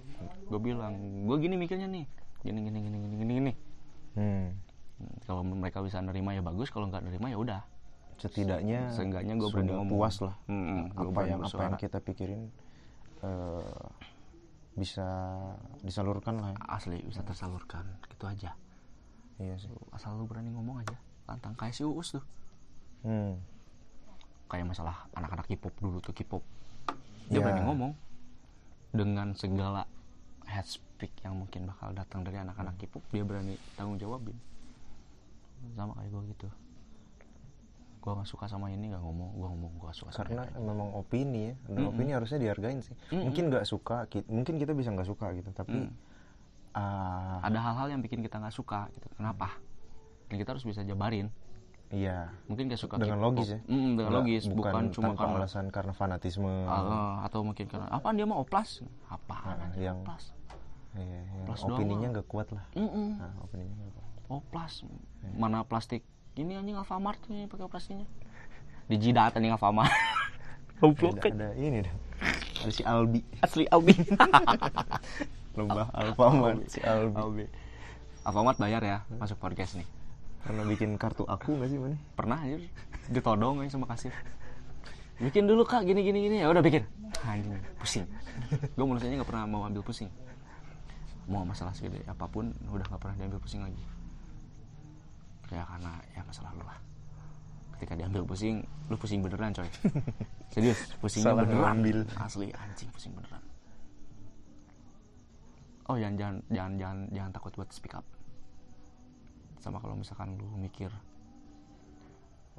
gue 0.49 0.61
bilang 0.61 0.95
gue 1.25 1.37
gini 1.39 1.55
mikirnya 1.57 1.87
nih. 1.87 2.05
Gini 2.39 2.59
gini 2.63 2.79
gini 2.81 2.97
gini 2.99 3.15
gini 3.17 3.33
gini. 3.35 3.53
Hmm. 4.15 4.47
Hmm, 4.99 5.15
kalau 5.25 5.43
mereka 5.47 5.79
bisa 5.79 6.03
nerima 6.03 6.35
ya 6.35 6.43
bagus 6.43 6.69
kalau 6.69 6.87
nggak 6.87 7.07
nerima 7.07 7.31
ya 7.31 7.39
udah. 7.39 7.61
Setidaknya 8.19 8.91
Seenggaknya 8.91 9.39
gua 9.39 9.47
berani 9.49 9.71
ngomong. 9.71 9.95
puas 9.95 10.19
lah. 10.19 10.35
Mm-mm, 10.51 10.91
gua 10.91 11.07
apa 11.07 11.07
yang 11.07 11.15
apa 11.15 11.23
yang 11.23 11.41
bersuara. 11.41 11.77
kita 11.79 11.99
pikirin 12.03 12.51
eh, 13.23 13.87
bisa 14.79 15.05
disalurkan 15.83 16.39
lah 16.39 16.55
ya. 16.55 16.59
asli 16.71 17.03
bisa 17.03 17.27
tersalurkan 17.27 17.85
gitu 18.09 18.25
aja. 18.25 18.55
Iya 19.39 19.59
sih. 19.59 19.71
Asal 19.91 20.15
lu 20.15 20.25
berani 20.25 20.51
ngomong 20.51 20.83
aja 20.83 20.95
tantang 21.27 21.53
kayak 21.55 21.75
si 21.75 21.83
uus 21.85 22.17
tuh. 22.17 22.25
Hmm. 23.03 23.39
kayak 24.49 24.65
masalah 24.65 25.05
anak-anak 25.13 25.45
K-pop 25.45 25.75
dulu 25.77 26.01
tuh 26.01 26.17
K-pop. 26.17 26.41
Dia 27.29 27.39
Ya. 27.39 27.45
berani 27.45 27.63
ngomong 27.69 27.93
dengan 28.91 29.37
segala 29.37 29.85
head 30.49 30.65
speak 30.65 31.13
yang 31.21 31.37
mungkin 31.37 31.69
bakal 31.69 31.93
datang 31.93 32.25
dari 32.25 32.41
anak-anak 32.41 32.81
K-pop 32.81 33.05
dia 33.13 33.29
berani 33.29 33.61
tanggung 33.77 34.01
jawabin. 34.01 34.35
Sama 35.77 35.93
kayak 36.01 36.11
gue 36.11 36.23
gitu 36.33 36.49
gue 37.99 38.13
nggak 38.15 38.27
suka 38.27 38.47
sama 38.47 38.69
ini 38.69 38.89
nggak 38.89 39.01
ngomong 39.01 39.29
gue 39.33 39.49
ngomong 39.49 39.73
gue 39.77 39.91
suka 39.93 40.11
sama 40.11 40.19
karena 40.23 40.43
ini. 40.47 40.63
memang 40.63 40.89
opini 40.93 41.41
ya 41.43 41.55
dan 41.67 41.77
Mm-mm. 41.77 41.91
opini 41.91 42.11
harusnya 42.13 42.39
dihargain 42.39 42.79
sih. 42.79 42.95
Mm-mm. 43.09 43.25
mungkin 43.27 43.45
nggak 43.49 43.65
suka 43.65 44.07
ki- 44.07 44.27
mungkin 44.27 44.55
kita 44.57 44.73
bisa 44.73 44.89
nggak 44.91 45.07
suka 45.07 45.27
gitu 45.33 45.51
tapi 45.53 45.79
Mm. 45.81 45.93
ah, 46.73 47.39
ada 47.43 47.59
hal-hal 47.61 47.89
yang 47.91 48.01
bikin 48.01 48.21
kita 48.21 48.39
nggak 48.39 48.53
suka 48.53 48.87
gitu. 48.93 49.09
Kenapa? 49.13 49.51
Dan 50.27 50.37
kita 50.37 50.53
harus 50.53 50.63
bisa 50.63 50.81
jabarin. 50.81 51.33
Iya. 51.89 52.29
Mungkin 52.45 52.69
kayak 52.69 52.79
suka 52.79 52.95
Dengan 52.97 53.17
logis 53.19 53.49
ya? 53.49 53.61
Mm, 53.63 53.97
dengan 53.97 53.97
Nggak- 53.97 54.13
logis 54.21 54.43
bukan, 54.47 54.83
cuma 54.91 55.09
tanpa 55.09 55.21
karena 55.25 55.37
alasan 55.41 55.67
karena 55.69 55.93
fanatisme. 55.93 56.53
Ah, 56.63 57.25
atau 57.25 57.41
mungkin 57.41 57.65
karena 57.65 57.89
apa 57.89 58.13
dia 58.13 58.25
mau 58.25 58.39
oplas? 58.39 58.85
Apa 59.09 59.37
Ah, 59.57 59.73
yang 59.75 60.05
oplas. 60.05 60.37
Iya, 60.93 61.21
yang 61.25 61.47
Plus 61.47 61.63
opininya 61.65 62.09
nggak 62.11 62.27
kuat 62.27 62.49
lah. 62.51 62.65
Mm-mm. 62.75 63.09
nah, 63.17 63.33
opininya 63.41 63.75
nggak 63.79 63.95
kuat. 63.97 64.07
Oplas 64.29 64.73
mana 65.33 65.65
plastik 65.65 66.05
ini 66.39 66.55
anjing 66.55 66.79
Alfamart 66.79 67.19
nih 67.27 67.51
pakai 67.51 67.67
plastiknya 67.67 68.07
di 68.89 68.97
jidat 68.97 69.37
anjing 69.37 69.53
Alfamart. 69.53 69.93
Goblok. 70.81 71.19
Ada, 71.21 71.35
ada 71.35 71.49
ini 71.59 71.83
deh. 71.85 71.95
Ada 72.63 72.71
si 72.73 72.83
Albi. 72.87 73.21
Asli 73.43 73.67
Albi. 73.69 73.95
Lomba 75.59 75.91
Alfamart. 75.93 76.65
Si 76.71 76.81
Albi. 76.81 77.15
Albi. 77.19 77.45
Alfamart 78.25 78.57
bayar 78.57 78.83
ya 78.87 78.99
masuk 79.19 79.37
podcast 79.43 79.77
nih. 79.77 79.89
Pernah 80.47 80.65
bikin 80.65 80.95
kartu 80.97 81.27
aku 81.27 81.59
nggak 81.59 81.69
sih 81.69 81.79
mana 81.83 81.99
pernah 82.15 82.39
aja 82.41 82.63
ditodong 83.11 83.61
aja 83.61 83.75
sama 83.75 83.91
kasir. 83.91 84.15
Bikin 85.19 85.51
dulu 85.51 85.67
kak. 85.67 85.85
Gini 85.85 86.01
gini 86.07 86.31
gini. 86.31 86.37
Ya 86.41 86.49
udah 86.49 86.63
bikin. 86.63 86.87
Anjing 87.27 87.59
pusing. 87.83 88.07
Gue 88.79 88.87
manusianya 88.87 89.21
nggak 89.21 89.29
pernah 89.29 89.45
mau 89.45 89.67
ambil 89.67 89.83
pusing. 89.83 90.09
Mau 91.29 91.45
masalah 91.45 91.75
segede 91.77 92.01
apa 92.09 92.25
pun 92.31 92.55
udah 92.73 92.87
nggak 92.89 93.03
pernah 93.03 93.17
diambil 93.19 93.43
pusing 93.43 93.61
lagi 93.61 93.98
ya 95.49 95.65
karena 95.65 95.93
ya 96.13 96.23
masalah 96.25 96.51
lu 96.55 96.65
lah. 96.65 96.79
Ketika 97.79 97.95
diambil 97.95 98.23
pusing 98.27 98.61
lu 98.91 98.97
pusing 98.99 99.21
beneran 99.23 99.55
coy. 99.55 99.69
Serius 100.53 100.79
pusingnya 100.99 101.33
Salah 101.33 101.45
beneran. 101.47 101.63
ngambil. 101.79 101.99
asli 102.19 102.47
anjing 102.53 102.91
pusing 102.91 103.13
beneran. 103.15 103.43
Oh 105.89 105.97
jangan 105.97 106.17
jangan 106.21 106.37
jangan 106.53 106.73
jangan 106.77 106.99
jangan 107.15 107.31
takut 107.33 107.53
buat 107.57 107.71
speak 107.73 107.95
up. 107.97 108.05
Sama 109.63 109.81
kalau 109.81 109.97
misalkan 109.97 110.37
lu 110.37 110.49
mikir 110.59 110.91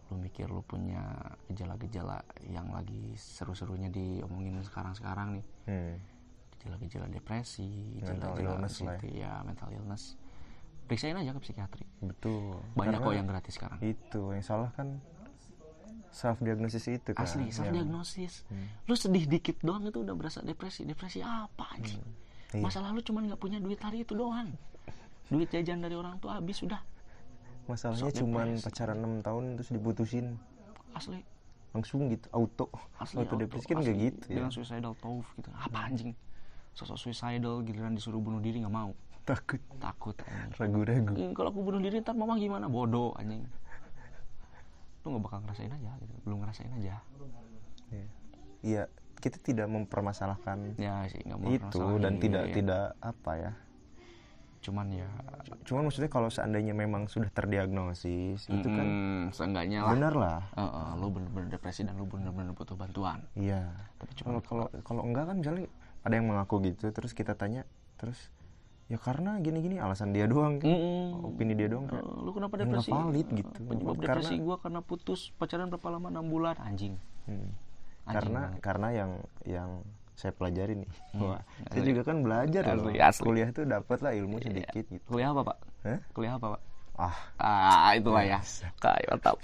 lu 0.10 0.18
mikir 0.18 0.50
lu 0.50 0.66
punya 0.66 1.06
gejala-gejala 1.52 2.18
yang 2.50 2.66
lagi 2.74 3.14
seru-serunya 3.14 3.94
diomongin 3.94 4.58
sekarang-sekarang 4.66 5.38
nih. 5.38 5.46
Hmm. 5.70 5.96
gejala-gejala 6.60 7.08
depresi 7.08 7.96
Mental 8.04 8.36
gejala-gejala 8.36 8.52
illness 8.58 8.76
lah 8.84 8.98
anxiety, 9.00 9.10
ya 9.16 9.32
mental 9.48 9.70
illness 9.72 10.04
periksain 10.90 11.14
aja 11.14 11.30
ke 11.30 11.40
psikiatri. 11.40 11.86
Betul. 12.02 12.58
Banyak 12.74 12.98
Karena 12.98 12.98
kok 13.00 13.14
yang 13.14 13.28
gratis 13.30 13.54
sekarang. 13.54 13.78
Itu 13.80 14.34
yang 14.34 14.42
salah 14.42 14.74
kan 14.74 14.98
self 16.10 16.42
diagnosis 16.42 16.90
itu 16.90 17.14
kan. 17.14 17.22
Asli 17.22 17.48
self 17.48 17.70
yang- 17.70 17.86
diagnosis 17.86 18.42
lu 18.84 18.98
sedih 18.98 19.30
dikit 19.30 19.62
doang 19.62 19.86
itu 19.86 20.02
udah 20.02 20.18
berasa 20.18 20.42
depresi. 20.42 20.84
Depresi 20.84 21.22
apa 21.22 21.70
anjing? 21.72 22.02
Iya. 22.50 22.66
masa 22.66 22.82
lalu 22.82 23.06
cuman 23.06 23.30
nggak 23.30 23.38
punya 23.38 23.62
duit 23.62 23.78
hari 23.78 24.02
itu 24.02 24.18
doang. 24.18 24.50
Duit 25.30 25.46
jajan 25.48 25.78
dari 25.78 25.94
orang 25.94 26.18
tua 26.18 26.42
habis 26.42 26.58
sudah 26.58 26.82
masalahnya 27.70 28.10
Sok 28.10 28.26
cuman 28.26 28.48
depresi. 28.50 28.66
pacaran 28.66 28.98
6 28.98 29.22
tahun 29.22 29.44
terus 29.54 29.70
diputusin 29.70 30.26
asli. 30.92 31.22
Langsung 31.70 32.10
gitu 32.10 32.26
auto. 32.34 32.74
Asli 32.98 33.22
auto 33.22 33.38
auto, 33.38 33.46
depresi 33.46 33.70
kan 33.70 33.78
nggak 33.78 33.94
gitu 33.96 34.26
ya. 34.26 34.36
Dengan 34.36 34.50
suicidal 34.50 34.98
thought 34.98 35.30
gitu. 35.38 35.50
Apa 35.54 35.80
anjing? 35.86 36.18
Sosok 36.74 36.98
suicidal 36.98 37.62
giliran 37.62 37.94
disuruh 37.94 38.18
bunuh 38.18 38.42
diri 38.42 38.58
nggak 38.60 38.74
mau 38.74 38.90
takut. 39.30 39.62
Takut 39.78 40.16
anjing. 40.26 40.58
Ragu-ragu. 40.58 41.14
"Eh, 41.14 41.30
kalau 41.38 41.50
aku 41.54 41.62
bunuh 41.62 41.80
diri 41.82 42.02
ntar 42.02 42.18
mama 42.18 42.36
gimana? 42.42 42.66
Bodoh 42.66 43.14
anjing. 43.16 43.46
Lu 45.06 45.08
nggak 45.16 45.24
bakal 45.24 45.38
ngerasain 45.46 45.72
aja 45.72 45.92
gitu. 46.02 46.14
Belum 46.26 46.38
ngerasain 46.44 46.72
aja. 46.76 46.96
Iya. 47.90 48.08
iya 48.62 48.84
kita 49.20 49.42
tidak 49.42 49.68
mempermasalahkan 49.68 50.80
ya 50.80 51.04
sih 51.12 51.20
mau 51.28 51.52
itu 51.52 51.84
dan 52.00 52.22
tidak 52.22 52.44
iya. 52.52 52.56
tidak 52.56 52.86
apa 53.02 53.32
ya. 53.36 53.52
Cuman 54.60 54.88
ya 54.92 55.10
cuman 55.64 55.88
maksudnya 55.88 56.12
kalau 56.12 56.30
seandainya 56.30 56.76
memang 56.76 57.08
sudah 57.08 57.32
terdiagnosis 57.32 58.46
itu 58.52 58.68
kan 58.68 58.86
mm, 58.86 59.24
seenggaknya 59.34 59.88
lah. 59.88 59.92
benar 59.96 60.14
lah. 60.14 60.42
Eh, 60.54 60.62
eh, 60.62 60.90
lu 61.00 61.08
bener-bener 61.10 61.50
depresi 61.50 61.82
dan 61.88 61.96
lu 61.98 62.06
bener-bener 62.06 62.52
butuh 62.54 62.76
bantuan. 62.76 63.24
Iya. 63.34 63.72
Tapi 63.98 64.12
cuma 64.20 64.40
kalau 64.40 64.42
kalau 64.46 64.66
kalau 64.84 65.02
enggak 65.08 65.26
kan 65.32 65.36
misalnya 65.40 65.68
ada 66.04 66.14
yang 66.16 66.28
mengaku 66.32 66.64
gitu 66.64 66.92
terus 66.96 67.12
kita 67.12 67.36
tanya 67.36 67.68
terus 68.00 68.32
ya 68.90 68.98
karena 68.98 69.38
gini-gini 69.38 69.78
alasan 69.78 70.10
dia 70.10 70.26
doang 70.26 70.58
kan 70.58 70.66
Mm-mm. 70.66 71.22
opini 71.24 71.54
dia 71.54 71.70
doang 71.70 71.86
Eh, 71.86 71.94
kan 71.94 72.02
lu 72.02 72.32
kenapa 72.32 72.54
Ya, 72.56 72.66
nggak 72.66 72.74
depresi 72.76 72.90
valid 72.92 73.28
gitu. 73.32 73.60
penyebab 73.62 73.96
Karena- 73.96 74.06
depresi 74.18 74.36
gua 74.40 74.56
karena 74.58 74.80
putus 74.82 75.20
pacaran 75.32 75.68
berapa 75.68 75.88
lama 75.90 76.08
enam 76.10 76.26
bulan 76.26 76.58
anjing 76.58 76.98
Hmm. 77.24 77.54
Anjing 78.04 78.10
karena 78.10 78.42
banget. 78.44 78.60
karena 78.60 78.88
yang 78.92 79.12
yang 79.46 79.70
saya 80.12 80.32
pelajari 80.32 80.74
nih 80.76 80.90
Hmm. 81.12 81.22
wah 81.24 81.42
saya 81.64 81.80
Asli. 81.80 81.88
juga 81.88 82.02
kan 82.04 82.18
belajar 82.20 82.62
loh 82.68 82.74
Asli, 82.84 82.98
asli. 83.00 83.24
kuliah 83.24 83.50
tuh 83.50 83.64
dapat 83.64 83.98
lah 84.00 84.12
ilmu 84.12 84.36
Iya. 84.36 84.44
sedikit 84.44 84.84
gitu 84.90 85.06
kuliah 85.08 85.30
apa 85.30 85.42
pak 85.46 85.58
Hah? 85.80 86.00
kuliah 86.12 86.34
apa 86.36 86.48
pak 86.50 86.62
ah 86.98 87.16
ah 87.38 87.92
itulah 87.94 88.24
ya 88.24 88.40
kayak 88.76 89.06
mantap 89.08 89.38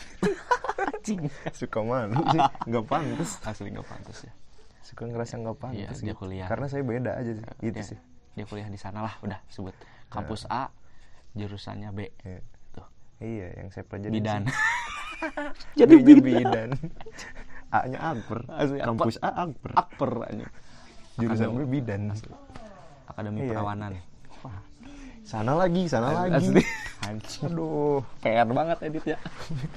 anjing 0.75 1.21
suka 1.51 1.79
malu 1.79 2.17
sih 2.25 2.41
nggak 2.65 2.85
pantas 2.85 3.29
asli 3.41 3.69
nggak 3.69 3.85
pantas 3.85 4.17
ya 4.21 4.33
suka 4.81 5.05
ngerasa 5.05 5.33
nggak 5.37 5.55
Iya, 5.55 5.61
pantas 5.61 5.97
dia 5.97 6.07
gitu. 6.07 6.19
kuliah. 6.19 6.47
karena 6.47 6.65
saya 6.65 6.83
beda 6.83 7.11
aja 7.13 7.31
sih 7.31 7.45
gitu 7.61 7.77
dia, 7.77 7.85
sih 7.85 7.99
dia 8.35 8.43
kuliah 8.43 8.67
di 8.67 8.75
sana 8.75 8.99
lah 8.99 9.15
udah 9.23 9.39
sebut 9.47 9.71
kampus 10.11 10.43
A 10.51 10.67
jurusannya 11.35 11.89
B. 11.91 11.99
Iya. 12.23 12.39
tuh. 12.75 12.87
Iya 13.23 13.47
yang 13.63 13.67
saya 13.71 13.83
pelajari 13.87 14.11
bidan. 14.11 14.43
jadi 15.79 15.93
bidan. 15.99 16.23
Bidan. 16.23 16.69
A 17.71 17.79
nya 17.87 17.99
Akper 17.99 18.39
kampus 18.79 19.15
A 19.19 19.47
Akper 19.47 19.71
akper 19.75 20.11
jurusan 21.15 21.55
B 21.55 21.79
bidan. 21.79 22.11
Akademi 23.07 23.47
Iya. 23.47 23.55
perawanan 23.55 23.91
Wah, 24.43 24.59
sana 25.23 25.55
lagi 25.55 25.87
sana 25.87 26.27
lagi. 26.27 26.35
Asli. 26.35 26.63
Anjing. 27.07 27.43
Aduh 27.49 28.03
PR 28.19 28.47
banget 28.51 28.77
edit 28.83 29.15
ya 29.15 29.17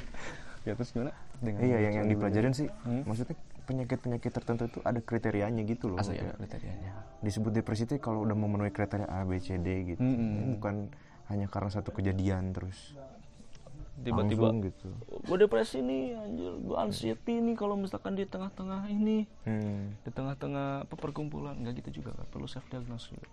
ya 0.67 0.73
terus 0.75 0.91
gimana? 0.91 1.15
Dengan 1.39 1.61
iya 1.63 1.79
yang 1.89 1.95
yang 2.03 2.07
dipelajarin 2.11 2.53
sih. 2.53 2.67
Hmm? 2.83 3.07
maksudnya 3.07 3.39
penyakit-penyakit 3.69 4.33
tertentu 4.33 4.65
itu 4.65 4.81
ada 4.81 5.05
kriterianya 5.05 5.61
gitu 5.69 5.93
loh 5.93 6.01
asli 6.01 6.17
Kayak 6.17 6.33
ada 6.33 6.37
kriterianya. 6.41 6.93
disebut 7.21 7.53
depresi 7.53 7.85
itu 7.85 8.01
kalau 8.01 8.25
udah 8.25 8.33
memenuhi 8.33 8.73
kriteria 8.73 9.05
A 9.05 9.29
B 9.29 9.37
C 9.37 9.61
D 9.61 9.95
gitu. 9.95 10.01
Mm-mm. 10.01 10.57
bukan 10.57 10.89
hanya 11.29 11.45
karena 11.53 11.69
satu 11.69 11.93
kejadian 11.93 12.57
terus 12.57 12.97
tiba-tiba 13.99 14.55
gitu. 14.63 14.95
Gue 15.27 15.37
depresi 15.43 15.83
nih 15.83 16.15
anjir. 16.15 16.55
Gue 16.63 16.79
anxiety 16.79 17.43
nih 17.43 17.59
kalau 17.59 17.75
misalkan 17.75 18.15
di 18.15 18.25
tengah-tengah 18.25 18.87
ini. 18.95 19.27
Hmm. 19.43 19.91
di 20.07 20.11
tengah-tengah 20.15 20.87
apa, 20.87 20.95
perkumpulan. 20.95 21.59
Nggak 21.59 21.83
gitu 21.83 22.01
juga 22.01 22.15
kan 22.15 22.27
perlu 22.31 22.47
self 22.47 22.63
diagnosis 22.71 23.11
juga. 23.11 23.29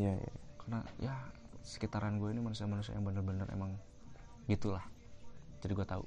Ya, 0.00 0.16
ya. 0.16 0.32
karena 0.64 0.80
ya 1.04 1.14
sekitaran 1.60 2.16
gue 2.16 2.32
ini 2.32 2.40
manusia-manusia 2.40 2.96
yang 2.96 3.04
bener-bener 3.04 3.44
emang 3.52 3.76
gitulah. 4.48 4.82
Jadi 5.60 5.72
gue 5.76 5.86
tahu. 5.86 6.04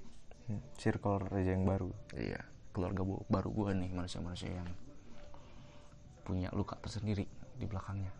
Hmm. 0.49 0.61
circle 0.75 1.21
Reza 1.29 1.53
yang 1.53 1.69
baru. 1.69 1.93
Iya 2.17 2.41
keluarga 2.71 3.03
bu- 3.03 3.23
baru 3.27 3.49
gue 3.51 3.69
nih 3.85 3.91
manusia-manusia 3.91 4.51
yang 4.51 4.69
punya 6.23 6.47
luka 6.55 6.79
tersendiri 6.79 7.27
di 7.59 7.65
belakangnya. 7.67 8.11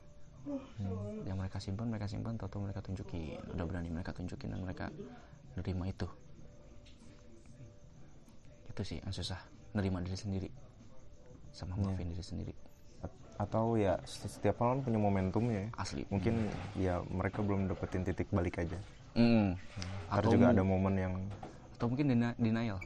Hmm, 0.41 1.21
yang 1.21 1.37
mereka 1.37 1.61
simpan 1.61 1.85
mereka 1.87 2.09
simpan 2.09 2.33
tahu 2.35 2.65
mereka 2.65 2.81
tunjukin. 2.81 3.37
Udah 3.53 3.65
berani 3.65 3.89
mereka 3.93 4.11
tunjukin 4.11 4.51
dan 4.51 4.61
mereka 4.65 4.89
nerima 5.55 5.85
itu. 5.87 6.09
Itu 8.73 8.81
sih 8.81 8.97
yang 8.99 9.13
susah 9.13 9.37
nerima 9.77 10.01
diri 10.01 10.17
sendiri. 10.17 10.49
Sama 11.53 11.77
maafin 11.77 12.09
diri 12.09 12.25
sendiri. 12.25 12.53
Atau 13.37 13.77
ya 13.77 13.97
setiap 14.05 14.61
kan 14.61 14.81
punya 14.81 14.97
momentumnya 14.97 15.65
ya. 15.65 15.69
asli. 15.77 16.03
Mungkin 16.09 16.33
ya 16.77 17.01
mereka 17.05 17.45
belum 17.45 17.69
dapetin 17.69 18.01
titik 18.01 18.29
balik 18.33 18.61
aja. 18.61 18.77
Mm. 19.13 19.59
Atau, 20.09 20.31
juga 20.33 20.55
ada 20.55 20.63
momen 20.63 20.95
yang 20.95 21.13
atau 21.81 21.89
mungkin 21.89 22.13
denial 22.37 22.77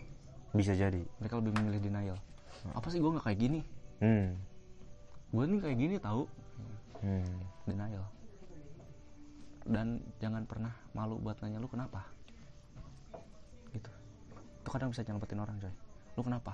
bisa 0.56 0.72
jadi. 0.72 1.04
Mereka 1.20 1.36
lebih 1.44 1.52
memilih 1.60 1.80
denial. 1.84 2.18
Apa 2.72 2.88
sih 2.90 3.04
gue 3.04 3.12
nggak 3.12 3.26
kayak 3.28 3.40
gini? 3.40 3.62
Hmm. 4.00 4.36
gue 5.36 5.44
nih 5.52 5.60
kayak 5.60 5.78
gini 5.78 5.96
tahu. 6.00 6.24
Hmm. 7.04 7.28
denial. 7.68 8.06
Dan 9.68 10.00
jangan 10.24 10.48
pernah 10.48 10.72
malu 10.96 11.20
buat 11.20 11.36
nanya 11.44 11.60
lu 11.60 11.68
kenapa? 11.68 12.08
Gitu. 13.76 13.92
Itu 14.64 14.70
kadang 14.72 14.96
bisa 14.96 15.04
nyelamatin 15.04 15.40
orang 15.44 15.58
coy. 15.60 15.74
Lu 16.16 16.22
kenapa? 16.24 16.54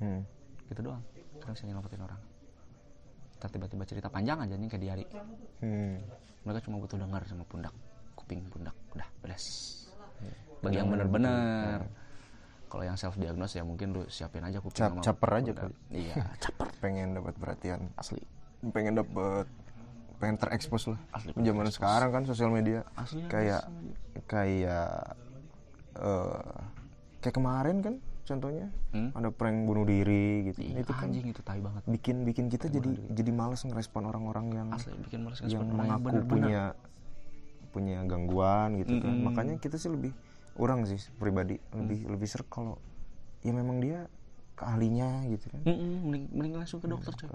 Hmm. 0.00 0.22
gitu 0.72 0.80
doang. 0.84 1.02
Kadang 1.40 1.54
bisa 1.54 1.66
nyelamatin 1.68 2.00
orang. 2.00 2.20
Ntar 3.38 3.48
tiba-tiba 3.54 3.84
cerita 3.86 4.08
panjang 4.10 4.38
aja 4.42 4.54
nih 4.56 4.68
kayak 4.72 4.82
di 4.82 4.88
hari 4.88 5.04
Hmm. 5.62 6.00
mereka 6.42 6.64
cuma 6.64 6.80
butuh 6.80 6.96
dengar 6.96 7.22
sama 7.28 7.44
pundak 7.44 7.74
kuping 8.16 8.40
pundak. 8.48 8.74
Udah 8.96 9.08
beres. 9.20 9.46
Bagi 10.58 10.80
yang 10.82 10.90
bener-bener 10.90 11.86
kalau 12.68 12.84
yang 12.84 12.94
self 12.94 13.16
diagnose 13.16 13.56
ya 13.56 13.64
mungkin 13.64 13.90
lu 13.90 14.04
siapin 14.06 14.40
aja 14.40 14.60
kuping 14.60 14.76
Cap- 14.76 15.00
caper 15.00 15.30
aja 15.34 15.52
kali. 15.52 15.74
iya. 15.90 16.14
Caper. 16.42 16.68
Pengen 16.78 17.12
dapat 17.12 17.34
perhatian 17.34 17.88
asli. 17.94 18.20
Pengen 18.70 18.94
dapat 18.94 19.48
pengen 20.18 20.36
terekspos 20.36 20.88
lah. 20.88 21.00
Asli, 21.10 21.30
zaman 21.32 21.66
sekarang 21.68 22.10
kan 22.10 22.22
sosial 22.22 22.50
media. 22.50 22.84
Asli, 22.94 23.22
kayak 23.26 23.64
kayak 24.26 25.14
eh 25.96 26.54
kayak 27.18 27.34
kemarin 27.34 27.76
kan 27.80 27.94
contohnya. 28.24 28.68
Hmm? 28.88 29.08
ada 29.12 29.28
prank 29.28 29.64
bunuh 29.64 29.84
diri 29.84 30.48
gitu. 30.48 30.60
Iya, 30.60 30.80
itu 30.80 30.92
kan 30.92 31.08
anjing 31.08 31.28
itu 31.28 31.40
tai 31.40 31.60
banget. 31.60 31.82
bikin 31.84 32.24
bikin 32.24 32.48
kita 32.48 32.68
jadi 32.68 32.88
jadi 33.08 33.30
males 33.30 33.60
ngerespon 33.60 34.04
orang-orang 34.04 34.46
yang 34.50 34.68
asli 34.72 34.92
bikin 34.98 35.24
males 35.24 35.40
yang 35.40 35.48
ngerespon 35.48 35.66
orang 35.66 35.78
mengaku 35.78 36.04
bener-bener. 36.04 36.28
punya 36.28 36.62
punya 37.68 37.98
gangguan 38.04 38.68
gitu 38.76 38.96
kan. 38.96 39.12
Mm-mm. 39.12 39.24
makanya 39.24 39.54
kita 39.56 39.76
sih 39.76 39.88
lebih 39.88 40.12
orang 40.58 40.84
sih 40.84 40.98
pribadi 41.16 41.56
lebih 41.72 42.10
lebih 42.10 42.28
ser 42.28 42.42
kalau 42.50 42.76
ya 43.46 43.54
memang 43.54 43.78
dia 43.78 44.10
ke 44.58 44.66
ahlinya 44.66 45.22
gitu 45.30 45.54
kan. 45.54 45.62
Mm-mm, 45.62 46.10
mending, 46.10 46.24
mending 46.34 46.54
langsung 46.58 46.82
ke 46.82 46.90
dokter 46.90 47.14
coy. 47.14 47.30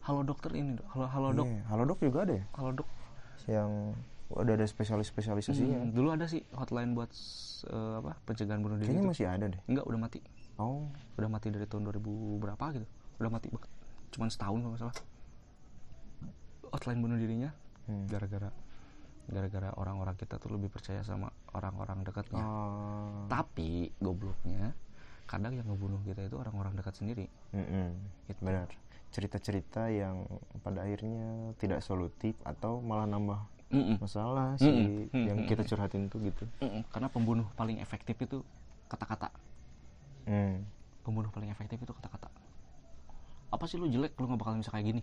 halo 0.00 0.24
dokter 0.24 0.56
ini 0.56 0.80
dok 0.80 0.88
halo 0.96 1.06
halo 1.12 1.28
dok. 1.36 1.46
Iya, 1.46 1.62
halo 1.68 1.82
dok 1.84 1.98
juga 2.00 2.18
ada 2.24 2.34
ya? 2.40 2.44
Halo 2.56 2.70
dok. 2.72 2.88
Yang 3.44 3.70
ada 4.32 4.52
ada 4.56 4.66
spesialis 4.68 5.08
spesialisasinya. 5.12 5.78
Hmm, 5.84 5.92
dulu 5.92 6.08
ada 6.12 6.24
sih 6.24 6.40
hotline 6.56 6.96
buat 6.96 7.12
eh, 7.68 7.94
apa 8.00 8.16
pencegahan 8.24 8.64
bunuh 8.64 8.80
diri 8.80 8.96
kayaknya 8.96 9.04
itu. 9.04 9.12
masih 9.12 9.26
ada 9.28 9.44
deh. 9.52 9.60
Enggak 9.68 9.84
udah 9.84 10.00
mati. 10.00 10.18
Oh. 10.56 10.88
Udah 11.20 11.28
mati 11.28 11.52
dari 11.52 11.68
tahun 11.68 11.84
2000 11.84 12.00
berapa 12.40 12.64
gitu. 12.80 12.86
Udah 13.20 13.30
mati 13.30 13.52
banget. 13.52 13.70
Cuman 14.16 14.28
setahun 14.32 14.58
kalau 14.64 14.72
nggak 14.72 14.82
salah. 14.88 14.96
Hotline 16.72 17.00
bunuh 17.04 17.20
dirinya 17.20 17.52
Hmm. 17.88 18.04
Gara-gara 19.28 19.68
orang-orang 19.74 20.16
kita 20.16 20.36
tuh 20.36 20.50
lebih 20.50 20.68
percaya 20.68 21.00
sama 21.00 21.28
orang-orang 21.52 22.00
dekatnya 22.00 22.40
Ah. 22.40 23.28
tapi 23.28 23.92
gobloknya 23.98 24.72
kadang 25.24 25.52
yang 25.54 25.66
ngebunuh 25.66 26.00
kita 26.02 26.24
itu 26.24 26.34
orang-orang 26.34 26.72
dekat 26.72 26.96
sendiri 26.96 27.26
Mm-mm. 27.52 27.92
benar 28.40 28.72
cerita-cerita 29.08 29.88
yang 29.88 30.24
pada 30.60 30.82
akhirnya 30.82 31.24
tidak 31.56 31.80
solutif 31.80 32.36
atau 32.42 32.80
malah 32.80 33.04
nambah 33.04 33.40
Mm-mm. 33.68 34.00
masalah 34.00 34.56
si 34.56 34.64
Mm-mm. 34.64 35.12
yang 35.12 35.38
Mm-mm. 35.38 35.46
kita 35.46 35.62
curhatin 35.62 36.08
tuh 36.08 36.20
gitu 36.22 36.44
Mm-mm. 36.58 36.84
karena 36.88 37.08
pembunuh 37.08 37.44
paling 37.54 37.78
efektif 37.78 38.16
itu 38.16 38.40
kata-kata 38.86 39.28
Hmm. 40.24 40.60
pembunuh 41.00 41.28
paling 41.28 41.48
efektif 41.48 41.76
itu 41.78 41.88
kata-kata 41.88 42.28
apa 43.48 43.64
sih 43.64 43.76
lu 43.76 43.88
jelek 43.88 44.12
lu 44.14 44.28
nggak 44.28 44.36
bakal 44.36 44.56
bisa 44.56 44.68
kayak 44.68 44.86
gini 44.86 45.02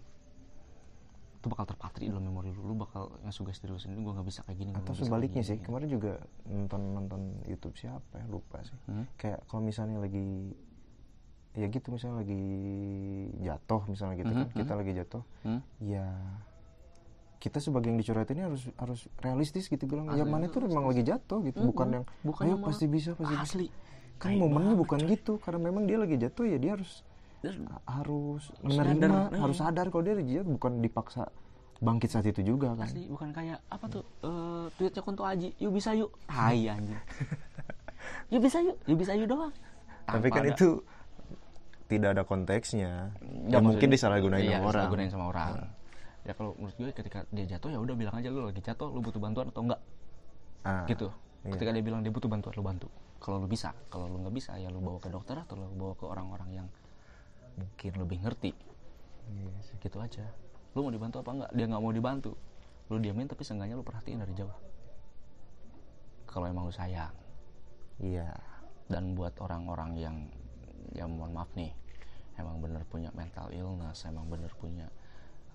itu 1.45 1.53
bakal 1.53 1.69
terpatri 1.69 2.09
dalam 2.09 2.25
memori 2.25 2.49
lu 2.49 2.65
lu 2.65 2.73
bakal 2.73 3.13
ngesugesti 3.21 3.63
diri 3.63 3.71
lu 3.71 3.77
sendiri 3.77 4.01
gua 4.01 4.17
nggak 4.17 4.25
bisa 4.25 4.41
kayak 4.41 4.57
gini 4.57 4.71
atau 4.73 4.97
sebaliknya 4.97 5.45
sih 5.45 5.55
gini. 5.55 5.61
kemarin 5.61 5.85
juga 5.87 6.11
nonton 6.43 6.81
nonton 6.91 7.21
YouTube 7.45 7.77
siapa 7.77 8.17
ya 8.17 8.25
lupa 8.25 8.65
sih 8.65 8.73
Hmm? 8.89 9.05
kayak 9.13 9.45
kalau 9.45 9.61
misalnya 9.61 10.01
lagi 10.01 10.25
ya 11.53 11.69
gitu 11.69 11.87
misalnya 11.87 12.25
lagi 12.25 12.41
jatuh 13.39 13.81
misalnya 13.85 14.15
gitu 14.17 14.27
Mhm, 14.27 14.39
kan 14.41 14.47
kita 14.51 14.73
lagi 14.73 14.91
jatuh 14.95 15.23
Hmm? 15.39 15.61
ya 15.79 16.05
kita 17.37 17.61
sebagai 17.61 17.93
yang 17.93 18.01
dicurhatin 18.01 18.35
ini 18.35 18.43
harus 18.43 18.63
harus 18.73 19.01
realistis 19.21 19.69
gitu 19.69 19.85
bilang 19.85 20.09
ya 20.09 20.17
Asli, 20.17 20.25
mana 20.27 20.49
itu 20.49 20.57
memang 20.57 20.89
lagi 20.89 21.05
jatuh 21.05 21.45
gitu 21.45 21.61
Mm-mm. 21.61 21.69
bukan 21.69 21.87
yang 21.93 22.05
Bukan 22.25 22.41
ayo 22.41 22.51
yang 22.51 22.65
pasti 22.65 22.85
bisa 22.89 23.13
pasti 23.13 23.21
bisa 23.29 23.45
asli 23.45 23.67
kan 24.17 24.33
momennya 24.33 24.73
bukan 24.73 24.97
gitu 25.05 25.37
karena 25.37 25.61
memang 25.61 25.85
dia 25.85 26.01
lagi 26.01 26.17
jatuh 26.17 26.49
ya 26.49 26.57
dia 26.57 26.73
harus 26.73 27.05
harus 27.85 28.43
Sadar, 28.49 28.63
menerima 28.63 29.21
iya. 29.27 29.37
harus 29.37 29.57
sadar 29.57 29.85
kalau 29.87 30.03
dia 30.03 30.15
dia 30.17 30.41
bukan 30.41 30.79
dipaksa 30.79 31.29
bangkit 31.77 32.09
saat 32.09 32.25
itu 32.25 32.41
juga 32.41 32.73
kan. 32.73 32.87
Asli 32.87 33.05
bukan 33.05 33.29
kayak 33.29 33.59
apa 33.67 33.85
tuh 33.85 34.03
eh 34.21 34.65
tweetnya 34.73 35.01
Kunto 35.01 35.21
Aji 35.21 35.53
yuk 35.57 35.71
bisa 35.71 35.91
yuk. 35.91 36.09
Hai 36.25 36.65
anjing. 36.65 36.95
Yuk 38.29 38.37
bisa 38.39 38.57
yuk 38.59 38.77
yuk 38.85 38.97
bisa 38.97 39.13
yuk 39.13 39.25
doang. 39.27 39.49
Tapi 40.05 40.29
Tanpa 40.29 40.29
kan 40.31 40.43
ada- 40.45 40.53
itu 40.53 40.69
tidak 41.85 42.09
ada 42.13 42.23
konteksnya. 42.23 43.09
Ya, 43.45 43.57
ya, 43.57 43.59
mungkin 43.59 43.89
disalahgunain 43.89 44.41
iya, 44.41 44.57
sama 44.57 44.61
orang. 44.63 44.73
disalahgunain 44.73 45.09
sama 45.09 45.25
orang. 45.27 45.51
Ya 46.21 46.33
kalau 46.33 46.51
menurut 46.55 46.75
gue 46.75 46.89
ketika 46.91 47.19
dia 47.29 47.45
jatuh 47.47 47.69
ya 47.69 47.77
udah 47.77 47.95
bilang 47.95 48.13
aja 48.13 48.29
lu 48.29 48.45
lagi 48.45 48.57
jatuh 48.59 48.89
lu 48.89 49.01
butuh 49.01 49.17
bantuan 49.17 49.49
atau 49.49 49.61
enggak 49.61 49.81
Ah, 50.61 50.85
gitu. 50.85 51.09
iya. 51.41 51.53
ketika 51.53 51.69
dia 51.69 51.81
bilang 51.81 52.01
dia 52.01 52.09
butuh 52.09 52.25
bantuan 52.25 52.53
lu 52.53 52.61
bantu. 52.61 52.87
Kalau 53.17 53.37
lu 53.37 53.45
bisa 53.45 53.73
kalau 53.87 54.05
lu 54.05 54.17
nggak 54.21 54.33
bisa 54.33 54.53
ya 54.55 54.69
lu 54.69 54.77
bawa 54.79 54.97
ke 54.97 55.09
dokter 55.09 55.37
atau 55.37 55.53
lu 55.53 55.65
bawa 55.71 55.93
ke 55.93 56.05
orang-orang 56.05 56.49
yang 56.55 56.67
mungkin 57.55 57.91
lebih 57.95 58.17
ngerti. 58.23 58.51
Iya 59.31 59.57
sih. 59.65 59.75
gitu 59.81 59.97
aja. 59.99 60.25
Lu 60.75 60.85
mau 60.85 60.91
dibantu 60.93 61.23
apa 61.23 61.31
enggak? 61.31 61.51
Dia 61.55 61.65
nggak 61.71 61.83
mau 61.83 61.93
dibantu. 61.95 62.31
Lu 62.91 63.01
diamin 63.01 63.25
tapi 63.25 63.41
seenggaknya 63.41 63.79
lu 63.79 63.85
perhatiin 63.85 64.21
dari 64.21 64.33
jauh. 64.37 64.53
Kalau 66.29 66.45
emang 66.45 66.69
lu 66.69 66.73
sayang. 66.75 67.15
Iya. 67.97 68.29
Dan 68.85 69.17
buat 69.17 69.33
orang-orang 69.41 69.91
yang 69.97 70.15
ya 70.93 71.09
mohon 71.09 71.33
maaf 71.33 71.49
nih 71.57 71.73
emang 72.39 72.59
bener 72.61 72.83
punya 72.87 73.09
mental 73.15 73.49
illness 73.51 74.05
emang 74.05 74.27
bener 74.27 74.51
punya 74.55 74.87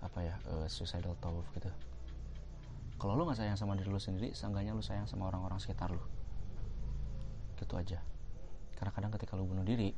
apa 0.01 0.18
ya 0.24 0.35
eh, 0.48 0.66
suicidal 0.66 1.16
thought 1.20 1.44
gitu. 1.52 1.68
Kalau 3.01 3.16
lu 3.16 3.24
nggak 3.24 3.40
sayang 3.40 3.56
sama 3.56 3.77
diri 3.77 3.89
lu 3.89 4.01
sendiri 4.01 4.32
seenggaknya 4.36 4.77
lu 4.77 4.85
sayang 4.85 5.09
sama 5.09 5.28
orang-orang 5.28 5.60
sekitar 5.60 5.93
lu. 5.93 6.01
Gitu 7.56 7.72
aja. 7.77 8.01
Karena 8.77 8.93
kadang 8.93 9.12
ketika 9.12 9.36
lu 9.36 9.44
bunuh 9.44 9.64
diri 9.64 9.93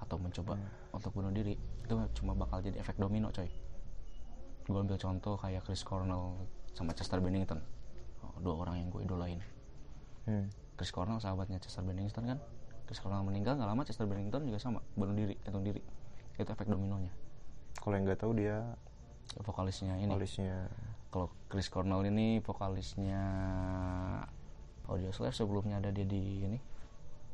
atau 0.00 0.16
mencoba 0.16 0.56
untuk 0.90 1.12
bunuh 1.12 1.30
diri 1.30 1.54
itu 1.56 1.94
cuma 2.20 2.32
bakal 2.32 2.64
jadi 2.64 2.80
efek 2.80 2.96
domino 2.96 3.28
coy. 3.30 3.48
Gue 4.66 4.80
ambil 4.80 4.96
contoh 4.96 5.34
kayak 5.36 5.66
Chris 5.66 5.82
Cornell 5.82 6.46
sama 6.72 6.94
Chester 6.94 7.18
Bennington. 7.18 7.60
Oh, 8.22 8.34
dua 8.40 8.54
orang 8.64 8.80
yang 8.80 8.88
gue 8.88 9.02
idolain. 9.02 9.40
Hmm. 10.28 10.46
Chris 10.78 10.94
Cornell 10.94 11.20
sahabatnya 11.20 11.60
Chester 11.60 11.84
Bennington 11.84 12.24
kan? 12.24 12.38
Chris 12.86 12.98
Cornell 13.02 13.22
meninggal 13.26 13.58
nggak 13.58 13.70
lama 13.70 13.82
Chester 13.84 14.06
Bennington 14.06 14.46
juga 14.46 14.58
sama 14.58 14.80
bunuh 14.96 15.12
diri 15.12 15.34
gantung 15.44 15.66
diri. 15.66 15.82
Itu 16.38 16.50
efek 16.50 16.70
dominonya. 16.70 17.12
Kalau 17.80 17.94
yang 17.94 18.04
nggak 18.08 18.20
tahu 18.20 18.32
dia 18.38 18.64
vokalisnya 19.44 19.94
ini. 20.00 20.10
polisnya 20.10 20.66
kalau 21.10 21.30
Chris 21.46 21.70
Cornell 21.70 22.02
ini 22.06 22.42
vokalisnya 22.42 23.22
Audio 24.90 25.10
Slave 25.14 25.34
sebelumnya 25.34 25.78
ada 25.78 25.90
dia 25.94 26.06
di 26.06 26.46
ini 26.46 26.58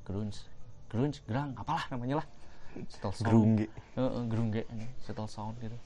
grunge. 0.05 0.45
Grunge 0.93 1.25
gerang 1.25 1.57
apalah 1.57 1.89
namanya 1.89 2.21
lah 2.21 2.27
Settle 2.87 3.13
Sound. 3.13 3.27
Grunge. 3.27 3.67
Heeh, 3.95 4.23
grunge 4.27 4.63
ini 4.69 4.87
Settle 5.01 5.27
Sound 5.27 5.57
gitu. 5.59 5.77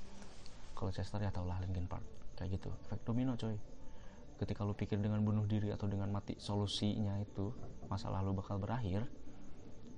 Kalau 0.75 0.91
Chester 0.91 1.21
ya 1.21 1.31
tau 1.31 1.45
lah 1.45 1.61
Linkin 1.61 1.87
Park. 1.87 2.03
Kayak 2.35 2.59
gitu. 2.59 2.69
Efek 2.85 3.01
domino 3.05 3.35
coy. 3.35 3.55
Ketika 4.37 4.65
lu 4.65 4.73
pikir 4.73 4.97
dengan 4.97 5.21
bunuh 5.21 5.45
diri 5.45 5.69
atau 5.69 5.85
dengan 5.85 6.09
mati 6.09 6.33
solusinya 6.37 7.21
itu 7.21 7.53
masalah 7.87 8.21
lu 8.21 8.33
bakal 8.33 8.57
berakhir 8.57 9.05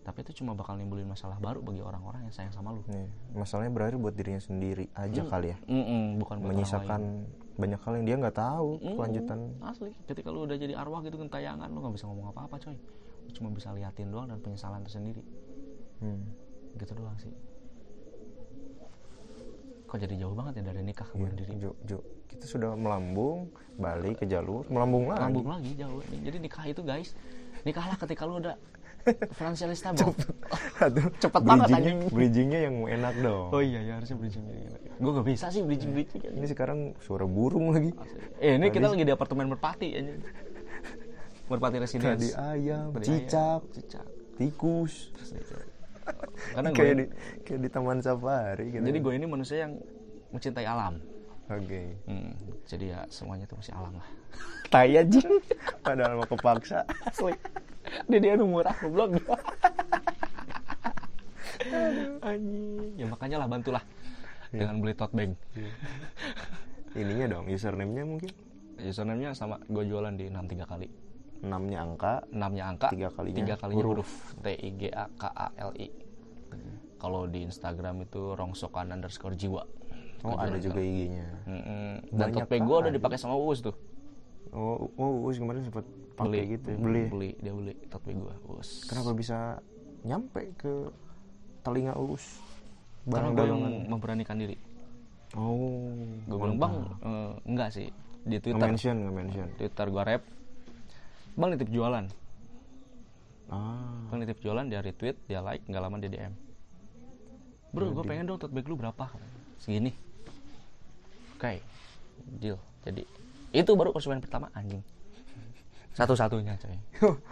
tapi 0.03 0.27
itu 0.27 0.43
cuma 0.43 0.51
bakal 0.51 0.75
nimbulin 0.75 1.07
masalah 1.07 1.39
baru 1.39 1.63
bagi 1.63 1.79
orang-orang 1.79 2.27
yang 2.27 2.35
sayang 2.35 2.51
sama 2.51 2.75
lu. 2.75 2.83
Nih, 2.91 3.07
masalahnya 3.39 3.71
berakhir 3.71 4.03
buat 4.03 4.11
dirinya 4.11 4.43
sendiri 4.43 4.91
aja 4.99 5.23
kali 5.23 5.55
ya. 5.55 5.59
Mm-mm, 5.71 6.19
bukan 6.19 6.43
buat 6.43 6.51
menyisakan 6.51 7.23
banyak 7.55 7.79
hal 7.79 7.93
yang 7.95 8.07
dia 8.11 8.17
nggak 8.19 8.35
tahu 8.35 8.83
Mm, 8.83 8.95
kelanjutan. 8.99 9.39
asli. 9.63 9.95
Ketika 10.11 10.35
lu 10.35 10.43
udah 10.43 10.59
jadi 10.59 10.75
arwah 10.75 11.07
gitu 11.07 11.23
gentayangan 11.23 11.71
lu 11.71 11.79
nggak 11.79 11.95
bisa 11.95 12.11
ngomong 12.11 12.35
apa-apa 12.35 12.59
coy. 12.59 12.75
Lu 12.75 13.31
cuma 13.31 13.55
bisa 13.55 13.71
liatin 13.71 14.11
doang 14.11 14.27
dan 14.27 14.43
penyesalan 14.43 14.83
tersendiri. 14.83 15.23
Hmm. 16.03 16.27
Gitu 16.83 16.93
doang 16.93 17.17
sih. 17.17 17.31
Kok 19.87 19.99
jadi 19.99 20.15
jauh 20.19 20.33
banget 20.33 20.53
ya 20.59 20.73
dari 20.73 20.81
nikah 20.81 21.05
ke 21.05 21.15
Iya, 21.15 21.21
bunuh 21.21 21.37
diri 21.37 21.53
Jo, 21.61 21.71
Jo. 21.85 21.99
kita 22.27 22.45
sudah 22.49 22.73
melambung 22.73 23.53
balik 23.77 24.21
ke 24.21 24.27
jalur 24.27 24.65
melambung 24.67 25.07
lagi. 25.07 25.21
Lambung 25.23 25.49
lagi 25.49 25.71
jauh. 25.77 26.01
Jadi 26.01 26.37
nikah 26.41 26.65
itu 26.65 26.81
guys 26.81 27.13
nikahlah 27.63 27.95
ketika 27.95 28.25
lu 28.25 28.41
udah 28.41 28.57
financially 29.37 29.75
stable. 29.75 30.15
Aduh, 30.79 31.11
Cepet 31.19 31.43
banget, 31.43 31.67
bridgingnya, 31.69 31.93
anjing. 31.93 31.99
bridgingnya 32.09 32.61
yang 32.63 32.77
enak 32.89 33.15
dong. 33.19 33.47
Oh 33.51 33.61
iya 33.61 33.81
ya 33.83 33.93
harusnya 33.99 34.17
bridging 34.17 34.45
gue 34.93 35.11
gak 35.11 35.27
bisa 35.27 35.51
sih 35.51 35.67
bridging 35.67 35.91
bridging 35.91 36.23
ini 36.23 36.47
sekarang 36.47 36.95
suara 37.03 37.27
burung 37.27 37.75
lagi. 37.75 37.91
Eh 38.39 38.55
ini 38.55 38.71
kita 38.71 38.87
lagi 38.87 39.03
di 39.03 39.11
apartemen 39.11 39.51
merpati 39.51 39.89
aja 39.93 40.15
merpati 41.51 41.77
tadi 41.77 41.85
residence. 41.85 42.33
ayam 42.33 42.95
Tadi 42.95 43.05
cicak 43.05 43.61
ayam, 43.61 43.75
cicak. 43.75 44.07
tikus 44.39 45.11
karena 46.55 46.69
gue 46.71 46.79
kayak 46.79 46.95
di 46.97 47.05
kayak 47.47 47.61
di 47.63 47.69
taman 47.71 47.99
safari 48.03 48.67
gitu. 48.75 48.83
Jadi 48.83 48.99
gue 48.99 49.13
ini 49.15 49.27
manusia 49.27 49.69
yang 49.69 49.79
mencintai 50.35 50.67
alam. 50.67 50.99
Oke. 51.51 51.97
Hmm, 52.09 52.33
jadi 52.65 52.85
ya 52.97 53.01
semuanya 53.13 53.45
itu 53.45 53.55
masih 53.59 53.75
alam 53.77 53.93
lah. 53.99 54.09
Tai 54.73 54.89
anjing 54.89 55.31
padahal 55.85 56.13
mau 56.19 56.27
kepaksa. 56.27 56.87
Asli. 57.05 57.37
Dia 58.09 58.19
dia 58.19 58.33
aku 58.39 58.87
belum 58.89 59.11
anjing. 62.25 62.93
Ya 62.97 63.07
makanya 63.07 63.37
lah 63.45 63.49
bantulah. 63.51 63.85
Dengan 64.53 64.81
beli 64.85 64.95
tote 64.97 65.15
bag. 65.17 65.31
Ininya 66.93 67.39
dong 67.39 67.49
username-nya 67.49 68.05
mungkin. 68.05 68.33
Username-nya 68.81 69.37
sama 69.37 69.61
gue 69.69 69.85
jualan 69.85 70.13
di 70.17 70.29
63 70.29 70.65
kali 70.69 71.12
6 71.43 71.51
nya 71.67 71.79
angka 71.83 72.23
6 72.31 72.39
nya 72.55 72.65
angka 72.71 72.89
Tiga 72.95 73.09
kalinya 73.11 73.39
tiga 73.43 73.55
kalinya 73.59 73.83
huruf. 73.83 74.07
huruf. 74.07 74.43
T 74.43 74.47
I 74.55 74.71
G 74.79 74.83
A 74.95 75.07
K 75.19 75.23
A 75.27 75.47
L 75.59 75.73
I. 75.75 75.89
Kalau 77.03 77.27
di 77.27 77.43
Instagram 77.43 78.07
itu 78.07 78.39
rongsokan 78.39 78.95
underscore 78.95 79.35
jiwa. 79.35 79.67
Oh 80.23 80.39
ada 80.39 80.55
juga 80.55 80.79
IG-nya 80.79 81.27
dan 82.15 82.31
tote 82.31 82.47
bag 82.47 82.63
gue 82.63 82.77
udah 82.87 82.93
dipakai 82.95 83.19
sama 83.19 83.35
Uus 83.35 83.59
tuh. 83.59 83.75
Oh 84.55 84.87
oh 84.95 85.27
Uus 85.27 85.43
kemarin 85.43 85.67
sempat 85.67 85.83
pakai 86.15 86.47
gitu 86.47 86.71
ya. 86.71 86.79
beli 86.79 87.03
beli. 87.11 87.31
Dia 87.43 87.51
beli 87.51 87.75
tote 87.91 88.07
bag 88.07 88.23
gue 88.23 88.35
Uus. 88.55 88.87
Kenapa 88.87 89.11
bisa 89.19 89.59
nyampe 90.07 90.55
ke 90.55 90.95
telinga 91.67 91.99
Uus? 91.99 92.39
Karena 93.03 93.11
barang 93.11 93.31
gue 93.35 93.43
yang 93.43 93.51
dagangan 93.51 93.75
memberanikan 93.91 94.37
diri. 94.39 94.57
Oh 95.35 95.91
gue 96.23 96.39
bilang 96.39 96.59
bang 96.63 96.75
eh, 97.03 97.33
enggak 97.51 97.69
sih 97.75 97.89
di 98.23 98.39
Twitter. 98.39 98.63
Mention 98.63 98.95
nggak 99.03 99.15
mention 99.19 99.47
Twitter 99.59 99.87
gue 99.91 100.03
rap 100.07 100.23
bang 101.33 101.49
nitip 101.51 101.69
jualan. 101.69 102.05
Ah. 103.49 104.09
Bang 104.09 104.19
nitip 104.19 104.39
jualan 104.39 104.65
dia 104.65 104.81
retweet 104.81 105.17
dia 105.27 105.41
like 105.41 105.63
nggak 105.63 105.81
lama 105.81 105.97
dia 105.99 106.11
DM 106.11 106.35
bro 107.73 107.89
gue 107.89 108.05
pengen 108.05 108.29
dong 108.29 108.37
tote 108.37 108.53
bag 108.53 108.69
lu 108.69 108.77
berapa? 108.77 109.09
Segini. 109.57 109.97
Oke. 111.33 111.65
Deal. 112.37 112.61
Jadi 112.85 113.09
itu 113.51 113.71
baru 113.73 113.91
konsumen 113.91 114.21
pertama 114.21 114.53
anjing. 114.53 114.85
Satu-satunya 115.93 116.57
coy. 116.57 116.77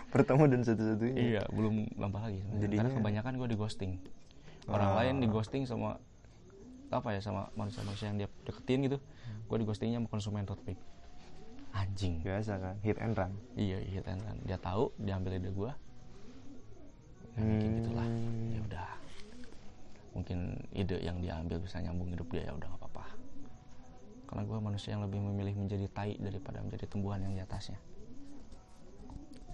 Pertama 0.09 0.49
dan 0.49 0.65
satu-satunya. 0.65 1.17
Iya 1.17 1.43
belum 1.49 1.93
nambah 1.93 2.21
lagi. 2.23 2.41
Jadinya- 2.57 2.89
karena 2.89 2.97
kebanyakan 2.97 3.33
gue 3.37 3.49
di 3.49 3.57
ghosting. 3.57 3.93
Orang 4.65 4.97
Ah. 4.97 5.05
lain 5.05 5.21
di 5.21 5.29
ghosting 5.29 5.65
sama 5.65 6.01
apa 6.89 7.09
ya 7.13 7.21
sama 7.21 7.53
manusia-manusia 7.53 8.11
yang 8.11 8.19
dia 8.19 8.29
deketin 8.43 8.83
gitu 8.83 8.99
gue 9.47 9.57
di 9.57 9.67
ghostingnya 9.69 10.03
sama 10.03 10.11
konsumen 10.11 10.43
topik 10.43 10.75
anjing. 11.75 12.23
Biasa 12.23 12.53
kan 12.59 12.77
hit 12.83 12.99
and 12.99 13.15
run. 13.15 13.33
Iya 13.55 13.79
iya 13.85 14.01
kan 14.03 14.19
dia 14.47 14.59
tahu 14.59 14.91
diambil 14.99 15.39
ide 15.39 15.51
gue 15.51 15.73
ya, 17.39 17.43
mungkin 17.47 17.71
gitulah. 17.81 18.07
Hmm. 18.07 18.53
ya 18.53 18.61
udah. 18.67 18.91
Mungkin 20.11 20.39
ide 20.75 20.97
yang 21.01 21.19
diambil 21.23 21.57
bisa 21.63 21.79
nyambung 21.79 22.11
hidup 22.11 22.27
dia 22.35 22.51
ya 22.51 22.53
udah 22.53 22.69
nggak 22.69 22.81
apa-apa. 22.83 23.05
Karena 24.31 24.43
gue 24.47 24.59
manusia 24.63 24.91
yang 24.95 25.03
lebih 25.07 25.21
memilih 25.23 25.55
menjadi 25.59 25.87
tai 25.91 26.15
daripada 26.19 26.63
menjadi 26.63 26.85
tumbuhan 26.91 27.23
yang 27.23 27.35
di 27.35 27.43
atasnya. 27.43 27.79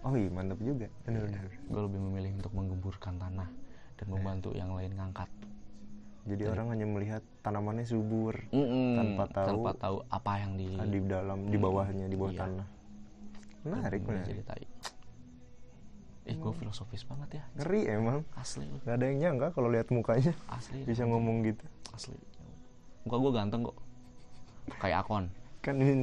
Oh 0.04 0.14
iya 0.14 0.30
mantap 0.30 0.60
juga. 0.62 0.86
Benar-benar 1.04 1.44
gue 1.50 1.82
lebih 1.92 2.00
memilih 2.00 2.30
untuk 2.38 2.52
menggemburkan 2.54 3.18
tanah 3.18 3.48
dan 3.96 4.06
membantu 4.12 4.52
yang 4.52 4.70
lain 4.76 4.92
ngangkat 4.94 5.26
jadi 6.26 6.42
orang 6.48 6.66
hanya 6.68 6.84
melihat 6.84 7.22
tanamannya 7.40 7.82
subur 7.82 8.34
Mm-mm, 8.50 8.94
Tanpa 8.94 9.24
tahu- 9.28 9.48
tanpa 9.48 9.70
tahu 9.74 9.96
apa 10.06 10.32
yang 10.36 10.52
di 10.54 10.68
di 10.68 10.98
dalam 11.02 11.38
di 11.44 11.56
bawahnya 11.56 12.06
di 12.06 12.14
bawah 12.14 12.32
Iya. 12.32 12.40
tanah. 12.42 12.66
Menarik 13.62 14.02
menarik. 14.02 14.26
jadi 14.28 14.42
tai. 14.44 14.66
Eh 16.24 16.34
gue 16.34 16.52
filosofis 16.52 17.02
banget 17.02 17.38
ya. 17.38 17.44
Ngeri 17.56 17.80
emang. 17.88 18.18
Asli 18.34 18.66
nggak 18.66 18.92
ada 18.92 19.04
yang 19.04 19.18
nyangka 19.20 19.48
kalau 19.52 19.68
lihat 19.68 19.86
mukanya. 19.88 20.34
Asli 20.48 20.82
bisa 20.82 21.02
ngomong 21.02 21.42
gitu. 21.42 21.62
Asli. 21.90 22.18
Muka 23.02 23.16
gue 23.16 23.32
ganteng 23.32 23.62
kok. 23.62 23.78
Kayak 24.76 25.06
akon. 25.06 25.24
Kan 25.62 25.78
ini 25.78 26.02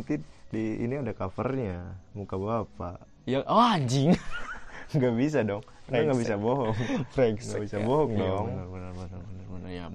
di 0.49 0.63
ini 0.79 0.95
ada 0.97 1.11
covernya. 1.11 1.99
Muka 2.13 2.35
bapak. 2.35 3.03
Ya 3.25 3.43
oh 3.43 3.59
anjing. 3.59 4.15
Nggak 4.95 5.13
bisa 5.13 5.39
dong. 5.41 5.63
Nggak 5.85 6.03
Brengsek. 6.07 6.19
bisa 6.21 6.35
bohong. 6.37 6.75
Nggak 7.15 7.61
bisa 7.61 7.77
bohong 7.81 8.11
Iya, 8.13 8.19
dong. 8.21 8.45
bener 8.49 8.67
bener 8.69 8.91
bener 8.93 9.19
bener 9.19 9.45
bener 9.49 9.69
ya 9.69 9.85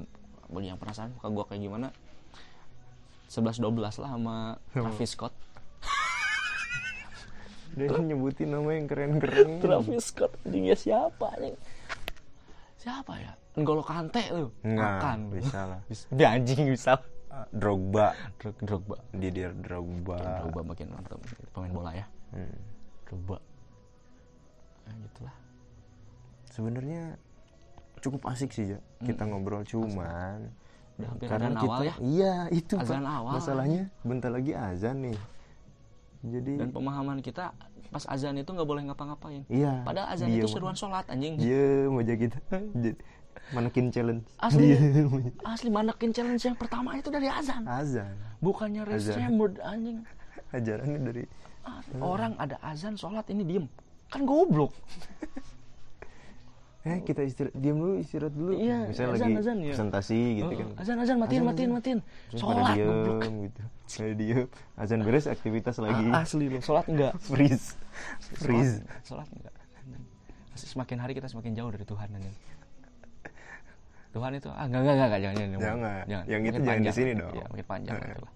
bagi 0.49 0.67
yang 0.73 0.81
penasaran 0.81 1.13
muka 1.17 1.29
gue 1.29 1.45
kayak 1.53 1.63
gimana? 1.65 1.89
11 3.29 3.61
12 3.61 4.01
lah 4.01 4.11
sama 4.17 4.37
Travis 4.73 5.13
Scott. 5.13 5.35
Dia 7.77 7.95
nyebutin 7.95 8.51
nama 8.51 8.73
yang 8.75 8.89
keren-keren. 8.89 9.49
Travis 9.63 10.11
Scott 10.11 10.33
anjing 10.49 10.65
ya 10.73 10.77
siapa 10.77 11.27
anjing? 11.37 11.57
Siapa 12.81 13.13
ya? 13.21 13.33
N'Golo 13.59 13.85
Kante 13.85 14.23
lu 14.33 14.49
nggak 14.65 14.93
makan. 14.99 15.19
bisa 15.35 15.61
lah. 15.69 15.81
Dia 16.15 16.29
anjing 16.35 16.73
bisa. 16.73 16.97
Ah, 17.29 17.45
Drogba. 17.53 18.17
Drog 18.41 18.57
Drogba. 18.65 18.97
Dia 19.13 19.31
dia 19.31 19.49
Drogba. 19.53 20.17
Drogba 20.43 20.61
makin 20.73 20.87
mantap 20.97 21.21
pemain 21.53 21.73
bola 21.75 21.93
ya. 21.93 22.07
Hmm. 22.33 22.57
Drogba. 23.05 23.37
Ya 24.89 24.93
gitulah. 25.05 25.37
Sebenarnya 26.49 27.03
cukup 28.01 28.23
asik 28.31 28.51
sih 28.55 28.77
ya 28.77 28.79
kita 29.05 29.27
ngobrol 29.29 29.63
cuman 29.67 30.51
udah 30.99 31.09
hampir 31.15 31.27
karena 31.31 31.51
kita 31.55 31.63
awal 31.63 31.83
ya? 31.87 31.95
iya 32.03 32.35
itu 32.51 32.75
Pak. 32.75 32.85
Azan 32.91 33.07
awal. 33.07 33.33
masalahnya 33.39 33.83
bentar 34.03 34.31
lagi 34.35 34.53
azan 34.59 34.97
nih. 35.07 35.19
Jadi 36.19 36.53
dan 36.59 36.71
pemahaman 36.75 37.23
kita 37.23 37.55
pas 37.95 38.05
azan 38.11 38.35
itu 38.35 38.51
nggak 38.51 38.67
boleh 38.67 38.83
ngapa-ngapain. 38.91 39.47
Iya 39.47 39.87
padahal 39.87 40.11
azan 40.11 40.27
diem 40.27 40.43
itu 40.43 40.51
seruan 40.51 40.75
sholat 40.75 41.07
anjing. 41.07 41.39
Diem 41.39 41.95
aja 41.95 42.15
kita 42.19 42.39
manekin 43.55 43.95
challenge. 43.95 44.27
Asli. 44.43 44.75
Asli 45.55 45.69
manakin 45.71 46.11
challenge 46.11 46.43
yang 46.43 46.59
pertama 46.59 46.99
itu 46.99 47.15
dari 47.15 47.31
azan. 47.31 47.63
Azan. 47.63 48.19
Bukannya 48.43 48.83
restremerd 48.83 49.63
anjing. 49.63 50.03
Ajarannya 50.57 50.99
dari 50.99 51.25
Asli. 51.63 52.01
orang 52.03 52.35
ada 52.43 52.59
azan 52.59 52.99
sholat 52.99 53.31
ini 53.31 53.47
diem. 53.47 53.67
Kan 54.11 54.27
goblok 54.27 54.75
eh 56.89 56.99
kita 57.05 57.21
istirahat 57.29 57.55
diam 57.61 57.77
dulu 57.77 57.95
istirahat 58.01 58.33
dulu. 58.33 58.53
Iya, 58.57 58.89
misalnya 58.89 59.13
azan, 59.13 59.29
lagi 59.29 59.35
azan, 59.45 59.57
ya. 59.61 59.73
presentasi 59.77 60.21
gitu 60.41 60.53
kan. 60.57 60.69
azan 60.81 60.97
azan 61.05 61.17
matiin 61.21 61.43
Azan, 61.45 61.49
matiin 61.53 61.71
matiin. 61.77 61.99
Sholat 62.33 62.65
diem 62.73 63.33
gitu 63.45 63.61
pada 63.89 64.13
diem. 64.17 64.47
Azan 64.81 65.01
beres 65.05 65.27
aktivitas 65.29 65.77
lagi. 65.77 66.07
asli 66.09 66.49
lu 66.49 66.59
sholat 66.65 66.89
enggak? 66.89 67.13
Freeze. 67.21 67.77
Freeze. 68.41 68.81
sholat, 69.05 69.29
sholat 69.29 69.29
enggak 69.37 69.55
semakin 70.59 70.99
hari 70.99 71.13
kita 71.15 71.31
semakin 71.31 71.55
jauh 71.55 71.71
dari 71.71 71.87
Tuhan 71.87 72.09
anjing. 72.11 72.37
Tuhan 74.09 74.31
itu 74.35 74.49
ah 74.51 74.65
enggak 74.67 74.81
enggak 74.83 74.95
enggak, 74.95 75.07
enggak 75.07 75.21
jangan 75.21 75.37
jangan 75.39 75.59
Jangan. 75.61 76.25
Yang 76.27 76.41
itu 76.43 76.59
jangan 76.65 76.83
di 76.83 76.93
sini 76.95 77.13
dong. 77.15 77.33
Iya, 77.37 77.45
makin 77.53 77.67
panjang 77.69 77.95
Nah. 77.95 78.19
lah. 78.19 78.33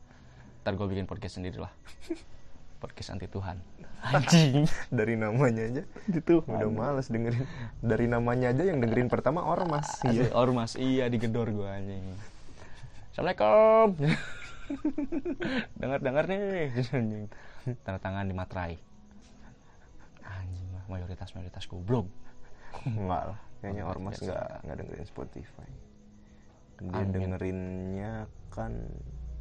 Ntar 0.62 0.72
gue 0.78 0.86
bikin 0.94 1.06
podcast 1.10 1.34
sendiri 1.42 1.58
lah. 1.58 1.72
podcast 2.82 3.14
anti 3.14 3.30
Tuhan. 3.30 3.62
Anjing. 4.02 4.66
dari 4.98 5.14
namanya 5.14 5.62
aja 5.62 5.82
Itu 6.10 6.42
udah 6.42 6.66
males 6.66 7.06
dengerin 7.06 7.46
dari 7.78 8.10
namanya 8.10 8.50
aja 8.50 8.66
yang 8.66 8.82
dengerin 8.82 9.06
pertama 9.06 9.46
ormas 9.46 10.02
iya 10.10 10.26
ormas 10.34 10.74
iya 10.74 11.06
digedor 11.06 11.46
gue 11.54 11.62
anjing. 11.62 12.02
Assalamualaikum. 13.14 13.88
dengar 15.80 15.98
dengar 16.02 16.24
nih 16.26 16.74
anjing. 16.98 17.30
Tanda 17.86 18.02
tangan 18.02 18.26
di 18.26 18.34
materai. 18.34 18.74
Anjing 20.26 20.66
mah 20.74 20.82
mayoritas 20.90 21.30
mayoritas 21.38 21.70
goblok. 21.70 22.10
enggak 22.82 23.22
lah 23.30 23.38
kayaknya 23.62 23.86
ormas 23.86 24.18
biasa. 24.18 24.26
nggak 24.26 24.48
nggak 24.66 24.76
dengerin 24.82 25.06
Spotify 25.06 25.70
dia 26.82 26.98
Amin. 26.98 27.14
dengerinnya 27.14 28.12
kan 28.50 28.74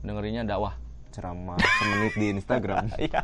Dengerinnya 0.05 0.45
dakwah. 0.45 0.77
Ceramah 1.11 1.59
semenit 1.59 2.13
di 2.15 2.25
Instagram 2.31 2.85
Iya. 3.05 3.21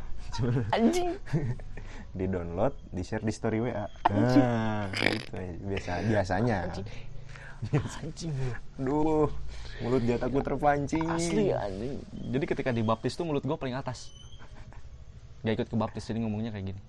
Anjing. 0.70 1.10
di 2.18 2.26
download 2.28 2.74
di 2.90 3.02
share 3.02 3.24
di 3.24 3.32
story 3.32 3.62
WA 3.62 3.86
nah 4.10 4.90
itu 4.92 5.34
biasa 5.64 6.04
biasanya 6.04 6.58
Anjing. 6.68 6.88
duh 8.78 9.30
mulut 9.82 10.04
jataku 10.06 10.46
terpancing 10.46 11.06
Asli 11.10 11.50
anjing. 11.50 11.98
Jadi 12.14 12.46
ketika 12.46 12.70
dibaptis 12.70 13.18
tuh 13.18 13.26
mulut 13.26 13.42
gue 13.42 13.58
paling 13.58 13.74
atas. 13.74 14.14
Gak 15.42 15.58
ikut 15.58 15.68
ke 15.70 15.76
baptis 15.76 16.06
jadi 16.06 16.22
ngomongnya 16.22 16.54
kayak 16.54 16.74
gini. 16.74 16.82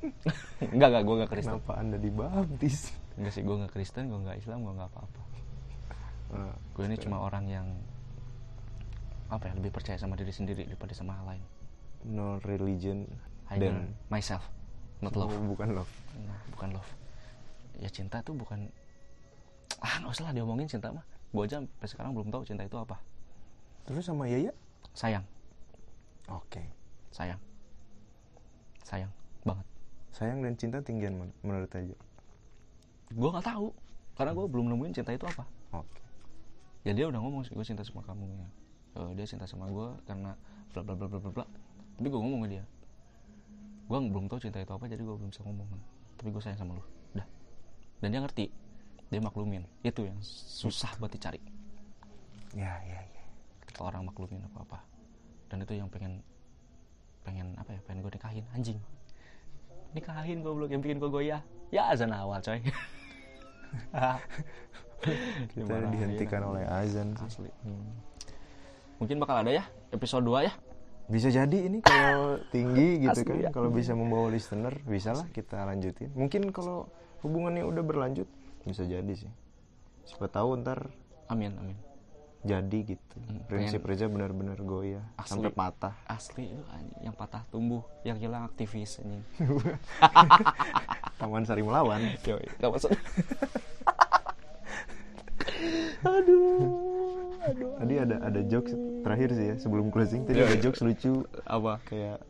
enggak 0.72 0.88
enggak 0.88 1.04
gue 1.04 1.14
gak 1.20 1.30
Kristen. 1.30 1.60
kenapa 1.60 1.72
anda 1.76 1.96
dibaptis 2.00 2.96
Enggak 3.20 3.32
sih 3.36 3.42
gue 3.44 3.52
gak 3.60 3.72
Kristen, 3.76 4.08
gue 4.08 4.20
gak 4.24 4.40
Islam, 4.40 4.64
gue 4.64 4.72
gak 4.80 4.88
apa-apa. 4.88 5.22
Nah, 6.32 6.56
Gue 6.72 6.84
ini 6.88 6.96
cuma 6.96 7.20
orang 7.20 7.44
yang 7.44 7.66
apa 9.30 9.46
ya 9.46 9.54
lebih 9.54 9.70
percaya 9.70 9.94
sama 9.96 10.18
diri 10.18 10.34
sendiri 10.34 10.66
daripada 10.66 10.90
sama 10.92 11.14
hal 11.16 11.26
lain. 11.26 11.44
no 12.02 12.40
religion 12.42 13.06
I 13.46 13.60
dan 13.60 13.94
myself, 14.08 14.42
not 14.98 15.14
love. 15.14 15.30
Oh, 15.30 15.42
bukan 15.52 15.74
love 15.76 15.90
Nah, 16.18 16.40
bukan 16.50 16.74
love. 16.74 16.90
Ya 17.78 17.88
cinta 17.88 18.20
tuh 18.20 18.34
bukan 18.34 18.66
ah 19.80 19.94
nggak 20.02 20.12
usah 20.12 20.24
lah 20.28 20.32
diomongin 20.34 20.66
cinta 20.66 20.90
mah. 20.90 21.04
Gue 21.30 21.46
aja 21.46 21.62
sampai 21.62 21.88
sekarang 21.88 22.10
belum 22.12 22.28
tahu 22.28 22.42
cinta 22.42 22.66
itu 22.66 22.74
apa. 22.76 22.98
terus 23.86 24.04
sama 24.06 24.26
Yaya 24.26 24.52
Sayang, 24.90 25.22
oke 26.26 26.62
sayang, 27.10 27.38
sayang 28.82 29.10
banget. 29.42 29.66
sayang 30.10 30.38
dan 30.42 30.54
cinta 30.58 30.78
tinggian 30.82 31.14
mana 31.14 31.32
menurut 31.42 31.70
aja 31.70 31.94
gue 33.10 33.28
nggak 33.30 33.46
tahu 33.46 33.70
karena 34.14 34.30
gue 34.34 34.46
belum 34.46 34.66
nemuin 34.70 34.92
cinta 34.94 35.10
itu 35.14 35.26
apa 35.26 35.42
oke 35.72 36.00
ya 36.82 36.92
dia 36.92 37.06
udah 37.06 37.18
ngomong 37.22 37.42
sih 37.42 37.54
gue 37.54 37.62
cinta 37.62 37.82
sama 37.82 38.02
kamu 38.02 38.26
ya 38.30 38.46
Eh, 39.00 39.10
dia 39.16 39.24
cinta 39.24 39.48
sama 39.48 39.64
gue 39.72 39.88
karena 40.04 40.36
bla 40.76 40.80
bla 40.84 40.94
bla 40.94 41.06
bla 41.08 41.18
bla 41.18 41.30
bla. 41.32 41.46
Tapi 41.96 42.06
gue 42.06 42.20
ngomong 42.20 42.40
ke 42.44 42.48
dia. 42.58 42.64
Gue 43.88 43.98
belum 43.98 44.28
tahu 44.28 44.38
cinta 44.44 44.60
itu 44.60 44.72
apa 44.72 44.84
jadi 44.86 45.00
gue 45.00 45.16
belum 45.16 45.30
bisa 45.32 45.40
ngomong. 45.42 45.68
Tapi 46.20 46.28
gue 46.28 46.42
sayang 46.44 46.60
sama 46.60 46.76
lu. 46.76 46.84
Udah 47.16 47.26
dan 48.04 48.08
dia 48.12 48.20
ngerti. 48.20 48.46
Dia 49.10 49.20
maklumin. 49.24 49.64
Itu 49.82 50.06
yang 50.06 50.20
susah 50.22 50.94
buat 51.00 51.10
dicari. 51.10 51.40
Ya 52.52 52.76
ya 52.84 53.00
ya. 53.00 53.22
Ketika 53.64 53.88
orang 53.88 54.04
maklumin 54.04 54.44
apa 54.44 54.62
apa 54.68 54.78
dan 55.50 55.66
itu 55.66 55.74
yang 55.74 55.90
pengen 55.90 56.22
pengen 57.26 57.56
apa 57.56 57.72
ya 57.72 57.80
pengen 57.88 58.04
gue 58.04 58.12
nikahin. 58.12 58.44
Anjing. 58.52 58.78
Nikahin 59.96 60.44
gue 60.44 60.52
belum 60.52 60.68
yang 60.70 60.82
bikin 60.84 61.00
gue 61.00 61.10
goyah. 61.10 61.42
Ya 61.72 61.88
azan 61.88 62.12
awal 62.12 62.44
coy. 62.44 62.60
Kita 65.56 65.74
dihentikan 65.88 66.42
oleh 66.44 66.68
azan 66.68 67.16
sih. 67.16 67.24
asli 67.24 67.50
mungkin 69.00 69.16
bakal 69.16 69.40
ada 69.40 69.50
ya 69.50 69.64
episode 69.90 70.28
2 70.28 70.46
ya. 70.46 70.52
Bisa 71.10 71.32
jadi 71.32 71.58
ini 71.66 71.82
kalau 71.82 72.38
tinggi 72.54 72.94
gitu 73.02 73.24
Asli 73.24 73.26
kan 73.26 73.36
ya. 73.40 73.50
kalau 73.50 73.72
bisa 73.72 73.96
membawa 73.96 74.30
listener 74.30 74.76
bisa 74.86 75.16
lah 75.16 75.26
kita 75.32 75.64
lanjutin. 75.64 76.12
Mungkin 76.14 76.52
kalau 76.52 76.86
hubungannya 77.24 77.64
udah 77.66 77.82
berlanjut 77.82 78.28
bisa 78.62 78.84
jadi 78.84 79.10
sih. 79.16 79.32
Siapa 80.04 80.28
tahu 80.28 80.60
ntar 80.62 80.92
amin 81.32 81.56
amin. 81.56 81.78
jadi 82.40 82.96
gitu. 82.96 83.16
Hmm, 83.20 83.44
prinsip 83.48 83.84
Reza 83.84 84.08
benar-benar 84.08 84.56
goyah 84.64 85.04
Asli. 85.20 85.44
sampai 85.44 85.52
patah. 85.52 85.92
Asli 86.08 86.48
itu 86.48 86.64
anjing 86.72 87.00
yang 87.04 87.12
patah 87.16 87.44
tumbuh 87.52 87.84
yang 88.04 88.16
hilang 88.16 88.48
aktivis 88.48 88.96
anjing. 89.00 89.20
Taman 91.20 91.44
sari 91.44 91.60
melawan. 91.60 92.00
Yoi, 92.24 92.48
gak 92.56 92.70
maksud. 92.72 92.96
Aduh 96.00 96.89
tadi 97.80 97.94
ada 97.96 98.16
ada 98.20 98.40
jokes 98.44 98.72
terakhir 99.02 99.28
sih 99.32 99.46
ya 99.52 99.56
sebelum 99.56 99.88
closing. 99.88 100.28
Tadi 100.28 100.44
ada 100.44 100.56
jokes 100.60 100.80
lucu. 100.84 101.24
Apa? 101.48 101.80
Kayak 101.88 102.20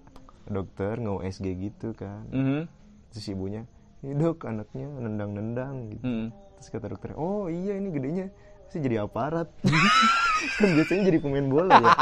dokter 0.51 0.99
nge 0.99 1.13
USG 1.15 1.47
gitu 1.59 1.89
kan. 1.95 2.27
Mhm. 2.31 2.67
terus 3.11 3.27
ibunya 3.27 3.67
ini 4.07 4.15
dok 4.15 4.47
anaknya 4.47 4.87
nendang-nendang 4.87 5.91
gitu. 5.95 6.05
Mhm. 6.07 6.27
terus 6.31 6.69
kata 6.71 6.87
dokter 6.95 7.11
oh 7.19 7.51
iya 7.51 7.75
ini 7.75 7.91
gedenya 7.91 8.27
sih 8.71 8.79
jadi 8.79 9.03
aparat. 9.07 9.51
Kan 10.57 10.73
biasanya 10.73 11.03
jadi 11.11 11.19
pemain 11.21 11.47
bola 11.51 11.75
ya. 11.75 11.93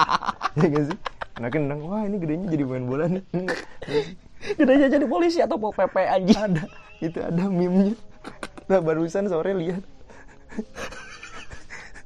Ya 0.54 0.66
gak 0.70 0.84
sih? 0.92 0.98
Anaknya 1.40 1.60
nendang 1.64 1.80
wah 1.88 2.02
ini 2.04 2.16
gedenya 2.20 2.46
jadi 2.52 2.62
pemain 2.68 2.86
bola 2.86 3.04
nih. 3.08 3.24
Gedenya 4.54 4.86
jadi 4.92 5.06
polisi 5.08 5.38
atau 5.42 5.56
pol 5.58 5.72
PP 5.72 5.96
anjing. 6.06 6.38
ada. 6.38 6.64
Itu 7.02 7.18
ada 7.24 7.42
meme-nya. 7.50 7.96
Nah, 8.68 8.84
barusan 8.84 9.26
sore 9.32 9.56
lihat 9.56 9.82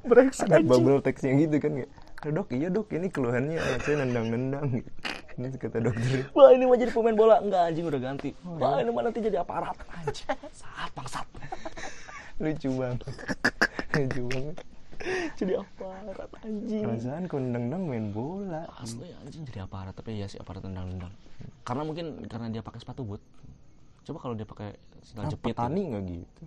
Brengsek 0.02 0.50
ada 0.50 0.58
anjing. 0.58 0.70
bubble 0.70 0.98
text-nya 0.98 1.32
gitu 1.38 1.56
kan 1.62 1.72
"Nah, 1.78 2.30
dok 2.30 2.48
iya 2.54 2.68
dok 2.70 2.90
ini 2.94 3.06
keluhannya 3.10 3.58
anak 3.58 3.80
saya 3.82 3.96
nendang-nendang. 4.02 4.66
Gitu. 4.82 4.90
ini 5.38 5.46
kata 5.56 5.78
dokter. 5.80 6.28
Wah 6.36 6.48
ini 6.52 6.64
mah 6.68 6.76
jadi 6.76 6.92
pemain 6.92 7.16
bola? 7.16 7.36
Enggak 7.40 7.62
anjing 7.72 7.86
udah 7.88 8.00
ganti. 8.02 8.30
Wah 8.44 8.78
ini 8.78 8.90
mah 8.92 9.02
nanti 9.06 9.18
jadi 9.22 9.42
aparat 9.42 9.74
Anjing. 9.90 10.28
Saat 10.52 10.90
bangsat. 10.92 11.26
Lucu 12.42 12.70
banget. 12.78 13.00
Lucu 13.96 14.22
banget. 14.28 14.56
Jadi 15.34 15.52
aparat 15.58 16.30
anjing. 16.46 16.84
Perasaan 16.86 17.24
kalau 17.26 17.42
nendang-nendang 17.42 17.82
main 17.86 18.06
bola. 18.14 18.62
Asli 18.78 19.08
anjing 19.24 19.42
jadi 19.48 19.66
aparat. 19.66 19.94
Tapi 19.96 20.20
ya 20.20 20.26
sih 20.28 20.38
aparat 20.38 20.62
tendang-tendang 20.62 21.10
Karena 21.66 21.82
mungkin 21.82 22.22
Karena 22.28 22.52
dia 22.52 22.62
pakai 22.62 22.78
sepatu 22.82 23.02
boot. 23.02 23.22
Coba 24.02 24.18
kalau 24.18 24.34
dia 24.34 24.46
pakai 24.46 24.78
sandal 25.02 25.26
nah, 25.26 25.30
jepit 25.30 25.54
petani 25.54 25.80
gitu. 25.82 25.90
nggak 25.94 26.02
gitu? 26.10 26.42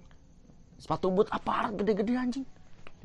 Sepatu 0.76 1.07
boot 1.11 1.27
aparat 1.32 1.72
gede-gede 1.80 2.14
anjing 2.15 2.45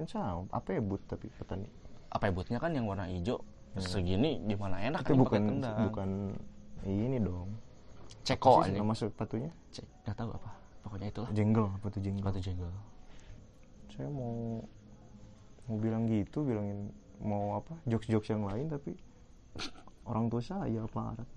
kan 0.00 0.08
sama 0.08 0.48
apa 0.50 0.68
ya 0.72 0.80
but 0.80 1.02
tapi 1.06 1.28
petani 1.36 1.68
Apa 2.10 2.26
ya 2.26 2.32
bootnya 2.34 2.58
kan 2.58 2.74
yang 2.74 2.88
warna 2.88 3.06
hijau 3.06 3.38
Segini 3.78 4.42
gimana 4.50 4.82
enak 4.82 5.06
itu 5.06 5.14
anjing 5.14 5.22
bukan 5.22 5.42
bukan 5.62 6.10
ini 6.82 7.22
dong. 7.22 7.54
Ceko 8.26 8.64
Apa 8.64 8.66
anjing. 8.66 8.82
nama 8.82 8.94
sepatunya? 8.98 9.50
Cek 9.70 9.86
Gak 10.08 10.16
tahu 10.18 10.34
apa. 10.34 10.50
Pokoknya 10.82 11.06
itulah. 11.12 11.30
Jenggel 11.30 11.66
apa 11.70 11.86
tuh 11.86 12.00
jenggel 12.02 12.24
Sepatu 12.24 12.40
jenggol 12.42 12.74
saya 14.00 14.08
mau 14.16 14.64
mau 15.68 15.76
bilang 15.76 16.08
gitu 16.08 16.40
bilangin 16.40 16.88
mau 17.20 17.60
apa 17.60 17.76
jokes 17.84 18.08
jokes 18.08 18.32
yang 18.32 18.48
lain 18.48 18.64
tapi 18.72 18.96
orang 20.08 20.32
tua 20.32 20.40
saya 20.40 20.88
aparat. 20.88 21.28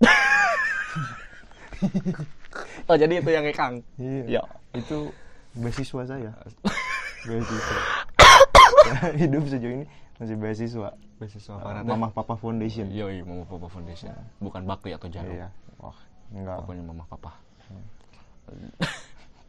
Oh 2.86 2.96
jadi 2.96 3.18
itu 3.18 3.30
yang 3.34 3.44
ngekang? 3.44 3.82
Iya. 3.98 4.40
Ya. 4.40 4.42
Itu 4.78 5.10
beasiswa 5.58 6.06
saya. 6.06 6.32
Beasiswa 7.26 8.13
hidup 9.22 9.44
sejauh 9.48 9.74
ini 9.82 9.86
masih 10.18 10.36
beasiswa 10.38 10.90
Beasiswa 11.18 11.54
Uh, 11.54 11.82
Mamah 11.86 12.10
Papa 12.10 12.34
Foundation 12.34 12.90
Yoi, 12.90 13.22
Mama 13.22 13.46
Papa 13.46 13.70
Foundation. 13.70 14.10
Bukan 14.42 14.66
Bakri 14.66 14.94
atau 14.94 15.06
Jarum. 15.06 15.30
iya 15.30 15.48
wah 15.78 15.94
enggak 16.34 16.58
Pokoknya 16.64 16.84
Mama 16.84 17.04
Papa. 17.06 17.32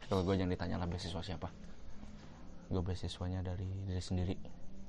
Kalau 0.06 0.22
gue 0.22 0.34
jangan 0.38 0.52
ditanya 0.54 0.76
lah 0.78 0.86
beasiswa 0.86 1.20
siapa. 1.22 1.48
Gue 2.70 2.82
beasiswanya 2.82 3.42
dari 3.42 3.66
diri 3.86 4.02
sendiri. 4.02 4.36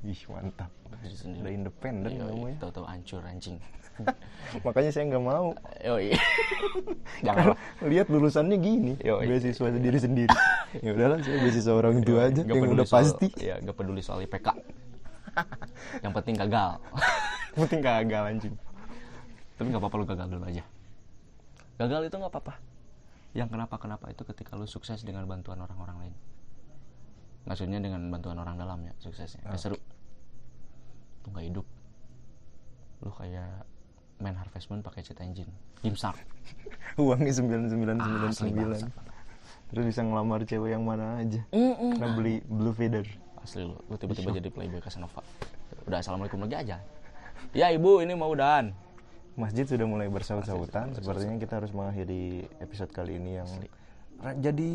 ih 0.05 0.21
mantap 0.29 0.69
sendiri. 1.09 1.41
udah 1.41 1.53
independen 1.57 2.11
Yoi, 2.13 2.29
kamu 2.29 2.45
ya 2.53 2.55
tahu-tahu 2.61 2.85
hancur 2.85 3.21
anjing. 3.25 3.57
makanya 4.65 4.91
saya 4.91 5.03
nggak 5.07 5.23
mau 5.23 5.51
Yoi. 5.81 6.13
Janganlah. 7.25 7.57
lihat 7.83 8.07
lulusannya 8.07 8.57
gini 8.57 8.93
Yoi. 9.01 9.25
beasiswa 9.25 9.67
sendiri 9.67 9.97
sendiri 9.97 10.35
ya 10.85 10.91
udahlah 10.91 11.17
saya 11.19 11.37
beasiswa 11.41 11.73
orang 11.73 12.01
tua 12.01 12.29
aja 12.29 12.41
Nggak 12.41 12.47
yang 12.47 12.63
peduli 12.63 12.77
udah 12.77 12.87
soal- 12.87 13.01
pasti 13.03 13.27
Iya, 13.37 13.55
gak 13.59 13.75
peduli 13.75 14.01
soal 14.01 14.19
IPK. 14.21 14.47
Yang 16.01 16.13
penting 16.15 16.35
gagal. 16.35 16.69
penting 17.53 17.79
gagal 17.79 18.23
anjing 18.27 18.55
Tapi 19.53 19.67
gak 19.69 19.81
apa-apa 19.81 19.95
lu 19.95 20.05
gagal 20.05 20.27
dulu 20.27 20.43
aja. 20.45 20.63
Gagal 21.77 22.01
itu 22.05 22.15
gak 22.15 22.31
apa-apa. 22.31 22.53
Yang 23.33 23.49
kenapa-kenapa 23.51 24.05
itu 24.09 24.23
ketika 24.23 24.53
lu 24.53 24.65
sukses 24.65 25.01
dengan 25.01 25.25
bantuan 25.25 25.57
orang-orang 25.57 25.97
lain. 25.99 26.13
Maksudnya 27.45 27.77
dengan 27.77 28.01
bantuan 28.09 28.37
orang 28.37 28.57
dalam 28.57 28.81
ya 28.81 28.93
suksesnya. 28.97 29.45
Gak 29.45 29.57
seru. 29.57 29.77
Itu 31.21 31.27
gak 31.29 31.45
hidup. 31.45 31.65
Lu 32.99 33.13
kayak 33.13 33.61
main 34.17 34.33
Harvest 34.33 34.67
Moon 34.67 34.81
pakai 34.81 35.01
cheat 35.01 35.19
engine. 35.19 35.49
Gimsar. 35.79 36.17
uangnya 37.01 37.29
sembilan 37.31 37.69
sembilan 37.69 37.95
sembilan 37.97 38.29
Asli 38.29 38.49
sembilan 38.49 38.79
terus 39.67 39.83
bisa 39.83 39.99
ngelamar 40.01 40.47
cewek 40.47 40.71
yang 40.71 40.87
mana 40.87 41.19
aja 41.19 41.43
Mm-mm. 41.51 41.99
karena 41.99 42.15
beli 42.15 42.39
blue 42.41 42.71
feather 42.71 43.03
Asli 43.43 43.61
lu. 43.61 43.75
Lu 43.85 43.95
tiba-tiba 43.95 44.31
jadi 44.33 44.47
playboy 44.47 44.79
Casanova. 44.79 45.19
Udah 45.83 45.99
assalamualaikum 45.99 46.39
lagi 46.41 46.55
aja. 46.57 46.77
Ya 47.51 47.67
ibu 47.69 47.99
ini 47.99 48.15
mau 48.15 48.31
udahan. 48.31 48.73
masjid 49.37 49.69
sudah 49.69 49.85
mulai 49.85 50.09
bersaut-sautan 50.09 50.97
sepertinya 50.97 51.37
kita 51.37 51.61
harus 51.61 51.69
mengakhiri 51.69 52.49
episode 52.57 52.89
kali 52.89 53.21
ini 53.21 53.37
yang 53.37 53.45
Ra- 53.45 53.69
jadi 54.35 54.71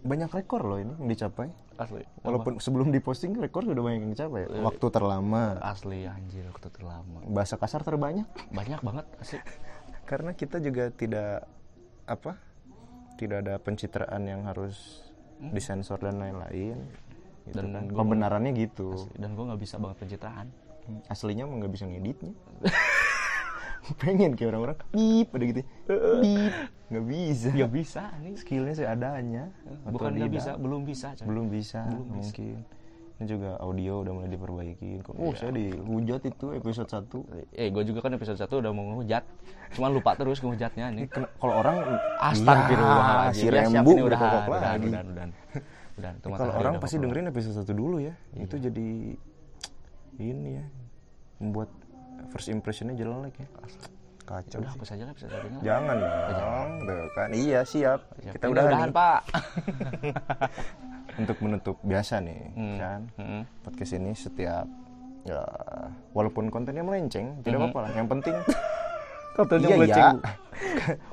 banyak 0.00 0.30
rekor 0.30 0.62
loh 0.62 0.78
ini 0.78 0.92
yang 0.94 1.08
dicapai 1.08 1.48
Asli. 1.76 2.00
walaupun 2.20 2.56
sebelum 2.56 2.88
diposting 2.88 3.36
rekor 3.36 3.62
sudah 3.62 3.78
banyak 3.78 4.00
yang 4.00 4.12
dicapai 4.12 4.44
Iya. 4.44 4.64
waktu 4.64 4.86
terlama 4.88 5.60
Asli 5.60 6.04
anjir 6.04 6.48
waktu 6.48 6.68
terlama. 6.70 7.20
bahasa 7.26 7.54
kasar 7.54 7.80
terbanyak 7.82 8.24
Banyak 8.48 8.80
banget 8.80 9.04
asli. 9.18 9.38
karena 10.10 10.32
kita 10.32 10.56
juga 10.58 10.88
tidak 10.88 11.44
apa 12.04 12.40
tidak 13.14 13.38
ada 13.40 13.54
pencitraan 13.56 14.22
yang 14.22 14.40
harus 14.42 15.04
disensor 15.46 15.98
dan 15.98 16.16
lain-lain 16.16 16.80
gitu 17.44 17.54
Dan 17.54 17.66
kan. 17.70 17.82
gua- 17.86 17.98
pembenarannya 18.00 18.52
gitu 18.52 18.96
Asli. 18.96 19.16
Dan 19.18 19.30
gue 19.32 19.44
nggak 19.44 19.60
bisa 19.60 19.76
banget 19.76 19.96
pencitraan. 20.00 20.48
aslinya 21.06 21.44
mah 21.44 21.58
nggak 21.58 21.72
bisa 21.72 21.84
ngeditnya 21.84 22.30
pengen 24.00 24.32
kayak 24.32 24.50
orang-orang 24.50 24.76
bip 24.88 25.28
ada 25.30 25.44
gitu 25.44 25.60
bip 26.16 26.54
nggak 26.86 27.04
bisa 27.04 27.48
Nggak 27.50 27.72
bisa 27.72 28.02
nih. 28.16 28.34
skillnya 28.36 28.74
seadanya 28.74 29.44
Bukan 29.84 30.14
nggak 30.14 30.30
bisa, 30.30 30.50
belum 30.54 30.82
bisa. 30.82 31.08
coy. 31.12 31.24
belum 31.24 31.46
bisa 31.48 31.80
Belum 31.84 32.06
bisa. 32.06 32.14
mungkin 32.14 32.56
ini 33.16 33.24
juga 33.26 33.56
audio 33.58 34.04
udah 34.04 34.12
mulai 34.12 34.28
diperbaiki 34.28 34.90
oh 35.08 35.32
Iya. 35.32 35.34
saya 35.34 35.50
dihujat 35.50 36.22
itu 36.26 36.46
episode 36.52 36.84
1 36.86 37.16
Eh, 37.50 37.68
gue 37.68 37.82
juga 37.82 37.98
kan 38.00 38.12
episode 38.12 38.36
1 38.36 38.60
udah 38.60 38.70
mau 38.70 38.84
ngehujat. 38.86 39.24
Cuman 39.72 39.90
lupa 39.90 40.12
terus 40.14 40.36
ngehujatnya 40.38 40.92
nih. 40.92 41.08
Kalau 41.08 41.54
orang 41.56 41.76
Astagfirullahaladzim. 42.20 43.40
ya, 43.40 43.40
si 43.40 43.46
Ya, 43.48 43.64
siap, 43.64 43.72
rembu 43.80 43.90
ini 43.90 44.02
udah, 44.04 44.18
udah, 44.18 44.30
udah, 44.44 44.70
udah, 44.76 45.26
udah. 45.96 46.10
Itu 46.12 46.26
kalau 46.28 46.52
orang 46.54 46.72
udah 46.72 46.82
pasti 46.84 46.96
dengerin 46.98 47.26
episode 47.26 47.56
1 47.56 47.72
dulu 47.72 47.96
ya 47.98 48.12
Iya. 48.30 48.42
itu 48.44 48.56
jadi 48.60 48.86
ini 50.18 50.50
ya 50.54 50.64
membuat 51.38 51.72
first 52.28 52.48
impressionnya 52.48 52.94
jelek 52.94 53.34
ya 53.36 53.48
kacau 54.22 54.58
Udah 54.58 54.66
sih. 54.66 54.74
hapus 54.74 54.88
aja 54.90 55.02
lah 55.02 55.12
episode 55.12 55.30
satunya. 55.30 55.58
jangan 55.62 55.96
dong 56.32 56.70
tuh 56.82 57.04
kan 57.12 57.28
iya 57.30 57.60
siap 57.62 58.00
Siap. 58.16 58.32
kita 58.32 58.44
udah 58.48 58.62
udahan, 58.64 58.90
Pak. 58.90 59.20
untuk 61.16 61.36
menutup 61.40 61.76
biasa 61.80 62.20
nih 62.20 62.42
Hmm. 62.52 62.76
kan 62.76 63.00
Mm-mm. 63.16 63.42
podcast 63.62 63.92
ini 63.94 64.12
setiap 64.12 64.66
ya 65.22 65.42
walaupun 66.10 66.48
kontennya 66.48 66.82
melenceng 66.82 67.40
tidak 67.40 67.56
Mhm. 67.56 67.64
apa-apa 67.64 67.78
lah 67.80 67.92
yang 67.94 68.08
penting 68.08 68.36
Kontennya 69.36 69.68
iya 69.68 69.76
melenceng. 69.76 70.16
ya 70.16 70.32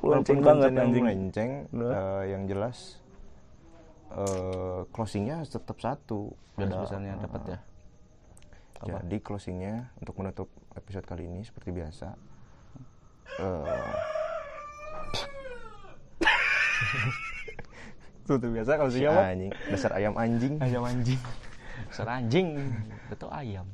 walaupun 0.02 0.36
banget, 0.40 0.48
kontennya 0.64 0.82
anjing. 0.82 1.04
melenceng 1.04 1.50
eh, 1.70 2.22
yang 2.26 2.42
jelas 2.46 2.78
eh, 4.10 4.80
closingnya 4.88 5.36
tetap 5.44 5.76
satu 5.76 6.32
Ada- 6.56 7.20
dapat 7.20 7.42
ya. 7.46 7.58
Apa? 8.76 9.00
jadi 9.00 9.16
closingnya 9.18 9.74
untuk 9.96 10.14
menutup 10.14 10.48
episode 10.74 11.04
kali 11.04 11.24
ini 11.24 11.40
seperti 11.40 11.70
biasa 11.70 12.08
eh 13.36 13.94
Tuh, 18.24 18.40
tuh 18.40 18.48
biasa 18.48 18.70
kalau 18.74 18.88
si 18.88 19.04
anjing 19.04 19.52
dasar 19.68 19.92
ayam 19.92 20.16
anjing 20.16 20.56
Ayam 20.56 20.80
anjing. 20.82 21.20
Besar 21.86 22.08
anjing. 22.10 22.56
Itu 23.10 23.28
ayam. 23.28 23.68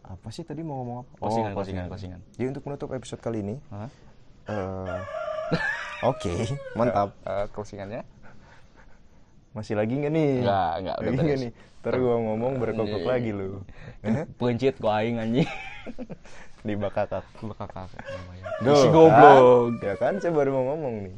apa 0.00 0.26
sih 0.28 0.42
tadi 0.42 0.60
mau 0.60 0.78
ngomong 0.78 0.96
apa 1.00 1.10
Closingan, 1.16 1.52
closingan, 1.52 1.86
closingan. 1.86 2.20
jadi 2.34 2.50
untuk 2.50 2.66
menutup 2.66 2.90
episode 2.90 3.18
kali 3.20 3.42
ini 3.42 3.62
Hah? 3.70 3.86
eh 4.44 4.98
oke 6.02 6.32
mantap 6.74 7.14
Eh, 7.22 7.46
closingannya? 7.54 8.02
Masih 9.50 9.74
lagi 9.74 9.94
nggak 9.94 10.12
nih 10.12 10.30
Enggak, 10.40 10.72
enggak, 10.76 10.96
udah 10.96 11.02
lagi 11.02 11.16
nggak 11.16 11.26
beres. 11.28 11.42
nih 11.42 11.52
ntar 11.80 11.94
gua 11.96 12.16
ngomong 12.20 12.52
berkokok 12.56 12.86
Anjing. 12.92 13.08
lagi 13.08 13.30
lu 13.32 13.48
Eh, 14.00 14.24
Pencit 14.32 14.74
gua 14.76 14.92
aing 15.00 15.16
anjing. 15.16 15.48
di 16.60 16.74
bakakak 16.74 17.24
Gua 17.36 17.56
kakak 17.56 17.88
namanya. 17.96 18.44
Duh, 18.60 18.76
Si 18.76 18.88
goblok. 18.88 19.40
kan? 19.74 19.82
ya 19.82 19.94
kan 19.96 20.12
saya 20.16 20.30
baru 20.30 20.50
mau 20.52 20.64
ngomong 20.68 20.94
nih 21.02 21.14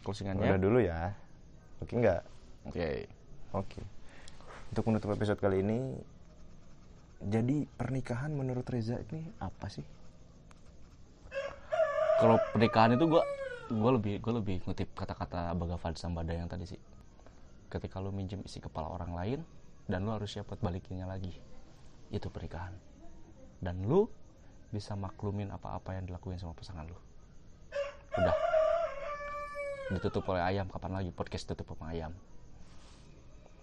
Closingannya. 0.00 0.46
udah 0.46 0.58
dulu 0.58 0.78
ya 0.78 1.16
oke 1.78 1.92
nggak 1.92 2.20
Oke. 2.62 3.08
Oke. 3.52 3.80
Untuk 4.68 4.84
menutup 4.84 5.10
episode 5.10 5.40
kali 5.40 5.58
ini, 5.58 5.96
jadi 7.18 7.64
pernikahan 7.72 8.28
menurut 8.30 8.62
Reza 8.64 9.00
ini 9.02 9.24
apa 9.38 9.66
sih? 9.66 9.80
Kalau 12.20 12.36
pernikahan 12.46 12.94
itu 12.94 13.04
gua 13.06 13.24
gua 13.70 13.90
lebih 13.92 14.20
gua 14.20 14.38
lebih 14.38 14.60
ngutip 14.62 14.92
kata-kata 14.92 15.50
Bhagavad 15.52 15.96
Sambada 15.96 16.30
yang 16.30 16.46
tadi 16.46 16.68
sih 16.68 16.80
ketika 17.70 18.02
lu 18.02 18.10
minjem 18.10 18.42
isi 18.42 18.58
kepala 18.58 18.90
orang 18.90 19.14
lain 19.14 19.40
dan 19.86 20.02
lu 20.02 20.10
harus 20.10 20.34
siap 20.34 20.50
buat 20.50 20.58
balikinnya 20.58 21.06
lagi. 21.06 21.32
Itu 22.10 22.26
pernikahan. 22.28 22.74
Dan 23.62 23.86
lu 23.86 24.10
bisa 24.74 24.98
maklumin 24.98 25.54
apa-apa 25.54 25.94
yang 25.94 26.10
dilakuin 26.10 26.42
sama 26.42 26.58
pasangan 26.58 26.90
lu. 26.90 26.98
Udah. 28.18 28.36
Ditutup 29.94 30.26
oleh 30.30 30.42
ayam. 30.42 30.66
Kapan 30.66 31.02
lagi 31.02 31.10
podcast 31.14 31.46
tutup 31.46 31.70
sama 31.74 31.94
ayam? 31.94 32.10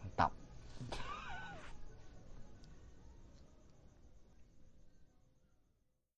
Mantap. 0.04 0.32